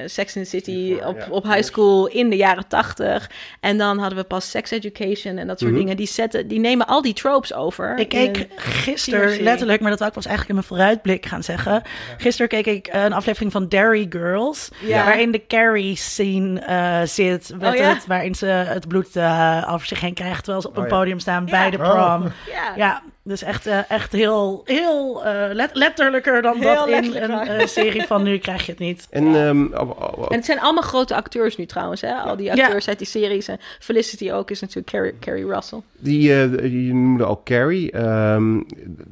Sex 0.06 0.36
and 0.36 0.44
the 0.44 0.50
City 0.50 0.96
op, 1.04 1.18
ja, 1.18 1.26
op 1.30 1.44
high 1.44 1.62
school 1.62 2.06
in 2.06 2.30
de 2.30 2.36
jaren 2.36 2.68
tachtig. 2.68 3.30
En 3.60 3.78
dan 3.78 3.98
hadden 3.98 4.18
we 4.18 4.24
pas 4.24 4.50
Sex 4.50 4.70
Education 4.70 5.38
en 5.38 5.46
dat 5.46 5.58
soort 5.58 5.70
Mhm. 5.70 5.80
dingen. 5.80 5.96
Die, 5.96 6.06
zetten, 6.06 6.48
die 6.48 6.58
nemen 6.60 6.86
al 6.86 7.02
die 7.02 7.14
tropes 7.14 7.54
over. 7.54 7.98
Ik 7.98 8.12
in 8.12 8.32
keek 8.32 8.46
gisteren 8.56 9.42
letterlijk, 9.42 9.80
maar 9.80 9.90
dat 9.96 10.12
pas 10.12 10.26
eigenlijk 10.26 10.48
in 10.48 10.54
mijn 10.54 10.66
vooruitblik 10.66 11.26
gaan 11.30 11.42
zeggen. 11.42 11.82
Gisteren 12.18 12.48
keek 12.48 12.66
ik 12.66 12.88
een 12.92 13.12
aflevering 13.12 13.52
van 13.52 13.68
Dairy 13.68 14.06
Girls, 14.10 14.68
Ja. 14.80 15.04
waarin 15.04 15.30
de 15.30 15.46
Carrie 15.46 15.96
scene 15.96 16.60
eh, 16.60 17.00
zit, 17.04 17.52
met 17.58 17.68
Oh, 17.72 17.76
ja? 17.76 17.88
het, 17.88 18.06
waarin 18.06 18.34
ze 18.34 18.46
het 18.46 18.88
bloed 18.88 19.16
eh, 19.16 19.66
over 19.70 19.86
zich 19.86 20.00
heen 20.00 20.14
krijgt 20.14 20.38
terwijl 20.44 20.62
ze 20.62 20.68
op 20.68 20.76
Oh, 20.76 20.82
een 20.84 20.88
ja. 20.90 20.96
podium 20.96 21.18
staan 21.18 21.44
Ja. 21.46 21.50
bij 21.50 21.70
de 21.70 21.78
Oh. 21.78 21.90
prom. 21.90 22.32
Ja. 22.76 23.02
Dus 23.30 23.42
echt, 23.42 23.66
eh, 23.66 23.78
echt 23.90 24.12
heel, 24.12 24.62
heel 24.64 25.24
eh, 25.24 25.52
let- 25.54 25.70
letterlijker 25.74 26.42
dan 26.42 26.56
Heel 26.56 26.74
dat 26.74 26.88
in 26.88 27.14
een 27.22 27.30
eh, 27.40 27.66
serie 27.66 28.02
van 28.02 28.22
nu 28.22 28.38
krijg 28.38 28.66
je 28.66 28.70
het 28.72 28.80
niet. 28.80 29.06
En, 29.10 29.34
ehm, 29.34 29.64
oh, 29.64 29.90
oh, 29.90 30.18
oh, 30.18 30.26
En 30.28 30.36
het 30.36 30.44
zijn 30.44 30.60
allemaal 30.60 30.82
grote 30.82 31.14
acteurs 31.14 31.56
nu 31.56 31.66
trouwens, 31.66 32.00
hè? 32.00 32.12
Al 32.14 32.36
die 32.36 32.54
Ja. 32.54 32.64
acteurs 32.64 32.88
uit 32.88 32.98
die 32.98 33.06
series. 33.06 33.48
En 33.48 33.58
Felicity 33.78 34.30
ook 34.32 34.50
is 34.50 34.60
natuurlijk 34.60 34.90
Carrie, 34.92 35.14
Carrie 35.20 35.46
Russell. 35.46 35.80
Die, 35.98 36.32
eh, 36.32 36.62
je 36.62 36.94
noemde 36.94 37.24
al 37.24 37.40
Carrie. 37.44 37.90
Ehm, 37.90 38.60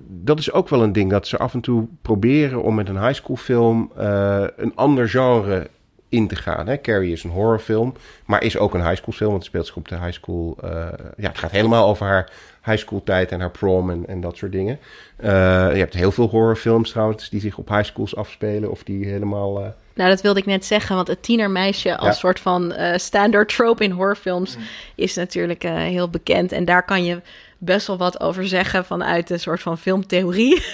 dat 0.08 0.38
is 0.38 0.52
ook 0.52 0.68
wel 0.68 0.82
een 0.82 0.92
ding 0.92 1.10
dat 1.10 1.26
ze 1.26 1.36
af 1.38 1.54
en 1.54 1.60
toe 1.60 1.86
proberen 2.02 2.62
om 2.62 2.74
met 2.74 2.88
een 2.88 3.00
high 3.04 3.14
school 3.14 3.36
film 3.36 3.90
eh, 3.96 4.44
een 4.56 4.72
ander 4.74 5.08
genre 5.08 5.66
in 6.08 6.28
te 6.28 6.36
gaan. 6.36 6.66
Hè? 6.66 6.80
Carrie 6.80 7.12
is 7.12 7.24
een 7.24 7.30
horrorfilm, 7.30 7.94
maar 8.26 8.42
is 8.42 8.58
ook 8.58 8.74
een 8.74 8.84
high 8.86 8.96
school 8.96 9.14
film, 9.14 9.30
want 9.30 9.42
het 9.42 9.50
speelt 9.50 9.66
zich 9.66 9.76
op 9.76 9.88
de 9.88 9.96
high 9.98 10.12
school. 10.12 10.56
eh, 10.62 10.70
ja, 11.16 11.28
het 11.28 11.38
gaat 11.38 11.50
helemaal 11.50 11.88
over 11.88 12.06
haar 12.06 12.30
high 12.68 12.78
school 12.78 13.02
tijd 13.04 13.32
en 13.32 13.40
haar 13.40 13.50
prom 13.50 13.90
en, 13.90 14.04
en 14.06 14.20
dat 14.20 14.36
soort 14.36 14.52
dingen. 14.52 14.78
Eh, 15.16 15.28
je 15.72 15.78
hebt 15.78 15.94
heel 15.94 16.10
veel 16.12 16.28
horrorfilms 16.28 16.90
trouwens 16.90 17.28
die 17.30 17.40
zich 17.40 17.58
op 17.58 17.68
high 17.68 17.84
schools 17.84 18.16
afspelen 18.16 18.70
of 18.70 18.82
die 18.82 19.06
helemaal. 19.06 19.60
eh, 19.60 19.66
Nou, 19.94 20.10
dat 20.10 20.20
wilde 20.20 20.40
ik 20.40 20.46
net 20.46 20.64
zeggen, 20.64 20.96
want 20.96 21.08
het 21.08 21.22
tienermeisje 21.22 21.96
als 21.96 22.08
Ja. 22.08 22.12
soort 22.20 22.40
van 22.40 22.72
eh 22.72 22.96
standard 22.98 23.48
trope 23.56 23.84
in 23.84 23.90
horrorfilms 23.90 24.56
is 24.94 25.14
natuurlijk 25.14 25.64
eh, 25.64 25.74
heel 25.74 26.08
bekend. 26.10 26.52
En 26.52 26.64
daar 26.64 26.84
kan 26.84 27.04
je 27.04 27.20
best 27.59 27.86
wel 27.86 27.97
wat 27.97 28.20
over 28.20 28.48
zeggen 28.48 28.85
vanuit 28.85 29.30
een 29.30 29.40
soort 29.40 29.62
van 29.62 29.78
filmtheorie. 29.78 30.62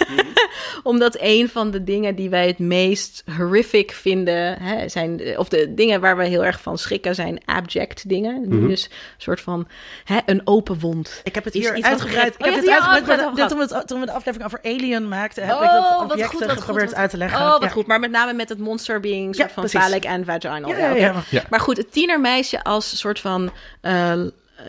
Omdat 0.83 1.17
een 1.21 1.49
van 1.49 1.71
de 1.71 1.85
dingen 1.85 2.15
die 2.15 2.31
wij 2.31 2.47
het 2.47 2.59
meest 2.59 3.23
horrific 3.37 3.93
vinden, 3.93 4.63
hè, 4.63 4.89
zijn, 4.89 5.39
of 5.39 5.49
de 5.49 5.75
dingen 5.75 6.01
waar 6.01 6.17
we 6.17 6.25
heel 6.27 6.45
erg 6.45 6.61
van 6.61 6.79
schrikken, 6.79 7.15
zijn 7.15 7.41
abject 7.45 8.09
dingen. 8.09 8.45
Mhm. 8.49 8.69
Dus 8.69 8.85
een 8.85 8.91
soort 9.19 9.41
van 9.41 9.69
hè, 10.05 10.19
een 10.27 10.41
open 10.45 10.79
wond. 10.81 11.21
Ik 11.25 11.35
heb 11.35 11.45
het 11.45 11.55
hier 11.55 11.83
uitgebreid. 11.83 12.35
Ik 12.35 12.41
Oh, 12.47 12.53
heb 12.53 12.55
dit 12.55 12.71
hebt 12.71 12.83
hier 12.85 12.93
uitgebreid. 12.95 13.49
Toen 13.49 13.59
we, 13.59 13.75
het- 13.75 13.87
toen 13.89 14.01
we 14.01 14.07
de 14.07 14.13
aflevering 14.13 14.45
over 14.53 14.61
Alien 14.63 15.09
maakten, 15.09 15.47
heb 15.47 15.57
Oh, 15.57 15.63
ik 15.65 15.71
dat 15.71 16.01
objecten 16.13 16.39
goed, 16.51 16.59
geprobeerd 16.59 16.91
wat 16.91 16.99
uit 16.99 17.11
te 17.11 17.17
leggen. 17.17 17.41
Oh, 17.41 17.51
wat 17.51 17.63
Ja. 17.63 17.69
goed. 17.69 17.87
Maar 17.87 18.01
met 18.01 18.11
name 18.11 18.33
met 18.33 18.49
het 18.49 18.59
monster 18.59 19.01
being 19.01 19.37
Ja, 19.37 19.49
soort 19.49 19.71
van 19.71 19.81
phallic 19.81 20.05
en 20.05 20.25
vaginal. 20.25 20.71
Ja. 20.71 20.95
Ja. 21.31 21.45
Maar 21.51 21.61
goed, 21.61 21.77
het 21.77 21.93
tienermeisje 21.93 22.65
als 22.65 22.99
soort 22.99 23.21
van 23.21 23.51
eh, 23.81 24.13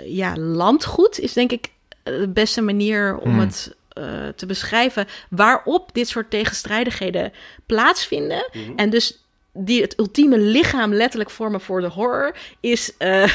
ja, 0.05 0.35
landgoed 0.37 1.19
is 1.19 1.33
denk 1.33 1.51
ik 1.51 1.73
de 2.05 2.29
beste 2.29 2.61
manier 2.61 3.17
om 3.17 3.29
Hmm. 3.31 3.39
het 3.39 3.75
eh, 3.89 4.27
te 4.35 4.45
beschrijven. 4.45 5.05
Waarop 5.29 5.89
dit 5.93 6.07
soort 6.07 6.29
tegenstrijdigheden 6.29 7.31
plaatsvinden. 7.65 8.49
En 8.75 8.89
dus 8.89 9.23
die 9.53 9.81
het 9.81 9.99
ultieme 9.99 10.37
lichaam 10.37 10.93
letterlijk 10.93 11.29
vormen 11.29 11.61
voor 11.61 11.81
de 11.81 11.87
horror 11.87 12.35
is, 12.59 12.97
eh, 12.97 13.23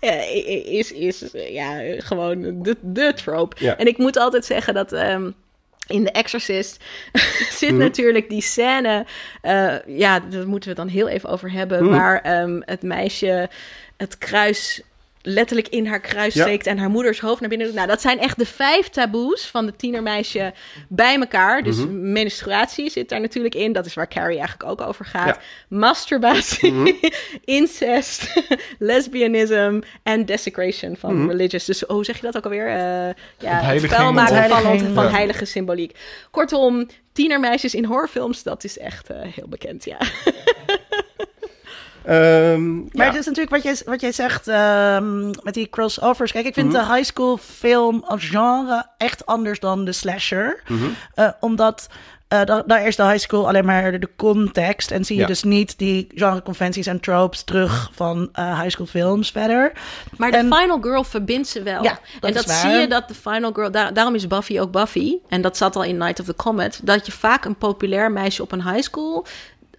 eh, 0.00 0.66
is, 0.72 0.92
is 0.92 1.24
ja, 1.32 1.80
gewoon 1.98 2.62
de, 2.62 2.76
de 2.80 3.12
trope. 3.14 3.56
Ja. 3.64 3.76
En 3.76 3.86
ik 3.86 3.98
moet 3.98 4.16
altijd 4.18 4.44
zeggen 4.44 4.74
dat 4.74 4.92
ehm, 4.92 5.30
in 5.86 6.04
The 6.04 6.10
Exorcist 6.10 6.84
zit 7.58 7.70
Mhm. 7.70 7.78
natuurlijk 7.78 8.28
die 8.28 8.42
scène, 8.42 9.06
ja, 9.86 10.20
daar 10.20 10.46
moeten 10.48 10.70
we 10.74 10.80
het 10.80 10.86
dan 10.86 10.88
heel 10.88 11.08
even 11.08 11.28
over 11.28 11.52
hebben, 11.52 11.90
waar 11.90 12.20
ehm, 12.20 12.60
het 12.64 12.82
meisje 12.82 13.48
het 13.96 14.18
kruis 14.18 14.80
letterlijk 15.28 15.68
in 15.68 15.86
haar 15.86 16.00
kruis 16.00 16.34
Ja. 16.34 16.42
steekt 16.42 16.66
en 16.66 16.78
haar 16.78 16.90
moeders 16.90 17.20
hoofd 17.20 17.40
naar 17.40 17.48
binnen 17.48 17.66
doet. 17.66 17.76
Nou, 17.76 17.88
dat 17.88 18.00
zijn 18.00 18.18
echt 18.18 18.38
de 18.38 18.46
vijf 18.46 18.88
taboes 18.88 19.46
van 19.46 19.66
de 19.66 19.76
tienermeisje 19.76 20.52
bij 20.88 21.16
elkaar. 21.18 21.62
Dus 21.62 21.76
Mhm. 21.76 22.12
menstruatie 22.12 22.90
zit 22.90 23.08
daar 23.08 23.20
natuurlijk 23.20 23.54
in. 23.54 23.72
Dat 23.72 23.86
is 23.86 23.94
waar 23.94 24.08
Carrie 24.08 24.38
eigenlijk 24.38 24.70
ook 24.70 24.80
over 24.88 25.04
gaat. 25.04 25.26
Ja. 25.26 25.38
Masturbatie, 25.68 26.72
Mhm. 26.72 26.92
incest, 27.44 28.32
lesbianism 28.78 29.80
en 30.02 30.24
desecration 30.24 30.96
van 30.96 31.16
Mhm. 31.18 31.28
religious. 31.28 31.64
Dus 31.64 31.80
hoe 31.80 32.04
zeg 32.04 32.16
je 32.16 32.22
dat 32.22 32.36
ook 32.36 32.44
alweer? 32.44 32.66
Eh 32.68 33.14
ja, 33.38 33.60
het 33.60 33.84
vuil 33.86 34.12
maken 34.12 34.48
van, 34.50 34.78
van 34.94 35.08
heilige 35.08 35.44
symboliek. 35.44 35.98
Kortom, 36.30 36.86
tienermeisjes 37.12 37.74
in 37.74 37.84
horrorfilms, 37.84 38.42
dat 38.42 38.64
is 38.64 38.78
echt 38.78 39.10
eh, 39.10 39.16
heel 39.22 39.48
bekend, 39.48 39.84
ja. 39.84 39.96
ehm, 42.06 42.74
Maar 42.76 42.88
ja. 42.92 43.04
het 43.04 43.14
is 43.16 43.26
natuurlijk 43.26 43.50
wat 43.50 43.62
jij, 43.62 43.76
wat 43.84 44.00
jij 44.00 44.12
zegt 44.12 44.48
ehm, 44.48 45.26
met 45.42 45.54
die 45.54 45.68
crossovers. 45.68 46.32
Kijk, 46.32 46.46
ik 46.46 46.54
vind 46.54 46.72
de 46.72 46.78
high 46.86 47.02
school 47.04 47.36
film 47.36 48.04
als 48.06 48.24
genre 48.24 48.86
echt 48.98 49.26
anders 49.26 49.60
dan 49.60 49.84
de 49.84 49.92
slasher. 49.92 50.62
Mhm. 50.68 50.84
Eh, 51.14 51.28
omdat 51.40 51.86
eh, 52.28 52.44
da- 52.44 52.62
daar 52.66 52.86
is 52.86 52.96
de 52.96 53.02
high 53.04 53.18
school 53.18 53.48
alleen 53.48 53.64
maar 53.64 54.00
de, 54.00 54.08
context. 54.16 54.90
En 54.90 55.04
zie 55.04 55.14
je 55.16 55.20
Ja. 55.22 55.26
dus 55.26 55.42
niet 55.42 55.78
die 55.78 56.06
genreconventies 56.14 56.86
en 56.86 57.00
tropes 57.00 57.42
terug 57.42 57.90
van 57.94 58.28
eh 58.32 58.58
high 58.60 58.70
school 58.70 58.86
films 58.86 59.30
verder. 59.30 59.72
Maar 60.16 60.30
de 60.30 60.38
Final 60.38 60.78
Girl 60.80 61.04
verbindt 61.04 61.48
ze 61.48 61.62
wel. 61.62 61.82
Ja, 61.82 61.98
dat 62.20 62.22
en 62.22 62.28
is 62.28 62.34
dat 62.34 62.44
waar. 62.46 62.56
zie 62.70 62.80
je 62.80 62.86
dat 62.88 63.08
de 63.08 63.14
Final 63.14 63.52
Girl... 63.52 63.70
daar- 63.70 63.92
daarom 63.94 64.14
is 64.14 64.26
Buffy 64.26 64.58
ook 64.60 64.70
Buffy. 64.72 65.16
En 65.28 65.40
dat 65.40 65.56
zat 65.56 65.76
al 65.76 65.82
in 65.84 65.96
Night 65.96 66.20
of 66.20 66.26
the 66.26 66.34
Comet. 66.36 66.80
Dat 66.82 67.06
je 67.06 67.12
vaak 67.12 67.44
een 67.44 67.56
populair 67.56 68.12
meisje 68.12 68.42
op 68.42 68.52
een 68.52 68.62
high 68.68 68.82
school... 68.82 69.26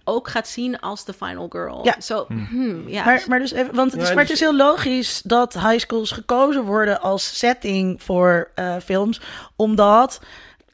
ook 0.08 0.28
gaat 0.28 0.48
zien 0.48 0.80
als 0.80 1.04
de 1.04 1.12
Final 1.12 1.46
Girl. 1.50 1.84
Ja. 1.84 2.00
Zo, 2.00 2.26
hmm, 2.28 2.88
ja. 2.88 3.04
Maar, 3.04 3.24
maar, 3.28 3.38
dus 3.38 3.52
even, 3.52 3.74
want 3.74 3.92
het 3.92 4.00
is, 4.00 4.08
Ja, 4.08 4.14
maar 4.14 4.24
het 4.24 4.32
dus- 4.32 4.40
is 4.40 4.48
heel 4.48 4.56
logisch 4.56 5.22
dat 5.24 5.52
high 5.54 5.78
schools 5.78 6.10
gekozen 6.10 6.62
worden 6.62 7.00
als 7.00 7.38
setting 7.38 8.02
voor 8.02 8.50
eh, 8.54 8.76
films. 8.84 9.20
Omdat 9.56 10.20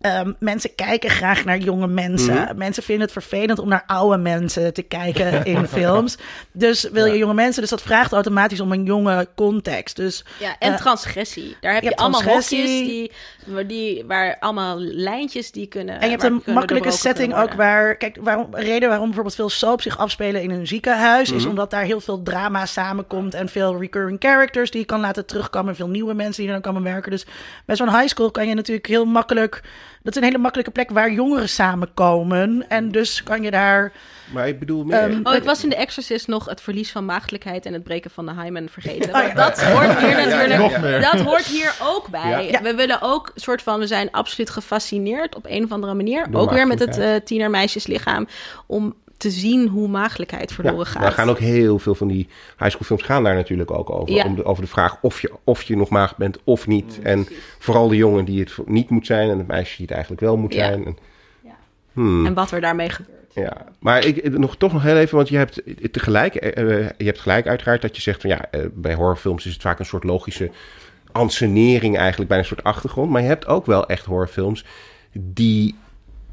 ehm, 0.05 0.33
mensen 0.39 0.75
kijken 0.75 1.11
graag 1.11 1.45
naar 1.45 1.59
jonge 1.59 1.87
mensen. 1.87 2.35
Mhm. 2.35 2.57
Mensen 2.57 2.83
vinden 2.83 3.05
het 3.05 3.13
vervelend 3.13 3.59
om 3.59 3.69
naar 3.69 3.83
oude 3.87 4.17
mensen 4.17 4.73
te 4.75 4.83
kijken 4.83 5.45
in 5.55 5.67
films. 5.67 6.17
Dus 6.53 6.83
wil 6.93 7.05
je 7.07 7.13
Ja. 7.13 7.19
jonge 7.19 7.35
mensen, 7.35 7.61
dus 7.61 7.71
dat 7.71 7.83
vraagt 7.83 8.13
automatisch 8.13 8.61
om 8.61 8.73
een 8.73 8.85
jonge 8.85 9.29
context. 9.35 9.97
Dus 9.97 10.25
Ja, 10.39 10.57
en 10.59 10.73
Eh, 10.73 10.79
transgressie. 10.79 11.57
Daar 11.61 11.75
heb 11.75 11.83
je 11.83 11.97
allemaal 11.97 12.21
transgressie. 12.21 12.69
hokjes 12.69 12.89
die, 13.45 13.55
waar 13.55 13.67
die, 13.67 14.05
waar 14.07 14.37
allemaal 14.41 14.79
lijntjes 14.81 15.51
die 15.53 15.67
kunnen. 15.67 15.95
En 16.01 16.05
je 16.11 16.17
hebt 16.17 16.23
een 16.23 16.43
makkelijke 16.55 16.91
setting 16.91 17.35
ook 17.35 17.53
waar... 17.53 17.97
Kijk, 17.97 18.17
waarom, 18.21 18.47
een 18.53 18.63
reden 18.63 18.89
waarom 18.89 19.07
bijvoorbeeld 19.07 19.35
veel 19.37 19.49
soaps 19.51 19.83
zich 19.83 19.99
afspelen 19.99 20.43
in 20.43 20.51
een 20.51 20.67
ziekenhuis... 20.67 21.31
is 21.31 21.41
Mhm. 21.41 21.49
omdat 21.51 21.71
daar 21.71 21.83
heel 21.85 22.01
veel 22.01 22.23
drama 22.23 22.67
samenkomt... 22.67 23.35
en 23.35 23.49
veel 23.49 23.79
recurring 23.81 24.17
characters 24.21 24.71
die 24.71 24.81
je 24.81 24.87
kan 24.87 25.01
laten 25.01 25.27
terugkomen... 25.27 25.69
en 25.71 25.77
veel 25.77 25.89
nieuwe 25.89 26.15
mensen 26.15 26.43
die 26.43 26.53
er 26.53 26.61
dan 26.63 26.73
komen 26.73 26.93
werken. 26.93 27.11
Dus 27.11 27.27
bij 27.67 27.77
zo'n 27.77 27.91
high 27.97 28.07
school 28.09 28.31
kan 28.31 28.49
je 28.49 28.55
natuurlijk 28.55 28.87
heel 28.87 29.05
makkelijk... 29.05 29.63
dat 30.05 30.15
is 30.15 30.21
een 30.21 30.27
hele 30.29 30.39
makkelijke 30.39 30.71
plek 30.73 30.91
waar 30.91 31.13
jongeren 31.13 31.49
samenkomen. 31.49 32.65
En 32.69 32.91
dus 32.91 33.23
kan 33.23 33.43
je 33.43 33.51
daar... 33.51 33.93
Maar 34.33 34.49
ik 34.49 34.59
bedoel 34.59 34.85
meer... 34.85 34.99
Ehm, 34.99 35.21
Oh, 35.23 35.35
ik 35.35 35.43
was 35.43 35.63
in 35.65 35.71
The 35.71 35.77
Exorcist 35.77 36.29
nog 36.29 36.47
het 36.47 36.61
verlies 36.61 36.93
van 36.93 37.05
maagdelijkheid 37.05 37.67
en 37.67 37.73
het 37.73 37.83
breken 37.85 38.11
van 38.11 38.27
de 38.27 38.33
hymen 38.35 38.69
vergeten. 38.69 39.15
Oh, 39.15 39.23
ja. 39.23 39.35
dat 39.35 39.63
hoort 39.63 39.99
hier 39.99 40.17
natuurlijk. 40.17 40.61
Nog 40.61 40.81
meer. 40.81 41.01
Dat 41.01 41.21
hoort 41.21 41.47
hier 41.47 41.75
ook 41.83 42.09
bij. 42.09 42.59
We 42.63 42.75
willen 42.75 42.99
ook 43.01 43.31
een 43.35 43.41
soort 43.41 43.63
van, 43.63 43.79
we 43.79 43.87
zijn 43.87 44.11
absoluut 44.11 44.51
gefascineerd 44.51 45.35
op 45.35 45.47
een 45.49 45.65
of 45.65 45.73
andere 45.73 45.95
manier. 45.95 46.31
Door 46.31 46.41
ook 46.41 46.51
weer 46.51 46.67
met 46.67 46.79
het 46.79 46.99
eh 46.99 47.15
tienermeisjeslichaam. 47.15 48.27
Om 48.67 48.95
te 49.31 49.31
zien 49.31 49.69
hoe 49.69 49.89
maagdelijkheid 49.89 50.53
verloren 50.53 50.79
Ja, 50.79 50.85
gaat. 50.85 51.03
Daar 51.03 51.13
gaan 51.13 51.29
ook 51.31 51.39
heel 51.39 51.79
veel 51.79 51.95
van 51.95 52.09
die 52.09 52.29
high 52.59 52.71
school 52.71 52.87
films 52.87 53.03
gaan 53.03 53.25
daar 53.25 53.35
natuurlijk 53.35 53.71
ook 53.71 53.91
over. 53.91 54.15
Ja. 54.15 54.25
Om 54.25 54.35
de, 54.35 54.45
over 54.45 54.63
de 54.63 54.69
vraag 54.69 54.97
of 55.01 55.21
je, 55.21 55.33
of 55.45 55.63
je 55.63 55.77
nog 55.77 55.89
maagd 55.89 56.17
bent 56.17 56.39
of 56.45 56.67
niet. 56.67 56.99
en 57.03 57.27
vooral 57.59 57.89
de 57.89 57.97
jongen 57.97 58.25
die 58.25 58.41
het 58.41 58.53
niet 58.67 58.91
moet 58.91 59.07
zijn 59.07 59.31
en 59.31 59.39
het 59.39 59.47
meisje 59.47 59.77
die 59.77 59.85
het 59.87 59.95
eigenlijk 59.95 60.23
wel 60.23 60.37
moet 60.37 60.55
Ja. 60.55 60.67
zijn. 60.67 60.85
En, 60.85 60.97
Ja. 61.45 61.57
Hmm, 61.93 62.27
En 62.27 62.35
wat 62.35 62.51
er 62.51 62.61
daarmee 62.61 62.91
gebeurt. 62.91 63.35
ja. 63.35 63.65
Maar 63.79 64.05
ik, 64.05 64.39
nog, 64.39 64.57
toch 64.57 64.73
nog 64.73 64.83
heel 64.83 64.97
even, 64.97 65.17
want 65.17 65.29
je 65.29 65.37
hebt 65.37 65.63
tegelijk, 65.91 66.35
eh, 66.35 66.81
eh, 66.81 66.91
je 66.99 67.05
hebt 67.05 67.21
gelijk 67.21 67.47
uiteraard 67.47 67.83
dat 67.83 67.97
je 67.97 68.03
zegt 68.03 68.21
van 68.21 68.31
ja, 68.31 68.51
eh, 68.51 68.61
bij 68.75 68.95
horrorfilms 68.95 69.47
is 69.47 69.53
het 69.53 69.63
vaak 69.63 69.79
een 69.79 69.85
soort 69.87 70.05
logische 70.05 70.51
ansenering 71.13 71.97
eigenlijk 71.99 72.29
bij 72.29 72.39
een 72.39 72.45
soort 72.45 72.65
achtergrond. 72.65 73.11
Maar 73.11 73.23
je 73.23 73.29
hebt 73.29 73.47
ook 73.47 73.67
wel 73.67 73.87
echt 73.87 74.05
horrorfilms 74.05 74.65
die 75.13 75.75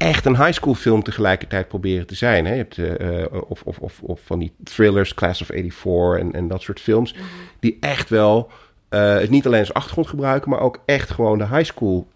echt 0.02 0.24
een 0.24 0.36
high 0.36 0.52
school 0.52 0.74
film 0.74 1.02
tegelijkertijd 1.02 1.68
proberen 1.68 2.06
te 2.06 2.14
zijn. 2.14 2.44
Hè? 2.44 2.52
Je 2.52 2.58
hebt 2.58 2.78
eh, 2.78 3.22
eh, 3.22 3.32
of, 3.48 3.62
of, 3.62 3.78
of, 3.78 4.00
of 4.02 4.20
van 4.24 4.38
die 4.38 4.52
thrillers, 4.64 5.14
Class 5.14 5.40
of 5.40 5.46
84 5.46 6.18
en, 6.20 6.32
en 6.32 6.48
dat 6.48 6.62
soort 6.62 6.80
films, 6.80 7.14
die 7.60 7.76
echt 7.80 8.08
wel 8.08 8.50
eh, 8.88 9.14
het 9.14 9.30
niet 9.30 9.46
alleen 9.46 9.60
als 9.60 9.74
achtergrond 9.74 10.08
gebruiken, 10.08 10.50
maar 10.50 10.60
ook 10.60 10.78
echt 10.84 11.10
gewoon 11.10 11.38
de 11.38 11.46
high 11.46 11.64
school, 11.64 12.06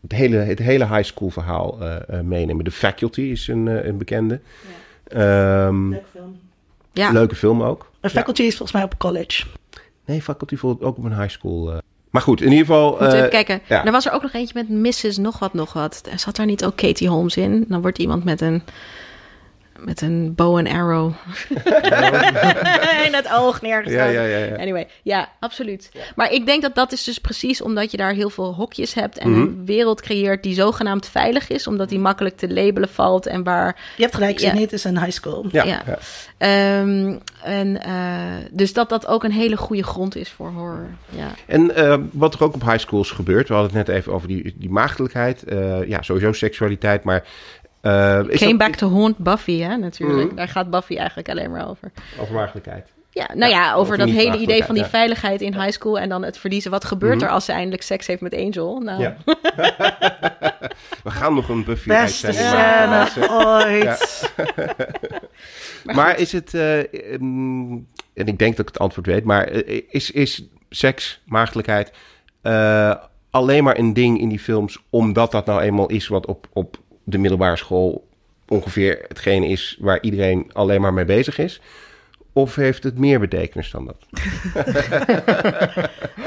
het 0.00 0.12
hele, 0.12 0.36
het 0.36 0.58
hele 0.58 0.86
high 0.86 1.02
school 1.02 1.30
verhaal 1.30 1.80
eh, 1.80 2.18
eh, 2.18 2.24
meenemen. 2.24 2.64
The 2.64 2.70
Faculty 2.70 3.20
is 3.20 3.48
een, 3.48 3.68
eh, 3.68 3.84
een 3.84 3.98
bekende. 3.98 4.40
Ehm, 5.04 5.94
Ja, 6.92 7.10
Leuke 7.10 7.34
film 7.34 7.62
ook. 7.62 7.90
Een 8.00 8.10
faculty 8.10 8.42
is 8.42 8.56
volgens 8.56 8.72
mij 8.72 8.82
op 8.82 8.98
college. 8.98 9.46
Nee, 10.04 10.22
Faculty 10.22 10.56
voelt 10.56 10.82
ook 10.82 10.96
op 10.96 11.04
een 11.04 11.18
high 11.20 11.30
school. 11.30 11.80
Maar 12.10 12.22
goed, 12.22 12.40
in 12.40 12.50
ieder 12.50 12.66
geval. 12.66 12.88
Moeten 12.90 13.06
we 13.06 13.12
eh, 13.12 13.18
even 13.18 13.30
kijken. 13.30 13.60
ja. 13.66 13.84
Er 13.84 13.92
was 13.92 14.06
er 14.06 14.12
ook 14.12 14.22
nog 14.22 14.32
eentje 14.32 14.64
met 14.66 14.68
Mrs. 14.68 15.16
nog 15.16 15.38
wat, 15.38 15.54
nog 15.54 15.72
wat. 15.72 16.02
Er 16.10 16.18
zat 16.18 16.36
daar 16.36 16.46
niet 16.46 16.64
ook 16.64 16.76
Katie 16.76 17.08
Holmes 17.08 17.36
in? 17.36 17.64
Dan 17.68 17.80
wordt 17.80 17.98
iemand 17.98 18.24
met 18.24 18.40
een, 18.40 18.62
met 19.78 20.00
een 20.00 20.34
bow 20.34 20.56
and 20.56 20.68
arrow 20.68 21.12
in 23.06 23.14
het 23.14 23.28
oog 23.32 23.60
neergezet. 23.62 23.98
ja, 23.98 24.04
ja, 24.04 24.22
ja, 24.22 24.38
ja. 24.44 24.56
Anyway, 24.56 24.86
ja, 25.02 25.28
absoluut. 25.40 25.90
Maar 26.16 26.32
ik 26.32 26.46
denk 26.46 26.62
dat 26.62 26.74
dat 26.74 26.92
is 26.92 27.04
dus 27.04 27.18
precies 27.18 27.62
omdat 27.62 27.90
je 27.90 27.96
daar 27.96 28.12
heel 28.12 28.30
veel 28.30 28.54
hokjes 28.54 28.94
hebt 28.94 29.18
en 29.18 29.30
Mhm. 29.30 29.40
een 29.40 29.62
wereld 29.64 30.00
creëert 30.00 30.42
die 30.42 30.54
zogenaamd 30.54 31.08
veilig 31.08 31.48
is, 31.48 31.66
omdat 31.66 31.88
die 31.88 31.98
makkelijk 31.98 32.36
te 32.36 32.52
labelen 32.52 32.88
valt 32.88 33.26
en 33.26 33.42
waar 33.42 33.76
Je 33.96 34.02
hebt 34.02 34.14
gelijk, 34.14 34.38
Ja. 34.38 34.54
het 34.56 34.72
is 34.72 34.84
een 34.84 34.98
high 34.98 35.10
school. 35.12 35.46
Ja, 35.50 35.64
ja. 35.64 35.82
ja. 35.86 35.98
Ehm, 36.38 37.16
en 37.42 37.82
eh, 37.82 37.94
dus 38.50 38.72
dat 38.72 38.88
dat 38.88 39.06
ook 39.06 39.24
een 39.24 39.32
hele 39.32 39.56
goede 39.56 39.82
grond 39.84 40.16
is 40.16 40.30
voor 40.30 40.50
horror. 40.50 40.88
Ja. 41.08 41.30
En 41.46 41.74
eh, 41.76 41.96
wat 42.12 42.34
er 42.34 42.42
ook 42.42 42.54
op 42.54 42.62
high 42.64 42.78
schools 42.78 43.10
gebeurt, 43.10 43.48
we 43.48 43.54
hadden 43.54 43.76
het 43.76 43.86
net 43.86 43.96
even 43.96 44.12
over 44.12 44.28
die, 44.28 44.54
die 44.56 44.70
maagdelijkheid. 44.70 45.42
eh, 45.44 45.88
ja, 45.88 46.02
sowieso 46.02 46.32
seksualiteit, 46.32 47.04
maar. 47.04 47.24
Eh, 47.88 48.36
Came 48.38 48.48
dat- 48.50 48.58
back 48.58 48.74
to 48.74 48.90
haunt 48.90 49.16
Buffy, 49.18 49.58
hè, 49.58 49.76
natuurlijk. 49.76 50.26
Mhm. 50.28 50.36
Daar 50.36 50.48
gaat 50.48 50.70
Buffy 50.70 50.96
eigenlijk 50.96 51.28
alleen 51.28 51.50
maar 51.50 51.68
over. 51.68 51.90
Over 52.20 52.34
maagdelijkheid. 52.34 52.88
Ja, 53.10 53.28
nou 53.34 53.52
ja, 53.52 53.68
over, 53.74 53.78
over 53.80 53.96
dat 53.98 54.08
hele 54.08 54.38
idee 54.38 54.64
van 54.64 54.74
die 54.74 54.84
veiligheid 54.84 55.40
in 55.40 55.54
high 55.54 55.70
school 55.70 55.98
en 55.98 56.08
dan 56.08 56.24
het 56.24 56.38
verliezen. 56.38 56.70
Wat 56.70 56.84
gebeurt 56.84 57.14
Mhm. 57.16 57.24
er 57.24 57.30
als 57.30 57.44
ze 57.44 57.52
eindelijk 57.52 57.82
seks 57.82 58.06
heeft 58.06 58.20
met 58.20 58.34
Angel? 58.34 58.80
Nou, 58.80 59.00
Ja. 59.02 59.16
we 61.04 61.10
gaan 61.10 61.34
nog 61.34 61.48
een 61.48 61.64
Buffy 61.64 61.88
Beste 61.88 62.26
uitzending 62.26 62.54
maken. 62.54 63.06
scène 63.06 63.30
ooit. 63.46 64.32
Maar, 65.96 66.18
is 66.18 66.32
het, 66.32 66.54
eh, 66.54 66.78
ehm, 67.12 67.72
en 68.14 68.26
ik 68.26 68.38
denk 68.38 68.56
dat 68.56 68.58
ik 68.66 68.72
het 68.72 68.78
antwoord 68.78 69.06
weet, 69.06 69.24
maar 69.24 69.44
eh, 69.46 69.82
is, 69.88 70.10
is 70.10 70.42
seks, 70.70 71.20
maagdelijkheid 71.24 71.92
eh, 72.42 72.94
alleen 73.30 73.64
maar 73.64 73.78
een 73.78 73.92
ding 73.92 74.20
in 74.20 74.28
die 74.28 74.38
films 74.38 74.78
omdat 74.90 75.30
dat 75.30 75.46
nou 75.46 75.60
eenmaal 75.60 75.88
is 75.88 76.08
wat 76.08 76.26
op, 76.26 76.46
op 76.52 76.76
de 77.10 77.18
middelbare 77.18 77.56
school 77.56 78.06
ongeveer 78.48 79.04
hetgene 79.08 79.48
is 79.48 79.76
waar 79.80 80.00
iedereen 80.00 80.50
alleen 80.52 80.80
maar 80.80 80.92
mee 80.92 81.04
bezig 81.04 81.38
is? 81.38 81.60
Of 82.32 82.54
heeft 82.54 82.82
het 82.82 82.98
meer 82.98 83.20
betekenis 83.20 83.70
dan 83.70 83.84
dat? 83.84 83.96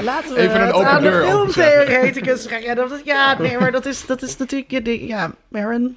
Laten 0.00 0.34
we 0.34 0.40
Even 0.40 0.60
een 0.60 0.66
het 0.66 0.72
open 0.74 0.88
aan 0.88 1.02
de 1.02 1.08
deur 1.08 1.24
filmtheoreticus 1.24 2.46
gaan. 2.46 2.62
Ja, 2.62 2.74
dat, 2.74 3.00
ja, 3.04 3.38
nee, 3.38 3.58
maar 3.58 3.72
dat 3.72 3.86
is, 3.86 4.06
dat 4.06 4.22
is 4.22 4.36
natuurlijk 4.36 4.70
je 4.70 4.82
ding. 4.82 5.08
Ja, 5.08 5.34
Maren. 5.48 5.96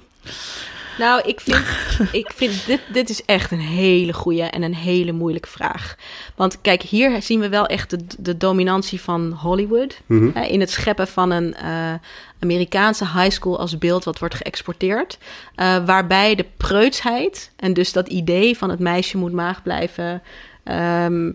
Nou, 0.98 1.22
ik 1.24 1.40
vind, 1.40 1.64
ik 2.22 2.32
vind 2.34 2.66
dit, 2.66 2.80
dit 2.92 3.10
is 3.10 3.24
echt 3.24 3.50
een 3.50 3.60
hele 3.60 4.12
goede 4.12 4.42
en 4.42 4.62
een 4.62 4.74
hele 4.74 5.12
moeilijke 5.12 5.48
vraag. 5.48 5.96
Want 6.34 6.60
kijk, 6.60 6.82
hier 6.82 7.22
zien 7.22 7.40
we 7.40 7.48
wel 7.48 7.66
echt 7.66 7.90
de, 7.90 7.98
de 8.18 8.36
dominantie 8.36 9.00
van 9.00 9.32
Hollywood. 9.32 10.00
Mhm. 10.06 10.30
hè, 10.34 10.44
in 10.44 10.60
het 10.60 10.70
scheppen 10.70 11.08
van 11.08 11.30
een 11.30 11.54
eh, 11.54 11.94
Amerikaanse 12.40 13.04
high 13.04 13.30
school 13.30 13.58
als 13.58 13.78
beeld 13.78 14.04
wat 14.04 14.18
wordt 14.18 14.34
geëxporteerd. 14.34 15.18
eh, 15.54 15.84
waarbij 15.84 16.34
de 16.34 16.46
preutsheid 16.56 17.50
en 17.56 17.72
dus 17.72 17.92
dat 17.92 18.08
idee 18.08 18.56
van 18.56 18.70
het 18.70 18.78
meisje 18.78 19.16
moet 19.18 19.32
maag 19.32 19.62
blijven... 19.62 20.22
ehm, 20.64 21.30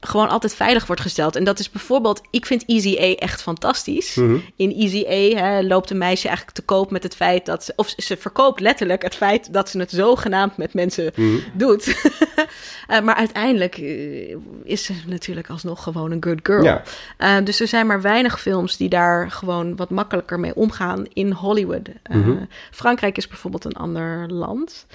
gewoon 0.00 0.28
altijd 0.28 0.54
veilig 0.54 0.86
wordt 0.86 1.02
gesteld. 1.02 1.36
En 1.36 1.44
dat 1.44 1.58
is 1.58 1.70
bijvoorbeeld, 1.70 2.20
ik 2.30 2.46
vind 2.46 2.64
Easy 2.66 2.96
A 3.00 3.14
echt 3.14 3.42
fantastisch. 3.42 4.14
Mhm. 4.14 4.36
In 4.56 4.72
Easy 4.72 5.04
A 5.08 5.42
hè, 5.42 5.62
loopt 5.62 5.90
een 5.90 5.98
meisje 5.98 6.26
eigenlijk 6.26 6.56
te 6.56 6.62
koop 6.64 6.90
met 6.90 7.02
het 7.02 7.16
feit 7.16 7.46
dat 7.46 7.64
ze, 7.64 7.72
of 7.76 7.94
ze 7.96 8.16
verkoopt 8.16 8.60
letterlijk 8.60 9.02
het 9.02 9.14
feit 9.14 9.52
dat 9.52 9.68
ze 9.68 9.78
het 9.78 9.90
zogenaamd 9.90 10.56
met 10.56 10.74
mensen 10.74 11.12
Mhm. 11.16 11.36
doet. 11.54 11.88
Eh, 12.86 13.00
maar 13.00 13.14
uiteindelijk 13.14 13.78
eh, 13.78 14.36
is 14.64 14.84
ze 14.84 14.92
natuurlijk 15.06 15.48
alsnog 15.50 15.82
gewoon 15.82 16.10
een 16.10 16.24
good 16.24 16.38
girl. 16.42 16.62
Ja. 16.64 16.82
Eh, 17.16 17.36
dus 17.44 17.60
er 17.60 17.68
zijn 17.68 17.86
maar 17.86 18.00
weinig 18.02 18.40
films 18.40 18.76
die 18.76 18.88
daar 18.88 19.30
gewoon 19.30 19.76
wat 19.76 19.90
makkelijker 19.90 20.40
mee 20.40 20.54
omgaan 20.54 21.06
in 21.12 21.30
Hollywood. 21.32 21.88
Mhm. 22.10 22.32
Frankrijk 22.70 23.16
is 23.16 23.28
bijvoorbeeld 23.28 23.64
een 23.64 23.72
ander 23.76 24.32
land. 24.32 24.86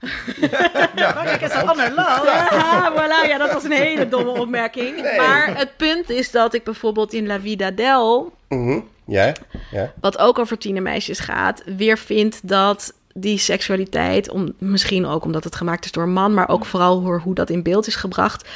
Frankrijk 0.00 1.40
is 1.40 1.54
een 1.54 1.68
ander. 1.68 1.94
Ja, 1.94 2.92
voilà, 2.92 3.28
ja, 3.28 3.38
dat 3.38 3.52
was 3.52 3.64
een 3.64 3.72
hele 3.72 4.08
domme 4.08 4.30
opmerking. 4.30 5.02
Maar 5.16 5.56
het 5.56 5.76
punt 5.76 6.10
is 6.10 6.30
dat 6.30 6.54
ik 6.54 6.64
bijvoorbeeld 6.64 7.12
in 7.12 7.26
La 7.26 7.40
Vida 7.40 7.70
Del, 7.70 8.32
Mhm. 8.48 8.80
Ja? 9.04 9.32
Ja. 9.70 9.92
wat 10.00 10.18
ook 10.18 10.38
over 10.38 10.58
tienermeisjes 10.58 11.18
gaat, 11.18 11.62
weer 11.76 11.98
vind 11.98 12.48
dat 12.48 12.92
die 13.14 13.38
seksualiteit, 13.38 14.30
om, 14.30 14.52
misschien 14.58 15.06
ook 15.06 15.24
omdat 15.24 15.44
het 15.44 15.56
gemaakt 15.56 15.84
is 15.84 15.92
door 15.92 16.02
een 16.02 16.12
man, 16.12 16.34
maar 16.34 16.48
ook 16.48 16.64
vooral 16.64 17.00
hoe, 17.00 17.20
hoe 17.20 17.34
dat 17.34 17.50
in 17.50 17.62
beeld 17.62 17.86
is 17.86 17.96
gebracht, 17.96 18.48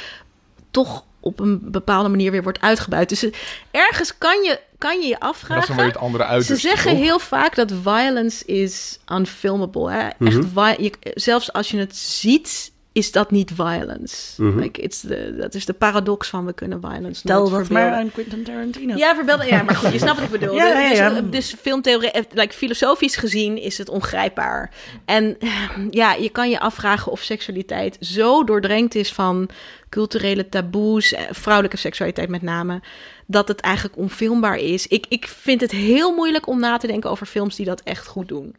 toch 0.71 1.03
op 1.23 1.39
een 1.39 1.59
bepaalde 1.71 2.09
manier 2.09 2.31
weer 2.31 2.43
wordt 2.43 2.61
uitgebuit. 2.61 3.09
Dus 3.09 3.23
eh, 3.23 3.31
ergens 3.71 4.17
kan 4.17 4.43
je 4.43 4.59
kan 4.77 5.01
je, 5.01 5.07
je 5.07 5.13
En 5.13 5.19
dat 5.19 5.35
is 5.35 5.47
dan 5.47 5.57
afvragen. 5.57 5.75
weer 5.75 5.85
het 5.85 5.97
andere 5.97 6.23
Ze 6.23 6.29
uiterste. 6.29 6.67
zeggen 6.67 6.91
toch? 6.91 6.99
heel 7.01 7.19
vaak 7.19 7.55
dat 7.55 7.73
violence 7.83 8.45
is 8.45 8.99
unfilmable. 9.13 9.91
Hè? 9.91 10.07
Echt 10.25 10.53
Mhm. 10.53 10.69
je, 10.77 10.91
zelfs 11.13 11.53
als 11.53 11.69
je 11.71 11.77
het 11.77 11.95
ziet, 11.97 12.71
is 12.91 13.11
dat 13.11 13.31
niet 13.31 13.51
violence. 13.55 14.43
Mhm. 14.43 14.59
like, 14.59 14.81
it's 14.81 14.99
the, 14.99 15.35
dat 15.39 15.53
is 15.53 15.65
de 15.65 15.73
paradox 15.73 16.29
van 16.29 16.45
we 16.45 16.53
kunnen 16.53 16.79
violence 16.81 17.19
Stel 17.19 17.39
nooit 17.49 17.51
dat 17.51 17.69
maar 17.69 17.91
aan 17.93 18.11
Quentin 18.11 18.43
Tarantino. 18.43 18.95
Ja, 18.95 19.15
verbeelden. 19.15 19.47
Ja, 19.47 19.63
maar 19.63 19.75
goed, 19.75 19.91
je 19.91 19.97
snapt 19.97 20.19
wat 20.19 20.33
ik 20.33 20.39
bedoel. 20.39 20.55
Ja, 20.61 20.65
ja, 20.79 20.89
ja. 20.91 21.09
Dus, 21.09 21.21
dus 21.29 21.55
filmtheorie, 21.61 22.11
eh, 22.11 22.23
like, 22.33 22.53
filosofisch 22.53 23.15
gezien 23.15 23.57
is 23.61 23.77
het 23.77 23.89
ongrijpbaar. 23.89 24.71
En 25.05 25.35
eh, 25.39 25.49
ja, 25.89 26.13
je 26.13 26.29
kan 26.29 26.49
je 26.49 26.59
afvragen 26.59 27.11
of 27.11 27.21
seksualiteit 27.21 27.97
zo 27.99 28.43
doordrenkt 28.43 28.95
is 28.95 29.13
van 29.13 29.49
culturele 29.93 30.49
taboes, 30.49 31.13
eh, 31.13 31.21
vrouwelijke 31.31 31.77
seksualiteit 31.77 32.29
met 32.29 32.41
name, 32.41 32.81
dat 33.27 33.47
het 33.47 33.59
eigenlijk 33.59 33.97
onfilmbaar 33.97 34.57
is. 34.57 34.87
Ik, 34.87 35.05
ik 35.09 35.27
vind 35.27 35.61
het 35.61 35.71
heel 35.71 36.15
moeilijk 36.15 36.47
om 36.47 36.59
na 36.59 36.77
te 36.77 36.87
denken 36.87 37.09
over 37.09 37.25
films 37.25 37.55
die 37.55 37.65
dat 37.65 37.81
echt 37.81 38.07
goed 38.07 38.27
doen. 38.27 38.55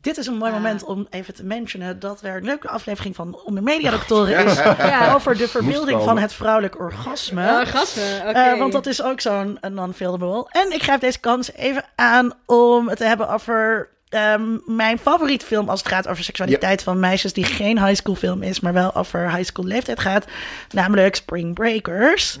dit 0.00 0.16
is 0.16 0.26
een 0.26 0.36
mooi 0.36 0.52
moment 0.52 0.84
om 0.84 1.06
even 1.10 1.34
te 1.34 1.44
mentionen 1.44 1.98
dat 2.00 2.22
er 2.22 2.36
een 2.36 2.44
leuke 2.44 2.68
aflevering 2.68 3.14
van 3.14 3.38
Onder 3.44 3.62
Mediadoktoren 3.62 4.44
is 4.46 4.54
Ja. 4.94 5.14
over 5.14 5.36
de 5.36 5.48
verbeelding 5.48 6.02
van 6.02 6.18
het 6.18 6.32
vrouwelijk 6.32 6.80
orgasme. 6.80 7.48
Oh, 7.48 7.82
oké. 8.28 8.38
Eh, 8.38 8.58
want 8.58 8.72
dat 8.72 8.86
is 8.86 9.02
ook 9.02 9.20
zo'n 9.20 9.58
een 9.60 9.74
non-filmable. 9.74 10.46
En 10.50 10.72
ik 10.72 10.82
grijp 10.82 11.00
deze 11.00 11.20
kans 11.20 11.52
even 11.52 11.84
aan 11.94 12.32
om 12.46 12.88
het 12.88 12.98
te 12.98 13.04
hebben 13.04 13.28
over 13.28 13.88
ehm, 14.12 14.42
mijn 14.66 14.98
favoriet 14.98 15.42
film 15.44 15.68
als 15.68 15.78
het 15.80 15.88
gaat 15.88 16.08
over 16.08 16.24
seksualiteit 16.24 16.82
van 16.82 17.00
meisjes 17.00 17.32
die 17.32 17.44
geen 17.44 17.84
high 17.84 17.94
school 18.00 18.14
film 18.14 18.42
is, 18.42 18.60
maar 18.60 18.72
wel 18.72 18.94
over 18.94 19.30
high 19.30 19.44
school 19.44 19.64
leeftijd 19.64 20.00
gaat. 20.00 20.24
Namelijk 20.70 21.14
Spring 21.14 21.54
Breakers. 21.54 22.38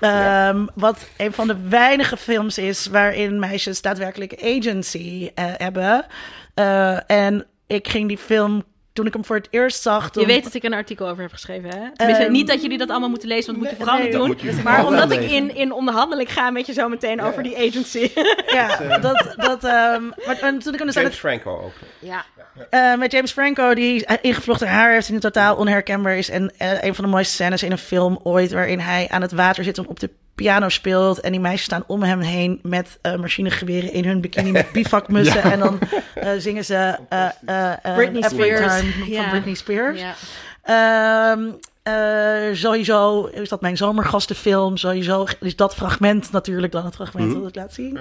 Ehm, 0.00 0.66
Wat 0.74 0.98
een 1.16 1.32
van 1.32 1.46
de 1.46 1.56
weinige 1.68 2.16
films 2.16 2.58
is 2.58 2.86
waarin 2.86 3.38
meisjes 3.38 3.82
daadwerkelijk 3.82 4.42
agency 4.42 5.30
eh, 5.34 5.44
hebben. 5.56 6.06
Eh, 6.54 7.10
en 7.10 7.46
ik 7.66 7.88
ging 7.88 8.08
die 8.08 8.18
film, 8.18 8.62
toen 9.00 9.08
ik 9.08 9.14
hem 9.14 9.24
voor 9.24 9.36
het 9.36 9.48
eerst 9.50 9.82
zag... 9.82 10.10
Je 10.14 10.26
weet 10.26 10.44
dat 10.44 10.54
ik 10.54 10.62
een 10.62 10.72
artikel 10.72 11.08
over 11.08 11.22
heb 11.22 11.32
geschreven, 11.32 11.68
hè? 11.68 11.90
Tenminste, 11.94 12.24
Ehm, 12.24 12.32
niet 12.32 12.46
dat 12.46 12.62
jullie 12.62 12.78
dat 12.78 12.90
allemaal 12.90 13.08
moeten 13.08 13.28
lezen, 13.28 13.46
want 13.46 13.58
dat 13.58 13.68
moet 13.68 13.78
je 13.78 13.84
vooral 13.84 14.02
nee, 14.02 14.28
niet 14.28 14.42
dat 14.42 14.54
doen. 14.54 14.62
Maar 14.62 14.86
omdat 14.86 15.10
ik 15.10 15.20
in, 15.30 15.54
in 15.54 15.72
onderhandeling 15.72 16.32
ga 16.32 16.50
met 16.50 16.66
je 16.66 16.72
zo 16.72 16.88
meteen 16.88 17.22
over 17.22 17.42
die 17.42 17.56
agency. 17.56 18.10
Ja, 18.46 18.98
dat... 18.98 19.34
dat 19.36 19.64
ehm, 19.64 20.02
maar, 20.26 20.38
en 20.40 20.58
toen 20.58 20.72
ik 20.72 20.78
hem 20.78 20.86
dus 20.86 20.94
James 20.94 21.10
het 21.10 21.18
Franco 21.18 21.60
ook. 21.64 21.72
ja. 21.98 22.24
Eh, 22.70 22.96
met 22.96 23.12
James 23.12 23.32
Franco, 23.32 23.74
die 23.74 24.06
ingevlochten 24.20 24.68
haar 24.68 24.92
heeft 24.92 25.06
en 25.06 25.12
die 25.12 25.22
totaal 25.22 25.56
onherkenbaar 25.56 26.16
is. 26.16 26.30
En 26.30 26.52
eh, 26.58 26.82
een 26.82 26.94
van 26.94 27.04
de 27.04 27.10
mooiste 27.10 27.34
scènes 27.34 27.62
in 27.62 27.70
een 27.70 27.78
film 27.78 28.20
ooit, 28.22 28.52
waarin 28.52 28.78
hij 28.80 29.08
aan 29.10 29.22
het 29.22 29.32
water 29.32 29.64
zit 29.64 29.78
en 29.78 29.88
op 29.88 30.00
de 30.00 30.10
piano 30.42 30.68
speelt. 30.68 31.20
En 31.20 31.30
die 31.30 31.40
meisjes 31.40 31.64
staan 31.64 31.84
om 31.86 32.02
hem 32.02 32.20
heen 32.20 32.58
met 32.62 32.98
eh, 33.02 33.14
machinegeweren 33.14 33.92
in 33.92 34.04
hun 34.04 34.20
bikini 34.20 34.50
met 34.50 34.72
bivakmussen. 34.76 35.42
En 35.42 35.58
dan 35.58 35.78
eh, 36.14 36.30
zingen 36.38 36.64
ze 36.64 36.96
eh, 37.08 37.24
eh, 37.46 37.72
eh, 37.82 37.94
Britney 37.94 38.22
Spears. 38.22 38.80
Time 38.80 38.92
van. 39.16 39.30
Britney 39.30 39.54
Spears. 39.54 40.00
ja. 40.00 40.14
Ehm, 40.62 41.40
eh, 41.82 42.54
sowieso 42.54 43.24
is 43.26 43.48
dat 43.48 43.60
mijn 43.60 43.76
zomergastenfilm. 43.76 44.76
Sowieso 44.76 45.26
is 45.40 45.56
dat 45.56 45.74
fragment 45.74 46.32
natuurlijk 46.32 46.72
dan 46.72 46.84
het 46.84 46.94
fragment 46.94 47.34
dat 47.34 47.48
ik 47.48 47.54
laat 47.54 47.74
zien. 47.74 47.98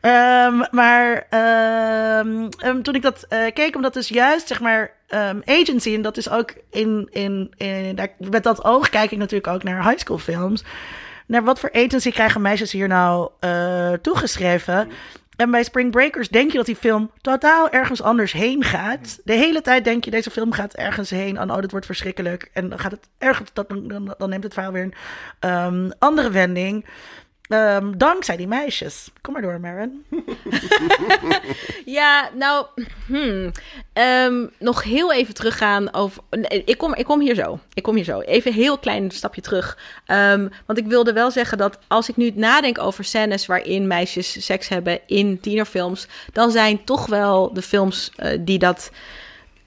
Ehm, 0.00 0.62
maar 0.70 1.26
ehm, 1.30 2.82
toen 2.82 2.94
ik 2.94 3.02
dat 3.02 3.24
eh, 3.28 3.52
keek, 3.54 3.76
omdat 3.76 3.94
dus 3.94 4.08
juist 4.08 4.46
zeg 4.48 4.60
maar 4.60 4.90
ehm, 5.08 5.40
agency 5.44 5.94
en 5.94 6.02
dat 6.02 6.16
is 6.16 6.30
ook 6.30 6.54
in, 6.70 7.08
in, 7.10 7.52
in 7.56 7.94
daar, 7.94 8.08
met 8.18 8.42
dat 8.42 8.64
oog 8.64 8.88
kijk 8.88 9.10
ik 9.10 9.18
natuurlijk 9.18 9.52
ook 9.54 9.62
naar 9.62 9.84
high 9.88 9.98
school 9.98 10.18
films. 10.18 10.64
Naar 11.26 11.44
wat 11.44 11.60
voor 11.60 11.72
agency 11.72 12.10
krijgen 12.10 12.40
meisjes 12.40 12.72
hier 12.72 12.88
nou 12.88 13.30
eh, 13.40 13.92
toegeschreven? 13.92 14.88
En 15.36 15.50
bij 15.50 15.64
Spring 15.64 15.90
Breakers 15.90 16.28
denk 16.28 16.50
je 16.50 16.56
dat 16.56 16.66
die 16.66 16.76
film 16.76 17.10
totaal 17.20 17.70
ergens 17.70 18.02
anders 18.02 18.32
heen 18.32 18.64
gaat. 18.64 19.18
De 19.24 19.32
hele 19.32 19.60
tijd 19.60 19.84
denk 19.84 20.04
je, 20.04 20.10
deze 20.10 20.30
film 20.30 20.52
gaat 20.52 20.74
ergens 20.74 21.10
heen. 21.10 21.36
En 21.36 21.50
oh, 21.50 21.60
dit 21.60 21.70
wordt 21.70 21.86
verschrikkelijk. 21.86 22.50
En 22.52 22.68
dan 22.68 22.78
gaat 22.78 22.90
het 22.90 23.08
ergens, 23.18 23.50
dan, 23.52 24.14
dan 24.18 24.28
neemt 24.28 24.44
het 24.44 24.52
verhaal 24.52 24.72
weer 24.72 24.82
een 24.82 24.94
ehm, 25.38 25.90
andere 25.98 26.30
wending. 26.30 26.86
Ehm, 27.48 27.92
dankzij 27.96 28.36
die 28.36 28.46
meisjes. 28.46 29.10
Kom 29.20 29.32
maar 29.32 29.42
door, 29.42 29.60
Maren. 29.60 30.04
Ja, 31.84 32.30
nou, 32.34 32.66
hmm. 33.06 33.50
Ehm, 33.92 34.46
nog 34.58 34.82
heel 34.82 35.12
even 35.12 35.34
teruggaan 35.34 35.94
over. 35.94 36.22
nee, 36.30 36.62
Ik 36.64 36.78
kom, 36.78 36.94
ik 36.94 37.04
kom 37.04 37.20
hier 37.20 37.34
zo. 37.34 37.58
Ik 37.74 37.82
kom 37.82 37.94
hier 37.94 38.04
zo. 38.04 38.20
Even 38.20 38.50
een 38.50 38.56
heel 38.56 38.78
klein 38.78 39.10
stapje 39.10 39.40
terug. 39.40 39.78
Ehm, 40.06 40.48
want 40.66 40.78
ik 40.78 40.86
wilde 40.86 41.12
wel 41.12 41.30
zeggen 41.30 41.58
dat 41.58 41.78
als 41.86 42.08
ik 42.08 42.16
nu 42.16 42.32
nadenk 42.34 42.78
over 42.78 43.04
scènes 43.04 43.46
waarin 43.46 43.86
meisjes 43.86 44.44
seks 44.44 44.68
hebben 44.68 45.00
in 45.06 45.40
tienerfilms, 45.40 46.06
dan 46.32 46.50
zijn 46.50 46.84
toch 46.84 47.06
wel 47.06 47.52
de 47.52 47.62
films 47.62 48.10
eh, 48.16 48.38
die 48.40 48.58
dat 48.58 48.90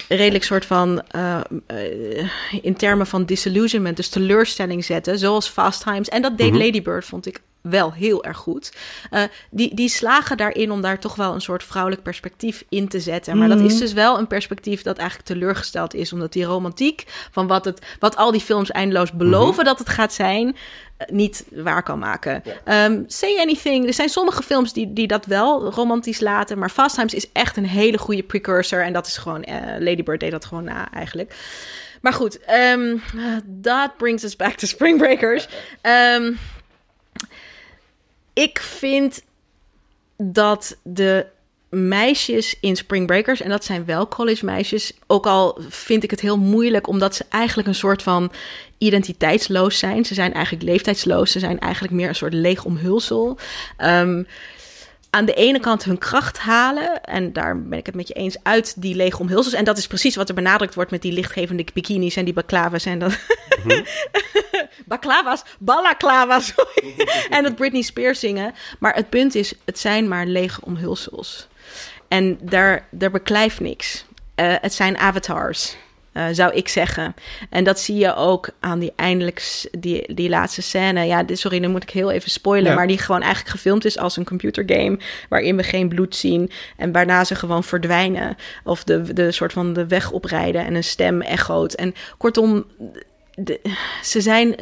redelijk 0.07 0.43
soort 0.43 0.65
van 0.65 1.01
eh, 1.07 1.39
eh, 1.67 2.29
in 2.61 2.75
termen 2.75 3.07
van 3.07 3.25
disillusionment, 3.25 3.95
dus 3.95 4.09
teleurstelling 4.09 4.85
zetten, 4.85 5.19
zoals 5.19 5.47
Fast 5.49 5.83
Times. 5.83 6.09
En 6.09 6.21
dat 6.21 6.37
deed 6.37 6.55
Lady 6.55 6.81
Bird, 6.81 7.05
vond 7.05 7.25
ik 7.25 7.41
wel 7.61 7.93
heel 7.93 8.23
erg 8.23 8.37
goed. 8.37 8.73
Eh, 9.09 9.23
die, 9.51 9.75
die 9.75 9.89
slagen 9.89 10.37
daarin 10.37 10.71
om 10.71 10.81
daar 10.81 10.99
toch 10.99 11.15
wel 11.15 11.33
een 11.33 11.41
soort 11.41 11.63
vrouwelijk 11.63 12.03
perspectief 12.03 12.63
in 12.69 12.87
te 12.87 12.99
zetten. 12.99 13.37
Maar 13.37 13.47
dat 13.47 13.59
is 13.59 13.77
dus 13.77 13.93
wel 13.93 14.19
een 14.19 14.27
perspectief 14.27 14.81
dat 14.81 14.97
eigenlijk 14.97 15.27
teleurgesteld 15.27 15.93
is, 15.93 16.13
omdat 16.13 16.33
die 16.33 16.43
romantiek 16.43 17.03
van 17.31 17.47
wat, 17.47 17.65
het, 17.65 17.85
wat 17.99 18.15
al 18.15 18.31
die 18.31 18.41
films 18.41 18.71
eindeloos 18.71 19.11
beloven 19.11 19.63
dat 19.63 19.79
het 19.79 19.89
gaat 19.89 20.13
zijn, 20.13 20.55
eh, 20.97 21.07
niet 21.09 21.45
waar 21.51 21.83
kan 21.83 21.99
maken. 21.99 22.43
Ehm, 22.63 23.03
Say 23.07 23.37
Anything, 23.39 23.87
er 23.87 23.93
zijn 23.93 24.09
sommige 24.09 24.43
films 24.43 24.73
die, 24.73 24.93
die 24.93 25.07
dat 25.07 25.25
wel 25.25 25.71
romantisch 25.71 26.19
laten, 26.19 26.59
maar 26.59 26.69
Fast 26.69 26.95
Times 26.95 27.13
is 27.13 27.31
echt 27.31 27.57
een 27.57 27.65
hele 27.65 27.97
goede 27.97 28.23
precursor 28.23 28.83
en 28.83 28.93
dat 28.93 29.07
is 29.07 29.17
gewoon, 29.17 29.43
eh, 29.43 29.79
Lady 29.79 30.03
Bird 30.03 30.19
deed 30.19 30.31
dat 30.31 30.45
gewoon 30.45 30.63
na 30.63 30.91
eigenlijk. 30.91 31.35
Maar 32.01 32.13
goed, 32.13 32.39
ehm, 32.39 32.97
that 33.61 33.97
brings 33.97 34.23
us 34.23 34.35
back 34.35 34.53
to 34.53 34.67
Spring 34.67 34.97
Breakers. 34.97 35.47
Ehm, 35.81 36.31
ik 38.39 38.59
vind 38.59 39.23
dat 40.17 40.77
de 40.83 41.25
meisjes 41.69 42.55
in 42.59 42.75
Spring 42.75 43.07
Breakers, 43.07 43.41
en 43.41 43.49
dat 43.49 43.65
zijn 43.65 43.85
wel 43.85 44.07
college 44.07 44.45
meisjes, 44.45 44.93
ook 45.07 45.25
al 45.25 45.61
vind 45.69 46.03
ik 46.03 46.11
het 46.11 46.19
heel 46.19 46.37
moeilijk 46.37 46.87
omdat 46.87 47.15
ze 47.15 47.25
eigenlijk 47.29 47.67
een 47.67 47.75
soort 47.75 48.03
van 48.03 48.31
identiteitsloos 48.77 49.79
zijn. 49.79 50.05
Ze 50.05 50.13
zijn 50.13 50.33
eigenlijk 50.33 50.63
leeftijdsloos, 50.65 51.31
ze 51.31 51.39
zijn 51.39 51.59
eigenlijk 51.59 51.93
meer 51.93 52.07
een 52.07 52.15
soort 52.15 52.33
leeg 52.33 52.65
omhulsel. 52.65 53.37
Ehm, 53.77 54.23
aan 55.09 55.25
de 55.25 55.33
ene 55.33 55.59
kant 55.59 55.83
hun 55.83 55.97
kracht 55.97 56.37
halen. 56.37 57.03
En 57.03 57.33
daar 57.33 57.61
ben 57.61 57.77
ik 57.77 57.85
het 57.85 57.95
met 57.95 58.07
je 58.07 58.13
eens 58.13 58.37
uit 58.43 58.81
die 58.81 58.95
lege 58.95 59.19
omhulsels. 59.19 59.53
En 59.53 59.65
dat 59.65 59.77
is 59.77 59.87
precies 59.87 60.15
wat 60.15 60.29
er 60.29 60.35
benadrukt 60.35 60.75
wordt 60.75 60.91
met 60.91 61.01
die 61.01 61.11
lichtgevende 61.11 61.65
bikinis 61.73 62.15
en 62.15 62.25
die 62.25 62.33
baklava's. 62.33 62.85
En 62.85 62.99
dat... 62.99 63.19
baklava's, 64.85 65.43
balaclava's. 65.59 66.53
sorry. 66.55 67.07
en 67.35 67.43
dat 67.43 67.55
Britney 67.55 67.81
Spears 67.81 68.19
zingen. 68.19 68.53
Maar 68.79 68.95
het 68.95 69.09
punt 69.09 69.35
is, 69.35 69.53
het 69.65 69.79
zijn 69.79 70.07
maar 70.07 70.25
lege 70.25 70.61
omhulsels. 70.63 71.47
En 72.07 72.37
daar, 72.41 72.87
daar 72.91 73.11
beklijft 73.11 73.59
niks. 73.59 74.05
Eh, 74.35 74.55
het 74.61 74.73
zijn 74.73 74.97
avatars. 74.97 75.75
Eh, 76.19 76.25
zou 76.31 76.53
ik 76.53 76.67
zeggen. 76.67 77.15
En 77.49 77.63
dat 77.63 77.79
zie 77.79 77.95
je 77.97 78.15
ook 78.15 78.49
aan 78.59 78.79
die 78.79 78.93
eindelijk 78.95 79.67
die, 79.79 80.13
die 80.13 80.29
laatste 80.29 80.61
scène. 80.61 81.05
Ja, 81.05 81.23
dit- 81.23 81.39
sorry, 81.39 81.59
dan 81.59 81.71
moet 81.71 81.83
ik 81.83 81.89
heel 81.89 82.11
even 82.11 82.31
spoilen. 82.31 82.69
Ja. 82.69 82.75
Maar 82.75 82.87
die 82.87 82.97
gewoon 82.97 83.21
eigenlijk 83.21 83.51
gefilmd 83.51 83.85
is 83.85 83.97
als 83.97 84.17
een 84.17 84.25
computergame. 84.25 84.99
Waarin 85.29 85.55
we 85.57 85.63
geen 85.63 85.89
bloed 85.89 86.15
zien. 86.15 86.51
En 86.77 86.91
waarna 86.91 87.23
ze 87.23 87.35
gewoon 87.35 87.63
verdwijnen. 87.63 88.35
Of 88.63 88.83
de, 88.83 89.13
de 89.13 89.31
soort 89.31 89.53
van 89.53 89.73
de 89.73 89.87
weg 89.87 90.11
oprijden. 90.11 90.65
En 90.65 90.75
een 90.75 90.83
stem 90.83 91.21
echoot. 91.21 91.73
En 91.73 91.93
kortom, 92.17 92.65
de, 93.35 93.59
ze 94.03 94.21
zijn 94.21 94.55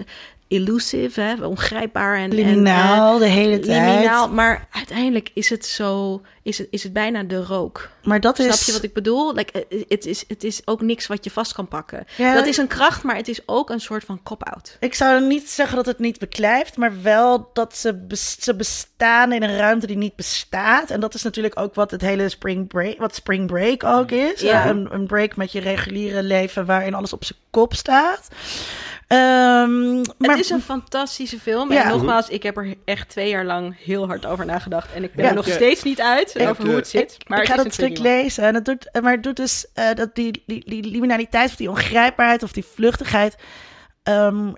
elusive, 0.48 1.22
hè, 1.22 1.46
ongrijpbaar. 1.46 2.16
En, 2.16 2.24
en, 2.24 2.32
eh, 2.32 2.36
Liminaal 2.46 3.18
de 3.18 3.26
hele 3.28 3.60
tijd. 3.60 3.90
liminaal. 3.90 4.30
Maar 4.30 4.68
uiteindelijk 4.72 5.30
is 5.34 5.50
het 5.50 5.66
zo, 5.66 6.22
is 6.44 6.58
het, 6.58 6.68
is 6.72 6.84
het 6.84 6.94
bijna 6.94 7.24
de 7.24 7.44
rook. 7.44 7.90
Maar 8.04 8.20
dat 8.20 8.40
is... 8.40 8.46
Snap 8.46 8.60
je 8.60 8.72
wat 8.72 8.84
ik 8.84 8.94
bedoel? 8.94 9.34
Like, 9.34 9.66
eh, 9.70 9.84
het, 9.88 10.06
is, 10.06 10.24
het 10.28 10.44
is 10.44 10.62
ook 10.66 10.82
niks 10.82 11.08
wat 11.08 11.24
je 11.24 11.32
vast 11.32 11.54
kan 11.54 11.68
pakken. 11.68 12.06
Ja. 12.18 12.34
Dat 12.34 12.46
is 12.46 12.58
een 12.58 12.68
kracht, 12.68 13.04
maar 13.04 13.16
het 13.16 13.28
is 13.28 13.42
ook 13.46 13.70
een 13.70 13.80
soort 13.80 14.04
van 14.04 14.20
cop-out. 14.24 14.78
Ik 14.80 14.94
zou 14.94 15.22
niet 15.28 15.50
zeggen 15.50 15.76
dat 15.76 15.86
het 15.86 16.00
niet 16.00 16.20
beklijft, 16.20 16.78
maar 16.78 17.02
wel 17.02 17.50
dat 17.54 17.78
ze, 17.78 17.94
bes- 17.94 18.38
ze 18.40 18.56
bestaan 18.56 19.32
in 19.34 19.44
een 19.44 19.58
ruimte 19.58 19.88
die 19.88 19.98
niet 19.98 20.16
bestaat. 20.16 20.90
En 20.90 21.00
dat 21.00 21.14
is 21.14 21.24
natuurlijk 21.24 21.60
ook 21.60 21.76
wat 21.76 21.92
het 21.92 22.02
hele 22.02 22.30
spring 22.30 22.68
break, 22.68 22.98
wat 22.98 23.16
spring 23.16 23.48
break 23.48 23.84
ook 23.84 24.12
is. 24.12 24.42
Ja. 24.42 24.64
Eh, 24.64 24.70
Een, 24.70 24.88
een 24.94 25.08
break 25.08 25.36
met 25.36 25.52
je 25.52 25.60
reguliere 25.60 26.24
leven 26.24 26.66
waarin 26.66 26.94
alles 26.94 27.14
op 27.14 27.26
zijn 27.26 27.40
kop 27.50 27.74
staat. 27.74 28.28
Ehm, 29.08 29.96
maar 29.96 30.30
het 30.30 30.40
is 30.40 30.50
een 30.50 30.62
fantastische 30.62 31.40
film. 31.40 31.72
Ja. 31.74 31.84
En 31.84 31.90
nogmaals, 31.90 32.30
ik 32.30 32.44
heb 32.44 32.58
er 32.58 32.76
echt 32.86 33.10
twee 33.10 33.30
jaar 33.30 33.46
lang 33.46 33.76
heel 33.84 34.08
hard 34.08 34.26
over 34.26 34.46
nagedacht. 34.46 34.94
En 34.94 35.04
ik 35.04 35.14
ben 35.14 35.24
Ja. 35.24 35.30
er 35.30 35.36
nog 35.36 35.48
steeds 35.48 35.84
niet 35.84 36.02
uit 36.02 36.36
Ik, 36.36 36.50
over 36.50 36.66
hoe 36.66 36.76
het 36.76 36.88
zit. 36.88 37.18
Maar 37.28 37.42
ik 37.42 37.48
ga 37.48 37.56
het 37.56 37.64
dat 37.64 37.74
stuk 37.74 37.98
lezen. 37.98 38.44
En 38.44 38.56
het 38.56 38.66
doet, 38.66 38.90
maar 39.02 39.12
het 39.12 39.24
doet 39.24 39.36
dus 39.36 39.66
eh, 39.74 39.94
dat 39.94 40.16
die, 40.16 40.44
die, 40.46 40.64
die 40.66 40.84
liminaliteit 40.84 41.50
of 41.50 41.56
die 41.56 41.70
ongrijpbaarheid 41.70 42.44
of 42.44 42.52
die 42.52 42.66
vluchtigheid 42.66 43.36
ehm, 44.04 44.54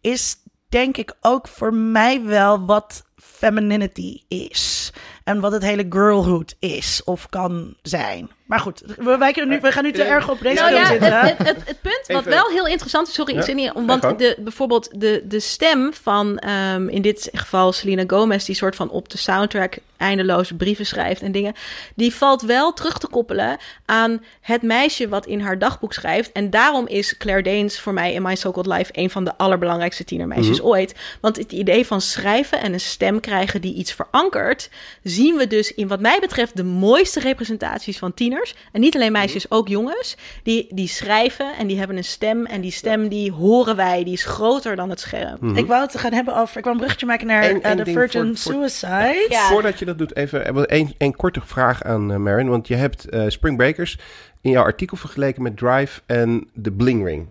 is 0.00 0.36
denk 0.68 0.96
ik 0.96 1.14
ook 1.20 1.48
voor 1.48 1.74
mij 1.74 2.22
wel 2.24 2.64
wat 2.64 3.04
femininity 3.22 4.20
is. 4.28 4.92
En 5.24 5.40
wat 5.40 5.52
het 5.52 5.62
hele 5.62 5.86
girlhood 5.90 6.54
is 6.58 7.00
of 7.04 7.28
kan 7.28 7.74
zijn. 7.82 8.30
Maar 8.46 8.60
goed, 8.60 8.82
we, 8.98 9.16
wijken 9.18 9.48
nu, 9.48 9.60
we 9.60 9.72
gaan 9.72 9.84
nu 9.84 9.92
te 9.92 10.02
erg 10.02 10.30
op 10.30 10.40
deze 10.40 10.62
Nou 10.62 10.74
ja, 10.74 10.86
zitten. 10.86 11.20
het, 11.20 11.38
het, 11.38 11.46
het, 11.46 11.56
het 11.64 11.80
punt 11.80 12.04
wat 12.06 12.16
Even- 12.18 12.30
wel 12.30 12.48
heel 12.48 12.66
interessant 12.66 13.08
is, 13.08 13.14
sorry, 13.14 13.32
Ja, 13.32 13.38
ik 13.38 13.44
zit 13.44 13.54
niet, 13.54 13.72
want 13.86 14.18
de, 14.18 14.36
bijvoorbeeld 14.38 15.00
de, 15.00 15.22
de 15.24 15.40
stem 15.40 15.92
van 16.02 16.38
ehm, 16.38 16.88
in 16.88 17.02
dit 17.02 17.28
geval 17.32 17.72
Selena 17.72 18.04
Gomez, 18.06 18.44
die 18.44 18.54
soort 18.54 18.76
van 18.76 18.90
op 18.90 19.08
de 19.08 19.18
soundtrack 19.18 19.76
eindeloze 19.96 20.54
brieven 20.54 20.86
schrijft 20.86 21.22
en 21.22 21.32
dingen, 21.32 21.54
die 21.94 22.14
valt 22.14 22.42
wel 22.42 22.72
terug 22.72 22.98
te 22.98 23.06
koppelen 23.08 23.56
aan 23.84 24.24
het 24.40 24.62
meisje 24.62 25.08
wat 25.08 25.26
in 25.26 25.40
haar 25.40 25.58
dagboek 25.58 25.92
schrijft. 25.92 26.32
En 26.32 26.50
daarom 26.50 26.86
is 26.86 27.16
Claire 27.16 27.42
Danes 27.42 27.80
voor 27.80 27.92
mij 27.92 28.12
in 28.12 28.22
My 28.22 28.34
So-Called 28.34 28.78
Life 28.78 28.90
een 28.94 29.10
van 29.10 29.24
de 29.24 29.36
allerbelangrijkste 29.36 30.04
tienermeisjes 30.04 30.62
ooit. 30.62 30.94
Want 31.20 31.36
het 31.36 31.52
idee 31.52 31.86
van 31.86 32.00
schrijven 32.00 32.60
en 32.60 32.72
een 32.72 32.80
stem 32.80 33.11
stem 33.20 33.32
krijgen 33.32 33.60
die 33.60 33.74
iets 33.74 33.92
verankert, 33.92 34.70
zien 35.02 35.36
we 35.36 35.46
dus 35.46 35.74
in 35.74 35.88
wat 35.88 36.00
mij 36.00 36.18
betreft 36.20 36.56
de 36.56 36.64
mooiste 36.64 37.20
representaties 37.20 37.98
van 37.98 38.14
tieners. 38.14 38.54
En 38.72 38.80
niet 38.80 38.94
alleen 38.94 39.12
meisjes, 39.12 39.50
ook 39.50 39.68
jongens. 39.68 40.16
Die, 40.42 40.66
die 40.70 40.88
schrijven 40.88 41.52
en 41.58 41.66
die 41.66 41.78
hebben 41.78 41.96
een 41.96 42.04
stem. 42.04 42.46
En 42.46 42.60
die 42.60 42.70
stem 42.70 43.08
die 43.08 43.32
horen 43.32 43.76
wij, 43.76 44.04
die 44.04 44.12
is 44.12 44.24
groter 44.24 44.76
dan 44.76 44.90
het 44.90 45.00
scherm. 45.00 45.56
Ik 45.56 45.66
wou 45.66 45.82
het 45.82 45.98
gaan 45.98 46.12
hebben 46.12 46.36
over... 46.36 46.56
Ik 46.56 46.64
wou 46.64 46.76
een 46.76 46.80
bruggetje 46.80 47.06
maken 47.06 47.26
naar 47.26 47.50
Eén- 47.50 47.62
eh, 47.62 47.76
de 47.76 47.84
Virgin 47.84 48.36
voor- 48.36 48.52
voor- 48.52 48.68
Suicide. 48.68 49.26
Ja. 49.28 49.48
Voordat 49.48 49.78
je 49.78 49.84
dat 49.84 49.98
doet, 49.98 50.16
even 50.16 50.74
een, 50.74 50.94
een 50.98 51.16
korte 51.16 51.40
vraag 51.44 51.82
aan 51.82 52.12
eh, 52.12 52.18
Marin. 52.18 52.48
Want 52.48 52.68
je 52.68 52.74
hebt 52.74 53.08
eh, 53.08 53.24
Spring 53.28 53.56
Breakers 53.56 53.98
in 54.40 54.50
jouw 54.50 54.64
artikel 54.64 54.96
vergeleken 54.96 55.42
met 55.42 55.56
Drive 55.56 56.00
en 56.06 56.48
de 56.54 56.72
Bling 56.72 57.04
Ring. 57.04 57.28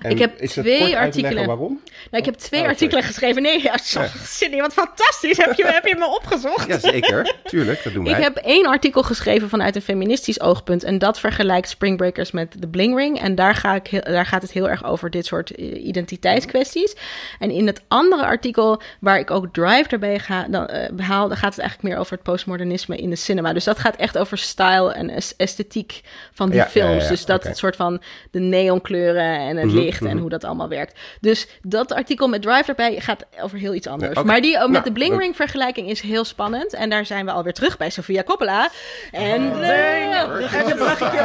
En 0.00 0.10
Ik 0.10 0.18
heb 0.18 0.38
twee 0.38 0.96
artikelen. 0.96 1.46
waarom? 1.46 1.80
Nou, 2.10 2.22
ik 2.22 2.24
heb 2.24 2.34
twee 2.34 2.60
Oh, 2.62 2.66
artikelen 2.68 3.02
geschreven. 3.02 3.42
Nee, 3.42 3.62
ja, 3.62 3.74
wat 4.60 4.72
fantastisch. 4.72 5.36
Heb 5.36 5.52
je, 5.56 5.66
heb 5.66 5.86
je 5.86 5.96
me 5.98 6.06
opgezocht? 6.06 6.66
Jazeker, 6.68 7.34
tuurlijk, 7.44 7.84
dat 7.84 7.92
doen 7.92 8.04
wij. 8.04 8.12
Ik 8.12 8.22
heb 8.22 8.36
één 8.36 8.66
artikel 8.66 9.02
geschreven 9.02 9.48
vanuit 9.48 9.76
een 9.76 9.82
feministisch 9.82 10.40
oogpunt. 10.40 10.84
En 10.84 10.98
dat 10.98 11.20
vergelijkt 11.20 11.68
Spring 11.68 11.96
Breakers 11.96 12.30
met 12.30 12.54
de 12.58 12.68
Bling 12.68 12.96
Ring. 12.96 13.20
En 13.20 13.34
daar, 13.34 13.54
ga 13.54 13.74
ik 13.74 14.04
daar 14.04 14.26
gaat 14.26 14.42
het 14.42 14.52
heel 14.52 14.68
erg 14.68 14.84
over 14.84 15.10
dit 15.10 15.26
soort 15.26 15.50
eh, 15.54 15.84
identiteitskwesties. 15.86 16.94
En 17.38 17.50
in 17.50 17.66
het 17.66 17.82
andere 17.88 18.24
artikel, 18.24 18.80
waar 19.00 19.18
ik 19.18 19.30
ook 19.30 19.46
Drive 19.52 19.88
erbij 19.88 20.18
ga, 20.18 20.46
dan, 20.50 20.66
eh, 20.66 20.90
behaal, 20.92 21.28
dan 21.28 21.36
gaat 21.36 21.50
het 21.50 21.60
eigenlijk 21.60 21.88
meer 21.88 21.98
over 22.00 22.12
het 22.12 22.22
postmodernisme 22.22 22.96
in 22.96 23.10
de 23.10 23.16
cinema. 23.16 23.52
Dus 23.52 23.64
dat 23.64 23.78
gaat 23.78 23.96
echt 23.96 24.18
over 24.18 24.38
style 24.38 24.92
en 24.92 25.10
es- 25.10 25.34
esthetiek 25.36 26.00
van 26.32 26.48
die 26.50 26.58
Ja, 26.58 26.66
films. 26.66 27.02
ja. 27.02 27.08
Dus 27.08 27.24
dat 27.24 27.44
het 27.44 27.56
soort 27.58 27.76
van 27.76 28.02
de 28.30 28.38
neonkleuren 28.40 29.38
en 29.38 29.56
het 29.56 29.66
Mhm, 29.66 29.76
en 29.98 30.06
mhm. 30.06 30.18
hoe 30.18 30.28
dat 30.28 30.44
allemaal 30.44 30.68
werkt. 30.68 30.98
Dus 31.20 31.48
dat 31.62 31.92
artikel 31.92 32.28
met 32.28 32.42
Drive 32.42 32.64
erbij 32.68 33.00
gaat 33.00 33.26
over 33.42 33.58
heel 33.58 33.74
iets 33.74 33.86
anders. 33.86 34.14
Ja. 34.14 34.22
Maar 34.22 34.40
die 34.40 34.56
ook 34.56 34.62
met 34.62 34.70
Nou, 34.70 34.84
de 34.84 34.92
Bling 34.92 35.18
Ring 35.18 35.36
vergelijking 35.36 35.88
is 35.88 36.00
heel 36.00 36.24
spannend. 36.24 36.74
En 36.74 36.90
daar 36.90 37.06
zijn 37.06 37.24
we 37.24 37.32
alweer 37.32 37.52
terug 37.52 37.76
bij 37.76 37.90
Sofia 37.90 38.22
Coppola. 38.22 38.70
En 39.12 39.42
uh, 39.42 40.18
een. 40.20 40.78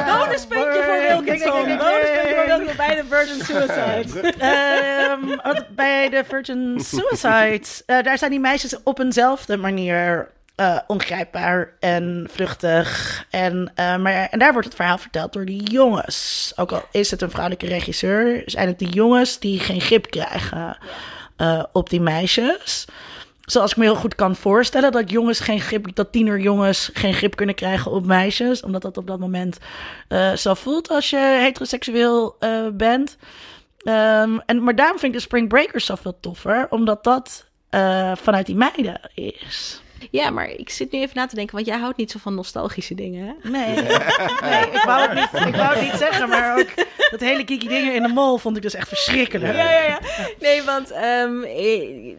Bonuspuntje 0.05 0.83
voor 0.85 0.99
Wilkinson. 0.99 1.77
Bonuspuntje 1.77 2.33
voor 2.35 2.45
Wilkinson 2.45 2.75
bij 2.77 2.95
de 2.95 3.03
Virgin 3.09 3.45
Suicide. 3.45 4.33
Ehm, 4.39 5.65
bij 5.69 6.09
de 6.09 6.23
Virgin 6.27 6.79
Suicide, 6.79 7.83
eh, 7.85 8.03
daar 8.03 8.17
zijn 8.17 8.31
die 8.31 8.39
meisjes 8.39 8.83
op 8.83 8.99
eenzelfde 8.99 9.57
manier 9.57 10.33
eh, 10.55 10.77
ongrijpbaar 10.87 11.73
en 11.79 12.27
vluchtig. 12.31 13.25
En, 13.29 13.71
eh, 13.75 13.97
maar, 13.97 14.27
en 14.29 14.39
daar 14.39 14.51
wordt 14.51 14.67
het 14.67 14.75
verhaal 14.75 14.97
verteld 14.97 15.33
door 15.33 15.45
die 15.45 15.63
jongens. 15.63 16.53
Ook 16.55 16.71
al 16.71 16.83
is 16.91 17.11
het 17.11 17.21
een 17.21 17.29
vrouwelijke 17.29 17.65
regisseur, 17.65 18.41
zijn 18.45 18.67
het 18.67 18.79
die 18.79 18.89
jongens 18.89 19.39
die 19.39 19.59
geen 19.59 19.81
grip 19.81 20.09
krijgen 20.09 20.77
eh, 21.35 21.63
op 21.71 21.89
die 21.89 22.01
meisjes. 22.01 22.85
Zoals 23.41 23.71
ik 23.71 23.77
me 23.77 23.83
heel 23.83 23.95
goed 23.95 24.15
kan 24.15 24.35
voorstellen 24.35 24.91
dat 24.91 25.09
jongens 25.09 25.39
geen 25.39 25.61
grip, 25.61 25.95
dat 25.95 26.11
tienerjongens 26.11 26.89
geen 26.93 27.13
grip 27.13 27.35
kunnen 27.35 27.55
krijgen 27.55 27.91
op 27.91 28.05
meisjes, 28.05 28.63
omdat 28.63 28.81
dat 28.81 28.97
op 28.97 29.07
dat 29.07 29.19
moment 29.19 29.57
zo 30.35 30.53
voelt 30.53 30.89
als 30.89 31.09
je 31.09 31.37
heteroseksueel 31.41 32.37
bent. 32.73 33.17
Ehm, 33.77 34.37
en, 34.45 34.63
maar 34.63 34.75
daarom 34.75 34.99
vind 34.99 35.13
ik 35.13 35.17
de 35.17 35.25
Spring 35.25 35.47
Breakers 35.47 35.85
zoveel 35.85 36.17
toffer, 36.19 36.67
omdat 36.69 37.03
dat 37.03 37.45
vanuit 38.15 38.45
die 38.45 38.55
meiden 38.55 38.99
is. 39.13 39.83
Ja, 40.11 40.29
maar 40.29 40.49
ik 40.49 40.69
zit 40.69 40.91
nu 40.91 40.99
even 40.99 41.15
na 41.15 41.25
te 41.25 41.35
denken, 41.35 41.55
want 41.55 41.67
jij 41.67 41.77
houdt 41.77 41.97
niet 41.97 42.11
zo 42.11 42.19
van 42.21 42.35
nostalgische 42.35 42.95
dingen, 42.95 43.25
hè? 43.41 43.49
Nee, 43.49 43.75
nee 44.41 44.65
ik, 44.71 44.81
wou 44.85 45.09
het 45.09 45.13
niet, 45.13 45.45
ik 45.47 45.55
wou 45.55 45.73
het 45.75 45.81
niet 45.81 45.99
zeggen, 45.99 46.29
maar 46.29 46.59
ook 46.59 46.67
dat 47.11 47.19
hele 47.19 47.43
kiki 47.43 47.67
dingen 47.67 47.93
in 47.95 48.01
de 48.01 48.07
mol 48.07 48.37
vond 48.37 48.55
ik 48.55 48.61
dus 48.61 48.73
echt 48.73 48.87
verschrikkelijk. 48.87 49.55
Ja, 49.55 49.71
ja, 49.71 49.81
ja. 49.87 49.99
Nee, 50.39 50.63
want 50.63 50.91
ehm, 50.91 51.41
eh, 51.43 52.13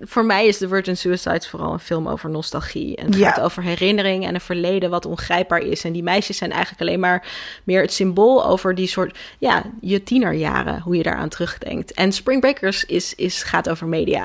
voor 0.00 0.24
mij 0.24 0.46
is 0.46 0.58
The 0.58 0.68
Virgin 0.68 0.96
Suicides 0.96 1.48
vooral 1.48 1.72
een 1.72 1.78
film 1.78 2.08
over 2.08 2.30
nostalgie. 2.30 2.96
En 2.96 3.06
het 3.06 3.16
Ja. 3.16 3.30
gaat 3.32 3.40
over 3.44 3.62
herinnering 3.62 4.26
en 4.26 4.34
een 4.34 4.40
verleden 4.40 4.90
wat 4.90 5.06
ongrijpbaar 5.06 5.60
is. 5.60 5.84
En 5.84 5.92
die 5.92 6.02
meisjes 6.02 6.36
zijn 6.36 6.50
eigenlijk 6.52 6.80
alleen 6.82 7.00
maar 7.00 7.26
meer 7.64 7.80
het 7.82 7.92
symbool 7.92 8.46
over 8.46 8.74
die 8.74 8.86
soort, 8.86 9.18
ja, 9.38 9.62
je 9.80 10.02
tienerjaren, 10.02 10.80
hoe 10.80 10.96
je 10.96 11.02
daaraan 11.02 11.28
terugdenkt. 11.28 11.92
En 11.92 12.12
Spring 12.12 12.40
Breakers 12.40 12.84
is, 12.84 13.14
is, 13.14 13.42
gaat 13.42 13.68
over 13.68 13.86
media. 13.86 14.24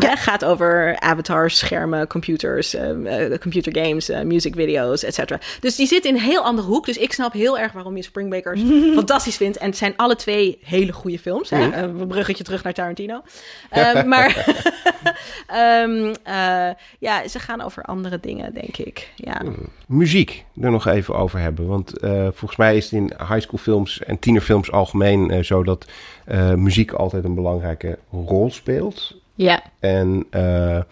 Het 0.00 0.18
gaat 0.28 0.44
over 0.44 0.96
avatars, 1.00 1.58
schermen, 1.58 1.99
computers, 2.06 2.74
ehm, 2.74 3.06
eh, 3.06 3.38
computer 3.38 3.76
games, 3.84 4.08
eh, 4.08 4.22
music 4.22 4.54
video's, 4.54 5.02
et 5.04 5.14
cetera. 5.14 5.40
Dus 5.60 5.76
die 5.76 5.86
zit 5.86 6.04
in 6.04 6.14
een 6.14 6.20
heel 6.20 6.42
andere 6.42 6.68
hoek. 6.68 6.86
Dus 6.86 6.96
ik 6.96 7.12
snap 7.12 7.32
heel 7.32 7.58
erg 7.58 7.72
waarom 7.72 7.96
je 7.96 8.02
Spring 8.02 8.28
Breakers 8.28 8.60
fantastisch 8.94 9.36
vindt. 9.36 9.56
En 9.56 9.66
het 9.66 9.76
zijn 9.76 9.92
alle 9.96 10.16
twee 10.16 10.58
hele 10.62 10.92
goede 10.92 11.18
films. 11.18 11.50
Hè? 11.50 11.70
Eh, 11.70 11.80
Een 11.82 12.06
bruggetje 12.06 12.44
terug 12.44 12.62
naar 12.62 12.72
Tarantino. 12.72 13.20
Ehm, 13.70 14.08
maar 14.08 14.44
ehm, 15.46 16.14
eh, 16.22 16.68
ja, 16.98 17.28
ze 17.28 17.38
gaan 17.38 17.60
over 17.60 17.82
andere 17.82 18.20
dingen, 18.20 18.54
denk 18.54 18.76
ik. 18.76 19.08
Ja. 19.16 19.42
Muziek 19.86 20.44
er 20.60 20.70
nog 20.70 20.86
even 20.86 21.14
over 21.14 21.38
hebben. 21.38 21.66
Want 21.66 21.98
eh, 21.98 22.22
volgens 22.22 22.56
mij 22.56 22.76
is 22.76 22.84
het 22.84 22.92
in 22.92 23.12
high 23.28 23.40
school 23.40 23.58
films 23.58 23.98
en 24.02 24.18
tienerfilms 24.18 24.72
algemeen 24.72 25.30
eh, 25.30 25.42
zo 25.42 25.62
dat 25.62 25.86
eh, 26.24 26.54
muziek 26.54 26.92
altijd 26.92 27.24
een 27.24 27.34
belangrijke 27.34 27.98
rol 28.10 28.50
speelt. 28.50 29.14
ja. 29.34 29.62
En 29.80 30.26
eh, 30.30 30.76
eh, 30.76 30.82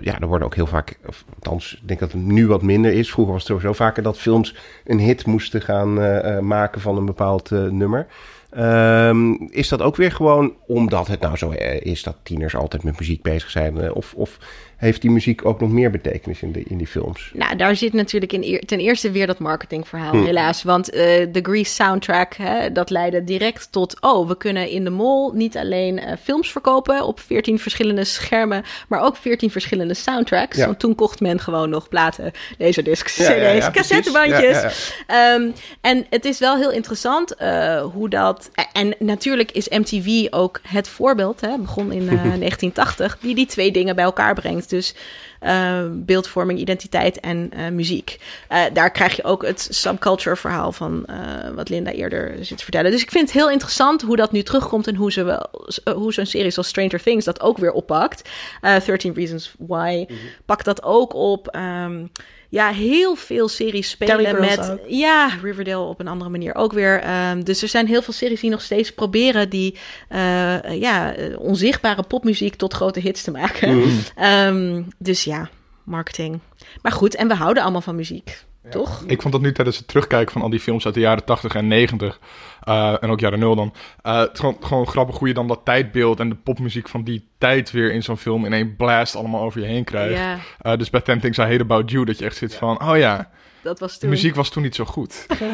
ja, 0.00 0.18
er 0.20 0.26
worden 0.26 0.46
ook 0.46 0.54
heel 0.54 0.66
vaak, 0.66 0.98
of, 1.06 1.24
althans, 1.34 1.78
ik 1.82 1.88
denk 1.88 2.00
dat 2.00 2.12
het 2.12 2.20
nu 2.20 2.46
wat 2.46 2.62
minder 2.62 2.92
is. 2.92 3.10
Vroeger 3.10 3.32
was 3.32 3.42
het 3.42 3.52
sowieso 3.52 3.72
vaker 3.72 4.02
dat 4.02 4.18
films 4.18 4.54
een 4.84 4.98
hit 4.98 5.26
moesten 5.26 5.62
gaan 5.62 6.00
eh, 6.00 6.36
eh, 6.36 6.42
maken 6.42 6.80
van 6.80 6.96
een 6.96 7.06
bepaald 7.06 7.52
eh, 7.52 7.64
nummer. 7.64 8.06
Ehm, 8.50 9.32
is 9.32 9.68
dat 9.68 9.82
ook 9.82 9.96
weer 9.96 10.12
gewoon 10.12 10.54
omdat 10.66 11.06
het 11.06 11.20
nou 11.20 11.36
zo 11.36 11.50
eh, 11.50 11.80
is 11.80 12.02
dat 12.02 12.16
tieners 12.22 12.56
altijd 12.56 12.82
met 12.82 12.98
muziek 12.98 13.22
bezig 13.22 13.50
zijn? 13.50 13.80
eh, 13.80 13.94
of, 13.94 14.14
of 14.14 14.38
heeft 14.78 15.00
die 15.02 15.10
muziek 15.10 15.44
ook 15.44 15.60
nog 15.60 15.70
meer 15.70 15.90
betekenis 15.90 16.42
in, 16.42 16.52
de, 16.52 16.62
in 16.62 16.78
die 16.78 16.86
films? 16.86 17.30
Nou, 17.34 17.56
daar 17.56 17.76
zit 17.76 17.92
natuurlijk 17.92 18.32
in 18.32 18.60
ten 18.66 18.78
eerste 18.78 19.10
weer 19.10 19.26
dat 19.26 19.38
marketingverhaal, 19.38 20.12
Hm. 20.12 20.24
helaas. 20.24 20.62
Want 20.62 20.90
eh, 20.90 21.00
de 21.32 21.40
Grease 21.42 21.72
soundtrack, 21.74 22.34
hè, 22.34 22.72
dat 22.72 22.90
leidde 22.90 23.24
direct 23.24 23.72
tot... 23.72 24.00
oh, 24.00 24.28
we 24.28 24.36
kunnen 24.36 24.68
in 24.70 24.84
de 24.84 24.90
mall 24.90 25.30
niet 25.34 25.56
alleen 25.56 25.98
eh, 25.98 26.16
films 26.22 26.50
verkopen 26.52 27.04
op 27.06 27.20
14 27.20 27.58
verschillende 27.58 28.04
schermen... 28.04 28.62
maar 28.88 29.00
ook 29.02 29.16
14 29.16 29.50
verschillende 29.50 29.94
soundtracks. 29.94 30.56
Ja. 30.56 30.66
Want 30.66 30.78
toen 30.78 30.94
kocht 30.94 31.20
men 31.20 31.40
gewoon 31.40 31.70
nog 31.70 31.88
platen, 31.88 32.32
laserdiscs, 32.58 33.16
Ja, 33.16 33.32
ja, 33.32 33.50
ja, 33.50 33.58
cd's, 33.58 33.70
cassettebandjes. 33.70 34.92
Ehm, 35.06 35.48
en 35.80 36.06
het 36.10 36.24
is 36.24 36.38
wel 36.38 36.56
heel 36.56 36.72
interessant 36.72 37.34
eh, 37.34 37.82
hoe 37.82 38.08
dat... 38.08 38.50
En 38.72 38.94
natuurlijk 38.98 39.50
is 39.52 39.68
MTV 39.68 40.26
ook 40.30 40.60
het 40.62 40.88
voorbeeld, 40.88 41.40
hè, 41.40 41.58
begon 41.58 41.92
in 41.92 42.08
eh, 42.08 42.08
1980... 42.22 43.18
die 43.20 43.34
die 43.34 43.46
twee 43.46 43.70
dingen 43.72 43.94
bij 43.94 44.04
elkaar 44.04 44.34
brengt. 44.34 44.67
Dus 44.68 44.94
eh, 45.40 45.84
beeldvorming, 45.90 46.58
identiteit 46.58 47.20
en 47.20 47.50
eh, 47.52 47.68
muziek. 47.68 48.20
Eh, 48.48 48.62
daar 48.72 48.90
krijg 48.90 49.16
je 49.16 49.24
ook 49.24 49.46
het 49.46 49.68
subculture 49.70 50.36
verhaal 50.36 50.72
van 50.72 51.06
wat 51.54 51.68
Linda 51.68 51.90
eerder 51.90 52.44
zit 52.44 52.56
te 52.56 52.62
vertellen. 52.62 52.90
Dus 52.90 53.02
ik 53.02 53.10
vind 53.10 53.24
het 53.24 53.38
heel 53.38 53.50
interessant 53.50 54.02
hoe 54.02 54.16
dat 54.16 54.32
nu 54.32 54.42
terugkomt 54.42 54.86
en 54.86 54.94
hoe, 54.94 55.12
ze 55.12 55.22
wel, 55.22 55.50
hoe 55.94 56.12
zo'n 56.12 56.26
serie 56.26 56.50
zoals 56.50 56.68
Stranger 56.68 57.02
Things 57.02 57.24
dat 57.24 57.40
ook 57.40 57.58
weer 57.58 57.72
oppakt. 57.72 58.28
Eh 58.60 58.76
13 58.84 59.14
Reasons 59.14 59.54
Why 59.58 60.06
pakt 60.44 60.64
dat 60.64 60.82
ook 60.82 61.14
op. 61.14 61.48
Ehm, 61.48 62.06
ja, 62.48 62.70
heel 62.70 63.14
veel 63.14 63.48
series 63.48 63.90
spelen 63.90 64.40
met... 64.40 64.70
ook. 64.70 64.78
Ja, 64.86 65.30
Riverdale 65.42 65.84
op 65.84 66.00
een 66.00 66.08
andere 66.08 66.30
manier 66.30 66.54
ook 66.54 66.72
weer. 66.72 67.00
Ehm, 67.00 67.42
dus 67.42 67.62
er 67.62 67.68
zijn 67.68 67.86
heel 67.86 68.02
veel 68.02 68.14
series 68.14 68.40
die 68.40 68.50
nog 68.50 68.62
steeds 68.62 68.92
proberen 68.92 69.48
die 69.48 69.78
eh, 70.08 70.80
ja, 70.80 71.14
eh, 71.14 71.40
onzichtbare 71.40 72.02
popmuziek 72.02 72.54
tot 72.54 72.74
grote 72.74 73.00
hits 73.00 73.22
te 73.22 73.30
maken. 73.30 73.82
Ehm, 74.14 74.82
dus 74.98 75.24
ja, 75.24 75.48
marketing. 75.84 76.40
Maar 76.82 76.92
goed, 76.92 77.14
en 77.14 77.28
we 77.28 77.34
houden 77.34 77.62
allemaal 77.62 77.80
van 77.80 77.96
muziek, 77.96 78.44
toch? 78.70 79.04
Ik 79.06 79.20
vond 79.22 79.32
dat 79.32 79.42
nu 79.42 79.52
tijdens 79.52 79.76
het 79.76 79.88
terugkijken 79.88 80.32
van 80.32 80.42
al 80.42 80.50
die 80.50 80.60
films 80.60 80.84
uit 80.84 80.94
de 80.94 81.00
jaren 81.00 81.24
80 81.24 81.54
en 81.54 81.68
90, 81.68 82.20
eh, 82.60 83.02
en 83.02 83.10
ook 83.10 83.20
jaren 83.20 83.38
0 83.38 83.54
dan, 83.54 83.74
eh, 84.02 84.18
het 84.18 84.32
is 84.32 84.38
gewoon, 84.38 84.56
gewoon 84.60 84.86
grappig 84.86 85.18
hoe 85.18 85.28
je 85.28 85.34
dan 85.34 85.48
dat 85.48 85.60
tijdbeeld 85.64 86.20
en 86.20 86.28
de 86.28 86.34
popmuziek 86.34 86.88
van 86.88 87.04
die 87.04 87.28
tijd 87.38 87.70
weer 87.70 87.92
in 87.92 88.02
zo'n 88.02 88.16
film 88.16 88.44
in 88.44 88.52
één 88.52 88.76
blast 88.76 89.16
allemaal 89.16 89.42
over 89.42 89.60
je 89.60 89.66
heen 89.66 89.84
krijgt. 89.84 90.42
Eh, 90.58 90.76
dus 90.76 90.90
bij 90.90 91.00
Ten 91.00 91.20
Things 91.20 91.38
I 91.38 91.42
Hate 91.42 91.60
About 91.60 91.90
You, 91.90 92.04
dat 92.04 92.18
je 92.18 92.24
echt 92.24 92.36
zit 92.36 92.54
van, 92.54 92.82
oh 92.82 92.96
ja, 92.96 93.30
dat 93.62 93.78
was 93.78 93.92
de 93.94 93.98
toen. 93.98 94.08
muziek 94.10 94.34
was 94.34 94.48
toen 94.50 94.62
niet 94.62 94.74
zo 94.74 94.84
goed. 94.84 95.26
Oh, 95.28 95.48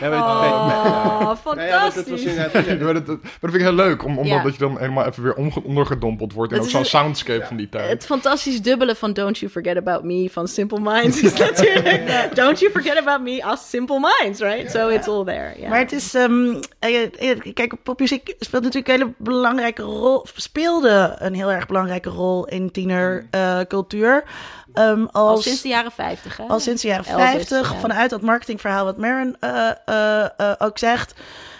ja, 0.00 1.36
fantastisch. 1.36 2.22
inderdaad- 2.24 2.80
maar, 2.80 2.94
dat, 2.94 3.06
dat, 3.06 3.18
vind 3.40 3.54
ik 3.54 3.60
heel 3.60 3.72
leuk, 3.72 4.04
om, 4.04 4.18
omdat 4.18 4.42
Ja. 4.42 4.50
je 4.50 4.58
dan 4.58 4.78
helemaal 4.78 5.06
even 5.06 5.22
weer 5.22 5.34
ondergedompeld 5.64 6.32
wordt 6.32 6.52
in 6.52 6.60
ook 6.60 6.68
zo'n 6.68 6.84
soundscape 6.84 7.44
van 7.46 7.56
die 7.56 7.68
tijd. 7.68 7.88
Het 7.88 8.04
fantastisch 8.06 8.62
dubbele 8.62 8.94
van 8.94 9.12
Don't 9.12 9.38
You 9.38 9.50
Forget 9.52 9.76
About 9.76 10.02
Me 10.04 10.28
van 10.32 10.48
Simple 10.48 10.80
Minds 10.80 11.22
is 11.22 11.34
natuurlijk 11.48 12.34
Don't 12.34 12.58
You 12.60 12.72
Forget 12.72 12.96
About 12.98 13.20
Me 13.20 13.44
als 13.44 13.68
Simple 13.70 14.00
Minds, 14.20 14.40
right? 14.40 14.70
So 14.70 14.88
it's 14.88 15.08
all 15.08 15.24
there. 15.24 15.54
ja. 15.60 15.68
Maar 15.68 15.78
het 15.78 15.92
is, 15.92 16.14
ehm, 16.14 16.54
eh, 16.78 17.02
eh, 17.02 17.38
kijk, 17.54 17.74
popmuziek 17.82 18.34
speelt 18.38 18.62
natuurlijk 18.62 18.88
een 18.92 18.98
hele 19.00 19.12
belangrijke 19.18 19.82
rol, 19.82 20.26
speelde 20.34 21.16
een 21.18 21.34
heel 21.34 21.50
erg 21.50 21.66
belangrijke 21.66 22.08
rol 22.10 22.46
in 22.46 22.70
tienercultuur. 22.70 24.12
Ehm 24.24 24.26
Al 24.76 25.28
als, 25.28 25.42
sinds 25.42 25.62
de 25.62 25.68
jaren 25.68 25.92
50, 25.92 26.36
hè? 26.36 26.44
al 26.44 26.60
sinds 26.60 26.82
de 26.82 26.88
jaren 26.88 27.06
Elvis, 27.06 27.24
50, 27.24 27.72
ja. 27.72 27.78
vanuit 27.78 28.10
dat 28.10 28.20
marketingverhaal 28.20 28.84
wat 28.84 28.96
Marin 28.96 29.36
eh, 29.40 29.70
eh, 29.84 30.24
eh, 30.36 30.52
ook 30.58 30.78
zegt. 30.78 31.14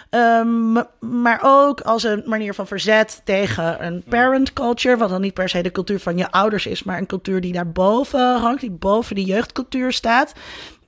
Ehm, 0.09 0.71
maar 0.99 1.39
ook 1.43 1.81
als 1.81 2.03
een 2.03 2.23
manier 2.25 2.53
van 2.53 2.67
verzet 2.67 3.21
tegen 3.23 3.85
een 3.85 4.03
parent 4.09 4.53
culture. 4.53 4.97
Wat 4.97 5.09
dan 5.09 5.21
niet 5.21 5.33
per 5.33 5.49
se 5.49 5.61
de 5.61 5.71
cultuur 5.71 5.99
van 5.99 6.17
je 6.17 6.31
ouders 6.31 6.65
is, 6.65 6.83
maar 6.83 6.97
een 6.97 7.05
cultuur 7.05 7.41
die 7.41 7.53
daarboven 7.53 8.39
hangt, 8.39 8.61
die 8.61 8.71
boven 8.71 9.15
die 9.15 9.25
jeugdcultuur 9.25 9.91
staat. 9.91 10.33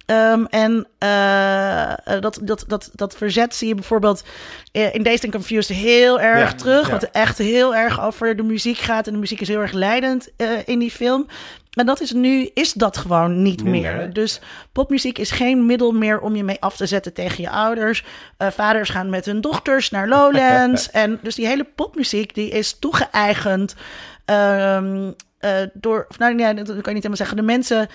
Ehm, 0.10 0.44
en 0.44 0.88
uh, 1.04 2.22
dat, 2.22 2.40
dat, 2.42 2.64
dat, 2.68 2.90
dat 2.94 3.16
verzet 3.16 3.56
zie 3.56 3.68
je 3.68 3.76
bijvoorbeeld 3.76 4.24
in 4.72 5.04
Dazed 5.04 5.24
and 5.24 5.34
Confused 5.34 5.78
heel 5.78 6.20
erg 6.20 6.52
Ja, 6.52 6.56
terug. 6.56 6.86
ja. 6.86 6.92
Wat 6.92 7.04
echt 7.04 7.38
heel 7.38 7.76
erg 7.76 8.02
over 8.02 8.36
de 8.36 8.44
muziek 8.44 8.78
gaat. 8.78 9.08
En 9.08 9.14
de 9.14 9.20
muziek 9.20 9.42
is 9.42 9.48
heel 9.48 9.62
erg 9.62 9.72
leidend 9.72 10.30
uh, 10.38 10.50
in 10.66 10.80
die 10.80 10.92
film. 10.92 11.28
En 11.70 11.86
dat 11.86 12.02
is 12.02 12.12
nu, 12.12 12.50
is 12.54 12.74
dat 12.74 12.98
gewoon 12.98 13.42
niet 13.42 13.64
Minder, 13.64 13.96
meer. 13.96 14.14
Dus 14.14 14.40
popmuziek 14.72 15.18
is 15.18 15.32
geen 15.32 15.66
middel 15.66 15.92
meer 15.92 16.20
om 16.20 16.36
je 16.36 16.44
mee 16.44 16.62
af 16.62 16.78
te 16.78 16.86
zetten 16.86 17.14
tegen 17.14 17.44
je 17.44 17.50
ouders. 17.50 18.06
Uh, 18.38 18.48
vaders 18.48 18.90
gaan 18.90 19.10
met 19.10 19.26
hun 19.26 19.42
dochters 19.42 19.90
naar 19.90 20.08
Lowlands. 20.08 20.92
en 21.04 21.20
dus 21.22 21.36
die 21.36 21.48
hele 21.48 21.68
popmuziek 21.76 22.34
die 22.34 22.50
is 22.50 22.80
toegeëigend 22.80 23.76
um, 24.26 25.16
uh, 25.40 25.52
door, 25.74 26.08
nou 26.18 26.38
ja, 26.38 26.54
dat 26.54 26.66
kan 26.66 26.76
je 26.76 26.82
niet 26.82 26.86
helemaal 26.86 27.16
zeggen. 27.16 27.38
De 27.38 27.44
mensen 27.44 27.88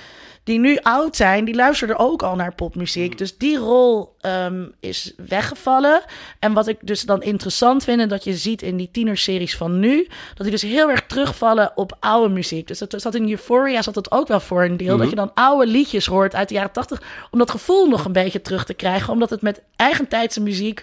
die 0.44 0.58
nu 0.58 0.78
oud 0.82 1.16
zijn, 1.16 1.44
die 1.44 1.54
luisteren 1.54 1.98
ook 1.98 2.22
al 2.22 2.36
naar 2.36 2.54
popmuziek. 2.54 3.18
Dus 3.18 3.38
die 3.38 3.56
rol 3.56 4.16
um, 4.20 4.74
is 4.80 5.12
weggevallen. 5.28 6.02
En 6.38 6.52
wat 6.52 6.68
ik 6.68 6.76
dus 6.80 7.02
dan 7.02 7.22
interessant 7.22 7.84
vind, 7.84 8.00
en 8.00 8.08
dat 8.08 8.24
je 8.24 8.34
ziet 8.34 8.62
in 8.62 8.76
die 8.76 8.88
tienerseries 8.92 9.56
van 9.56 9.78
nu, 9.78 10.06
dat 10.34 10.42
die 10.46 10.50
dus 10.50 10.62
heel 10.62 10.90
erg 10.90 11.06
terugvallen 11.06 11.72
op 11.74 11.96
oude 12.00 12.34
muziek. 12.34 12.66
Dus 12.66 12.78
dat 12.78 12.94
zat 12.96 13.14
in 13.14 13.30
Euphoria 13.30 13.82
zat 13.82 13.94
dat 13.94 14.10
ook 14.10 14.28
wel 14.28 14.40
voor 14.40 14.64
een 14.64 14.76
deel. 14.76 14.92
Mhm. 14.92 14.98
Dat 14.98 15.10
je 15.10 15.16
dan 15.16 15.34
oude 15.34 15.66
liedjes 15.66 16.06
hoort 16.06 16.34
uit 16.34 16.48
de 16.48 16.54
jaren 16.54 16.72
tachtig, 16.72 17.02
om 17.30 17.38
dat 17.38 17.50
gevoel 17.50 17.88
nog 17.88 18.04
een 18.04 18.12
beetje 18.12 18.40
terug 18.42 18.64
te 18.64 18.74
krijgen. 18.74 19.12
Omdat 19.12 19.30
het 19.30 19.42
met 19.42 19.62
eigentijdse 19.76 20.40
muziek 20.40 20.82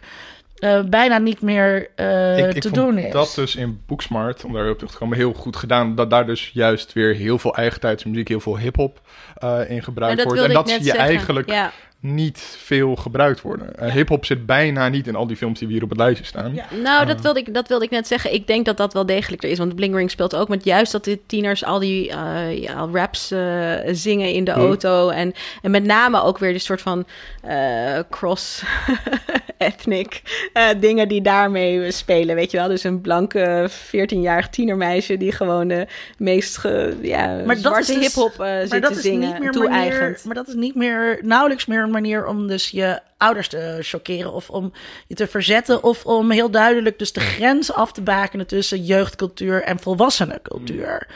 uh, 0.61 0.83
bijna 0.83 1.17
niet 1.17 1.41
meer 1.41 1.87
uh, 1.95 2.37
ik, 2.37 2.55
ik 2.55 2.61
te 2.61 2.69
vond 2.69 2.75
doen 2.75 2.97
is. 2.97 3.11
dat 3.11 3.33
dus 3.35 3.55
in 3.55 3.81
Booksmart, 3.87 4.45
om 4.45 4.53
daar 4.53 4.61
weer 4.61 4.71
op 4.71 4.77
terug 4.77 4.93
te 4.93 4.97
komen, 4.97 5.17
heel 5.17 5.33
goed 5.33 5.55
gedaan. 5.55 5.95
Dat 5.95 6.09
daar 6.09 6.25
dus 6.25 6.51
juist 6.53 6.93
weer 6.93 7.15
heel 7.15 7.37
veel 7.37 7.55
eigentijdse 7.55 8.09
muziek, 8.09 8.27
heel 8.27 8.39
veel 8.39 8.57
hip-hop 8.57 9.01
uh, 9.43 9.59
in 9.59 9.67
En 9.67 9.83
gebruikt 9.83 10.17
dat 10.17 10.25
wordt. 10.25 10.41
En 10.41 10.47
ik 10.47 10.53
dat 10.53 10.65
net 10.65 10.75
zie 10.75 10.83
je 10.83 10.89
zeggen. 10.89 11.07
eigenlijk 11.07 11.49
Ja. 11.49 11.71
Niet 12.01 12.39
veel 12.57 12.95
gebruikt 12.95 13.41
worden. 13.41 13.67
Uh, 13.81 13.91
hip-hop 13.91 14.25
zit 14.25 14.45
bijna 14.45 14.89
niet 14.89 15.07
in 15.07 15.15
al 15.15 15.27
die 15.27 15.37
films 15.37 15.59
die 15.59 15.67
we 15.67 15.73
hier 15.73 15.83
op 15.83 15.89
het 15.89 15.97
lijstje 15.97 16.25
staan. 16.25 16.53
Ja. 16.53 16.65
Nou, 16.83 17.05
dat 17.05 17.21
wilde, 17.21 17.39
ik, 17.39 17.53
dat 17.53 17.67
wilde 17.67 17.85
ik 17.85 17.91
net 17.91 18.07
zeggen. 18.07 18.33
Ik 18.33 18.47
denk 18.47 18.65
dat 18.65 18.77
dat 18.77 18.93
wel 18.93 19.05
degelijk 19.05 19.43
er 19.43 19.49
is. 19.49 19.57
Want 19.57 19.75
Bling 19.75 19.95
Ring 19.95 20.11
speelt 20.11 20.35
ook 20.35 20.47
met 20.47 20.63
juist 20.63 20.91
dat 20.91 21.03
de 21.03 21.19
tieners 21.25 21.63
al 21.63 21.79
die 21.79 22.09
uh, 22.09 22.61
ja, 22.61 22.87
raps 22.91 23.31
uh, 23.31 23.73
zingen 23.85 24.33
in 24.33 24.43
de 24.43 24.51
auto. 24.51 25.09
En, 25.09 25.33
en 25.61 25.71
met 25.71 25.83
name 25.83 26.21
ook 26.21 26.37
weer 26.37 26.53
de 26.53 26.59
soort 26.59 26.81
van 26.81 27.05
uh, 27.47 27.99
cross-ethnic 28.09 30.21
uh, 30.53 30.67
dingen 30.79 31.07
die 31.07 31.21
daarmee 31.21 31.91
spelen. 31.91 32.35
Weet 32.35 32.51
je 32.51 32.57
wel? 32.57 32.67
Dus 32.67 32.83
een 32.83 33.01
blanke 33.01 33.69
14-jarig 33.69 34.49
tienermeisje 34.49 35.17
die 35.17 35.31
gewoon 35.31 35.67
de 35.67 35.87
meest 36.17 36.57
ge, 36.57 36.97
ja, 37.01 37.27
Maar 37.45 37.55
dat 37.55 37.63
zwarte 37.63 37.93
dus- 37.93 38.01
hip-hop 38.01 38.31
uh, 38.31 38.37
maar 38.37 38.67
zit 38.67 38.81
dat 38.81 38.91
te 38.91 38.97
is 38.97 39.03
zingen. 39.03 39.29
niet 39.29 39.39
meer 39.39 39.51
toe-eigend. 39.51 39.99
manier, 39.99 40.19
maar 40.25 40.35
dat 40.35 40.47
is 40.47 40.53
niet 40.53 40.75
meer 40.75 41.19
nauwelijks 41.21 41.65
meer 41.65 41.89
een 41.95 42.01
manier 42.01 42.25
om 42.25 42.47
dus 42.47 42.69
je 42.69 42.99
ouders 43.17 43.47
te 43.47 43.77
choqueren 43.81 44.33
of 44.33 44.49
om 44.49 44.73
je 45.07 45.15
te 45.15 45.27
verzetten 45.27 45.83
of 45.83 46.05
om 46.05 46.31
heel 46.31 46.51
duidelijk 46.51 46.99
dus 46.99 47.13
de 47.13 47.19
grens 47.19 47.73
af 47.73 47.91
te 47.91 48.01
bakenen 48.01 48.47
tussen 48.47 48.83
jeugdcultuur 48.83 49.63
en 49.63 49.79
volwassenencultuur. 49.79 51.07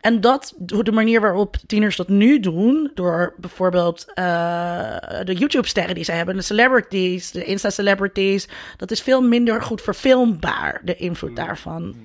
En 0.00 0.20
dat, 0.20 0.54
de 0.56 0.92
manier 0.92 1.20
waarop 1.20 1.56
tieners 1.66 1.96
dat 1.96 2.08
nu 2.08 2.40
doen, 2.40 2.90
door 2.94 3.34
bijvoorbeeld 3.36 4.06
uh, 4.08 4.14
de 5.24 5.34
YouTube-sterren 5.34 5.94
die 5.94 6.04
ze 6.04 6.12
hebben, 6.12 6.36
de 6.36 6.42
celebrities, 6.42 7.30
de 7.30 7.44
Insta-celebrities, 7.44 8.48
dat 8.76 8.90
is 8.90 9.00
veel 9.00 9.22
minder 9.22 9.62
goed 9.62 9.82
verfilmbaar, 9.82 10.80
de 10.84 10.96
invloed 10.96 11.36
daarvan. 11.36 11.96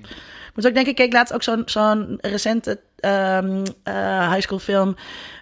Ik 0.56 0.62
moet 0.62 0.70
ook 0.70 0.84
denken, 0.84 0.92
ik 0.92 1.08
keek 1.10 1.12
laatst 1.12 1.34
ook 1.34 1.42
zo'n 1.42 1.62
zo'n 1.66 2.18
recente 2.20 2.80
um, 3.00 3.62
uh, 3.84 4.32
high 4.32 4.40
school 4.40 4.58
film. 4.58 4.96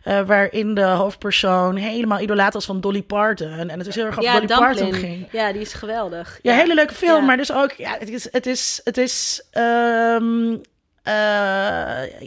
Uh, 0.04 0.20
waarin 0.20 0.74
de 0.74 0.82
hoofdpersoon 0.82 1.76
helemaal 1.76 2.20
idolaat 2.20 2.54
was 2.54 2.64
van 2.64 2.80
Dolly 2.80 3.02
Parton. 3.02 3.70
En 3.70 3.78
het 3.78 3.86
is 3.86 3.94
heel 3.94 4.04
erg 4.04 4.18
over 4.18 4.30
Ja, 4.30 4.40
Dolly 4.40 4.60
Parton 4.60 4.92
ging. 4.92 5.26
Ja, 5.32 5.52
die 5.52 5.60
is 5.60 5.72
geweldig. 5.72 6.38
Ja, 6.42 6.54
hele 6.54 6.74
leuke 6.74 6.94
film, 6.94 7.20
Ja. 7.20 7.26
maar 7.26 7.36
dus 7.36 7.52
ook, 7.52 7.72
ja, 7.72 7.96
het 7.98 8.10
is, 8.10 8.28
het 8.32 8.46
is, 8.46 8.80
het 8.84 8.96
is, 8.96 9.42
um, 9.52 10.50
uh, 10.52 10.60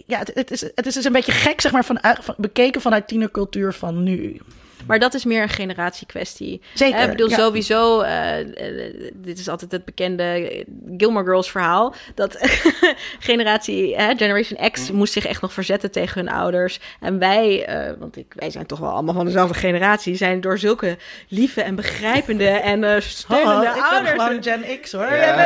ja, 0.05 0.19
het, 0.19 0.31
het 0.33 0.51
is, 0.51 0.61
het 0.61 0.85
is 0.85 0.93
dus 0.93 1.05
een 1.05 1.11
beetje 1.11 1.31
gek, 1.31 1.61
zeg 1.61 1.71
maar, 1.71 1.85
van, 1.85 1.99
van, 2.01 2.35
bekeken 2.37 2.81
vanuit 2.81 3.07
tienercultuur 3.07 3.73
van 3.73 4.03
nu. 4.03 4.41
Maar 4.87 4.99
dat 4.99 5.13
is 5.13 5.25
meer 5.25 5.41
een 5.41 5.49
generatiekwestie. 5.49 6.61
Zeker, 6.73 7.03
Ik 7.03 7.09
bedoel, 7.09 7.29
ja. 7.29 7.37
sowieso, 7.37 8.01
uh, 8.01 8.39
uh, 8.39 9.11
dit 9.13 9.39
is 9.39 9.47
altijd 9.49 9.71
het 9.71 9.85
bekende 9.85 10.65
Gilmore 10.97 11.25
Girls 11.25 11.51
verhaal. 11.51 11.95
Dat 12.15 12.37
generatie, 13.19 13.91
uh, 13.91 14.07
Generation 14.07 14.71
X, 14.71 14.91
moest 14.91 15.13
zich 15.13 15.25
echt 15.25 15.41
nog 15.41 15.53
verzetten 15.53 15.91
tegen 15.91 16.25
hun 16.25 16.33
ouders. 16.33 16.79
En 16.99 17.19
wij, 17.19 17.65
eh, 17.65 17.93
want 17.99 18.17
ik, 18.17 18.33
wij 18.35 18.49
zijn 18.49 18.65
toch 18.65 18.79
wel 18.79 18.89
allemaal 18.89 19.13
van 19.13 19.25
dezelfde 19.25 19.53
generatie, 19.53 20.15
zijn 20.15 20.41
door 20.41 20.59
zulke 20.59 20.97
lieve 21.27 21.61
en 21.61 21.75
begrijpende 21.75 22.47
en 22.47 22.83
uh, 22.83 22.99
steunende 22.99 23.69
Oh, 23.69 23.75
ik 23.75 23.81
ben 23.89 23.91
ouders. 23.91 24.23
gewoon 24.23 24.43
Gen 24.43 24.81
X, 24.81 24.91
hoor. 24.91 25.13
Ja. 25.13 25.45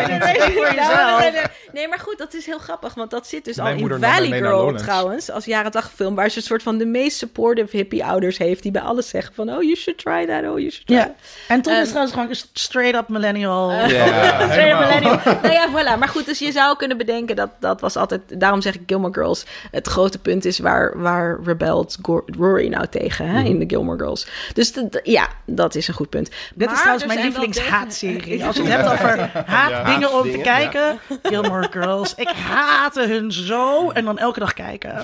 Ja, 0.72 1.50
nee, 1.74 1.88
maar 1.88 2.00
goed, 2.00 2.18
dat 2.18 2.34
is 2.34 2.46
heel 2.46 2.58
grappig, 2.58 2.94
want 2.94 3.12
dat 3.12 3.28
zit 3.28 3.46
dus 3.46 3.56
Mijn 3.56 3.84
al 3.84 3.90
in 3.90 4.02
Valley 4.02 4.38
Girl 4.38 4.76
trouwens, 4.76 5.30
als 5.30 5.46
jaren 5.46 5.72
80 5.72 5.94
film, 5.94 6.16
waar 6.16 6.30
ze 6.30 6.38
een 6.38 6.44
soort 6.44 6.64
van 6.64 6.78
de 6.78 6.86
meest 6.86 7.18
supportive 7.18 7.78
hippie 7.78 8.06
ouders 8.06 8.38
heeft, 8.38 8.64
die 8.64 8.72
bij 8.72 8.82
alles 8.82 9.10
zeggen 9.22 9.36
van, 9.36 9.56
oh, 9.56 9.64
you 9.64 9.76
should 9.76 10.00
try 10.00 10.26
that, 10.26 10.52
oh, 10.52 10.60
you 10.60 10.70
should 10.70 10.86
try 10.86 10.96
Ja, 10.96 11.14
en 11.48 11.62
Tom 11.62 11.74
Um, 11.74 11.82
is 11.82 11.88
trouwens 11.88 12.14
gewoon 12.14 12.30
een 12.30 12.36
straight-up 12.54 13.08
millennial. 13.10 13.72
Ja. 13.72 13.88
Straight 13.88 14.50
helemaal. 14.50 14.80
millennial. 14.82 15.20
nou 15.42 15.54
ja, 15.54 15.70
voilà. 15.70 16.00
Maar 16.00 16.08
goed, 16.08 16.26
dus 16.26 16.40
je 16.40 16.52
zou 16.52 16.78
kunnen 16.78 16.98
bedenken 16.98 17.36
dat 17.36 17.50
dat 17.60 17.82
was 17.82 17.96
altijd... 17.96 18.22
Daarom 18.28 18.62
zeg 18.62 18.76
ik 18.76 18.82
Gilmore 18.86 19.14
Girls. 19.14 19.46
Het 19.72 19.88
grote 19.88 20.20
punt 20.20 20.46
is 20.46 20.60
waar, 20.60 21.00
waar 21.02 21.40
rebelt 21.44 21.98
Rory 22.38 22.68
nou 22.68 22.88
tegen 22.88 23.28
hè, 23.28 23.44
in 23.44 23.60
de 23.60 23.66
Gilmore 23.68 23.98
Girls. 23.98 24.28
Dus 24.54 24.74
ja, 25.04 25.28
dat 25.46 25.76
is 25.76 25.88
een 25.88 25.94
goed 25.94 26.10
punt. 26.10 26.30
Dit 26.56 26.66
Maar 26.68 26.76
is 26.76 26.80
trouwens 26.80 27.06
mijn 27.06 27.18
wel 27.18 27.28
lievelingshaatserie. 27.28 28.46
Als 28.46 28.56
je 28.56 28.64
het 28.64 28.72
hebt 28.72 28.92
over 28.92 29.44
haatdingen 29.46 30.14
om 30.14 30.32
te 30.32 30.38
kijken. 30.38 31.00
Gilmore 31.24 31.68
Girls. 31.72 32.14
Ik 32.16 32.28
haatte 32.30 33.08
hun 33.08 33.32
zo. 33.32 33.90
En 33.90 34.06
dan 34.06 34.18
elke 34.18 34.40
dag 34.40 34.54
kijken. 34.54 35.04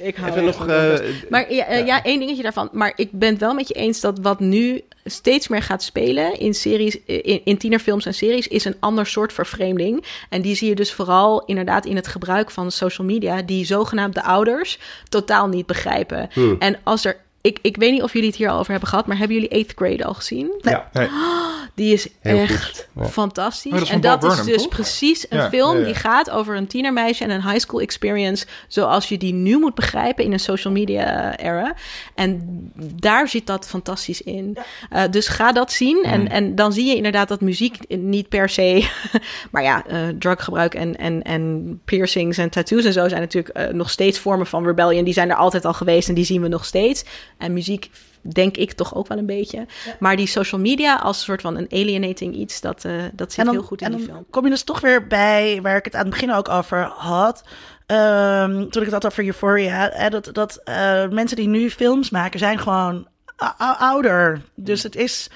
Ik 0.00 0.16
hou 0.16 0.30
Even 0.30 0.44
nog... 0.44 0.66
eh. 0.66 0.94
Maar 1.28 1.52
ja, 1.52 1.64
eh, 1.66 1.86
ja, 1.86 2.02
één 2.02 2.18
dingetje 2.18 2.42
daarvan. 2.42 2.68
Maar 2.72 2.92
ik 2.96 3.08
ben 3.12 3.30
het 3.30 3.40
wel 3.52 3.60
met 3.60 3.68
je 3.68 3.74
eens 3.74 4.00
dat 4.00 4.18
wat 4.22 4.40
nu 4.40 4.82
steeds 5.04 5.48
meer 5.48 5.62
gaat 5.62 5.82
spelen 5.82 6.38
in 6.38 6.54
series, 6.54 6.98
in, 7.04 7.40
in 7.44 7.58
tienerfilms 7.58 8.06
en 8.06 8.14
series, 8.14 8.48
is 8.48 8.64
een 8.64 8.76
ander 8.80 9.06
soort 9.06 9.32
vervreemding. 9.32 10.04
En 10.28 10.42
die 10.42 10.54
zie 10.54 10.68
je 10.68 10.74
dus 10.74 10.92
vooral 10.92 11.44
inderdaad 11.44 11.86
in 11.86 11.96
het 11.96 12.06
gebruik 12.06 12.50
van 12.50 12.70
social 12.70 13.06
media, 13.06 13.42
die 13.42 13.64
zogenaamd 13.64 14.14
de 14.14 14.22
ouders 14.22 14.78
totaal 15.08 15.48
niet 15.48 15.66
begrijpen. 15.66 16.28
Hmm. 16.32 16.56
En 16.58 16.78
als 16.82 17.04
er. 17.04 17.21
Ik, 17.42 17.58
ik 17.62 17.76
weet 17.76 17.92
niet 17.92 18.02
of 18.02 18.12
jullie 18.12 18.28
het 18.28 18.38
hier 18.38 18.48
al 18.48 18.58
over 18.58 18.70
hebben 18.70 18.88
gehad, 18.88 19.06
maar 19.06 19.16
hebben 19.16 19.36
jullie 19.36 19.50
Eighth 19.50 19.72
Grade 19.76 20.04
al 20.04 20.14
gezien? 20.14 20.60
ja. 20.60 20.88
Nee. 20.92 21.08
Die 21.74 21.92
is 21.92 22.08
Heel 22.20 22.38
echt 22.38 22.88
ja. 22.94 23.04
fantastisch. 23.04 23.72
Oh, 23.72 23.78
dat 23.78 23.86
is 23.86 23.94
en 23.94 24.00
dat 24.00 24.24
is 24.24 24.42
dus 24.42 24.62
toch? 24.62 24.68
precies 24.68 25.26
een 25.28 25.38
Ja, 25.38 25.48
film 25.48 25.72
ja, 25.72 25.78
ja. 25.78 25.84
die 25.84 25.94
gaat 25.94 26.30
over 26.30 26.56
een 26.56 26.66
tienermeisje 26.66 27.24
en 27.24 27.30
een 27.30 27.42
high 27.42 27.58
school 27.58 27.80
experience. 27.80 28.46
Zoals 28.68 29.08
je 29.08 29.18
die 29.18 29.32
nu 29.32 29.58
moet 29.58 29.74
begrijpen 29.74 30.24
in 30.24 30.32
een 30.32 30.40
social 30.40 30.72
media 30.72 31.36
era. 31.36 31.74
En 32.14 32.42
daar 32.94 33.28
zit 33.28 33.46
dat 33.46 33.68
fantastisch 33.68 34.22
in. 34.22 34.56
Uh, 34.92 35.02
dus 35.10 35.28
ga 35.28 35.52
dat 35.52 35.72
zien. 35.72 36.04
En, 36.04 36.28
en 36.28 36.54
dan 36.54 36.72
zie 36.72 36.84
je 36.86 36.96
inderdaad 36.96 37.28
dat 37.28 37.40
muziek 37.40 37.76
niet 37.88 38.28
per 38.28 38.48
se. 38.48 38.88
maar 39.52 39.62
ja, 39.62 39.84
uh, 39.90 40.08
druggebruik 40.18 40.74
en, 40.74 40.96
en, 40.96 41.22
en 41.22 41.80
piercings 41.84 42.38
en 42.38 42.50
tattoos 42.50 42.84
en 42.84 42.92
zo 42.92 43.08
zijn 43.08 43.20
natuurlijk 43.20 43.58
uh, 43.58 43.66
nog 43.66 43.90
steeds 43.90 44.18
vormen 44.18 44.46
van 44.46 44.66
rebellion. 44.66 45.04
Die 45.04 45.14
zijn 45.14 45.30
er 45.30 45.36
altijd 45.36 45.64
al 45.64 45.74
geweest 45.74 46.08
en 46.08 46.14
die 46.14 46.24
zien 46.24 46.42
we 46.42 46.48
nog 46.48 46.64
steeds. 46.64 47.04
En 47.42 47.52
muziek 47.52 47.90
denk 48.20 48.56
ik 48.56 48.72
toch 48.72 48.94
ook 48.94 49.08
wel 49.08 49.18
een 49.18 49.26
beetje. 49.26 49.58
Ja. 49.58 49.96
Maar 49.98 50.16
die 50.16 50.26
social 50.26 50.60
media 50.60 50.96
als 50.96 51.18
een 51.18 51.24
soort 51.24 51.40
van 51.40 51.56
een 51.56 51.66
alienating 51.70 52.34
iets, 52.34 52.60
dat, 52.60 52.84
uh, 52.84 53.02
dat 53.12 53.32
zit 53.32 53.44
dan, 53.44 53.54
heel 53.54 53.62
goed 53.62 53.80
in 53.80 53.86
en 53.86 53.96
die 53.96 54.06
dan 54.06 54.14
film. 54.14 54.26
kom 54.30 54.44
je 54.44 54.50
dus 54.50 54.62
toch 54.62 54.80
weer 54.80 55.06
bij 55.06 55.58
waar 55.62 55.76
ik 55.76 55.84
het 55.84 55.94
aan 55.94 56.00
het 56.00 56.10
begin 56.10 56.32
ook 56.32 56.48
over 56.48 56.82
had. 56.84 57.42
Um, 57.86 58.70
toen 58.70 58.82
ik 58.82 58.90
het 58.90 58.92
had 58.92 59.06
over 59.06 59.24
Euphoria. 59.24 59.90
Hè, 59.92 60.10
dat 60.10 60.28
dat 60.32 60.60
uh, 60.64 61.08
mensen 61.08 61.36
die 61.36 61.48
nu 61.48 61.70
films 61.70 62.10
maken 62.10 62.38
zijn 62.38 62.58
gewoon 62.58 63.06
ouder. 63.78 64.42
Dus 64.54 64.82
het 64.82 64.96
is 64.96 65.30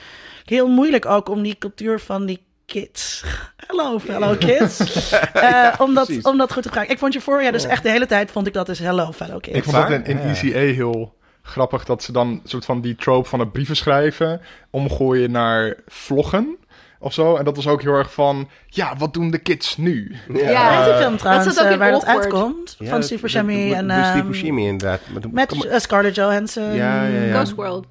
heel 0.44 0.68
moeilijk 0.68 1.06
ook 1.06 1.28
om 1.28 1.42
die 1.42 1.58
cultuur 1.58 2.00
van 2.00 2.26
die 2.26 2.44
kids. 2.66 3.24
Hello, 3.66 3.98
fellow 3.98 4.38
kids. 4.38 4.80
uh, 5.34 5.74
om, 5.78 5.94
dat, 5.94 6.10
om 6.22 6.38
dat 6.38 6.52
goed 6.52 6.62
te 6.62 6.68
gebruiken. 6.68 6.94
Ik 6.94 6.98
vond 6.98 7.14
Euphoria 7.14 7.50
dus 7.50 7.64
echt 7.64 7.82
de 7.82 7.90
hele 7.90 8.06
tijd 8.06 8.30
vond 8.30 8.46
ik 8.46 8.52
dat 8.52 8.66
dus 8.66 8.78
hello, 8.78 9.12
fellow 9.12 9.40
kids. 9.40 9.56
Ik 9.56 9.64
vond 9.64 9.76
dat 9.76 9.90
in, 9.90 10.04
in 10.04 10.18
ECA 10.18 10.58
heel 10.58 11.15
grappig 11.46 11.84
dat 11.84 12.02
ze 12.02 12.12
dan 12.12 12.28
een 12.28 12.40
soort 12.44 12.64
van 12.64 12.80
die 12.80 12.94
trope 12.94 13.28
van 13.28 13.40
het 13.40 13.52
brieven 13.52 13.76
schrijven 13.76 14.40
omgooien 14.70 15.30
naar 15.30 15.76
vloggen 15.86 16.56
of 16.98 17.12
zo. 17.12 17.36
En 17.36 17.44
dat 17.44 17.56
was 17.56 17.66
ook 17.68 17.82
heel 17.82 17.94
erg 17.94 18.12
van, 18.12 18.48
ja, 18.66 18.96
wat 18.96 19.14
doen 19.14 19.30
de 19.30 19.38
kids 19.38 19.76
nu? 19.76 20.16
Ja, 20.34 20.50
ja 20.50 20.84
die 20.84 20.94
film 20.94 21.16
trouwens, 21.16 21.54
dat 21.54 21.70
in 21.70 21.78
waar 21.78 21.90
dat 21.90 22.04
uitkomt. 22.06 22.76
Ja, 22.78 22.88
van 22.88 23.02
Steve 23.02 23.20
Buscemi 23.22 23.68
met- 23.68 23.78
en... 23.78 23.86
met 23.86 23.96
Steve 24.04 24.18
ehm, 24.18 24.26
Buscemi 24.26 24.66
inderdaad. 24.66 25.00
Met 25.30 25.48
kom- 25.48 25.64
uh, 25.64 25.78
Scarlett 25.78 26.14
Johansson. 26.14 26.74
Ja, 26.74 27.04
ja, 27.06 27.22
ja. 27.22 27.34
Ghost 27.34 27.54
World. 27.54 27.86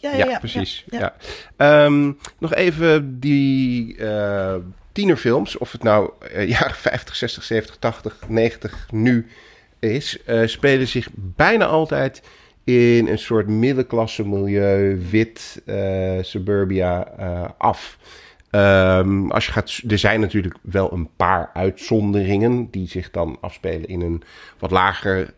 Ja, 0.00 0.10
ja, 0.10 0.16
Ja, 0.16 0.26
ja. 0.26 0.38
precies. 0.38 0.84
ja, 0.90 0.98
Ja, 0.98 1.14
ja. 1.56 1.84
Ehm, 1.84 2.12
nog 2.38 2.54
even 2.54 3.20
die 3.20 3.96
eh, 3.96 4.54
tienerfilms, 4.92 5.58
of 5.58 5.72
het 5.72 5.82
nou 5.82 6.10
eh, 6.32 6.48
jaren 6.48 6.74
50, 6.74 7.16
60, 7.16 7.42
70, 7.42 7.76
80, 7.76 8.16
90 8.28 8.86
nu 8.90 9.26
is, 9.78 10.18
eh, 10.24 10.46
spelen 10.46 10.88
zich 10.88 11.08
bijna 11.14 11.64
altijd 11.66 12.22
in 12.64 13.08
een 13.08 13.18
soort 13.18 13.48
middenklasse 13.48 14.28
milieu, 14.28 15.02
wit, 15.10 15.62
eh, 15.66 16.18
suburbia 16.22 17.06
eh, 17.18 17.44
af. 17.58 17.98
Ehm, 18.50 19.30
als 19.30 19.46
je 19.46 19.52
gaat, 19.52 19.80
er 19.88 19.98
zijn 19.98 20.20
natuurlijk 20.20 20.56
wel 20.62 20.92
een 20.92 21.08
paar 21.16 21.50
uitzonderingen 21.54 22.68
die 22.70 22.88
zich 22.88 23.10
dan 23.10 23.36
afspelen 23.40 23.88
in 23.88 24.00
een 24.00 24.22
wat 24.58 24.70
lager, 24.70 25.34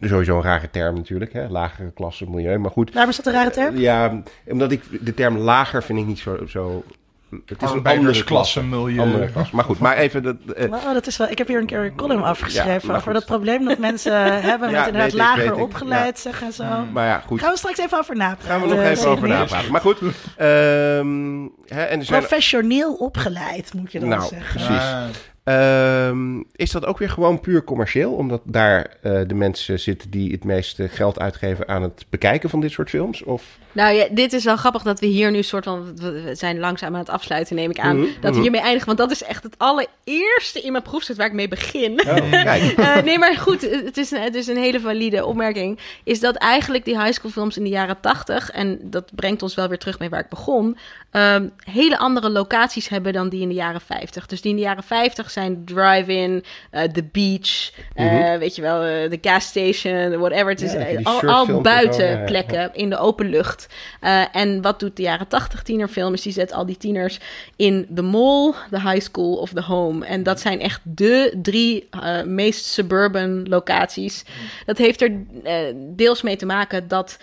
sowieso 0.00 0.36
een 0.36 0.42
rare 0.42 0.70
term 0.70 0.94
natuurlijk, 0.94 1.32
hè, 1.32 1.48
lagere 1.48 1.92
klasse 1.92 2.30
milieu. 2.30 2.58
Maar 2.58 2.70
goed, 2.70 2.92
Waarom 2.92 3.10
is 3.10 3.16
dat 3.16 3.26
een 3.26 3.32
rare 3.32 3.50
term? 3.50 3.76
ja, 3.76 4.22
omdat 4.46 4.72
ik 4.72 4.82
de 5.04 5.14
term 5.14 5.36
lager 5.36 5.82
vind 5.82 5.98
ik 5.98 6.06
niet 6.06 6.18
zo. 6.18 6.46
zo 6.46 6.84
het 7.30 7.40
is 7.46 7.56
een 7.56 7.58
andere 7.60 7.76
Arbeidersklasse 7.76 8.62
milieu. 8.64 9.00
Andere 9.00 9.30
klasse. 9.32 9.54
Maar 9.54 9.64
goed, 9.64 9.78
maar 9.78 9.96
even. 9.96 10.22
Dat, 10.22 10.36
eh, 10.56 10.72
Oh, 10.72 10.92
dat 10.92 11.06
is 11.06 11.16
wel, 11.16 11.28
ik 11.28 11.38
heb 11.38 11.48
hier 11.48 11.60
een 11.60 11.66
keer 11.66 11.84
een 11.84 11.96
column 11.96 12.22
afgeschreven 12.22 12.88
Ja, 12.90 12.96
over 12.96 13.12
dat 13.12 13.26
probleem 13.26 13.64
dat 13.64 13.78
mensen 13.78 14.12
hebben 14.50 14.70
met 14.70 14.80
Ja, 14.80 14.86
inderdaad 14.86 15.12
ik, 15.12 15.18
lager 15.18 15.54
opgeleid 15.54 16.18
zeggen 16.18 16.46
en 16.46 16.52
zo. 16.52 16.64
maar 16.92 17.06
ja, 17.06 17.22
goed. 17.26 17.40
Gaan 17.40 17.50
we 17.52 17.58
straks 17.58 17.78
even 17.78 17.98
over 17.98 18.16
napraten. 18.16 18.48
Gaan 18.48 18.60
we 18.68 18.74
nog 18.74 18.84
even 18.84 19.08
over 19.08 19.28
napraten. 19.28 19.72
Maar 19.72 19.80
goed. 19.80 19.98
ehm, 20.36 21.46
hè, 21.66 21.82
en 21.82 21.98
er 21.98 22.04
zijn, 22.04 22.20
Professioneel 22.20 22.94
opgeleid, 22.94 23.74
moet 23.74 23.92
je 23.92 23.98
dan 24.00 24.08
nou, 24.08 24.22
zeggen. 24.28 24.52
precies. 24.66 25.16
Ehm, 25.48 26.42
is 26.56 26.70
dat 26.70 26.84
ook 26.84 26.98
weer 26.98 27.10
gewoon 27.10 27.40
puur 27.40 27.64
commercieel? 27.64 28.12
Omdat 28.12 28.40
daar 28.44 28.96
eh, 29.02 29.20
de 29.26 29.34
mensen 29.34 29.80
zitten 29.80 30.10
die 30.10 30.32
het 30.32 30.44
meeste 30.44 30.88
geld 30.88 31.18
uitgeven 31.18 31.68
aan 31.68 31.82
het 31.82 32.04
bekijken 32.08 32.50
van 32.50 32.60
dit 32.60 32.70
soort 32.70 32.88
films? 32.88 33.22
Of 33.22 33.58
Nou 33.72 33.94
ja, 33.94 34.06
dit 34.10 34.32
is 34.32 34.44
wel 34.44 34.56
grappig 34.56 34.82
dat 34.82 35.00
we 35.00 35.06
hier 35.06 35.30
nu 35.30 35.42
soort 35.42 35.64
van... 35.64 35.96
We 35.96 36.30
zijn 36.32 36.58
langzaam 36.58 36.92
aan 36.92 37.00
het 37.00 37.08
afsluiten, 37.08 37.56
neem 37.56 37.70
ik 37.70 37.78
aan. 37.78 37.96
Mhm, 37.96 38.06
Dat 38.06 38.22
we 38.22 38.30
mhm. 38.30 38.40
hiermee 38.40 38.60
eindigen, 38.60 38.86
want 38.86 38.98
dat 38.98 39.10
is 39.10 39.22
echt 39.22 39.42
het 39.42 39.54
allereerste 39.58 40.60
in 40.60 40.72
mijn 40.72 40.84
proefschrift 40.84 41.18
waar 41.18 41.28
ik 41.28 41.34
mee 41.34 41.48
begin. 41.48 42.00
Oh, 42.00 42.30
kijk. 42.30 42.76
Eh, 42.88 43.02
nee, 43.02 43.18
maar 43.18 43.36
goed, 43.36 43.60
het 43.60 43.96
is, 43.96 44.10
het 44.10 44.34
is 44.34 44.46
een 44.46 44.56
hele 44.56 44.80
valide 44.80 45.24
opmerking. 45.24 45.78
Is 46.04 46.20
dat 46.20 46.36
eigenlijk 46.36 46.84
die 46.84 47.00
high 47.00 47.12
school 47.12 47.30
films 47.30 47.56
in 47.56 47.64
de 47.64 47.70
jaren 47.70 48.00
tachtig... 48.00 48.50
en 48.50 48.78
dat 48.82 49.14
brengt 49.14 49.42
ons 49.42 49.54
wel 49.54 49.68
weer 49.68 49.78
terug 49.78 49.98
mee 49.98 50.08
waar 50.08 50.20
ik 50.20 50.28
begon... 50.28 50.76
ehm, 51.10 51.48
hele 51.58 51.98
andere 51.98 52.30
locaties 52.30 52.88
hebben 52.88 53.12
dan 53.12 53.28
die 53.28 53.40
in 53.40 53.48
de 53.48 53.54
jaren 53.54 53.80
50. 53.80 54.26
Dus 54.26 54.40
die 54.40 54.50
in 54.50 54.56
de 54.56 54.62
jaren 54.62 54.82
50 54.82 55.30
zijn 55.30 55.37
drive-in, 55.64 56.44
eh, 56.70 56.82
the 56.82 57.04
beach... 57.12 57.72
eh, 57.94 58.04
Mhm. 58.12 58.38
weet 58.38 58.56
je 58.56 58.62
wel, 58.62 58.82
eh, 58.82 59.10
de 59.10 59.18
gas 59.20 59.44
station, 59.46 60.18
whatever. 60.18 60.48
Het 60.48 60.62
is 60.62 60.72
Ja, 60.72 60.78
eh, 60.78 61.04
al, 61.04 61.60
buiten 61.60 62.10
ja. 62.10 62.24
plekken 62.24 62.70
in 62.74 62.90
de 62.90 62.98
open 62.98 63.28
lucht. 63.28 63.66
Eh, 64.00 64.22
en 64.32 64.62
wat 64.62 64.80
doet 64.80 64.96
de 64.96 65.02
jaren 65.02 65.28
80 65.28 65.62
tienerfilm? 65.62 66.12
Is 66.12 66.22
die 66.22 66.32
zet 66.32 66.52
al 66.52 66.66
die 66.66 66.76
tieners 66.76 67.18
in 67.56 67.86
de 67.88 68.02
mall, 68.02 68.52
de 68.70 68.80
high 68.80 69.00
school 69.00 69.34
of 69.34 69.50
de 69.50 69.62
home. 69.62 70.06
En 70.06 70.22
dat 70.22 70.40
zijn 70.40 70.60
echt 70.60 70.80
de 70.84 71.38
drie 71.42 71.88
eh, 71.90 72.22
meest 72.22 72.64
suburban 72.64 73.48
locaties. 73.48 74.24
Dat 74.66 74.78
heeft 74.78 75.02
er 75.02 75.12
eh, 75.44 75.54
deels 75.76 76.22
mee 76.22 76.36
te 76.36 76.46
maken 76.46 76.88
dat. 76.88 77.18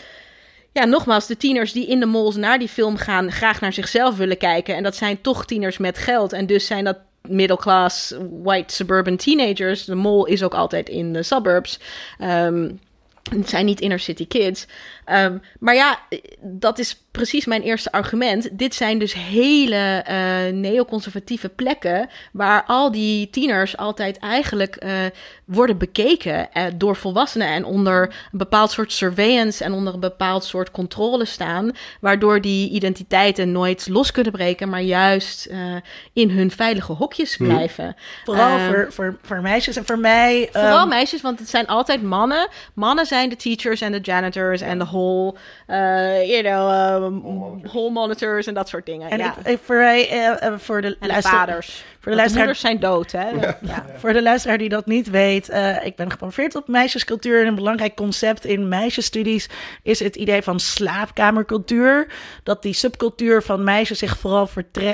Ja, 0.71 0.85
nogmaals, 0.85 1.27
de 1.27 1.37
tieners 1.37 1.71
die 1.71 1.87
in 1.87 1.99
de 1.99 2.05
malls 2.05 2.35
naar 2.35 2.59
die 2.59 2.67
film 2.67 2.97
gaan, 2.97 3.31
graag 3.31 3.61
naar 3.61 3.73
zichzelf 3.73 4.17
willen 4.17 4.37
kijken. 4.37 4.75
En 4.75 4.83
dat 4.83 4.95
zijn 4.95 5.21
toch 5.21 5.45
tieners 5.45 5.77
met 5.77 5.97
geld. 5.97 6.33
En 6.33 6.45
dus 6.45 6.65
zijn 6.65 6.83
dat 6.83 6.97
middle-class 7.27 8.13
white 8.43 8.73
suburban 8.73 9.17
teenagers. 9.17 9.85
De 9.85 9.95
mall 9.95 10.23
is 10.23 10.43
ook 10.43 10.53
altijd 10.53 10.89
in 10.89 11.13
de 11.13 11.23
suburbs. 11.23 11.79
Ehm, 12.19 12.69
het 13.29 13.49
zijn 13.49 13.65
niet 13.65 13.81
inner 13.81 13.99
city 13.99 14.27
kids. 14.27 14.67
Ehm, 15.05 15.37
maar 15.59 15.75
ja, 15.75 15.99
dat 16.41 16.79
is 16.79 17.03
precies 17.11 17.45
mijn 17.45 17.61
eerste 17.61 17.91
argument. 17.91 18.49
Dit 18.51 18.75
zijn 18.75 18.99
dus 18.99 19.13
hele 19.13 19.75
eh, 19.75 20.53
neoconservatieve 20.53 21.49
plekken 21.49 22.09
waar 22.31 22.63
al 22.67 22.91
die 22.91 23.29
tieners 23.29 23.77
altijd 23.77 24.19
eigenlijk 24.19 24.75
eh, 24.75 24.91
worden 25.45 25.77
bekeken 25.77 26.51
eh, 26.51 26.63
door 26.75 26.95
volwassenen 26.95 27.47
en 27.47 27.65
onder 27.65 28.01
een 28.31 28.37
bepaald 28.37 28.71
soort 28.71 28.91
surveillance 28.91 29.63
en 29.63 29.73
onder 29.73 29.93
een 29.93 29.99
bepaald 29.99 30.43
soort 30.43 30.71
controle 30.71 31.25
staan, 31.25 31.71
waardoor 32.01 32.41
die 32.41 32.69
identiteiten 32.69 33.51
nooit 33.51 33.87
los 33.87 34.11
kunnen 34.11 34.31
breken, 34.31 34.69
maar 34.69 34.81
juist 34.81 35.45
eh, 35.45 35.75
in 36.13 36.29
hun 36.29 36.51
veilige 36.51 36.91
hokjes 36.91 37.37
blijven. 37.37 37.95
Vooral 38.23 38.57
Eh, 38.57 38.65
voor, 38.65 38.87
voor, 38.89 39.17
voor 39.21 39.41
meisjes 39.41 39.75
en 39.75 39.85
voor 39.85 39.99
mij. 39.99 40.49
Vooral 40.51 40.79
ehm, 40.79 40.87
meisjes, 40.87 41.21
want 41.21 41.39
het 41.39 41.49
zijn 41.49 41.67
altijd 41.67 42.01
mannen. 42.01 42.47
Mannen 42.73 43.05
zijn 43.05 43.29
de 43.29 43.35
teachers 43.35 43.81
en 43.81 43.91
de 43.91 43.99
janitors 43.99 44.61
en 44.61 44.77
de 44.77 44.85
hall, 44.95 45.35
eh 45.67 46.23
you 46.29 46.41
know, 46.43 47.03
um, 47.03 47.61
hall 47.73 47.89
monitors 47.89 48.47
en 48.47 48.53
dat 48.53 48.69
soort 48.69 48.85
dingen. 48.85 49.09
En 49.09 49.17
ja. 49.17 49.35
ik, 49.39 49.47
ik- 49.47 49.59
voor, 49.63 49.75
mij, 49.75 50.09
eh, 50.09 50.47
eh, 50.47 50.53
voor 50.57 50.81
de 50.81 50.97
en 50.99 51.07
luister- 51.07 51.31
vaders. 51.33 51.83
Voor 52.05 52.13
de 52.13 52.19
luisteraar 52.19 52.45
moeders 52.45 52.65
zijn 52.65 52.79
dood, 52.79 53.11
hè? 53.11 53.29
Ja, 53.61 53.85
voor 53.97 54.13
de 54.13 54.21
luisteraar 54.21 54.57
die 54.57 54.69
dat 54.69 54.85
niet 54.85 55.09
weet, 55.09 55.49
eh, 55.49 55.85
ik 55.85 55.95
ben 55.95 56.11
gepromoveerd 56.11 56.55
op 56.55 56.67
meisjescultuur. 56.67 57.41
En 57.41 57.47
een 57.47 57.55
belangrijk 57.55 57.95
concept 57.95 58.45
in 58.45 58.67
meisjesstudies 58.67 59.49
is 59.83 59.99
het 59.99 60.15
idee 60.15 60.41
van 60.41 60.59
slaapkamercultuur. 60.59 62.07
Dat 62.43 62.61
die 62.61 62.73
subcultuur 62.73 63.41
van 63.43 63.63
meisjes 63.63 63.99
zich 63.99 64.17
vooral 64.17 64.49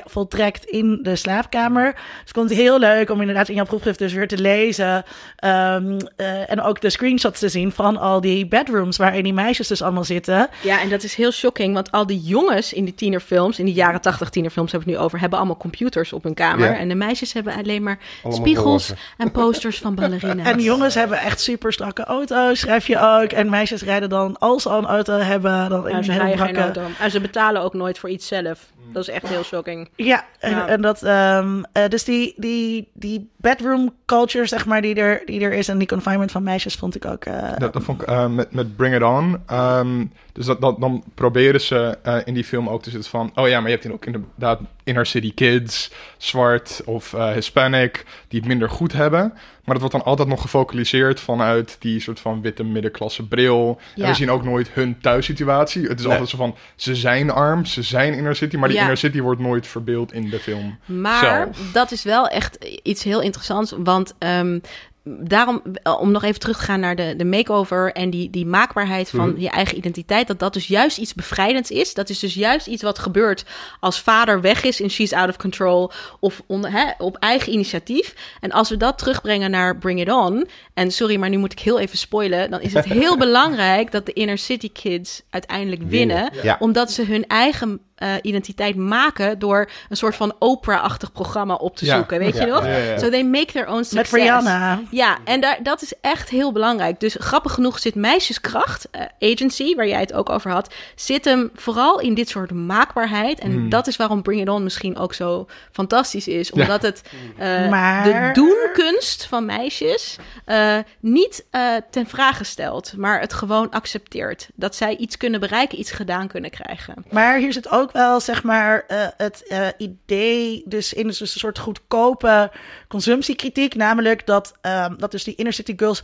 voltrekt 0.06 0.66
in 0.66 1.00
de 1.02 1.16
slaapkamer. 1.16 1.94
Dus 1.94 2.02
het 2.22 2.32
komt 2.32 2.50
heel 2.50 2.80
leuk 2.80 3.10
om 3.10 3.20
inderdaad 3.20 3.50
in 3.50 3.56
jouw 3.56 3.66
proefschrift 3.66 4.00
dus 4.00 4.14
weer 4.14 4.28
te 4.28 4.38
lezen. 4.38 5.04
ehm, 5.36 6.00
eh, 6.16 6.52
en 6.52 6.62
ook 6.62 6.82
de 6.82 6.90
screenshots 6.90 7.40
te 7.40 7.50
zien 7.50 7.72
van 7.72 7.98
al 7.98 8.22
die 8.22 8.48
bedrooms 8.48 8.98
waarin 8.98 9.24
die 9.24 9.34
meisjes 9.34 9.68
dus 9.68 9.82
allemaal 9.82 10.04
zitten. 10.04 10.50
Ja, 10.62 10.82
en 10.82 10.90
dat 10.90 11.04
is 11.04 11.16
heel 11.16 11.32
shocking, 11.32 11.74
want 11.74 11.92
al 11.92 12.06
die 12.06 12.22
jongens 12.22 12.74
in 12.74 12.86
die 12.86 12.96
tienerfilms, 12.96 13.60
in 13.60 13.66
die 13.66 13.74
jaren 13.74 14.02
tachtig 14.02 14.30
tienerfilms 14.30 14.72
hebben 14.72 14.90
we 14.90 14.94
het 14.94 15.02
nu 15.02 15.08
over, 15.08 15.20
hebben 15.20 15.40
allemaal 15.40 15.58
computers 15.58 16.14
op 16.14 16.24
hun 16.24 16.34
kamer. 16.34 16.72
Ja. 16.72 16.78
En 16.78 16.88
de 16.88 16.96
meisjes 17.06 17.34
hebben 17.34 17.54
alleen 17.56 17.84
maar 17.84 18.00
Allemaal 18.24 18.42
spiegels 18.42 18.90
roze. 18.90 19.02
en 19.18 19.32
posters 19.32 19.78
van 19.78 19.96
ballerina's. 19.96 20.48
En 20.48 20.60
jongens 20.60 20.96
hebben 20.96 21.20
echt 21.20 21.42
super 21.42 21.74
strakke 21.74 22.04
auto's, 22.04 22.60
schrijf 22.60 22.88
je 22.88 23.00
ook. 23.00 23.32
En 23.32 23.50
meisjes 23.50 23.82
rijden 23.82 24.10
dan, 24.10 24.38
als 24.40 24.62
ze 24.64 24.70
al 24.70 24.78
een 24.78 24.86
auto 24.86 25.14
hebben, 25.18 25.70
dan 25.70 25.84
in 25.84 25.92
Ja, 25.92 25.98
een 25.98 26.04
ze 26.04 26.12
hele 26.12 26.24
rijden 26.24 26.46
geen 26.46 26.54
brakke... 26.54 26.80
auto. 26.80 26.94
En 27.00 27.12
ze 27.12 27.22
betalen 27.22 27.62
ook 27.62 27.74
nooit 27.74 28.00
voor 28.00 28.10
iets 28.10 28.28
zelf. 28.28 28.60
Dat 28.92 29.02
is 29.02 29.10
echt 29.10 29.28
heel 29.28 29.44
shocking. 29.44 29.90
Ja, 29.96 30.26
en, 30.40 30.52
Ja. 30.52 30.68
en 30.68 30.82
dat, 30.82 31.04
ehm, 31.04 31.64
eh, 31.74 31.88
dus 31.88 32.04
die, 32.04 32.34
die, 32.38 32.90
die 32.94 33.30
bedroom 33.38 33.94
culture, 34.06 34.46
zeg 34.46 34.66
maar, 34.66 34.82
die 34.82 34.96
er, 34.96 35.22
die 35.26 35.42
er 35.42 35.54
is 35.54 35.68
en 35.68 35.78
die 35.78 35.88
confinement 35.88 36.32
van 36.32 36.44
meisjes 36.44 36.76
vond 36.76 36.96
ik 36.96 37.06
ook. 37.06 37.26
eh, 37.26 37.58
Dat, 37.58 37.74
dat 37.74 37.84
vond 37.84 38.02
ik 38.02 38.08
eh, 38.08 38.28
met, 38.28 38.54
met 38.54 38.76
Bring 38.76 38.96
It 38.96 39.04
On. 39.04 39.38
Ehm, 39.46 40.06
dus 40.34 40.46
dat, 40.46 40.62
dat, 40.62 40.80
dan 40.80 41.04
proberen 41.16 41.62
ze 41.62 41.98
eh, 42.04 42.18
in 42.26 42.34
die 42.34 42.44
film 42.44 42.70
ook 42.70 42.84
te 42.84 42.90
zitten 42.90 43.10
van... 43.10 43.32
Oh 43.36 43.48
ja, 43.48 43.56
maar 43.60 43.66
je 43.70 43.72
hebt 43.76 43.84
hier 43.84 43.94
ook 43.94 44.06
inderdaad 44.06 44.60
inner 44.84 45.06
city 45.06 45.34
kids, 45.34 45.92
zwart 46.18 46.82
of 46.86 47.14
eh, 47.14 47.32
Hispanic... 47.32 48.06
die 48.32 48.40
het 48.40 48.48
minder 48.50 48.70
goed 48.70 48.94
hebben. 48.94 49.20
Maar 49.66 49.80
dat 49.80 49.80
wordt 49.80 49.92
dan 49.92 50.04
altijd 50.04 50.28
nog 50.28 50.42
gefocaliseerd 50.42 51.20
vanuit 51.20 51.76
die 51.80 52.00
soort 52.00 52.20
van 52.20 52.42
witte 52.42 52.64
middenklasse 52.64 53.28
bril. 53.28 53.80
En 53.96 54.08
we 54.08 54.14
zien 54.14 54.32
ook 54.32 54.44
nooit 54.44 54.70
hun 54.74 55.00
thuissituatie. 55.02 55.82
Het 55.88 55.98
is 56.00 56.04
Nee. 56.04 56.12
altijd 56.12 56.30
zo 56.30 56.38
van, 56.38 56.56
ze 56.76 56.96
zijn 56.96 57.30
arm, 57.32 57.66
ze 57.66 57.82
zijn 57.82 58.14
inner 58.14 58.36
city... 58.36 58.56
maar 58.58 58.68
die 58.68 58.78
Ja. 58.78 58.84
inner 58.84 58.98
city 58.98 59.22
wordt 59.22 59.42
nooit 59.42 59.68
verbeeld 59.68 60.14
in 60.14 60.30
de 60.30 60.40
film 60.40 60.78
Maar 60.86 61.20
zelf. 61.24 61.72
dat 61.74 61.92
is 61.92 62.04
wel 62.04 62.28
echt 62.28 62.66
iets 62.84 63.04
heel 63.04 63.22
interessants. 63.22 63.74
Want 63.78 64.14
ehm, 64.18 64.60
daarom, 65.04 65.62
om 66.00 66.12
nog 66.12 66.24
even 66.24 66.40
terug 66.40 66.58
te 66.58 66.64
gaan 66.64 66.80
naar 66.80 66.96
de, 66.96 67.14
de 67.18 67.26
makeover 67.26 67.92
en 67.94 68.10
die, 68.10 68.30
die 68.30 68.46
maakbaarheid 68.46 69.10
van 69.10 69.34
je 69.38 69.50
eigen 69.50 69.78
identiteit, 69.78 70.28
dat 70.28 70.40
dat 70.40 70.54
dus 70.54 70.68
juist 70.68 70.98
iets 70.98 71.14
bevrijdends 71.14 71.70
is. 71.72 71.94
Dat 71.94 72.10
is 72.10 72.20
dus 72.20 72.34
juist 72.34 72.68
iets 72.68 72.84
wat 72.84 73.00
gebeurt 73.00 73.46
als 73.80 74.02
vader 74.02 74.42
weg 74.42 74.64
is 74.64 74.82
in 74.82 74.90
She's 74.90 75.14
Out 75.14 75.30
of 75.30 75.38
Control 75.38 75.92
of 76.20 76.42
onder, 76.48 76.72
hè, 76.72 76.84
op 76.98 77.18
eigen 77.18 77.54
initiatief. 77.54 78.16
En 78.40 78.52
als 78.52 78.70
we 78.70 78.78
dat 78.78 78.98
terugbrengen 78.98 79.52
naar 79.52 79.78
Bring 79.78 80.00
It 80.02 80.12
On, 80.12 80.48
en 80.74 80.92
sorry, 80.92 81.16
maar 81.18 81.30
nu 81.30 81.38
moet 81.38 81.52
ik 81.52 81.60
heel 81.60 81.80
even 81.80 81.98
spoilen, 81.98 82.52
dan 82.52 82.62
is 82.62 82.74
het 82.74 82.86
heel 83.02 83.18
belangrijk 83.18 83.92
dat 83.92 84.06
de 84.06 84.14
inner 84.14 84.38
city 84.38 84.72
kids 84.72 85.22
uiteindelijk 85.30 85.82
winnen, 85.82 86.00
Winnen, 86.32 86.44
ja. 86.44 86.56
omdat 86.60 86.92
ze 86.92 87.06
hun 87.06 87.28
eigen 87.28 87.80
eh, 87.96 88.14
identiteit 88.22 88.76
maken 88.76 89.40
door 89.40 89.70
een 89.90 89.98
soort 89.98 90.16
van 90.16 90.34
Oprah-achtig 90.40 91.12
programma 91.12 91.54
op 91.54 91.76
te 91.78 91.86
Ja. 91.86 91.96
zoeken, 91.96 92.20
weet 92.20 92.36
Ja. 92.36 92.46
je 92.46 92.52
nog? 92.52 92.66
Ja, 92.66 92.72
ja, 92.72 92.78
ja. 92.78 93.00
So 93.00 93.10
they 93.10 93.24
make 93.24 93.46
their 93.52 93.68
own 93.68 93.76
met 93.78 93.88
success. 93.88 94.12
Rihanna. 94.12 94.82
Ja, 94.92 95.18
en 95.24 95.42
daar, 95.42 95.60
dat 95.64 95.82
is 95.82 95.94
echt 96.02 96.30
heel 96.30 96.52
belangrijk. 96.52 97.00
Dus 97.00 97.16
grappig 97.20 97.54
genoeg 97.54 97.80
zit 97.80 97.96
meisjeskracht, 97.96 98.88
eh, 98.92 99.32
agency, 99.32 99.76
waar 99.76 99.88
jij 99.88 100.00
het 100.00 100.14
ook 100.14 100.30
over 100.30 100.52
had, 100.52 100.74
zit 100.96 101.26
hem 101.26 101.50
vooral 101.56 102.00
in 102.00 102.14
dit 102.14 102.30
soort 102.30 102.52
maakbaarheid. 102.52 103.40
En 103.40 103.52
Hmm. 103.52 103.70
dat 103.70 103.88
is 103.88 103.96
waarom 103.96 104.22
Bring 104.22 104.42
It 104.42 104.50
On 104.50 104.64
misschien 104.64 104.98
ook 104.98 105.14
zo 105.14 105.48
fantastisch 105.72 106.28
is. 106.28 106.52
Omdat 106.52 106.82
het 106.82 107.02
eh, 107.38 107.70
Maar- 107.70 108.04
de 108.04 108.30
doenkunst 108.34 109.26
van 109.26 109.46
meisjes 109.46 110.18
eh, 110.46 110.78
niet 111.00 111.46
eh, 111.52 111.62
ten 111.92 112.08
vraag 112.08 112.46
stelt, 112.46 112.94
maar 112.98 113.20
het 113.20 113.34
gewoon 113.34 113.70
accepteert. 113.70 114.50
Dat 114.56 114.76
zij 114.76 114.96
iets 114.96 115.18
kunnen 115.18 115.40
bereiken, 115.40 115.80
iets 115.80 115.92
gedaan 115.92 116.28
kunnen 116.28 116.50
krijgen. 116.50 117.06
Maar 117.12 117.38
hier 117.38 117.54
zit 117.54 117.70
ook 117.72 117.92
wel, 117.92 118.20
zeg 118.20 118.44
maar, 118.44 118.84
eh, 118.88 119.08
het 119.18 119.48
eh, 119.48 119.68
idee, 119.78 120.64
dus 120.66 120.94
in 120.94 121.08
dus 121.08 121.20
een 121.20 121.28
soort 121.28 121.60
goedkope 121.60 122.52
consumptiekritiek, 122.92 123.76
namelijk 123.76 124.26
dat, 124.26 124.54
ehm, 124.62 124.96
dat 124.98 125.12
dus 125.12 125.24
die 125.24 125.36
inner 125.36 125.54
city 125.54 125.74
girls 125.78 126.04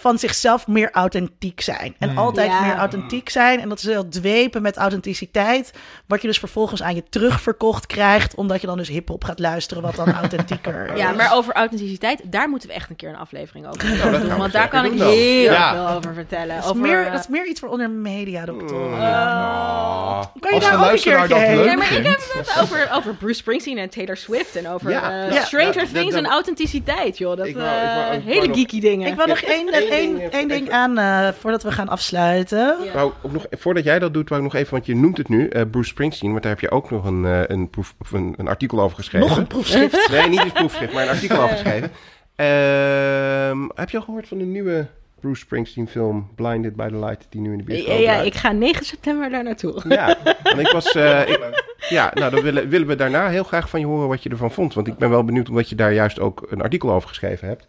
van 0.00 0.18
zichzelf 0.18 0.66
meer 0.66 0.90
authentiek 0.92 1.60
zijn. 1.60 1.94
En 1.98 2.08
Hmm. 2.08 2.18
altijd 2.18 2.50
Ja. 2.50 2.60
meer 2.60 2.74
authentiek 2.76 3.28
zijn. 3.28 3.60
En 3.60 3.68
dat 3.68 3.78
is 3.78 3.84
heel 3.84 4.08
dwepen 4.08 4.62
met 4.62 4.76
authenticiteit. 4.76 5.72
Wat 6.06 6.20
je 6.22 6.26
dus 6.28 6.38
vervolgens 6.38 6.82
aan 6.82 6.94
je 6.94 7.02
terugverkocht 7.10 7.86
krijgt. 7.86 8.34
Omdat 8.34 8.60
je 8.60 8.66
dan 8.66 8.76
dus 8.76 8.88
hip-hop 8.88 9.24
gaat 9.24 9.38
luisteren, 9.38 9.82
wat 9.82 9.94
dan 9.96 10.12
authentieker 10.22 10.96
Ja, 10.96 11.10
is. 11.10 11.16
maar 11.16 11.34
over 11.34 11.52
authenticiteit, 11.54 12.20
daar 12.24 12.48
moeten 12.48 12.68
we 12.68 12.74
echt 12.74 12.90
een 12.90 12.96
keer 12.96 13.08
een 13.08 13.16
aflevering 13.16 13.66
over 13.66 14.20
doen. 14.20 14.36
Want 14.38 14.52
daar 14.52 14.68
kan 14.68 14.84
ik 14.84 14.92
heel 14.92 15.12
Ja. 15.52 15.72
veel 15.74 15.96
over 15.96 16.14
vertellen. 16.14 16.54
Dat 16.54 16.64
is, 16.64 16.70
over, 16.70 16.82
meer, 16.82 17.04
eh, 17.06 17.12
dat 17.12 17.20
is 17.20 17.28
meer 17.28 17.46
iets 17.46 17.60
voor 17.60 17.68
onder 17.68 17.90
media, 17.90 18.44
dokter. 18.44 18.76
Ah. 19.00 20.24
Kan 20.40 20.50
je 20.50 20.54
Als 20.54 20.64
daar 20.64 20.74
ook 20.84 20.90
een 20.92 21.00
keertje 21.00 21.28
dat 21.28 21.38
heen? 21.38 21.56
Nee, 21.66 21.76
maar 21.76 21.92
ik 21.92 22.06
heb 22.06 22.20
het 22.32 22.58
over, 22.62 22.88
over 22.92 23.14
Bruce 23.14 23.34
Springsteen 23.38 23.78
en 23.78 23.90
Taylor 23.90 24.16
Swift 24.16 24.56
en 24.56 24.68
over 24.68 24.90
Ja. 24.90 25.26
eh, 25.26 25.32
Ja. 25.32 25.44
Stranger 25.44 25.88
Things 25.92 26.14
dat- 26.14 26.24
en 26.24 26.26
authenticiteit, 26.30 27.18
joh. 27.18 27.36
Dat 27.36 27.46
Ik 27.46 27.56
wou- 27.56 27.66
ik 27.68 27.72
wou- 27.74 28.10
eh, 28.10 28.16
ik 28.16 28.22
wou 28.24 28.34
hele 28.34 28.54
geeky 28.54 28.80
dingen. 28.80 29.08
Ik 29.08 29.14
wil 29.14 29.26
nog 29.26 29.40
één, 29.40 29.66
één, 29.90 30.16
ding, 30.18 30.30
één 30.30 30.48
ding 30.48 30.60
even- 30.60 30.72
aan 30.74 30.98
eh, 30.98 31.28
voordat 31.32 31.62
we 31.62 31.72
gaan 31.72 31.88
afsluiten. 31.88 32.76
Ja. 32.84 32.92
Wou 32.92 33.12
ook 33.22 33.32
nog, 33.32 33.46
voordat 33.50 33.84
jij 33.84 33.98
dat 33.98 34.14
doet, 34.14 34.28
wou 34.28 34.44
ik 34.44 34.52
nog 34.52 34.60
even, 34.60 34.72
want 34.72 34.86
je 34.86 34.94
noemt 34.96 35.18
het 35.18 35.28
nu, 35.28 35.48
eh, 35.48 35.62
Bruce 35.70 35.88
Springsteen, 35.88 36.30
want 36.30 36.42
daar 36.42 36.52
heb 36.52 36.60
je 36.60 36.70
ook 36.70 36.90
nog 36.90 37.04
een, 37.04 37.24
eh, 37.24 37.40
een, 37.46 37.70
proef, 37.70 37.94
of 37.98 38.12
een, 38.12 38.34
een 38.36 38.48
artikel 38.48 38.80
over 38.80 38.96
geschreven. 38.96 39.28
Nog 39.28 39.36
een 39.38 39.46
proefschrift. 39.46 40.08
Nee, 40.10 40.28
niet 40.28 40.40
een 40.44 40.52
proefschrift, 40.52 40.92
maar 40.92 41.02
een 41.02 41.08
artikel 41.08 41.36
over 41.42 41.56
geschreven. 41.56 41.90
Ehm, 42.36 43.68
heb 43.74 43.90
je 43.90 43.96
al 43.96 44.02
gehoord 44.02 44.28
van 44.28 44.38
de 44.38 44.44
nieuwe 44.44 44.86
Bruce 45.20 45.40
Springsteen 45.40 45.88
film 45.88 46.30
Blinded 46.34 46.76
by 46.76 46.88
the 46.88 46.96
Light, 46.98 47.26
die 47.28 47.40
nu 47.40 47.52
in 47.52 47.58
de 47.58 47.64
Ja, 47.64 47.74
bioscoop 47.74 47.98
ja, 47.98 48.04
draait? 48.12 48.26
ik 48.26 48.34
ga 48.34 48.52
9 48.52 48.84
september 48.84 49.30
daar 49.30 49.44
naartoe. 49.44 49.82
Ja, 49.88 50.16
want 50.42 50.58
ik 50.58 50.68
was... 50.70 50.92
eh, 50.92 51.28
ik- 51.28 51.64
ja, 51.88 52.10
nou, 52.14 52.30
dan 52.30 52.42
willen, 52.42 52.68
willen 52.68 52.86
we 52.86 52.94
daarna 52.96 53.28
heel 53.28 53.44
graag 53.44 53.68
van 53.68 53.80
je 53.80 53.86
horen 53.86 54.08
wat 54.08 54.22
je 54.22 54.28
ervan 54.30 54.50
vond. 54.52 54.74
Want 54.74 54.86
ik 54.86 54.96
ben 54.98 55.10
wel 55.10 55.24
benieuwd 55.24 55.48
omdat 55.48 55.68
je 55.68 55.74
daar 55.74 55.92
juist 55.92 56.20
ook 56.20 56.46
een 56.50 56.62
artikel 56.62 56.92
over 56.92 57.08
geschreven 57.08 57.48
hebt. 57.48 57.66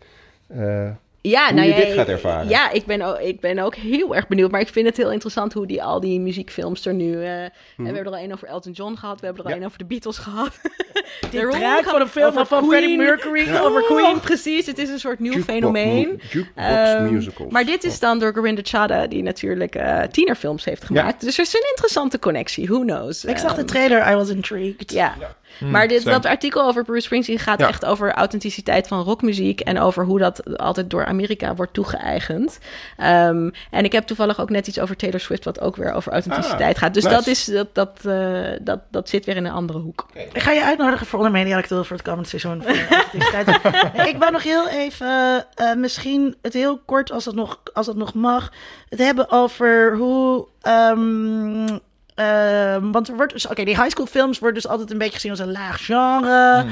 Eh, 0.48 0.90
Ja, 1.22 1.46
Hoe 1.46 1.54
nou 1.56 1.68
je 1.68 1.74
ja, 1.76 1.80
dit 1.86 1.94
gaat 1.94 2.08
ervaren. 2.08 2.50
Ja, 2.50 2.72
ik 2.72 2.86
ben, 2.86 3.02
ook, 3.02 3.18
ik 3.20 3.40
ben 3.40 3.60
ook 3.60 3.76
heel 3.76 4.16
erg 4.16 4.28
benieuwd. 4.28 4.52
Maar 4.52 4.62
ik 4.62 4.68
vind 4.68 4.86
het 4.86 4.98
heel 4.98 5.12
interessant 5.12 5.54
hoe 5.54 5.68
die, 5.68 5.84
al 5.84 6.00
die 6.00 6.20
muziekfilms 6.20 6.86
er 6.86 6.94
nu... 6.94 7.14
eh, 7.24 7.44
en 7.44 7.52
we 7.78 7.84
hebben 7.84 8.02
er 8.02 8.08
al 8.08 8.16
één 8.16 8.32
over 8.34 8.48
Elton 8.48 8.72
John 8.72 8.96
gehad. 8.96 9.20
We 9.20 9.26
hebben 9.26 9.44
er 9.46 9.50
al. 9.50 9.56
Ja. 9.56 9.62
één 9.62 9.68
over 9.68 9.78
de 9.80 9.86
Beatles 9.86 10.18
gehad. 10.18 10.60
Dit 11.32 11.52
draait 11.52 11.90
van 11.90 12.02
een 12.02 12.08
film 12.08 12.34
van 12.34 12.46
Queen. 12.46 12.66
Freddie 12.68 12.98
Mercury 12.98 13.46
Ja. 13.48 13.60
over 13.60 13.84
Queen. 13.84 14.20
Precies, 14.20 14.66
het 14.66 14.78
is 14.78 14.90
een 14.90 15.00
soort 15.00 15.20
nieuw 15.20 15.32
jukebox 15.32 15.54
fenomeen. 15.58 16.22
Jukebox 16.32 16.50
Ehm, 16.56 17.14
musicals. 17.14 17.52
maar 17.52 17.66
dit 17.66 17.84
is 17.84 18.00
dan 18.00 18.20
door 18.20 18.34
Gorinda 18.34 18.62
Chadha, 18.64 19.08
die 19.08 19.24
natuurlijk 19.24 19.76
eh, 19.76 20.02
tienerfilms 20.04 20.66
heeft 20.66 20.84
gemaakt. 20.84 21.22
Dus 21.22 21.38
er 21.38 21.44
is 21.44 21.54
een 21.54 21.68
interessante 21.70 22.20
connectie, 22.20 22.68
who 22.68 22.80
knows. 22.80 23.26
Ik 23.26 23.38
zag 23.38 23.52
de 23.54 23.58
Ehm, 23.58 23.66
trailer, 23.66 24.12
I 24.12 24.16
was 24.16 24.30
intrigued. 24.30 24.92
Ja. 24.92 25.14
maar 25.60 25.88
dit, 25.88 26.02
same. 26.02 26.14
dat 26.14 26.26
artikel 26.26 26.64
over 26.68 26.84
Bruce 26.84 27.02
Springsteen 27.06 27.40
gaat 27.40 27.60
Ja. 27.60 27.68
echt 27.68 27.86
over 27.86 28.12
authenticiteit 28.12 28.88
van 28.88 29.04
rockmuziek 29.04 29.60
en 29.60 29.80
over 29.80 30.06
hoe 30.06 30.20
dat 30.20 30.58
altijd 30.58 30.90
door 30.90 31.06
Amerika 31.20 31.56
wordt 31.56 31.74
toegeëigend. 31.74 32.60
Ehm, 32.98 33.50
en 33.72 33.84
ik 33.84 33.92
heb 33.92 34.06
toevallig 34.08 34.40
ook 34.40 34.50
net 34.50 34.68
iets 34.68 34.80
over 34.80 34.96
Taylor 34.96 35.20
Swift, 35.20 35.44
wat 35.46 35.62
ook 35.62 35.76
weer 35.76 35.92
over 35.94 36.12
authenticiteit 36.12 36.76
Ah, 36.76 36.82
gaat. 36.82 36.94
Dus 36.94 37.04
nice. 37.04 37.16
dat, 37.16 37.28
is, 37.28 37.46
dat, 37.46 37.76
dat, 37.76 38.00
eh, 38.06 38.52
dat, 38.62 38.80
dat 38.92 39.10
zit 39.10 39.26
weer 39.26 39.36
in 39.36 39.46
een 39.46 39.52
andere 39.52 39.80
hoek. 39.80 40.06
Ik 40.34 40.42
ga 40.42 40.52
je 40.52 40.64
uitnodigen 40.64 41.06
voor 41.08 41.18
onder 41.20 41.32
media 41.34 41.58
acteur 41.58 41.86
voor 41.86 41.96
het 41.98 42.06
komend 42.06 42.28
seizoen. 42.28 42.64
Voor 42.64 42.76
authenticiteit. 42.90 43.48
ik 44.14 44.16
wou 44.20 44.32
nog 44.32 44.44
heel 44.44 44.68
even, 44.70 45.46
eh, 45.56 45.74
misschien 45.74 46.36
het 46.42 46.54
heel 46.54 46.78
kort 46.86 47.12
als 47.12 47.24
dat 47.24 47.36
nog, 47.36 47.60
als 47.74 47.86
dat 47.86 47.96
nog 47.96 48.14
mag, 48.14 48.52
het 48.90 49.00
hebben 49.00 49.30
over 49.32 49.96
hoe. 49.98 50.48
ehm, 50.62 51.78
ehm, 52.16 52.92
want 52.92 53.08
er 53.08 53.16
wordt 53.16 53.34
dus, 53.34 53.48
oké, 53.48 53.64
die 53.64 53.76
high 53.76 53.90
school 53.90 54.06
films 54.06 54.40
worden 54.40 54.62
dus 54.62 54.72
altijd 54.72 54.92
een 54.92 54.98
beetje 54.98 55.14
gezien 55.14 55.32
als 55.32 55.40
een 55.40 55.52
laag 55.52 55.86
genre. 55.86 56.66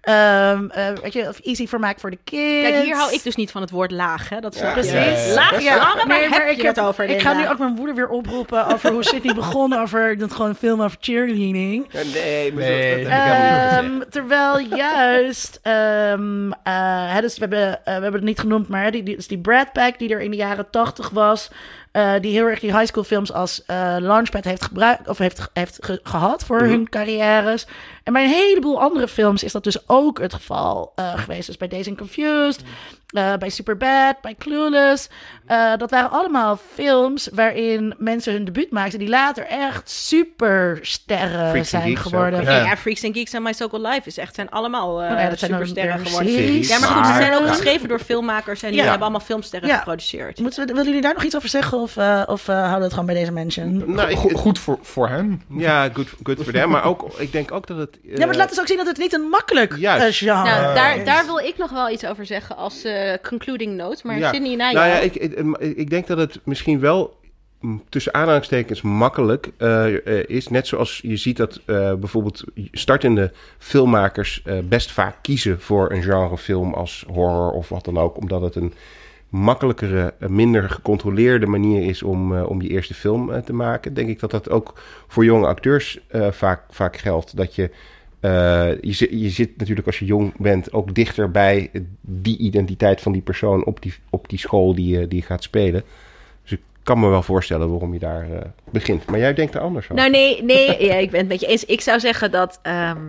Ehm, 0.00 0.68
eh, 0.70 0.86
weet 1.02 1.12
je, 1.12 1.28
of 1.28 1.38
easy 1.40 1.66
vermaak 1.66 2.00
voor 2.00 2.10
de 2.10 2.18
kids. 2.24 2.68
Kijk, 2.68 2.84
hier 2.84 2.96
hou 2.96 3.12
ik 3.12 3.22
dus 3.22 3.36
niet 3.36 3.50
van 3.50 3.60
het 3.60 3.70
woord 3.70 3.90
laag. 3.90 4.28
Hè? 4.28 4.40
Dat 4.40 4.58
je. 4.58 4.70
Precies. 4.72 4.92
Ja, 4.92 5.00
ja. 5.04 5.34
Laag 5.34 5.62
Ja, 5.62 5.72
genre, 5.80 6.06
maar 6.06 6.18
nee, 6.18 6.28
maar 6.28 6.50
ik, 6.50 6.60
je 6.60 6.66
het 6.66 6.80
over, 6.80 7.04
ik 7.04 7.20
ga 7.20 7.32
nu 7.32 7.48
ook 7.48 7.58
mijn 7.58 7.72
moeder 7.72 7.94
weer 7.94 8.08
oproepen 8.08 8.66
over 8.66 8.90
hoe 8.92 9.04
Sydney 9.04 9.34
begon 9.34 9.72
over 9.72 10.18
dat 10.18 10.32
gewoon 10.32 10.48
een 10.48 10.54
film 10.54 10.82
over 10.82 10.96
cheerleading. 11.00 11.92
Nee, 12.12 12.52
maar 12.52 12.62
Nee. 12.62 13.02
dat, 13.04 13.12
dat 13.12 13.12
heb 13.12 13.22
ik 13.22 13.22
helemaal 13.24 13.38
niet 13.38 13.68
gezegd. 13.68 14.02
Ehm, 14.02 14.10
terwijl 14.10 14.58
juist, 14.58 15.60
ehm, 15.62 16.50
eh, 16.52 17.14
hè, 17.14 17.20
dus 17.20 17.34
we, 17.34 17.40
hebben, 17.40 17.68
eh, 17.68 17.84
we 17.84 17.90
hebben 17.90 18.12
het 18.12 18.22
niet 18.22 18.38
genoemd, 18.38 18.68
maar 18.68 18.90
die, 18.90 19.02
die, 19.02 19.16
dus 19.16 19.28
die 19.28 19.38
Brad 19.38 19.72
Pack 19.72 19.98
die 19.98 20.08
er 20.08 20.20
in 20.20 20.30
de 20.30 20.36
jaren 20.36 20.70
tachtig 20.70 21.10
was, 21.10 21.50
eh, 21.92 22.12
die 22.20 22.32
heel 22.32 22.46
erg 22.46 22.60
die 22.60 22.72
high 22.76 22.86
school 22.86 23.04
films 23.04 23.32
als 23.32 23.62
eh, 23.66 23.96
launchpad 23.98 24.44
heeft 24.44 24.62
gebruikt 24.64 25.08
of 25.08 25.18
heeft, 25.18 25.50
heeft 25.52 25.78
ge- 25.80 26.00
gehad 26.02 26.44
voor 26.44 26.56
Mhm. 26.60 26.68
hun 26.68 26.88
carrières. 26.88 27.66
En 28.08 28.14
bij 28.14 28.24
een 28.24 28.30
heleboel 28.30 28.80
andere 28.80 29.08
films 29.08 29.42
is 29.42 29.52
dat 29.52 29.64
dus 29.64 29.88
ook 29.88 30.20
het 30.20 30.34
geval 30.34 30.92
eh, 30.94 31.18
geweest. 31.18 31.46
Dus 31.46 31.56
bij 31.56 31.68
Days 31.68 31.88
and 31.88 31.96
Confused, 31.96 32.62
eh, 33.08 33.34
bij 33.38 33.48
Superbad, 33.48 34.20
bij 34.20 34.34
Clueless. 34.38 35.08
Eh, 35.46 35.72
dat 35.76 35.90
waren 35.90 36.10
allemaal 36.10 36.58
films 36.74 37.28
waarin 37.32 37.94
mensen 37.98 38.32
hun 38.32 38.44
debuut 38.44 38.70
maakten 38.70 38.98
die 38.98 39.08
later 39.08 39.46
echt 39.46 39.90
supersterren 39.90 41.50
Freaks 41.50 41.68
zijn 41.70 41.96
geworden. 41.96 42.42
Ja, 42.42 42.56
Ja. 42.64 42.76
Freaks 42.76 43.04
and 43.04 43.16
Geeks 43.16 43.32
en 43.32 43.42
My 43.42 43.52
So 43.52 43.68
Called 43.68 43.86
Life 43.94 44.08
is 44.08 44.18
echt, 44.18 44.34
zijn 44.34 44.50
allemaal 44.50 45.02
eh 45.02 45.10
Oh 45.10 45.32
supersterren 45.34 46.06
geworden. 46.06 46.32
series. 46.32 46.68
Ja, 46.68 46.78
maar 46.78 46.88
goed, 46.88 47.06
ze 47.06 47.12
zijn 47.12 47.34
ook 47.34 47.48
geschreven 47.48 47.88
door 47.88 47.98
filmmakers 47.98 48.62
en 48.62 48.70
die 48.70 48.80
hebben 48.80 49.00
allemaal 49.00 49.20
filmsterren 49.20 49.68
Ja. 49.68 49.76
geproduceerd. 49.76 50.38
Moeten 50.40 50.60
we, 50.60 50.66
willen 50.66 50.84
jullie 50.86 51.00
daar 51.02 51.14
nog 51.14 51.24
iets 51.24 51.36
over 51.36 51.48
zeggen 51.48 51.78
of, 51.78 51.96
eh, 51.96 52.22
of 52.26 52.48
eh, 52.48 52.54
houden 52.54 52.76
we 52.78 52.82
het 52.84 52.92
gewoon 52.92 53.06
bij 53.06 53.14
deze 53.14 53.32
mention? 53.32 53.94
Nou, 53.94 54.14
Go- 54.16 54.28
goed 54.28 54.58
voor, 54.58 54.78
voor 54.82 55.08
hen. 55.08 55.42
ja, 55.56 55.88
good, 55.92 56.08
good 56.22 56.38
for 56.42 56.52
them. 56.52 56.70
Maar 56.70 56.84
ook, 56.84 57.12
ik 57.18 57.32
denk 57.32 57.52
ook 57.52 57.66
dat 57.66 57.76
het... 57.76 57.98
ja, 58.02 58.26
maar 58.26 58.36
laat 58.36 58.48
dus 58.48 58.60
ook 58.60 58.66
zien 58.66 58.76
dat 58.76 58.86
het 58.86 58.98
niet 58.98 59.12
een 59.12 59.28
makkelijk 59.28 59.76
Juist. 59.76 60.18
genre 60.18 60.32
Nou, 60.42 60.74
daar, 60.74 60.96
is. 60.98 61.04
daar 61.04 61.24
wil 61.26 61.38
ik 61.38 61.56
nog 61.58 61.70
wel 61.70 61.90
iets 61.90 62.06
over 62.06 62.26
zeggen 62.26 62.56
als 62.56 62.84
eh, 62.98 63.28
concluding 63.28 63.76
note. 63.76 64.06
Maar 64.06 64.18
Ja. 64.18 64.32
Sydney, 64.32 64.56
na 64.56 64.70
Nou 64.72 64.86
jou. 64.86 64.88
ja, 64.88 64.98
ik, 64.98 65.14
ik, 65.14 65.56
ik 65.76 65.90
denk 65.90 66.06
dat 66.06 66.18
het 66.18 66.40
misschien 66.44 66.80
wel 66.80 67.16
mm, 67.60 67.82
tussen 67.88 68.14
aanhalingstekens 68.14 68.82
makkelijk 68.82 69.50
eh, 69.56 70.06
eh, 70.06 70.24
is. 70.26 70.48
Net 70.48 70.66
zoals 70.66 71.00
je 71.02 71.16
ziet 71.16 71.36
dat 71.36 71.60
bijvoorbeeld 72.00 72.44
startende 72.72 73.32
filmmakers 73.58 74.42
best 74.64 74.90
vaak 74.92 75.16
kiezen 75.22 75.60
voor 75.60 75.92
een 75.92 76.02
genrefilm 76.02 76.74
als 76.74 77.04
horror 77.12 77.50
of 77.50 77.68
wat 77.68 77.84
dan 77.84 77.98
ook. 77.98 78.16
Omdat 78.16 78.42
het 78.42 78.54
een 78.54 78.72
makkelijkere, 79.28 80.14
minder 80.26 80.70
gecontroleerde 80.70 81.46
manier 81.46 81.82
is 81.82 82.02
om, 82.02 82.40
om 82.40 82.62
je 82.62 82.68
eerste 82.68 82.94
film 82.94 83.42
te 83.44 83.52
maken. 83.52 83.94
Denk 83.94 84.08
ik 84.08 84.20
dat 84.20 84.30
dat 84.30 84.50
ook 84.50 84.80
voor 85.06 85.24
jonge 85.24 85.46
acteurs 85.46 85.98
vaak, 86.30 86.62
vaak 86.70 86.96
geldt. 86.96 87.36
Dat 87.36 87.54
je 87.54 87.70
eh, 88.20 88.80
je, 88.80 89.18
je 89.20 89.30
zit 89.30 89.56
natuurlijk 89.56 89.86
als 89.86 89.98
je 89.98 90.04
jong 90.04 90.36
bent 90.36 90.72
ook 90.72 90.94
dichter 90.94 91.30
bij 91.30 91.70
die 92.00 92.38
identiteit 92.38 93.00
van 93.00 93.12
die 93.12 93.22
persoon 93.22 93.64
op 93.64 93.82
die, 93.82 93.94
op 94.10 94.28
die 94.28 94.38
school 94.38 94.74
die 94.74 94.98
je, 94.98 95.08
die 95.08 95.22
gaat 95.22 95.42
spelen. 95.42 95.82
Dus 96.42 96.52
ik 96.52 96.60
kan 96.82 97.00
me 97.00 97.08
wel 97.08 97.22
voorstellen 97.22 97.70
waarom 97.70 97.92
je 97.92 97.98
daar 97.98 98.32
eh, 98.32 98.40
begint. 98.70 99.06
Maar 99.06 99.18
jij 99.18 99.34
denkt 99.34 99.54
er 99.54 99.60
anders 99.60 99.84
over. 99.84 99.96
Nou, 99.96 100.10
nee, 100.10 100.42
nee 100.42 100.84
ja, 100.84 100.94
ik 100.94 101.10
ben 101.10 101.20
het 101.20 101.28
met 101.28 101.40
je 101.40 101.46
eens. 101.46 101.64
Ik 101.64 101.80
zou 101.80 102.00
zeggen 102.00 102.30
dat 102.30 102.58
ehm, 102.62 103.06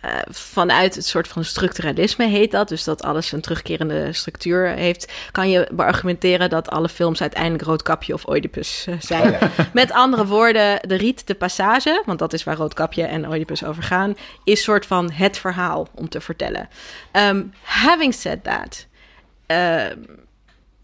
eh, 0.00 0.10
vanuit 0.28 0.94
het 0.94 1.06
soort 1.06 1.28
van 1.28 1.44
structuralisme 1.44 2.26
heet 2.26 2.50
dat, 2.50 2.68
dus 2.68 2.84
dat 2.84 3.02
alles 3.02 3.32
een 3.32 3.40
terugkerende 3.40 4.12
structuur 4.12 4.68
heeft, 4.68 5.12
kan 5.32 5.50
je 5.50 5.68
beargumenteren 5.72 6.50
dat 6.50 6.70
alle 6.70 6.88
films 6.88 7.20
uiteindelijk 7.20 7.64
Roodkapje 7.64 8.14
of 8.14 8.28
Oedipus 8.28 8.86
eh, 8.86 8.94
zijn. 9.00 9.38
Met 9.72 9.92
andere 9.92 10.26
woorden, 10.26 10.88
de 10.88 10.94
riet 10.94 11.26
de 11.26 11.34
passage, 11.34 12.02
want 12.06 12.18
dat 12.18 12.32
is 12.32 12.44
waar 12.44 12.56
Roodkapje 12.56 13.02
en 13.02 13.28
Oedipus 13.28 13.64
over 13.64 13.82
gaan, 13.82 14.16
is 14.44 14.62
soort 14.62 14.86
van 14.86 15.10
het 15.10 15.38
verhaal 15.38 15.88
om 15.94 16.08
te 16.08 16.20
vertellen. 16.20 16.68
Ehm, 17.12 17.42
having 17.62 18.14
said 18.14 18.44
that, 18.44 18.86
ehm, 19.46 19.96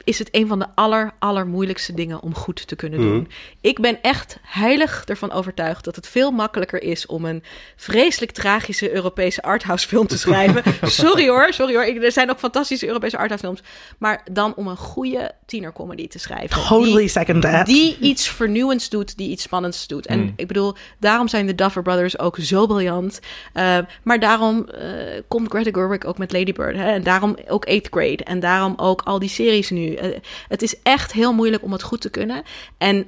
is 0.05 0.19
het 0.19 0.29
een 0.33 0.47
van 0.47 0.59
de 0.59 0.67
aller, 0.75 1.13
allermoeilijkste 1.19 1.95
dingen 1.95 2.23
om 2.23 2.35
goed 2.35 2.67
te 2.67 2.77
kunnen 2.77 3.01
doen. 3.01 3.29
Ik 3.61 3.81
ben 3.81 3.99
echt 4.03 4.39
heilig 4.43 5.03
ervan 5.07 5.33
overtuigd 5.33 5.85
dat 5.85 5.97
het 5.97 6.09
veel 6.09 6.31
makkelijker 6.31 6.83
is 6.83 7.07
om 7.07 7.25
een 7.25 7.43
vreselijk 7.77 8.33
tragische 8.33 8.93
Europese 8.95 9.43
arthouse 9.43 9.89
film 9.89 10.07
te 10.07 10.19
schrijven. 10.19 10.63
sorry 10.83 11.29
hoor, 11.29 11.53
sorry 11.53 11.75
hoor. 11.75 11.85
Ik- 11.85 12.03
er 12.03 12.13
zijn 12.13 12.31
ook 12.31 12.39
fantastische 12.39 12.87
Europese 12.87 13.17
arthouse 13.19 13.45
films. 13.45 13.63
Maar 13.99 14.27
dan 14.33 14.55
om 14.55 14.67
een 14.67 14.77
goede 14.77 15.33
tienercomedy 15.47 16.09
te 16.09 16.19
schrijven. 16.19 16.63
Totally 16.69 16.97
Die- 16.99 17.09
second 17.09 17.43
that. 17.43 17.67
die 17.67 17.99
iets 18.01 18.29
vernieuwends 18.29 18.89
doet, 18.89 19.17
die 19.17 19.31
iets 19.31 19.43
spannends 19.43 19.87
doet. 19.87 20.07
En 20.07 20.33
ik 20.37 20.47
bedoel, 20.47 20.75
daarom 21.01 21.29
zijn 21.29 21.47
de 21.47 21.55
Duffer 21.55 21.83
Brothers 21.83 22.19
ook 22.19 22.37
zo 22.41 22.67
briljant. 22.67 23.21
Uh, 23.55 23.79
maar 24.03 24.21
daarom 24.21 24.67
uh, 24.75 25.21
komt 25.29 25.49
Greta 25.51 25.71
Gerwig 25.73 26.05
ook 26.05 26.19
met 26.19 26.33
Lady 26.33 26.53
Bird. 26.53 26.77
Hè? 26.77 26.93
En 26.93 27.03
daarom 27.03 27.37
ook 27.49 27.65
Eighth 27.65 27.89
Grade. 27.91 28.25
En 28.25 28.41
daarom 28.41 28.75
ook 28.77 29.03
al 29.03 29.19
die 29.19 29.29
series 29.29 29.71
nu. 29.71 29.94
Uh, 30.03 30.17
het 30.49 30.63
is 30.63 30.83
echt 30.83 31.13
heel 31.13 31.33
moeilijk 31.33 31.63
om 31.63 31.73
het 31.73 31.83
goed 31.83 32.01
te 32.01 32.11
kunnen. 32.11 32.43
En 32.79 33.07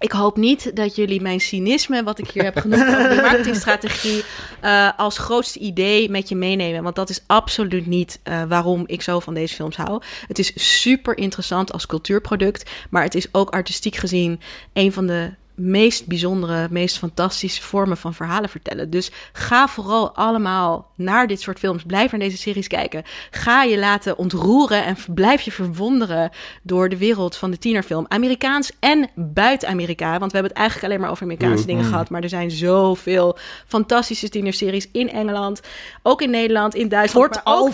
ik 0.00 0.12
hoop 0.12 0.36
niet 0.36 0.76
dat 0.76 0.96
jullie 0.96 1.20
mijn 1.20 1.40
cynisme, 1.40 2.02
wat 2.02 2.18
ik 2.18 2.30
hier 2.30 2.42
heb 2.42 2.58
genoemd 2.60 2.86
over 2.86 3.08
de 3.08 3.20
marketingstrategie, 3.22 4.24
uh, 4.64 4.90
als 4.96 5.18
grootste 5.18 5.58
idee 5.58 6.10
met 6.10 6.28
je 6.28 6.36
meenemen. 6.36 6.82
Want 6.82 6.94
dat 6.94 7.10
is 7.10 7.22
absoluut 7.26 7.86
niet 7.86 8.20
uh, 8.24 8.42
waarom 8.44 8.82
ik 8.86 9.02
zo 9.02 9.20
van 9.20 9.34
deze 9.34 9.54
films 9.54 9.76
hou. 9.76 10.02
Het 10.26 10.38
is 10.38 10.78
super 10.78 11.18
interessant 11.18 11.72
als 11.72 11.86
cultuurproduct, 11.86 12.70
maar 12.90 13.02
het 13.02 13.14
is 13.14 13.28
ook 13.32 13.50
artistiek 13.50 13.96
gezien 13.96 14.40
een 14.72 14.92
van 14.92 15.06
de 15.06 15.30
meest 15.60 16.06
bijzondere, 16.06 16.66
meest 16.70 16.98
fantastische 16.98 17.62
vormen 17.62 17.96
van 17.96 18.14
verhalen 18.14 18.48
vertellen. 18.48 18.90
Dus 18.90 19.10
ga 19.32 19.68
vooral 19.68 20.14
allemaal 20.14 20.90
naar 20.96 21.26
dit 21.26 21.40
soort 21.40 21.58
films. 21.58 21.82
Blijf 21.86 22.10
naar 22.10 22.20
deze 22.20 22.36
series 22.36 22.66
kijken. 22.66 23.02
Ga 23.30 23.62
je 23.62 23.78
laten 23.78 24.18
ontroeren 24.18 24.84
en 24.84 24.96
blijf 25.14 25.40
je 25.40 25.52
verwonderen 25.52 26.30
door 26.62 26.88
de 26.88 26.96
wereld 26.96 27.36
van 27.36 27.50
de 27.50 27.58
tienerfilm. 27.58 28.04
Amerikaans 28.08 28.72
en 28.80 29.10
buiten 29.14 29.68
Amerika. 29.68 30.18
Want 30.18 30.32
we 30.32 30.38
hebben 30.38 30.50
het 30.52 30.60
eigenlijk 30.60 30.88
alleen 30.88 31.00
maar 31.00 31.10
over 31.10 31.22
Amerikaanse 31.22 31.66
dingen 31.66 31.84
gehad. 31.84 32.10
Maar 32.10 32.22
er 32.22 32.28
zijn 32.28 32.50
zoveel 32.50 33.38
fantastische 33.66 34.28
tienerseries 34.28 34.88
in 34.92 35.10
Engeland. 35.10 35.60
Ook 36.02 36.22
in 36.22 36.30
Nederland, 36.30 36.74
in 36.74 36.88
Duitsland. 36.88 37.34
Maar 37.44 37.54
ook. 37.54 37.72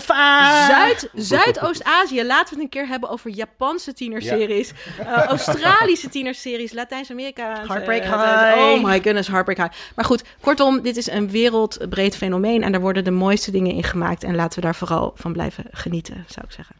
Zuid, 0.67 1.09
Zuidoost-Azië. 1.13 2.23
Laten 2.23 2.49
we 2.49 2.53
het 2.53 2.59
een 2.63 2.69
keer 2.69 2.87
hebben 2.87 3.09
over 3.09 3.29
Japanse 3.29 3.93
tienerseries. 3.93 4.71
eh, 4.99 5.23
Australische 5.23 6.09
tienerseries. 6.09 6.73
Latijns-Amerika. 6.73 7.61
Heartbreak 7.77 8.03
eh, 8.03 8.11
High. 8.11 8.59
Oh 8.59 8.83
my 8.83 9.01
goodness, 9.01 9.27
Heartbreak 9.27 9.57
High. 9.57 9.71
Maar 9.95 10.05
goed, 10.05 10.23
kortom, 10.41 10.81
dit 10.81 10.97
is 10.97 11.09
een 11.09 11.29
wereldbreed 11.29 12.15
fenomeen. 12.15 12.63
En 12.63 12.71
daar 12.71 12.81
worden 12.81 13.03
de 13.03 13.11
mooiste 13.11 13.51
dingen 13.51 13.73
in 13.73 13.83
gemaakt. 13.83 14.23
En 14.23 14.35
laten 14.35 14.59
we 14.59 14.65
daar 14.65 14.75
vooral 14.75 15.11
van 15.15 15.33
blijven 15.33 15.63
genieten, 15.71 16.25
zou 16.27 16.45
ik 16.45 16.51
zeggen. 16.51 16.75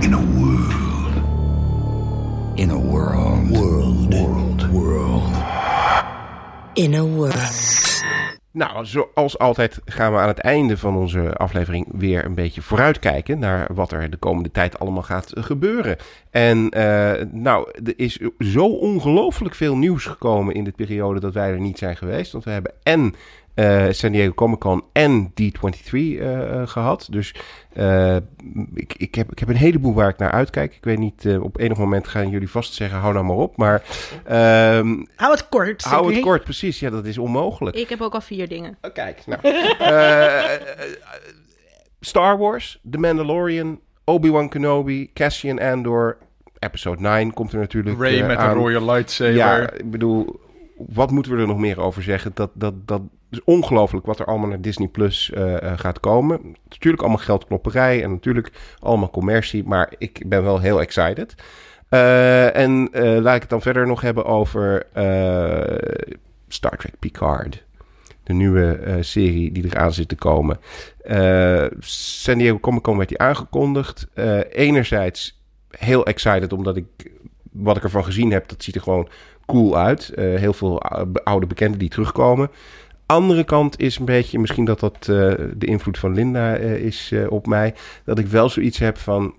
In 0.00 0.14
a 0.14 0.20
world. 0.20 0.72
In 2.54 2.70
a 2.70 2.74
world. 2.74 3.48
World. 3.48 4.14
World. 4.14 4.70
World. 4.70 5.22
In 6.72 6.94
a 6.94 7.02
world. 7.02 7.93
Nou, 8.54 8.86
zoals 8.86 9.38
altijd 9.38 9.80
gaan 9.84 10.12
we 10.12 10.18
aan 10.18 10.28
het 10.28 10.38
einde 10.38 10.78
van 10.78 10.96
onze 10.96 11.32
aflevering 11.32 11.86
weer 11.90 12.24
een 12.24 12.34
beetje 12.34 12.62
vooruitkijken 12.62 13.38
naar 13.38 13.74
wat 13.74 13.92
er 13.92 14.10
de 14.10 14.16
komende 14.16 14.50
tijd 14.50 14.78
allemaal 14.78 15.02
gaat 15.02 15.32
gebeuren. 15.34 15.96
En 16.30 16.68
eh, 16.70 17.26
nou, 17.30 17.70
er 17.84 17.92
is 17.96 18.18
zo 18.38 18.66
ongelooflijk 18.66 19.54
veel 19.54 19.76
nieuws 19.76 20.04
gekomen 20.04 20.54
in 20.54 20.64
de 20.64 20.72
periode 20.72 21.20
dat 21.20 21.34
wij 21.34 21.50
er 21.50 21.60
niet 21.60 21.78
zijn 21.78 21.96
geweest. 21.96 22.32
Want 22.32 22.44
we 22.44 22.50
hebben 22.50 22.72
en 22.82 23.14
eh, 23.54 23.86
San 23.90 24.12
Diego 24.12 24.34
Comic 24.34 24.58
Con 24.58 24.84
en 24.92 25.30
D23 25.42 25.90
eh, 25.92 26.60
eh, 26.60 26.68
gehad. 26.68 27.06
Dus 27.10 27.34
eh, 27.72 28.16
ik, 28.74 28.94
ik, 28.96 29.14
heb, 29.14 29.30
ik 29.32 29.38
heb 29.38 29.48
een 29.48 29.56
heleboel 29.56 29.94
waar 29.94 30.08
ik 30.08 30.18
naar 30.18 30.30
uitkijk. 30.30 30.74
Ik 30.74 30.84
weet 30.84 30.98
niet, 30.98 31.24
eh, 31.26 31.42
op 31.42 31.58
enig 31.58 31.78
moment 31.78 32.08
gaan 32.08 32.28
jullie 32.30 32.50
vast 32.50 32.74
zeggen, 32.74 32.98
hou 32.98 33.12
nou 33.12 33.24
maar 33.24 33.36
op. 33.36 33.56
Maar 33.56 33.82
ehm, 34.24 35.04
Hou 35.16 35.32
het 35.32 35.48
kort. 35.48 35.84
hou 35.84 36.12
het 36.14 36.22
kort, 36.22 36.44
precies. 36.44 36.80
Ja, 36.80 36.90
dat 36.90 37.04
is 37.04 37.18
onmogelijk. 37.18 37.76
Ik 37.76 37.88
heb 37.88 38.00
ook 38.00 38.14
al 38.14 38.20
vier 38.20 38.48
dingen. 38.48 38.76
Oh, 38.82 38.92
kijk, 38.92 39.22
nou. 39.26 39.40
Eh, 39.78 40.44
Star 42.00 42.38
Wars, 42.38 42.80
The 42.90 42.98
Mandalorian, 42.98 43.80
Obi-Wan 44.04 44.48
Kenobi, 44.48 45.10
Cassian 45.14 45.60
Andor, 45.60 46.16
Episode 46.58 47.00
9 47.00 47.32
komt 47.32 47.52
er 47.52 47.58
natuurlijk 47.58 47.98
Ray 48.00 48.22
met 48.26 48.36
aan. 48.36 48.50
een 48.50 48.56
rode 48.56 48.84
lightsaber. 48.84 49.34
Ja, 49.34 49.70
ik 49.70 49.90
bedoel, 49.90 50.40
wat 50.76 51.10
moeten 51.10 51.32
we 51.34 51.40
er 51.40 51.46
nog 51.46 51.58
meer 51.58 51.80
over 51.80 52.02
zeggen? 52.02 52.30
Dat, 52.34 52.50
dat, 52.54 52.86
dat 52.86 53.00
is 53.34 53.44
ongelooflijk 53.44 54.06
wat 54.06 54.18
er 54.18 54.26
allemaal 54.26 54.48
naar 54.48 54.60
Disney 54.60 54.88
Plus 54.88 55.30
eh, 55.30 55.62
eh, 55.62 55.78
gaat 55.78 56.00
komen. 56.00 56.56
Natuurlijk 56.68 57.02
allemaal 57.02 57.24
geldklopperij 57.24 58.02
en 58.02 58.10
natuurlijk 58.10 58.52
allemaal 58.78 59.10
commercie, 59.10 59.64
maar 59.64 59.92
ik 59.98 60.22
ben 60.26 60.42
wel 60.42 60.60
heel 60.60 60.80
excited. 60.80 61.34
Eh, 61.88 62.56
en 62.56 62.88
laat 63.22 63.34
ik 63.34 63.40
het 63.40 63.50
dan 63.50 63.62
verder 63.62 63.86
nog 63.86 64.00
hebben 64.00 64.24
over 64.24 64.86
Star 66.48 66.76
Trek 66.76 66.98
Picard. 66.98 67.64
De 68.22 68.32
nieuwe 68.32 68.98
serie 69.00 69.52
die 69.52 69.64
eraan 69.64 69.92
zit 69.92 70.08
te 70.08 70.14
komen. 70.14 70.58
San 71.80 72.38
Diego 72.38 72.58
Comic 72.58 72.82
Con 72.82 72.96
werd 72.96 73.08
die 73.08 73.18
aangekondigd. 73.18 74.06
Enerzijds 74.50 75.42
heel 75.70 76.06
excited 76.06 76.52
omdat 76.52 76.76
ik 76.76 76.84
wat 77.52 77.76
ik 77.76 77.82
ervan 77.82 78.04
gezien 78.04 78.30
heb, 78.30 78.48
dat 78.48 78.62
ziet 78.62 78.74
er 78.74 78.80
gewoon 78.80 79.08
cool 79.46 79.78
uit. 79.78 80.12
Heel 80.16 80.52
veel 80.52 80.82
ou- 80.82 81.12
oude 81.24 81.46
bekenden 81.46 81.78
die 81.78 81.88
terugkomen. 81.88 82.50
Andere 83.06 83.44
kant 83.44 83.80
is 83.80 83.98
een 83.98 84.04
beetje, 84.04 84.38
misschien 84.38 84.64
dat 84.64 84.80
dat 84.80 84.96
eh, 85.00 85.06
de 85.56 85.66
invloed 85.66 85.98
van 85.98 86.14
Linda 86.14 86.56
eh, 86.56 86.76
is 86.76 87.10
eh, 87.12 87.30
op 87.30 87.46
mij, 87.46 87.74
dat 88.04 88.18
ik 88.18 88.26
wel 88.26 88.48
zoiets 88.48 88.78
heb 88.78 88.98
van, 88.98 89.34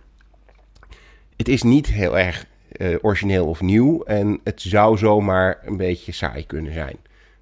het 1.35 1.47
is 1.47 1.63
niet 1.63 1.87
heel 1.87 2.17
erg 2.17 2.45
origineel 3.01 3.47
of 3.47 3.61
nieuw 3.61 4.03
en 4.03 4.39
het 4.43 4.61
zou 4.61 4.97
zomaar 4.97 5.59
een 5.63 5.77
beetje 5.77 6.11
saai 6.11 6.45
kunnen 6.45 6.73
zijn. 6.73 6.97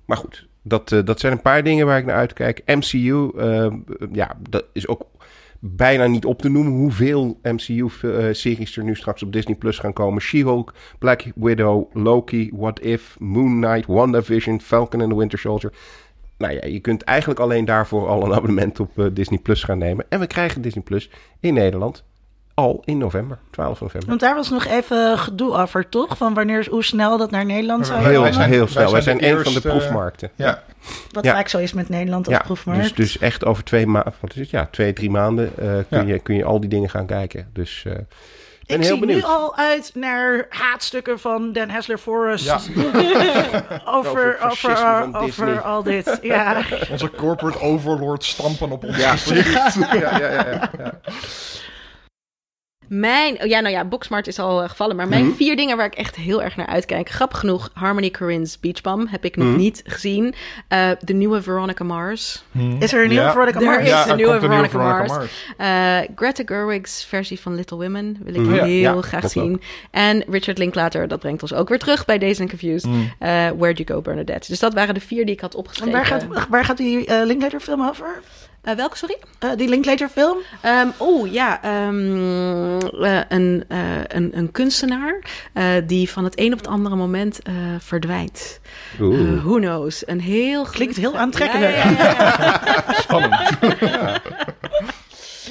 Maar 0.06 0.18
goed, 0.18 0.48
dat, 0.62 0.90
dat 0.90 1.20
zijn 1.20 1.34
een 1.34 1.42
paar 1.42 1.64
dingen 1.64 1.86
waar 1.86 1.98
ik 1.98 2.06
naar 2.06 2.16
uitkijk. 2.16 2.62
MCU, 2.66 3.32
ja, 4.12 4.38
dat 4.50 4.66
is 4.74 4.88
ook 4.88 5.06
bijna 5.60 6.08
niet 6.08 6.26
op 6.26 6.42
te 6.42 6.50
noemen 6.50 6.74
hoeveel 6.74 7.40
MCU-series 7.42 8.78
er 8.78 8.84
nu 8.84 8.96
straks 8.96 9.24
op 9.24 9.34
Disney 9.34 9.56
Plus 9.56 9.80
gaan 9.80 9.94
komen. 9.94 10.22
She-Hulk, 10.22 10.74
Black 11.00 11.24
Widow, 11.36 11.90
Loki, 11.94 12.52
What 12.54 12.82
If, 12.82 13.16
Moon 13.20 13.62
Knight, 13.62 13.86
WandaVision, 13.88 14.62
Falcon 14.62 15.02
and 15.02 15.10
the 15.10 15.18
Winter 15.18 15.40
Soldier. 15.40 15.72
Nou 16.38 16.54
ja, 16.54 16.66
je 16.68 16.80
kunt 16.80 17.04
eigenlijk 17.04 17.40
alleen 17.40 17.66
daarvoor 17.66 18.08
al 18.08 18.24
een 18.26 18.34
abonnement 18.40 18.80
op 18.80 19.00
eh, 19.00 19.06
Disney 19.12 19.40
Plus 19.40 19.64
gaan 19.64 19.78
nemen. 19.78 20.06
En 20.10 20.20
we 20.20 20.28
krijgen 20.28 20.62
Disney 20.62 20.84
Plus 20.84 21.10
in 21.40 21.54
Nederland 21.54 22.04
al 22.56 22.82
in 22.86 22.98
november, 22.98 23.38
12 23.52 23.82
november. 23.82 24.10
Want 24.10 24.22
daar 24.22 24.36
was 24.36 24.50
nog 24.50 24.66
even 24.66 25.18
gedoe 25.18 25.54
over, 25.54 25.90
toch? 25.90 26.18
Van 26.18 26.34
wanneer, 26.34 26.68
hoe 26.70 26.84
snel 26.84 27.18
dat 27.18 27.32
naar 27.32 27.46
Nederland 27.46 27.88
zou 27.88 28.04
Heel, 28.04 28.14
komen. 28.16 28.34
zijn- 28.34 28.50
heel 28.50 28.68
snel. 28.68 28.92
Wij 28.92 29.02
zijn 29.02 29.16
een 29.24 29.34
van 29.34 29.44
de 29.44 29.50
eerste- 29.50 29.68
proefmarkten. 29.70 30.32
Ja, 30.36 30.64
Wat 31.12 31.24
Ja. 31.24 31.34
vaak 31.34 31.48
zo 31.48 31.58
is 31.58 31.74
met 31.74 31.90
Nederland 31.90 32.28
als 32.28 32.36
Ja, 32.36 32.42
proefmarkt. 32.44 32.82
dus, 32.82 32.94
dus 32.94 33.18
echt 33.18 33.46
over 33.46 33.64
twee 33.64 33.88
maanden, 33.88 34.14
wat 34.20 34.32
is 34.32 34.40
het? 34.40 34.50
Ja, 34.50 34.68
twee, 34.72 34.94
drie 34.94 35.10
maanden 35.10 35.52
eh, 35.58 35.68
kun, 35.90 36.08
Ja. 36.08 36.14
je, 36.14 36.20
kun 36.20 36.36
je 36.36 36.44
al 36.44 36.60
die 36.60 36.70
dingen 36.70 36.90
gaan 36.90 37.06
kijken. 37.06 37.50
Dus 37.54 37.86
ik 38.66 38.68
ben 38.68 38.78
ik 38.78 38.84
heel 38.84 38.92
zie 38.98 39.00
benieuwd. 39.06 39.22
nu 39.22 39.28
al 39.28 39.56
uit 39.56 39.92
naar 39.94 40.46
haatstukken 40.50 41.20
van 41.20 41.54
Dan 41.54 41.70
Hessler 41.70 41.98
Forrest 41.98 42.46
Ja. 42.46 42.56
over, 43.86 44.38
Over 44.42 45.10
over, 45.16 45.62
al 45.62 45.84
dit. 45.84 46.18
Ja. 46.22 46.64
onze 46.92 47.10
corporate 47.12 47.60
overlord 47.62 48.24
stampen 48.24 48.72
op 48.72 48.84
ons 48.84 48.98
Ja, 48.98 49.16
ja, 49.92 50.18
ja, 50.20 50.32
ja, 50.32 50.46
ja. 50.78 50.94
Mijn, 53.00 53.42
oh 53.42 53.48
ja, 53.48 53.60
nou 53.60 53.74
ja, 53.74 53.86
Boxmart 53.86 54.28
is 54.28 54.40
al 54.40 54.64
eh, 54.64 54.70
gevallen. 54.70 54.96
Maar 54.96 55.08
mijn 55.08 55.26
Mhm. 55.26 55.36
vier 55.36 55.56
dingen 55.56 55.78
waar 55.78 55.86
ik 55.86 55.94
echt 55.96 56.16
heel 56.16 56.44
erg 56.44 56.56
naar 56.56 56.66
uitkijk. 56.68 57.10
Grappig 57.10 57.40
genoeg, 57.40 57.70
Harmony 57.74 58.10
Korine's 58.10 58.60
Beach 58.60 58.82
Bum 58.82 59.08
heb 59.08 59.26
ik 59.26 59.36
nog 59.36 59.48
Mhm. 59.48 59.58
niet 59.58 59.82
gezien. 59.86 60.34
Eh, 60.68 60.90
de 61.00 61.14
nieuwe 61.14 61.42
Veronica 61.42 61.84
Mars. 61.84 62.44
Is 62.80 62.94
er 62.94 63.02
een 63.02 63.08
nieuwe 63.10 63.24
Ja. 63.26 63.32
Veronica 63.32 63.60
Er 63.60 63.66
Mars? 63.66 63.82
is 63.84 63.88
Ja, 63.90 64.04
een 64.04 64.10
er 64.10 64.16
nieuwe 64.16 64.32
een 64.34 64.40
nieuwe 64.40 64.54
Veronica 64.56 64.80
Veronica 64.80 65.14
Mars. 65.14 65.32
Mars. 65.58 66.08
Eh, 66.08 66.16
Greta 66.16 66.44
Gerwig's 66.46 67.06
versie 67.06 67.40
van 67.40 67.56
Little 67.56 67.78
Women 67.78 68.18
wil 68.24 68.34
ik 68.34 68.42
Mhm. 68.42 68.52
Heel 68.54 68.96
ja, 68.96 69.02
graag 69.02 69.30
zien. 69.30 69.62
En 69.92 70.24
Richard 70.30 70.58
Linklater, 70.58 71.08
dat 71.08 71.20
brengt 71.20 71.42
ons 71.42 71.54
ook 71.54 71.70
weer 71.70 71.80
terug 71.80 72.06
bij 72.06 72.18
Days 72.18 72.40
and 72.40 72.50
Confused. 72.50 72.90
Where'd 73.58 73.78
You 73.78 73.86
Go, 73.86 74.02
Bernadette. 74.02 74.48
Dus 74.50 74.60
dat 74.60 74.74
waren 74.74 74.94
de 74.94 75.00
vier 75.00 75.26
die 75.26 75.34
ik 75.36 75.42
had 75.42 75.54
En 75.54 75.60
opgeschreven. 75.60 75.94
waar 75.94 76.06
gaat, 76.06 76.26
waar 76.50 76.66
gaat 76.66 76.78
die 76.78 77.26
Linklater 77.26 77.60
film 77.60 77.88
over? 77.88 78.20
Eh, 78.64 78.76
welke, 78.76 78.98
sorry? 78.98 79.18
Eh, 79.40 79.50
die 79.58 79.68
Linklater 79.70 80.10
film? 80.10 80.38
Ehm, 80.62 80.88
oh 80.98 81.32
ja, 81.32 81.62
ehm, 81.64 82.80
eh, 83.04 83.20
een, 83.30 83.64
eh, 83.68 83.78
een, 84.08 84.38
een 84.38 84.52
kunstenaar 84.52 85.20
eh, 85.54 85.66
die 85.86 86.10
van 86.10 86.24
het 86.24 86.40
een 86.40 86.52
op 86.54 86.58
het 86.60 86.68
andere 86.68 86.96
moment 86.96 87.42
eh, 87.42 87.54
verdwijnt. 87.80 88.60
Oeh. 89.00 89.20
Eh, 89.20 89.44
who 89.44 89.56
knows? 89.56 90.08
Een 90.08 90.20
heel 90.22 90.64
Klinkt 90.64 90.96
heel 90.96 91.14
Ja, 91.14 91.20
aantrekkelijk. 91.20 91.76
ja, 91.76 91.90
ja, 91.92 92.62
ja. 92.86 92.94
Spannend. 93.04 93.50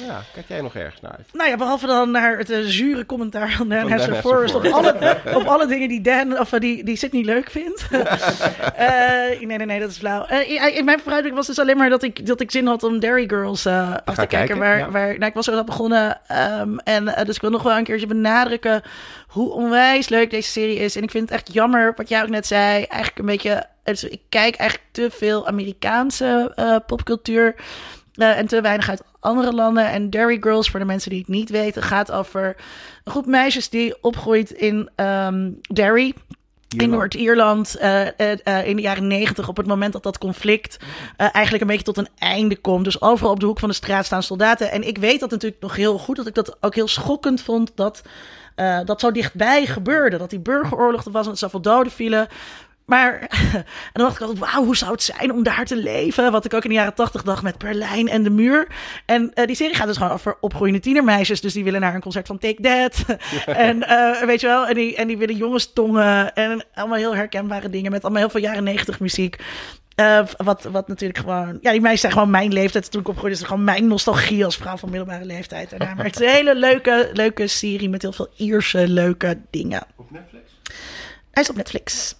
Ja, 0.05 0.21
kijk 0.33 0.45
jij 0.47 0.61
nog 0.61 0.75
ergens 0.75 1.01
naar 1.01 1.11
uit? 1.11 1.27
Nou 1.33 1.49
ja, 1.49 1.57
behalve 1.57 1.85
dan 1.85 2.11
naar 2.11 2.37
het 2.37 2.49
uh, 2.49 2.57
zure 2.65 3.05
commentaar 3.05 3.51
van 3.51 3.69
Dan 3.69 3.89
Dan 3.89 4.15
Forrest 4.15 4.55
op 4.55 4.65
alle, 4.65 5.17
op 5.33 5.43
alle 5.43 5.67
dingen 5.67 5.89
die 5.89 6.01
Dan 6.01 6.39
of 6.39 6.53
eh, 6.53 6.59
die, 6.59 6.83
die 6.83 6.95
Sydney 6.95 7.23
leuk 7.23 7.49
vindt. 7.49 7.87
Eh, 8.75 9.39
nee, 9.39 9.57
nee, 9.57 9.65
nee, 9.65 9.79
dat 9.79 9.89
is 9.89 9.97
flauw. 9.97 10.25
Eh, 10.25 10.77
in 10.77 10.85
mijn 10.85 10.99
vooruitblik 10.99 11.33
was 11.33 11.47
dus 11.47 11.59
alleen 11.59 11.77
maar 11.77 11.89
dat 11.89 12.03
ik, 12.03 12.25
dat 12.25 12.39
ik 12.41 12.51
zin 12.51 12.67
had 12.67 12.83
om 12.83 12.99
Dairy 12.99 13.27
Girls 13.27 13.65
eh, 13.65 13.91
af 13.91 13.95
te 13.95 14.03
kijken. 14.13 14.27
kijken, 14.27 14.57
waar, 14.57 14.77
ja. 14.77 14.89
waar, 14.91 15.07
nou, 15.07 15.25
ik 15.25 15.33
was 15.33 15.47
er 15.47 15.53
al 15.55 15.63
begonnen. 15.63 16.17
ehm, 16.27 16.77
en 16.77 17.07
eh, 17.15 17.25
dus 17.25 17.35
ik 17.35 17.41
wil 17.41 17.49
nog 17.49 17.63
wel 17.63 17.77
een 17.77 17.83
keertje 17.83 18.07
benadrukken 18.07 18.81
hoe 19.27 19.51
onwijs 19.51 20.09
leuk 20.09 20.29
deze 20.29 20.49
serie 20.49 20.77
is. 20.79 20.95
En 20.95 21.03
ik 21.03 21.11
vind 21.11 21.29
het 21.29 21.39
echt 21.39 21.53
jammer, 21.53 21.93
wat 21.95 22.09
jij 22.09 22.21
ook 22.21 22.29
net 22.29 22.47
zei, 22.47 22.83
eigenlijk 22.83 23.17
een 23.19 23.25
beetje... 23.25 23.65
Dus 23.83 24.03
ik 24.03 24.21
kijk 24.29 24.55
eigenlijk 24.55 24.89
te 24.91 25.09
veel 25.11 25.47
Amerikaanse 25.47 26.51
eh, 26.55 26.75
popcultuur. 26.87 27.55
eh, 28.15 28.37
en 28.37 28.47
te 28.47 28.61
weinig 28.61 28.89
uit 28.89 29.01
andere 29.23 29.53
landen. 29.53 29.89
En 29.89 30.09
Dairy 30.09 30.37
Girls, 30.41 30.69
voor 30.69 30.79
de 30.79 30.85
mensen 30.85 31.09
die 31.09 31.19
het 31.19 31.27
niet 31.27 31.49
weten, 31.49 31.83
gaat 31.83 32.11
over 32.11 32.55
een 33.03 33.11
groep 33.11 33.25
meisjes 33.25 33.69
die 33.69 33.95
opgroeit 34.01 34.51
in 34.51 34.89
ehm 34.95 35.51
Derry. 35.73 36.13
In 36.77 36.89
Noord-Ierland 36.89 37.75
eh, 37.75 38.19
eh, 38.19 38.37
eh, 38.43 38.67
in 38.67 38.75
de 38.75 38.81
jaren 38.81 39.07
negentig, 39.07 39.47
op 39.47 39.57
het 39.57 39.65
moment 39.65 39.93
dat 39.93 40.03
dat 40.03 40.17
conflict 40.17 40.77
eigenlijk 41.17 41.61
een 41.61 41.69
beetje 41.69 41.83
tot 41.83 41.97
een 41.97 42.07
einde 42.17 42.57
komt. 42.57 42.83
Dus 42.83 43.01
overal 43.01 43.31
op 43.31 43.39
de 43.39 43.45
hoek 43.45 43.59
van 43.59 43.69
de 43.69 43.75
straat 43.75 44.05
staan 44.05 44.23
soldaten. 44.23 44.71
En 44.71 44.87
ik 44.87 44.97
weet 44.97 45.19
dat 45.19 45.29
natuurlijk 45.29 45.61
nog 45.61 45.75
heel 45.75 45.97
goed, 45.97 46.15
dat 46.15 46.27
ik 46.27 46.33
dat 46.33 46.57
ook 46.61 46.75
heel 46.75 46.87
schokkend 46.87 47.41
vond 47.41 47.71
dat 47.75 48.01
dat 48.85 48.99
zo 48.99 49.11
dichtbij 49.11 49.65
gebeurde. 49.65 50.17
Dat 50.17 50.29
die 50.29 50.39
burgeroorlog 50.39 51.05
er 51.05 51.11
was 51.11 51.23
en 51.23 51.29
dat 51.29 51.39
zoveel 51.39 51.61
doden 51.61 51.91
vielen. 51.91 52.27
Maar 52.85 53.19
en 53.53 53.65
dan 53.93 54.03
dacht 54.03 54.15
ik 54.15 54.21
altijd, 54.21 54.39
wauw, 54.39 54.63
hoe 54.63 54.75
zou 54.75 54.91
het 54.91 55.03
zijn 55.03 55.31
om 55.31 55.43
daar 55.43 55.65
te 55.65 55.75
leven? 55.75 56.31
Wat 56.31 56.45
ik 56.45 56.53
ook 56.53 56.63
in 56.63 56.69
de 56.69 56.75
jaren 56.75 56.93
tachtig 56.93 57.23
dacht 57.23 57.43
met 57.43 57.57
Berlijn 57.57 58.07
en 58.07 58.23
de 58.23 58.29
muur. 58.29 58.67
En 59.05 59.33
eh, 59.33 59.45
die 59.45 59.55
serie 59.55 59.75
gaat 59.75 59.87
dus 59.87 59.97
gewoon 59.97 60.11
over 60.11 60.37
opgroeiende 60.39 60.79
tienermeisjes. 60.79 61.41
Dus 61.41 61.53
die 61.53 61.63
willen 61.63 61.81
naar 61.81 61.95
een 61.95 62.01
concert 62.01 62.27
van 62.27 62.37
Take 62.37 62.61
That. 62.61 63.17
en 63.45 63.83
eh, 63.87 64.25
weet 64.25 64.41
je 64.41 64.47
wel, 64.47 64.67
en 64.67 64.75
die, 64.75 64.95
en 64.95 65.07
die 65.07 65.17
willen 65.17 65.35
jongens 65.35 65.73
tongen. 65.73 66.33
En 66.33 66.65
allemaal 66.73 66.97
heel 66.97 67.15
herkenbare 67.15 67.69
dingen 67.69 67.91
met 67.91 68.03
allemaal 68.03 68.21
heel 68.21 68.29
veel 68.29 68.41
jaren 68.41 68.63
negentig 68.63 68.99
muziek. 68.99 69.37
Eh, 69.95 70.25
wat, 70.37 70.63
wat 70.63 70.87
natuurlijk 70.87 71.19
gewoon... 71.19 71.57
Ja, 71.61 71.71
die 71.71 71.81
meisjes 71.81 72.01
zijn 72.01 72.13
gewoon 72.13 72.29
mijn 72.29 72.53
leeftijd. 72.53 72.91
Toen 72.91 73.01
ik 73.01 73.07
opgroeide, 73.07 73.33
is 73.33 73.39
het 73.39 73.49
gewoon 73.49 73.63
mijn 73.63 73.87
nostalgie 73.87 74.45
als 74.45 74.57
vrouw 74.57 74.77
van 74.77 74.89
middelbare 74.89 75.25
leeftijd. 75.25 75.69
Daarna. 75.69 75.93
Maar 75.93 76.05
het 76.05 76.19
is 76.19 76.21
een 76.27 76.33
hele 76.33 76.55
leuke, 76.55 77.09
leuke 77.13 77.47
serie 77.47 77.89
met 77.89 78.01
heel 78.01 78.11
veel 78.11 78.29
Ierse 78.35 78.87
leuke 78.87 79.41
dingen. 79.49 79.83
Op 79.95 80.11
Netflix? 80.11 80.51
Hij 81.31 81.43
is 81.43 81.49
op 81.49 81.55
Netflix. 81.55 82.15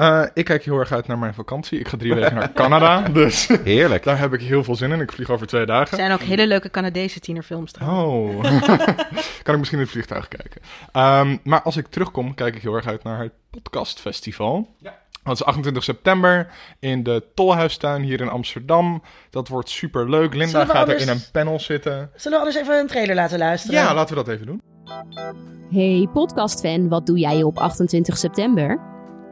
Eh, 0.00 0.22
ik 0.34 0.44
kijk 0.44 0.64
heel 0.64 0.78
erg 0.78 0.92
uit 0.92 1.06
naar 1.06 1.18
mijn 1.18 1.34
vakantie. 1.34 1.78
Ik 1.78 1.88
ga 1.88 1.96
drie 1.96 2.14
weken 2.14 2.34
naar 2.34 2.52
Canada, 2.62 3.00
dus 3.00 3.48
Heerlijk. 3.64 4.04
daar 4.04 4.18
heb 4.18 4.32
ik 4.32 4.40
heel 4.42 4.64
veel 4.64 4.74
zin 4.76 4.90
in. 4.92 5.00
Ik 5.00 5.12
vlieg 5.12 5.30
over 5.30 5.46
twee 5.46 5.60
Er 5.60 5.66
dagen. 5.66 5.96
zijn 5.96 6.12
ook 6.12 6.20
hele 6.20 6.46
leuke 6.46 6.70
Canadese 6.70 7.20
tienerfilms 7.20 7.72
trouwens. 7.72 8.48
Oh, 8.48 8.68
kan 9.42 9.54
ik 9.54 9.58
misschien 9.58 9.78
in 9.78 9.84
het 9.84 9.90
vliegtuig 9.90 10.28
kijken. 10.28 10.60
Ehm, 10.92 11.36
maar 11.44 11.62
als 11.62 11.76
ik 11.76 11.86
terugkom, 11.86 12.34
kijk 12.34 12.54
ik 12.56 12.62
heel 12.62 12.74
erg 12.74 12.86
uit 12.86 13.02
naar 13.02 13.18
het 13.22 13.32
podcastfestival. 13.50 14.68
Ja. 14.78 14.94
Dat 15.24 15.34
is 15.34 15.44
28 15.44 15.84
september 15.84 16.48
in 16.78 17.02
de 17.02 17.24
Tolhuistuin 17.34 18.02
hier 18.02 18.20
in 18.20 18.28
Amsterdam. 18.28 19.02
Dat 19.30 19.48
wordt 19.48 19.68
super 19.68 20.10
leuk. 20.10 20.34
Linda 20.34 20.64
gaat 20.64 20.88
er 20.88 21.00
in 21.00 21.08
een 21.08 21.22
panel 21.32 21.60
zitten. 21.60 22.10
Zullen 22.14 22.38
we 22.38 22.44
anders 22.44 22.62
even 22.64 22.78
een 22.78 22.86
trailer 22.86 23.14
laten 23.14 23.38
luisteren? 23.38 23.80
Ja, 23.80 23.94
laten 23.94 24.16
we 24.16 24.24
dat 24.24 24.34
even 24.34 24.46
doen. 24.46 24.62
Hey 25.70 26.08
podcastfan, 26.12 26.88
wat 26.88 27.06
doe 27.06 27.18
jij 27.18 27.42
op 27.42 27.58
28 27.58 28.16
september? 28.18 28.89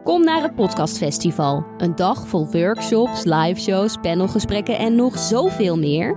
Kom 0.09 0.25
naar 0.25 0.43
het 0.43 0.55
Podcastfestival. 0.55 1.65
Een 1.79 1.97
dag 1.97 2.29
vol 2.29 2.51
workshops, 2.51 3.25
liveshows, 3.25 3.97
panelgesprekken 4.01 4.79
en 4.79 4.95
nog 4.95 5.19
zoveel 5.19 5.79
meer. 5.79 6.17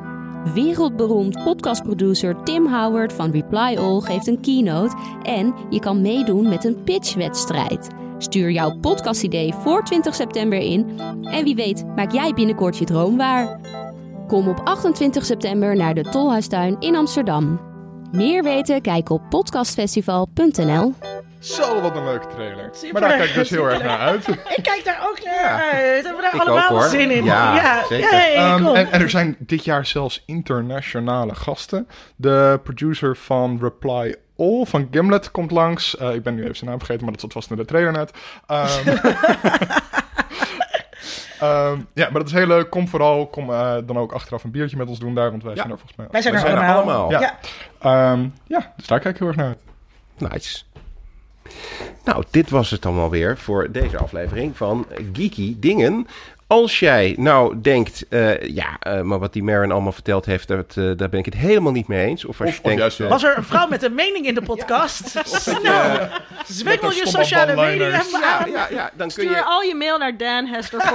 Wereldberoemd 0.53 1.43
podcastproducer 1.43 2.43
Tim 2.43 2.67
Howard 2.67 3.13
van 3.13 3.31
Reply 3.31 3.77
All 3.77 3.99
geeft 3.99 4.27
een 4.27 4.39
keynote 4.41 4.95
en 5.23 5.53
je 5.69 5.79
kan 5.79 6.01
meedoen 6.01 6.49
met 6.49 6.63
een 6.63 6.83
pitchwedstrijd. 6.83 7.87
Stuur 8.17 8.51
jouw 8.51 8.79
podcastidee 8.79 9.53
voor 9.53 9.83
20 9.83 10.15
september 10.15 10.59
in 10.59 10.99
en 11.23 11.43
wie 11.43 11.55
weet 11.55 11.85
maak 11.95 12.11
jij 12.11 12.33
binnenkort 12.33 12.77
je 12.77 12.85
droom 12.85 13.17
waar. 13.17 13.59
Kom 14.27 14.47
op 14.47 14.61
28 14.63 15.25
september 15.25 15.75
naar 15.75 15.93
de 15.93 16.03
Tolhuistuin 16.03 16.75
in 16.79 16.95
Amsterdam. 16.95 17.59
Meer 18.11 18.43
weten? 18.43 18.81
Kijk 18.81 19.09
op 19.09 19.21
podcastfestival.nl. 19.29 20.93
Zo, 21.41 21.81
wat 21.81 21.95
een 21.95 22.03
leuke 22.03 22.27
trailer. 22.27 22.69
Super 22.71 22.99
maar 22.99 23.09
daar 23.09 23.17
kijk 23.17 23.29
ik 23.29 23.35
dus 23.35 23.49
heel 23.49 23.69
erg 23.69 23.83
naar 23.83 23.99
uit. 23.99 24.27
Ik 24.57 24.63
kijk 24.63 24.81
daar 24.85 25.07
ook 25.09 25.23
naar 25.23 25.61
uit. 25.73 26.03
Hebben 26.05 26.15
we 26.15 26.21
daar 26.21 26.35
Ik 26.35 26.41
allemaal 26.41 26.83
ook, 26.83 26.89
zin 26.89 27.11
in? 27.11 27.23
Ja, 27.23 27.83
zeker. 27.89 28.09
Hey, 28.09 28.35
Ehm, 28.35 28.65
en, 28.67 28.91
en 28.91 29.01
er 29.01 29.09
zijn 29.09 29.35
dit 29.39 29.63
jaar 29.63 29.85
zelfs 29.85 30.23
internationale 30.25 31.35
gasten. 31.35 31.87
De 32.15 32.59
producer 32.63 33.17
van 33.17 33.57
Reply 33.61 34.15
All 34.37 34.65
van 34.65 34.87
Gimlet 34.91 35.31
komt 35.31 35.51
langs. 35.51 35.97
Eh, 35.97 36.13
ik 36.13 36.23
ben 36.23 36.35
nu 36.35 36.43
even 36.43 36.55
zijn 36.55 36.69
naam 36.69 36.79
vergeten, 36.79 37.03
maar 37.03 37.11
dat 37.11 37.21
zat 37.21 37.33
vast 37.33 37.49
in 37.51 37.55
de 37.55 37.65
trailer 37.65 37.91
net. 37.91 38.11
Ehm, 38.47 38.87
ehm, 41.39 41.79
ja, 41.93 42.09
maar 42.09 42.19
dat 42.19 42.25
is 42.27 42.31
heel 42.31 42.47
leuk. 42.47 42.69
Kom 42.69 42.87
vooral. 42.87 43.27
Kom 43.27 43.49
eh, 43.51 43.75
dan 43.85 43.97
ook 43.97 44.11
achteraf 44.11 44.43
een 44.43 44.51
biertje 44.51 44.77
met 44.77 44.87
ons 44.87 44.99
doen 44.99 45.15
daar, 45.15 45.29
want 45.31 45.43
wij 45.43 45.51
Ja. 45.51 45.57
zijn 45.57 45.71
er 45.71 45.77
volgens 45.77 45.97
mij. 45.97 46.07
Wij 46.11 46.21
zijn 46.21 46.33
We 46.33 46.39
er 46.39 46.45
zijn 46.47 46.61
er 46.61 46.73
allemaal. 46.75 47.01
allemaal. 47.01 47.21
Ja. 47.21 47.35
Ja. 47.81 48.11
Ehm, 48.11 48.27
ja, 48.47 48.73
dus 48.77 48.87
daar 48.87 48.99
kijk 48.99 49.13
ik 49.13 49.19
heel 49.19 49.27
erg 49.27 49.37
naar 49.37 49.47
uit. 49.47 50.31
Nice. 50.31 50.63
Nou, 52.03 52.23
dit 52.31 52.49
was 52.49 52.69
het 52.69 52.81
dan 52.81 52.97
alweer 52.97 53.37
voor 53.37 53.71
deze 53.71 53.97
aflevering 53.97 54.57
van 54.57 54.87
Geeky 55.13 55.55
Dingen. 55.59 56.07
Als 56.51 56.79
jij 56.79 57.15
nou 57.17 57.61
denkt, 57.61 58.05
eh, 58.09 58.41
ja, 58.41 58.77
eh, 58.79 59.01
maar 59.01 59.19
wat 59.19 59.33
die 59.33 59.43
Marin 59.43 59.71
allemaal 59.71 59.91
verteld 59.91 60.25
heeft, 60.25 60.47
dat, 60.47 60.75
eh, 60.77 60.91
daar 60.95 61.09
ben 61.09 61.19
ik 61.19 61.25
het 61.25 61.33
helemaal 61.33 61.71
niet 61.71 61.87
mee 61.87 62.05
eens. 62.05 62.25
Of 62.25 62.41
als 62.41 62.49
Of- 62.49 62.55
je 62.55 62.61
of 62.61 62.67
denkt, 62.75 62.97
Was 62.97 63.23
er 63.23 63.37
een 63.37 63.43
vrouw 63.43 63.67
met 63.67 63.83
een 63.83 63.95
mening 63.95 64.25
in 64.25 64.33
de 64.33 64.41
podcast? 64.41 65.15
Snel. 65.23 66.07
Zwengel 66.47 66.91
je 66.91 67.07
sociale 67.07 67.55
media 67.55 67.87
ja, 67.87 68.03
ja, 68.45 68.67
ja, 68.69 68.89
dan 68.93 69.07
kun 69.07 69.11
Stuur 69.11 69.29
je, 69.29 69.43
al 69.43 69.61
je 69.61 69.75
mail 69.75 69.97
naar 69.97 70.17
Dan 70.17 70.45
Hester 70.45 70.79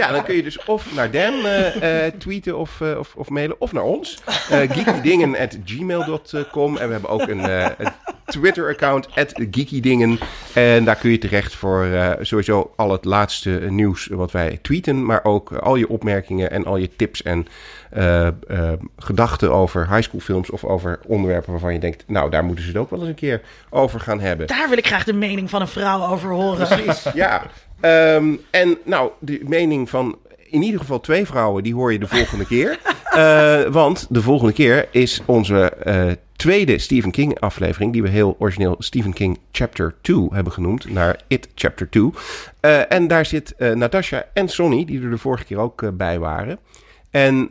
ja, 0.00 0.12
dan 0.12 0.24
kun 0.24 0.34
je 0.34 0.42
dus 0.42 0.64
of 0.64 0.94
naar 0.94 1.10
Dan 1.10 1.46
eh, 1.46 2.06
eh, 2.06 2.12
tweeten 2.18 2.58
of, 2.58 2.80
eh, 2.80 2.98
of, 2.98 3.14
of 3.14 3.28
mailen, 3.28 3.60
of 3.60 3.72
naar 3.72 3.82
ons. 3.82 4.18
Uh, 4.28 4.34
geekydingen.gmail.com 4.58 6.76
En 6.76 6.86
we 6.86 6.92
hebben 6.92 7.10
ook 7.10 7.28
een, 7.28 7.40
eh, 7.48 7.66
een 7.78 7.92
Twitter-account, 8.26 9.08
geekydingen. 9.50 10.18
En 10.52 10.84
daar 10.84 10.96
kun 10.96 11.10
je 11.10 11.18
terecht 11.18 11.54
voor 11.54 11.84
eh, 11.84 12.10
sowieso 12.20 12.72
al 12.76 12.92
het 12.92 13.04
laatste 13.04 13.50
nieuws 13.50 13.93
wat 14.10 14.30
wij 14.30 14.58
tweeten. 14.62 15.04
Maar 15.04 15.24
ook 15.24 15.52
eh, 15.52 15.58
al 15.58 15.76
je 15.76 15.88
opmerkingen 15.88 16.50
en 16.50 16.64
al 16.64 16.76
je 16.76 16.96
tips 16.96 17.22
en 17.22 17.46
eh, 17.90 18.26
eh, 18.26 18.32
gedachten 18.98 19.52
over 19.52 19.88
highschoolfilms 19.90 20.50
of 20.50 20.64
over 20.64 21.00
onderwerpen 21.06 21.50
waarvan 21.50 21.72
je 21.72 21.78
denkt, 21.78 22.04
nou, 22.06 22.30
daar 22.30 22.44
moeten 22.44 22.64
ze 22.64 22.70
het 22.70 22.80
ook 22.80 22.90
wel 22.90 22.98
eens 22.98 23.08
een 23.08 23.14
keer 23.14 23.40
over 23.70 24.00
gaan 24.00 24.20
hebben. 24.20 24.46
Daar 24.46 24.68
wil 24.68 24.78
ik 24.78 24.86
graag 24.86 25.04
de 25.04 25.12
mening 25.12 25.50
van 25.50 25.60
een 25.60 25.68
vrouw 25.68 26.10
over 26.10 26.30
horen. 26.30 26.66
Precies, 26.66 27.12
ja. 27.14 27.42
Ehm, 27.80 28.34
en 28.50 28.78
nou, 28.84 29.10
de 29.18 29.40
mening 29.44 29.90
van 29.90 30.18
in 30.54 30.62
ieder 30.62 30.80
geval 30.80 31.00
twee 31.00 31.26
vrouwen, 31.26 31.62
die 31.62 31.74
hoor 31.74 31.92
je 31.92 31.98
de 31.98 32.08
volgende 32.08 32.46
keer. 32.46 32.78
Want 33.70 34.06
de 34.10 34.22
volgende 34.22 34.52
keer 34.52 34.88
is 34.90 35.22
onze 35.26 35.70
eh, 35.70 36.06
tweede 36.36 36.78
Stephen 36.78 37.10
King 37.10 37.40
aflevering, 37.40 37.92
die 37.92 38.02
we 38.02 38.08
heel 38.08 38.36
origineel 38.38 38.76
Stephen 38.78 39.12
King 39.12 39.38
Chapter 39.52 39.94
2 40.00 40.28
hebben 40.30 40.52
genoemd, 40.52 40.90
naar 40.90 41.20
It 41.28 41.48
Chapter 41.54 41.88
2. 41.90 42.10
Eh, 42.60 42.92
en 42.92 43.08
daar 43.08 43.26
zit 43.26 43.54
eh, 43.56 43.72
Natasha 43.72 44.24
en 44.32 44.48
Sonny, 44.48 44.84
die 44.84 45.02
er 45.02 45.10
de 45.10 45.18
vorige 45.18 45.44
keer 45.44 45.58
ook 45.58 45.82
eh, 45.82 45.88
bij 45.92 46.18
waren. 46.18 46.58
En 47.10 47.48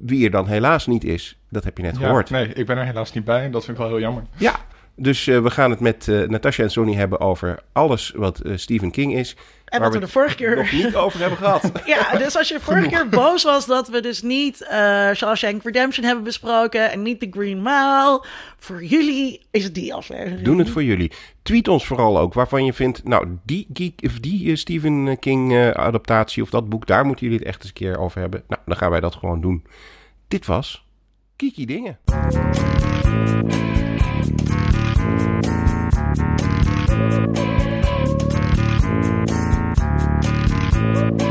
wie 0.00 0.24
er 0.24 0.30
dan 0.30 0.46
helaas 0.46 0.86
niet 0.86 1.04
is, 1.04 1.38
dat 1.48 1.64
heb 1.64 1.76
je 1.76 1.82
net 1.82 1.96
Ja, 1.98 2.06
gehoord. 2.06 2.30
nee, 2.30 2.46
ik 2.48 2.66
ben 2.66 2.78
er 2.78 2.84
helaas 2.84 3.12
niet 3.12 3.24
bij. 3.24 3.50
Dat 3.50 3.64
vind 3.64 3.76
ik 3.76 3.82
wel 3.82 3.92
heel 3.92 4.00
jammer. 4.02 4.22
Ja, 4.36 4.54
dus 5.00 5.26
eh, 5.26 5.42
we 5.42 5.50
gaan 5.50 5.70
het 5.70 5.80
met 5.80 6.08
eh 6.08 6.22
Natasha 6.22 6.62
en 6.62 6.70
Sonny 6.70 6.94
hebben 6.94 7.20
over 7.20 7.58
alles 7.72 8.12
wat 8.16 8.40
eh, 8.40 8.56
Stephen 8.56 8.90
King 8.90 9.14
is. 9.14 9.36
En 9.64 9.80
waar 9.80 9.90
wat 9.90 9.98
we 9.98 10.06
de 10.06 10.12
vorige 10.12 10.34
keer... 10.34 10.56
nog 10.56 10.72
niet 10.72 10.96
over 10.96 11.20
hebben 11.20 11.38
gehad. 11.38 11.72
Ja, 11.84 12.18
dus 12.18 12.36
als 12.36 12.48
je 12.48 12.60
vorige 12.60 12.88
keer 12.88 13.08
boos 13.08 13.42
was 13.42 13.66
dat 13.66 13.88
we 13.88 14.00
dus 14.00 14.22
niet 14.22 14.56
Shawshank 15.14 15.62
Redemption 15.62 16.04
hebben 16.04 16.24
besproken 16.24 16.90
en 16.90 17.02
niet 17.02 17.20
The 17.20 17.28
Green 17.30 17.62
Mile, 17.62 18.24
voor 18.58 18.84
jullie 18.84 19.40
is 19.50 19.64
het 19.64 19.74
die 19.74 19.94
aflevering. 19.94 20.42
Doen 20.42 20.58
het 20.58 20.70
voor 20.70 20.84
jullie. 20.84 21.12
Tweet 21.42 21.68
ons 21.68 21.86
vooral 21.86 22.18
ook 22.18 22.34
waarvan 22.34 22.64
je 22.64 22.72
vindt, 22.72 23.04
nou, 23.04 23.38
die, 23.44 23.66
geek, 23.72 24.00
of 24.06 24.20
die 24.20 24.56
Stephen 24.56 25.18
King 25.18 25.72
adaptatie 25.72 26.42
of 26.42 26.50
dat 26.50 26.68
boek, 26.68 26.86
daar 26.86 27.04
moeten 27.04 27.24
jullie 27.26 27.38
het 27.38 27.48
echt 27.48 27.58
eens 27.58 27.68
een 27.68 27.74
keer 27.74 27.98
over 27.98 28.20
hebben. 28.20 28.42
Nou, 28.48 28.62
dan 28.66 28.76
gaan 28.76 28.90
wij 28.90 29.00
dat 29.00 29.14
gewoon 29.14 29.40
doen. 29.40 29.64
Dit 30.28 30.46
was 30.46 30.84
Kiki 31.36 31.66
Dingen. 31.66 31.98
Thank 40.92 41.29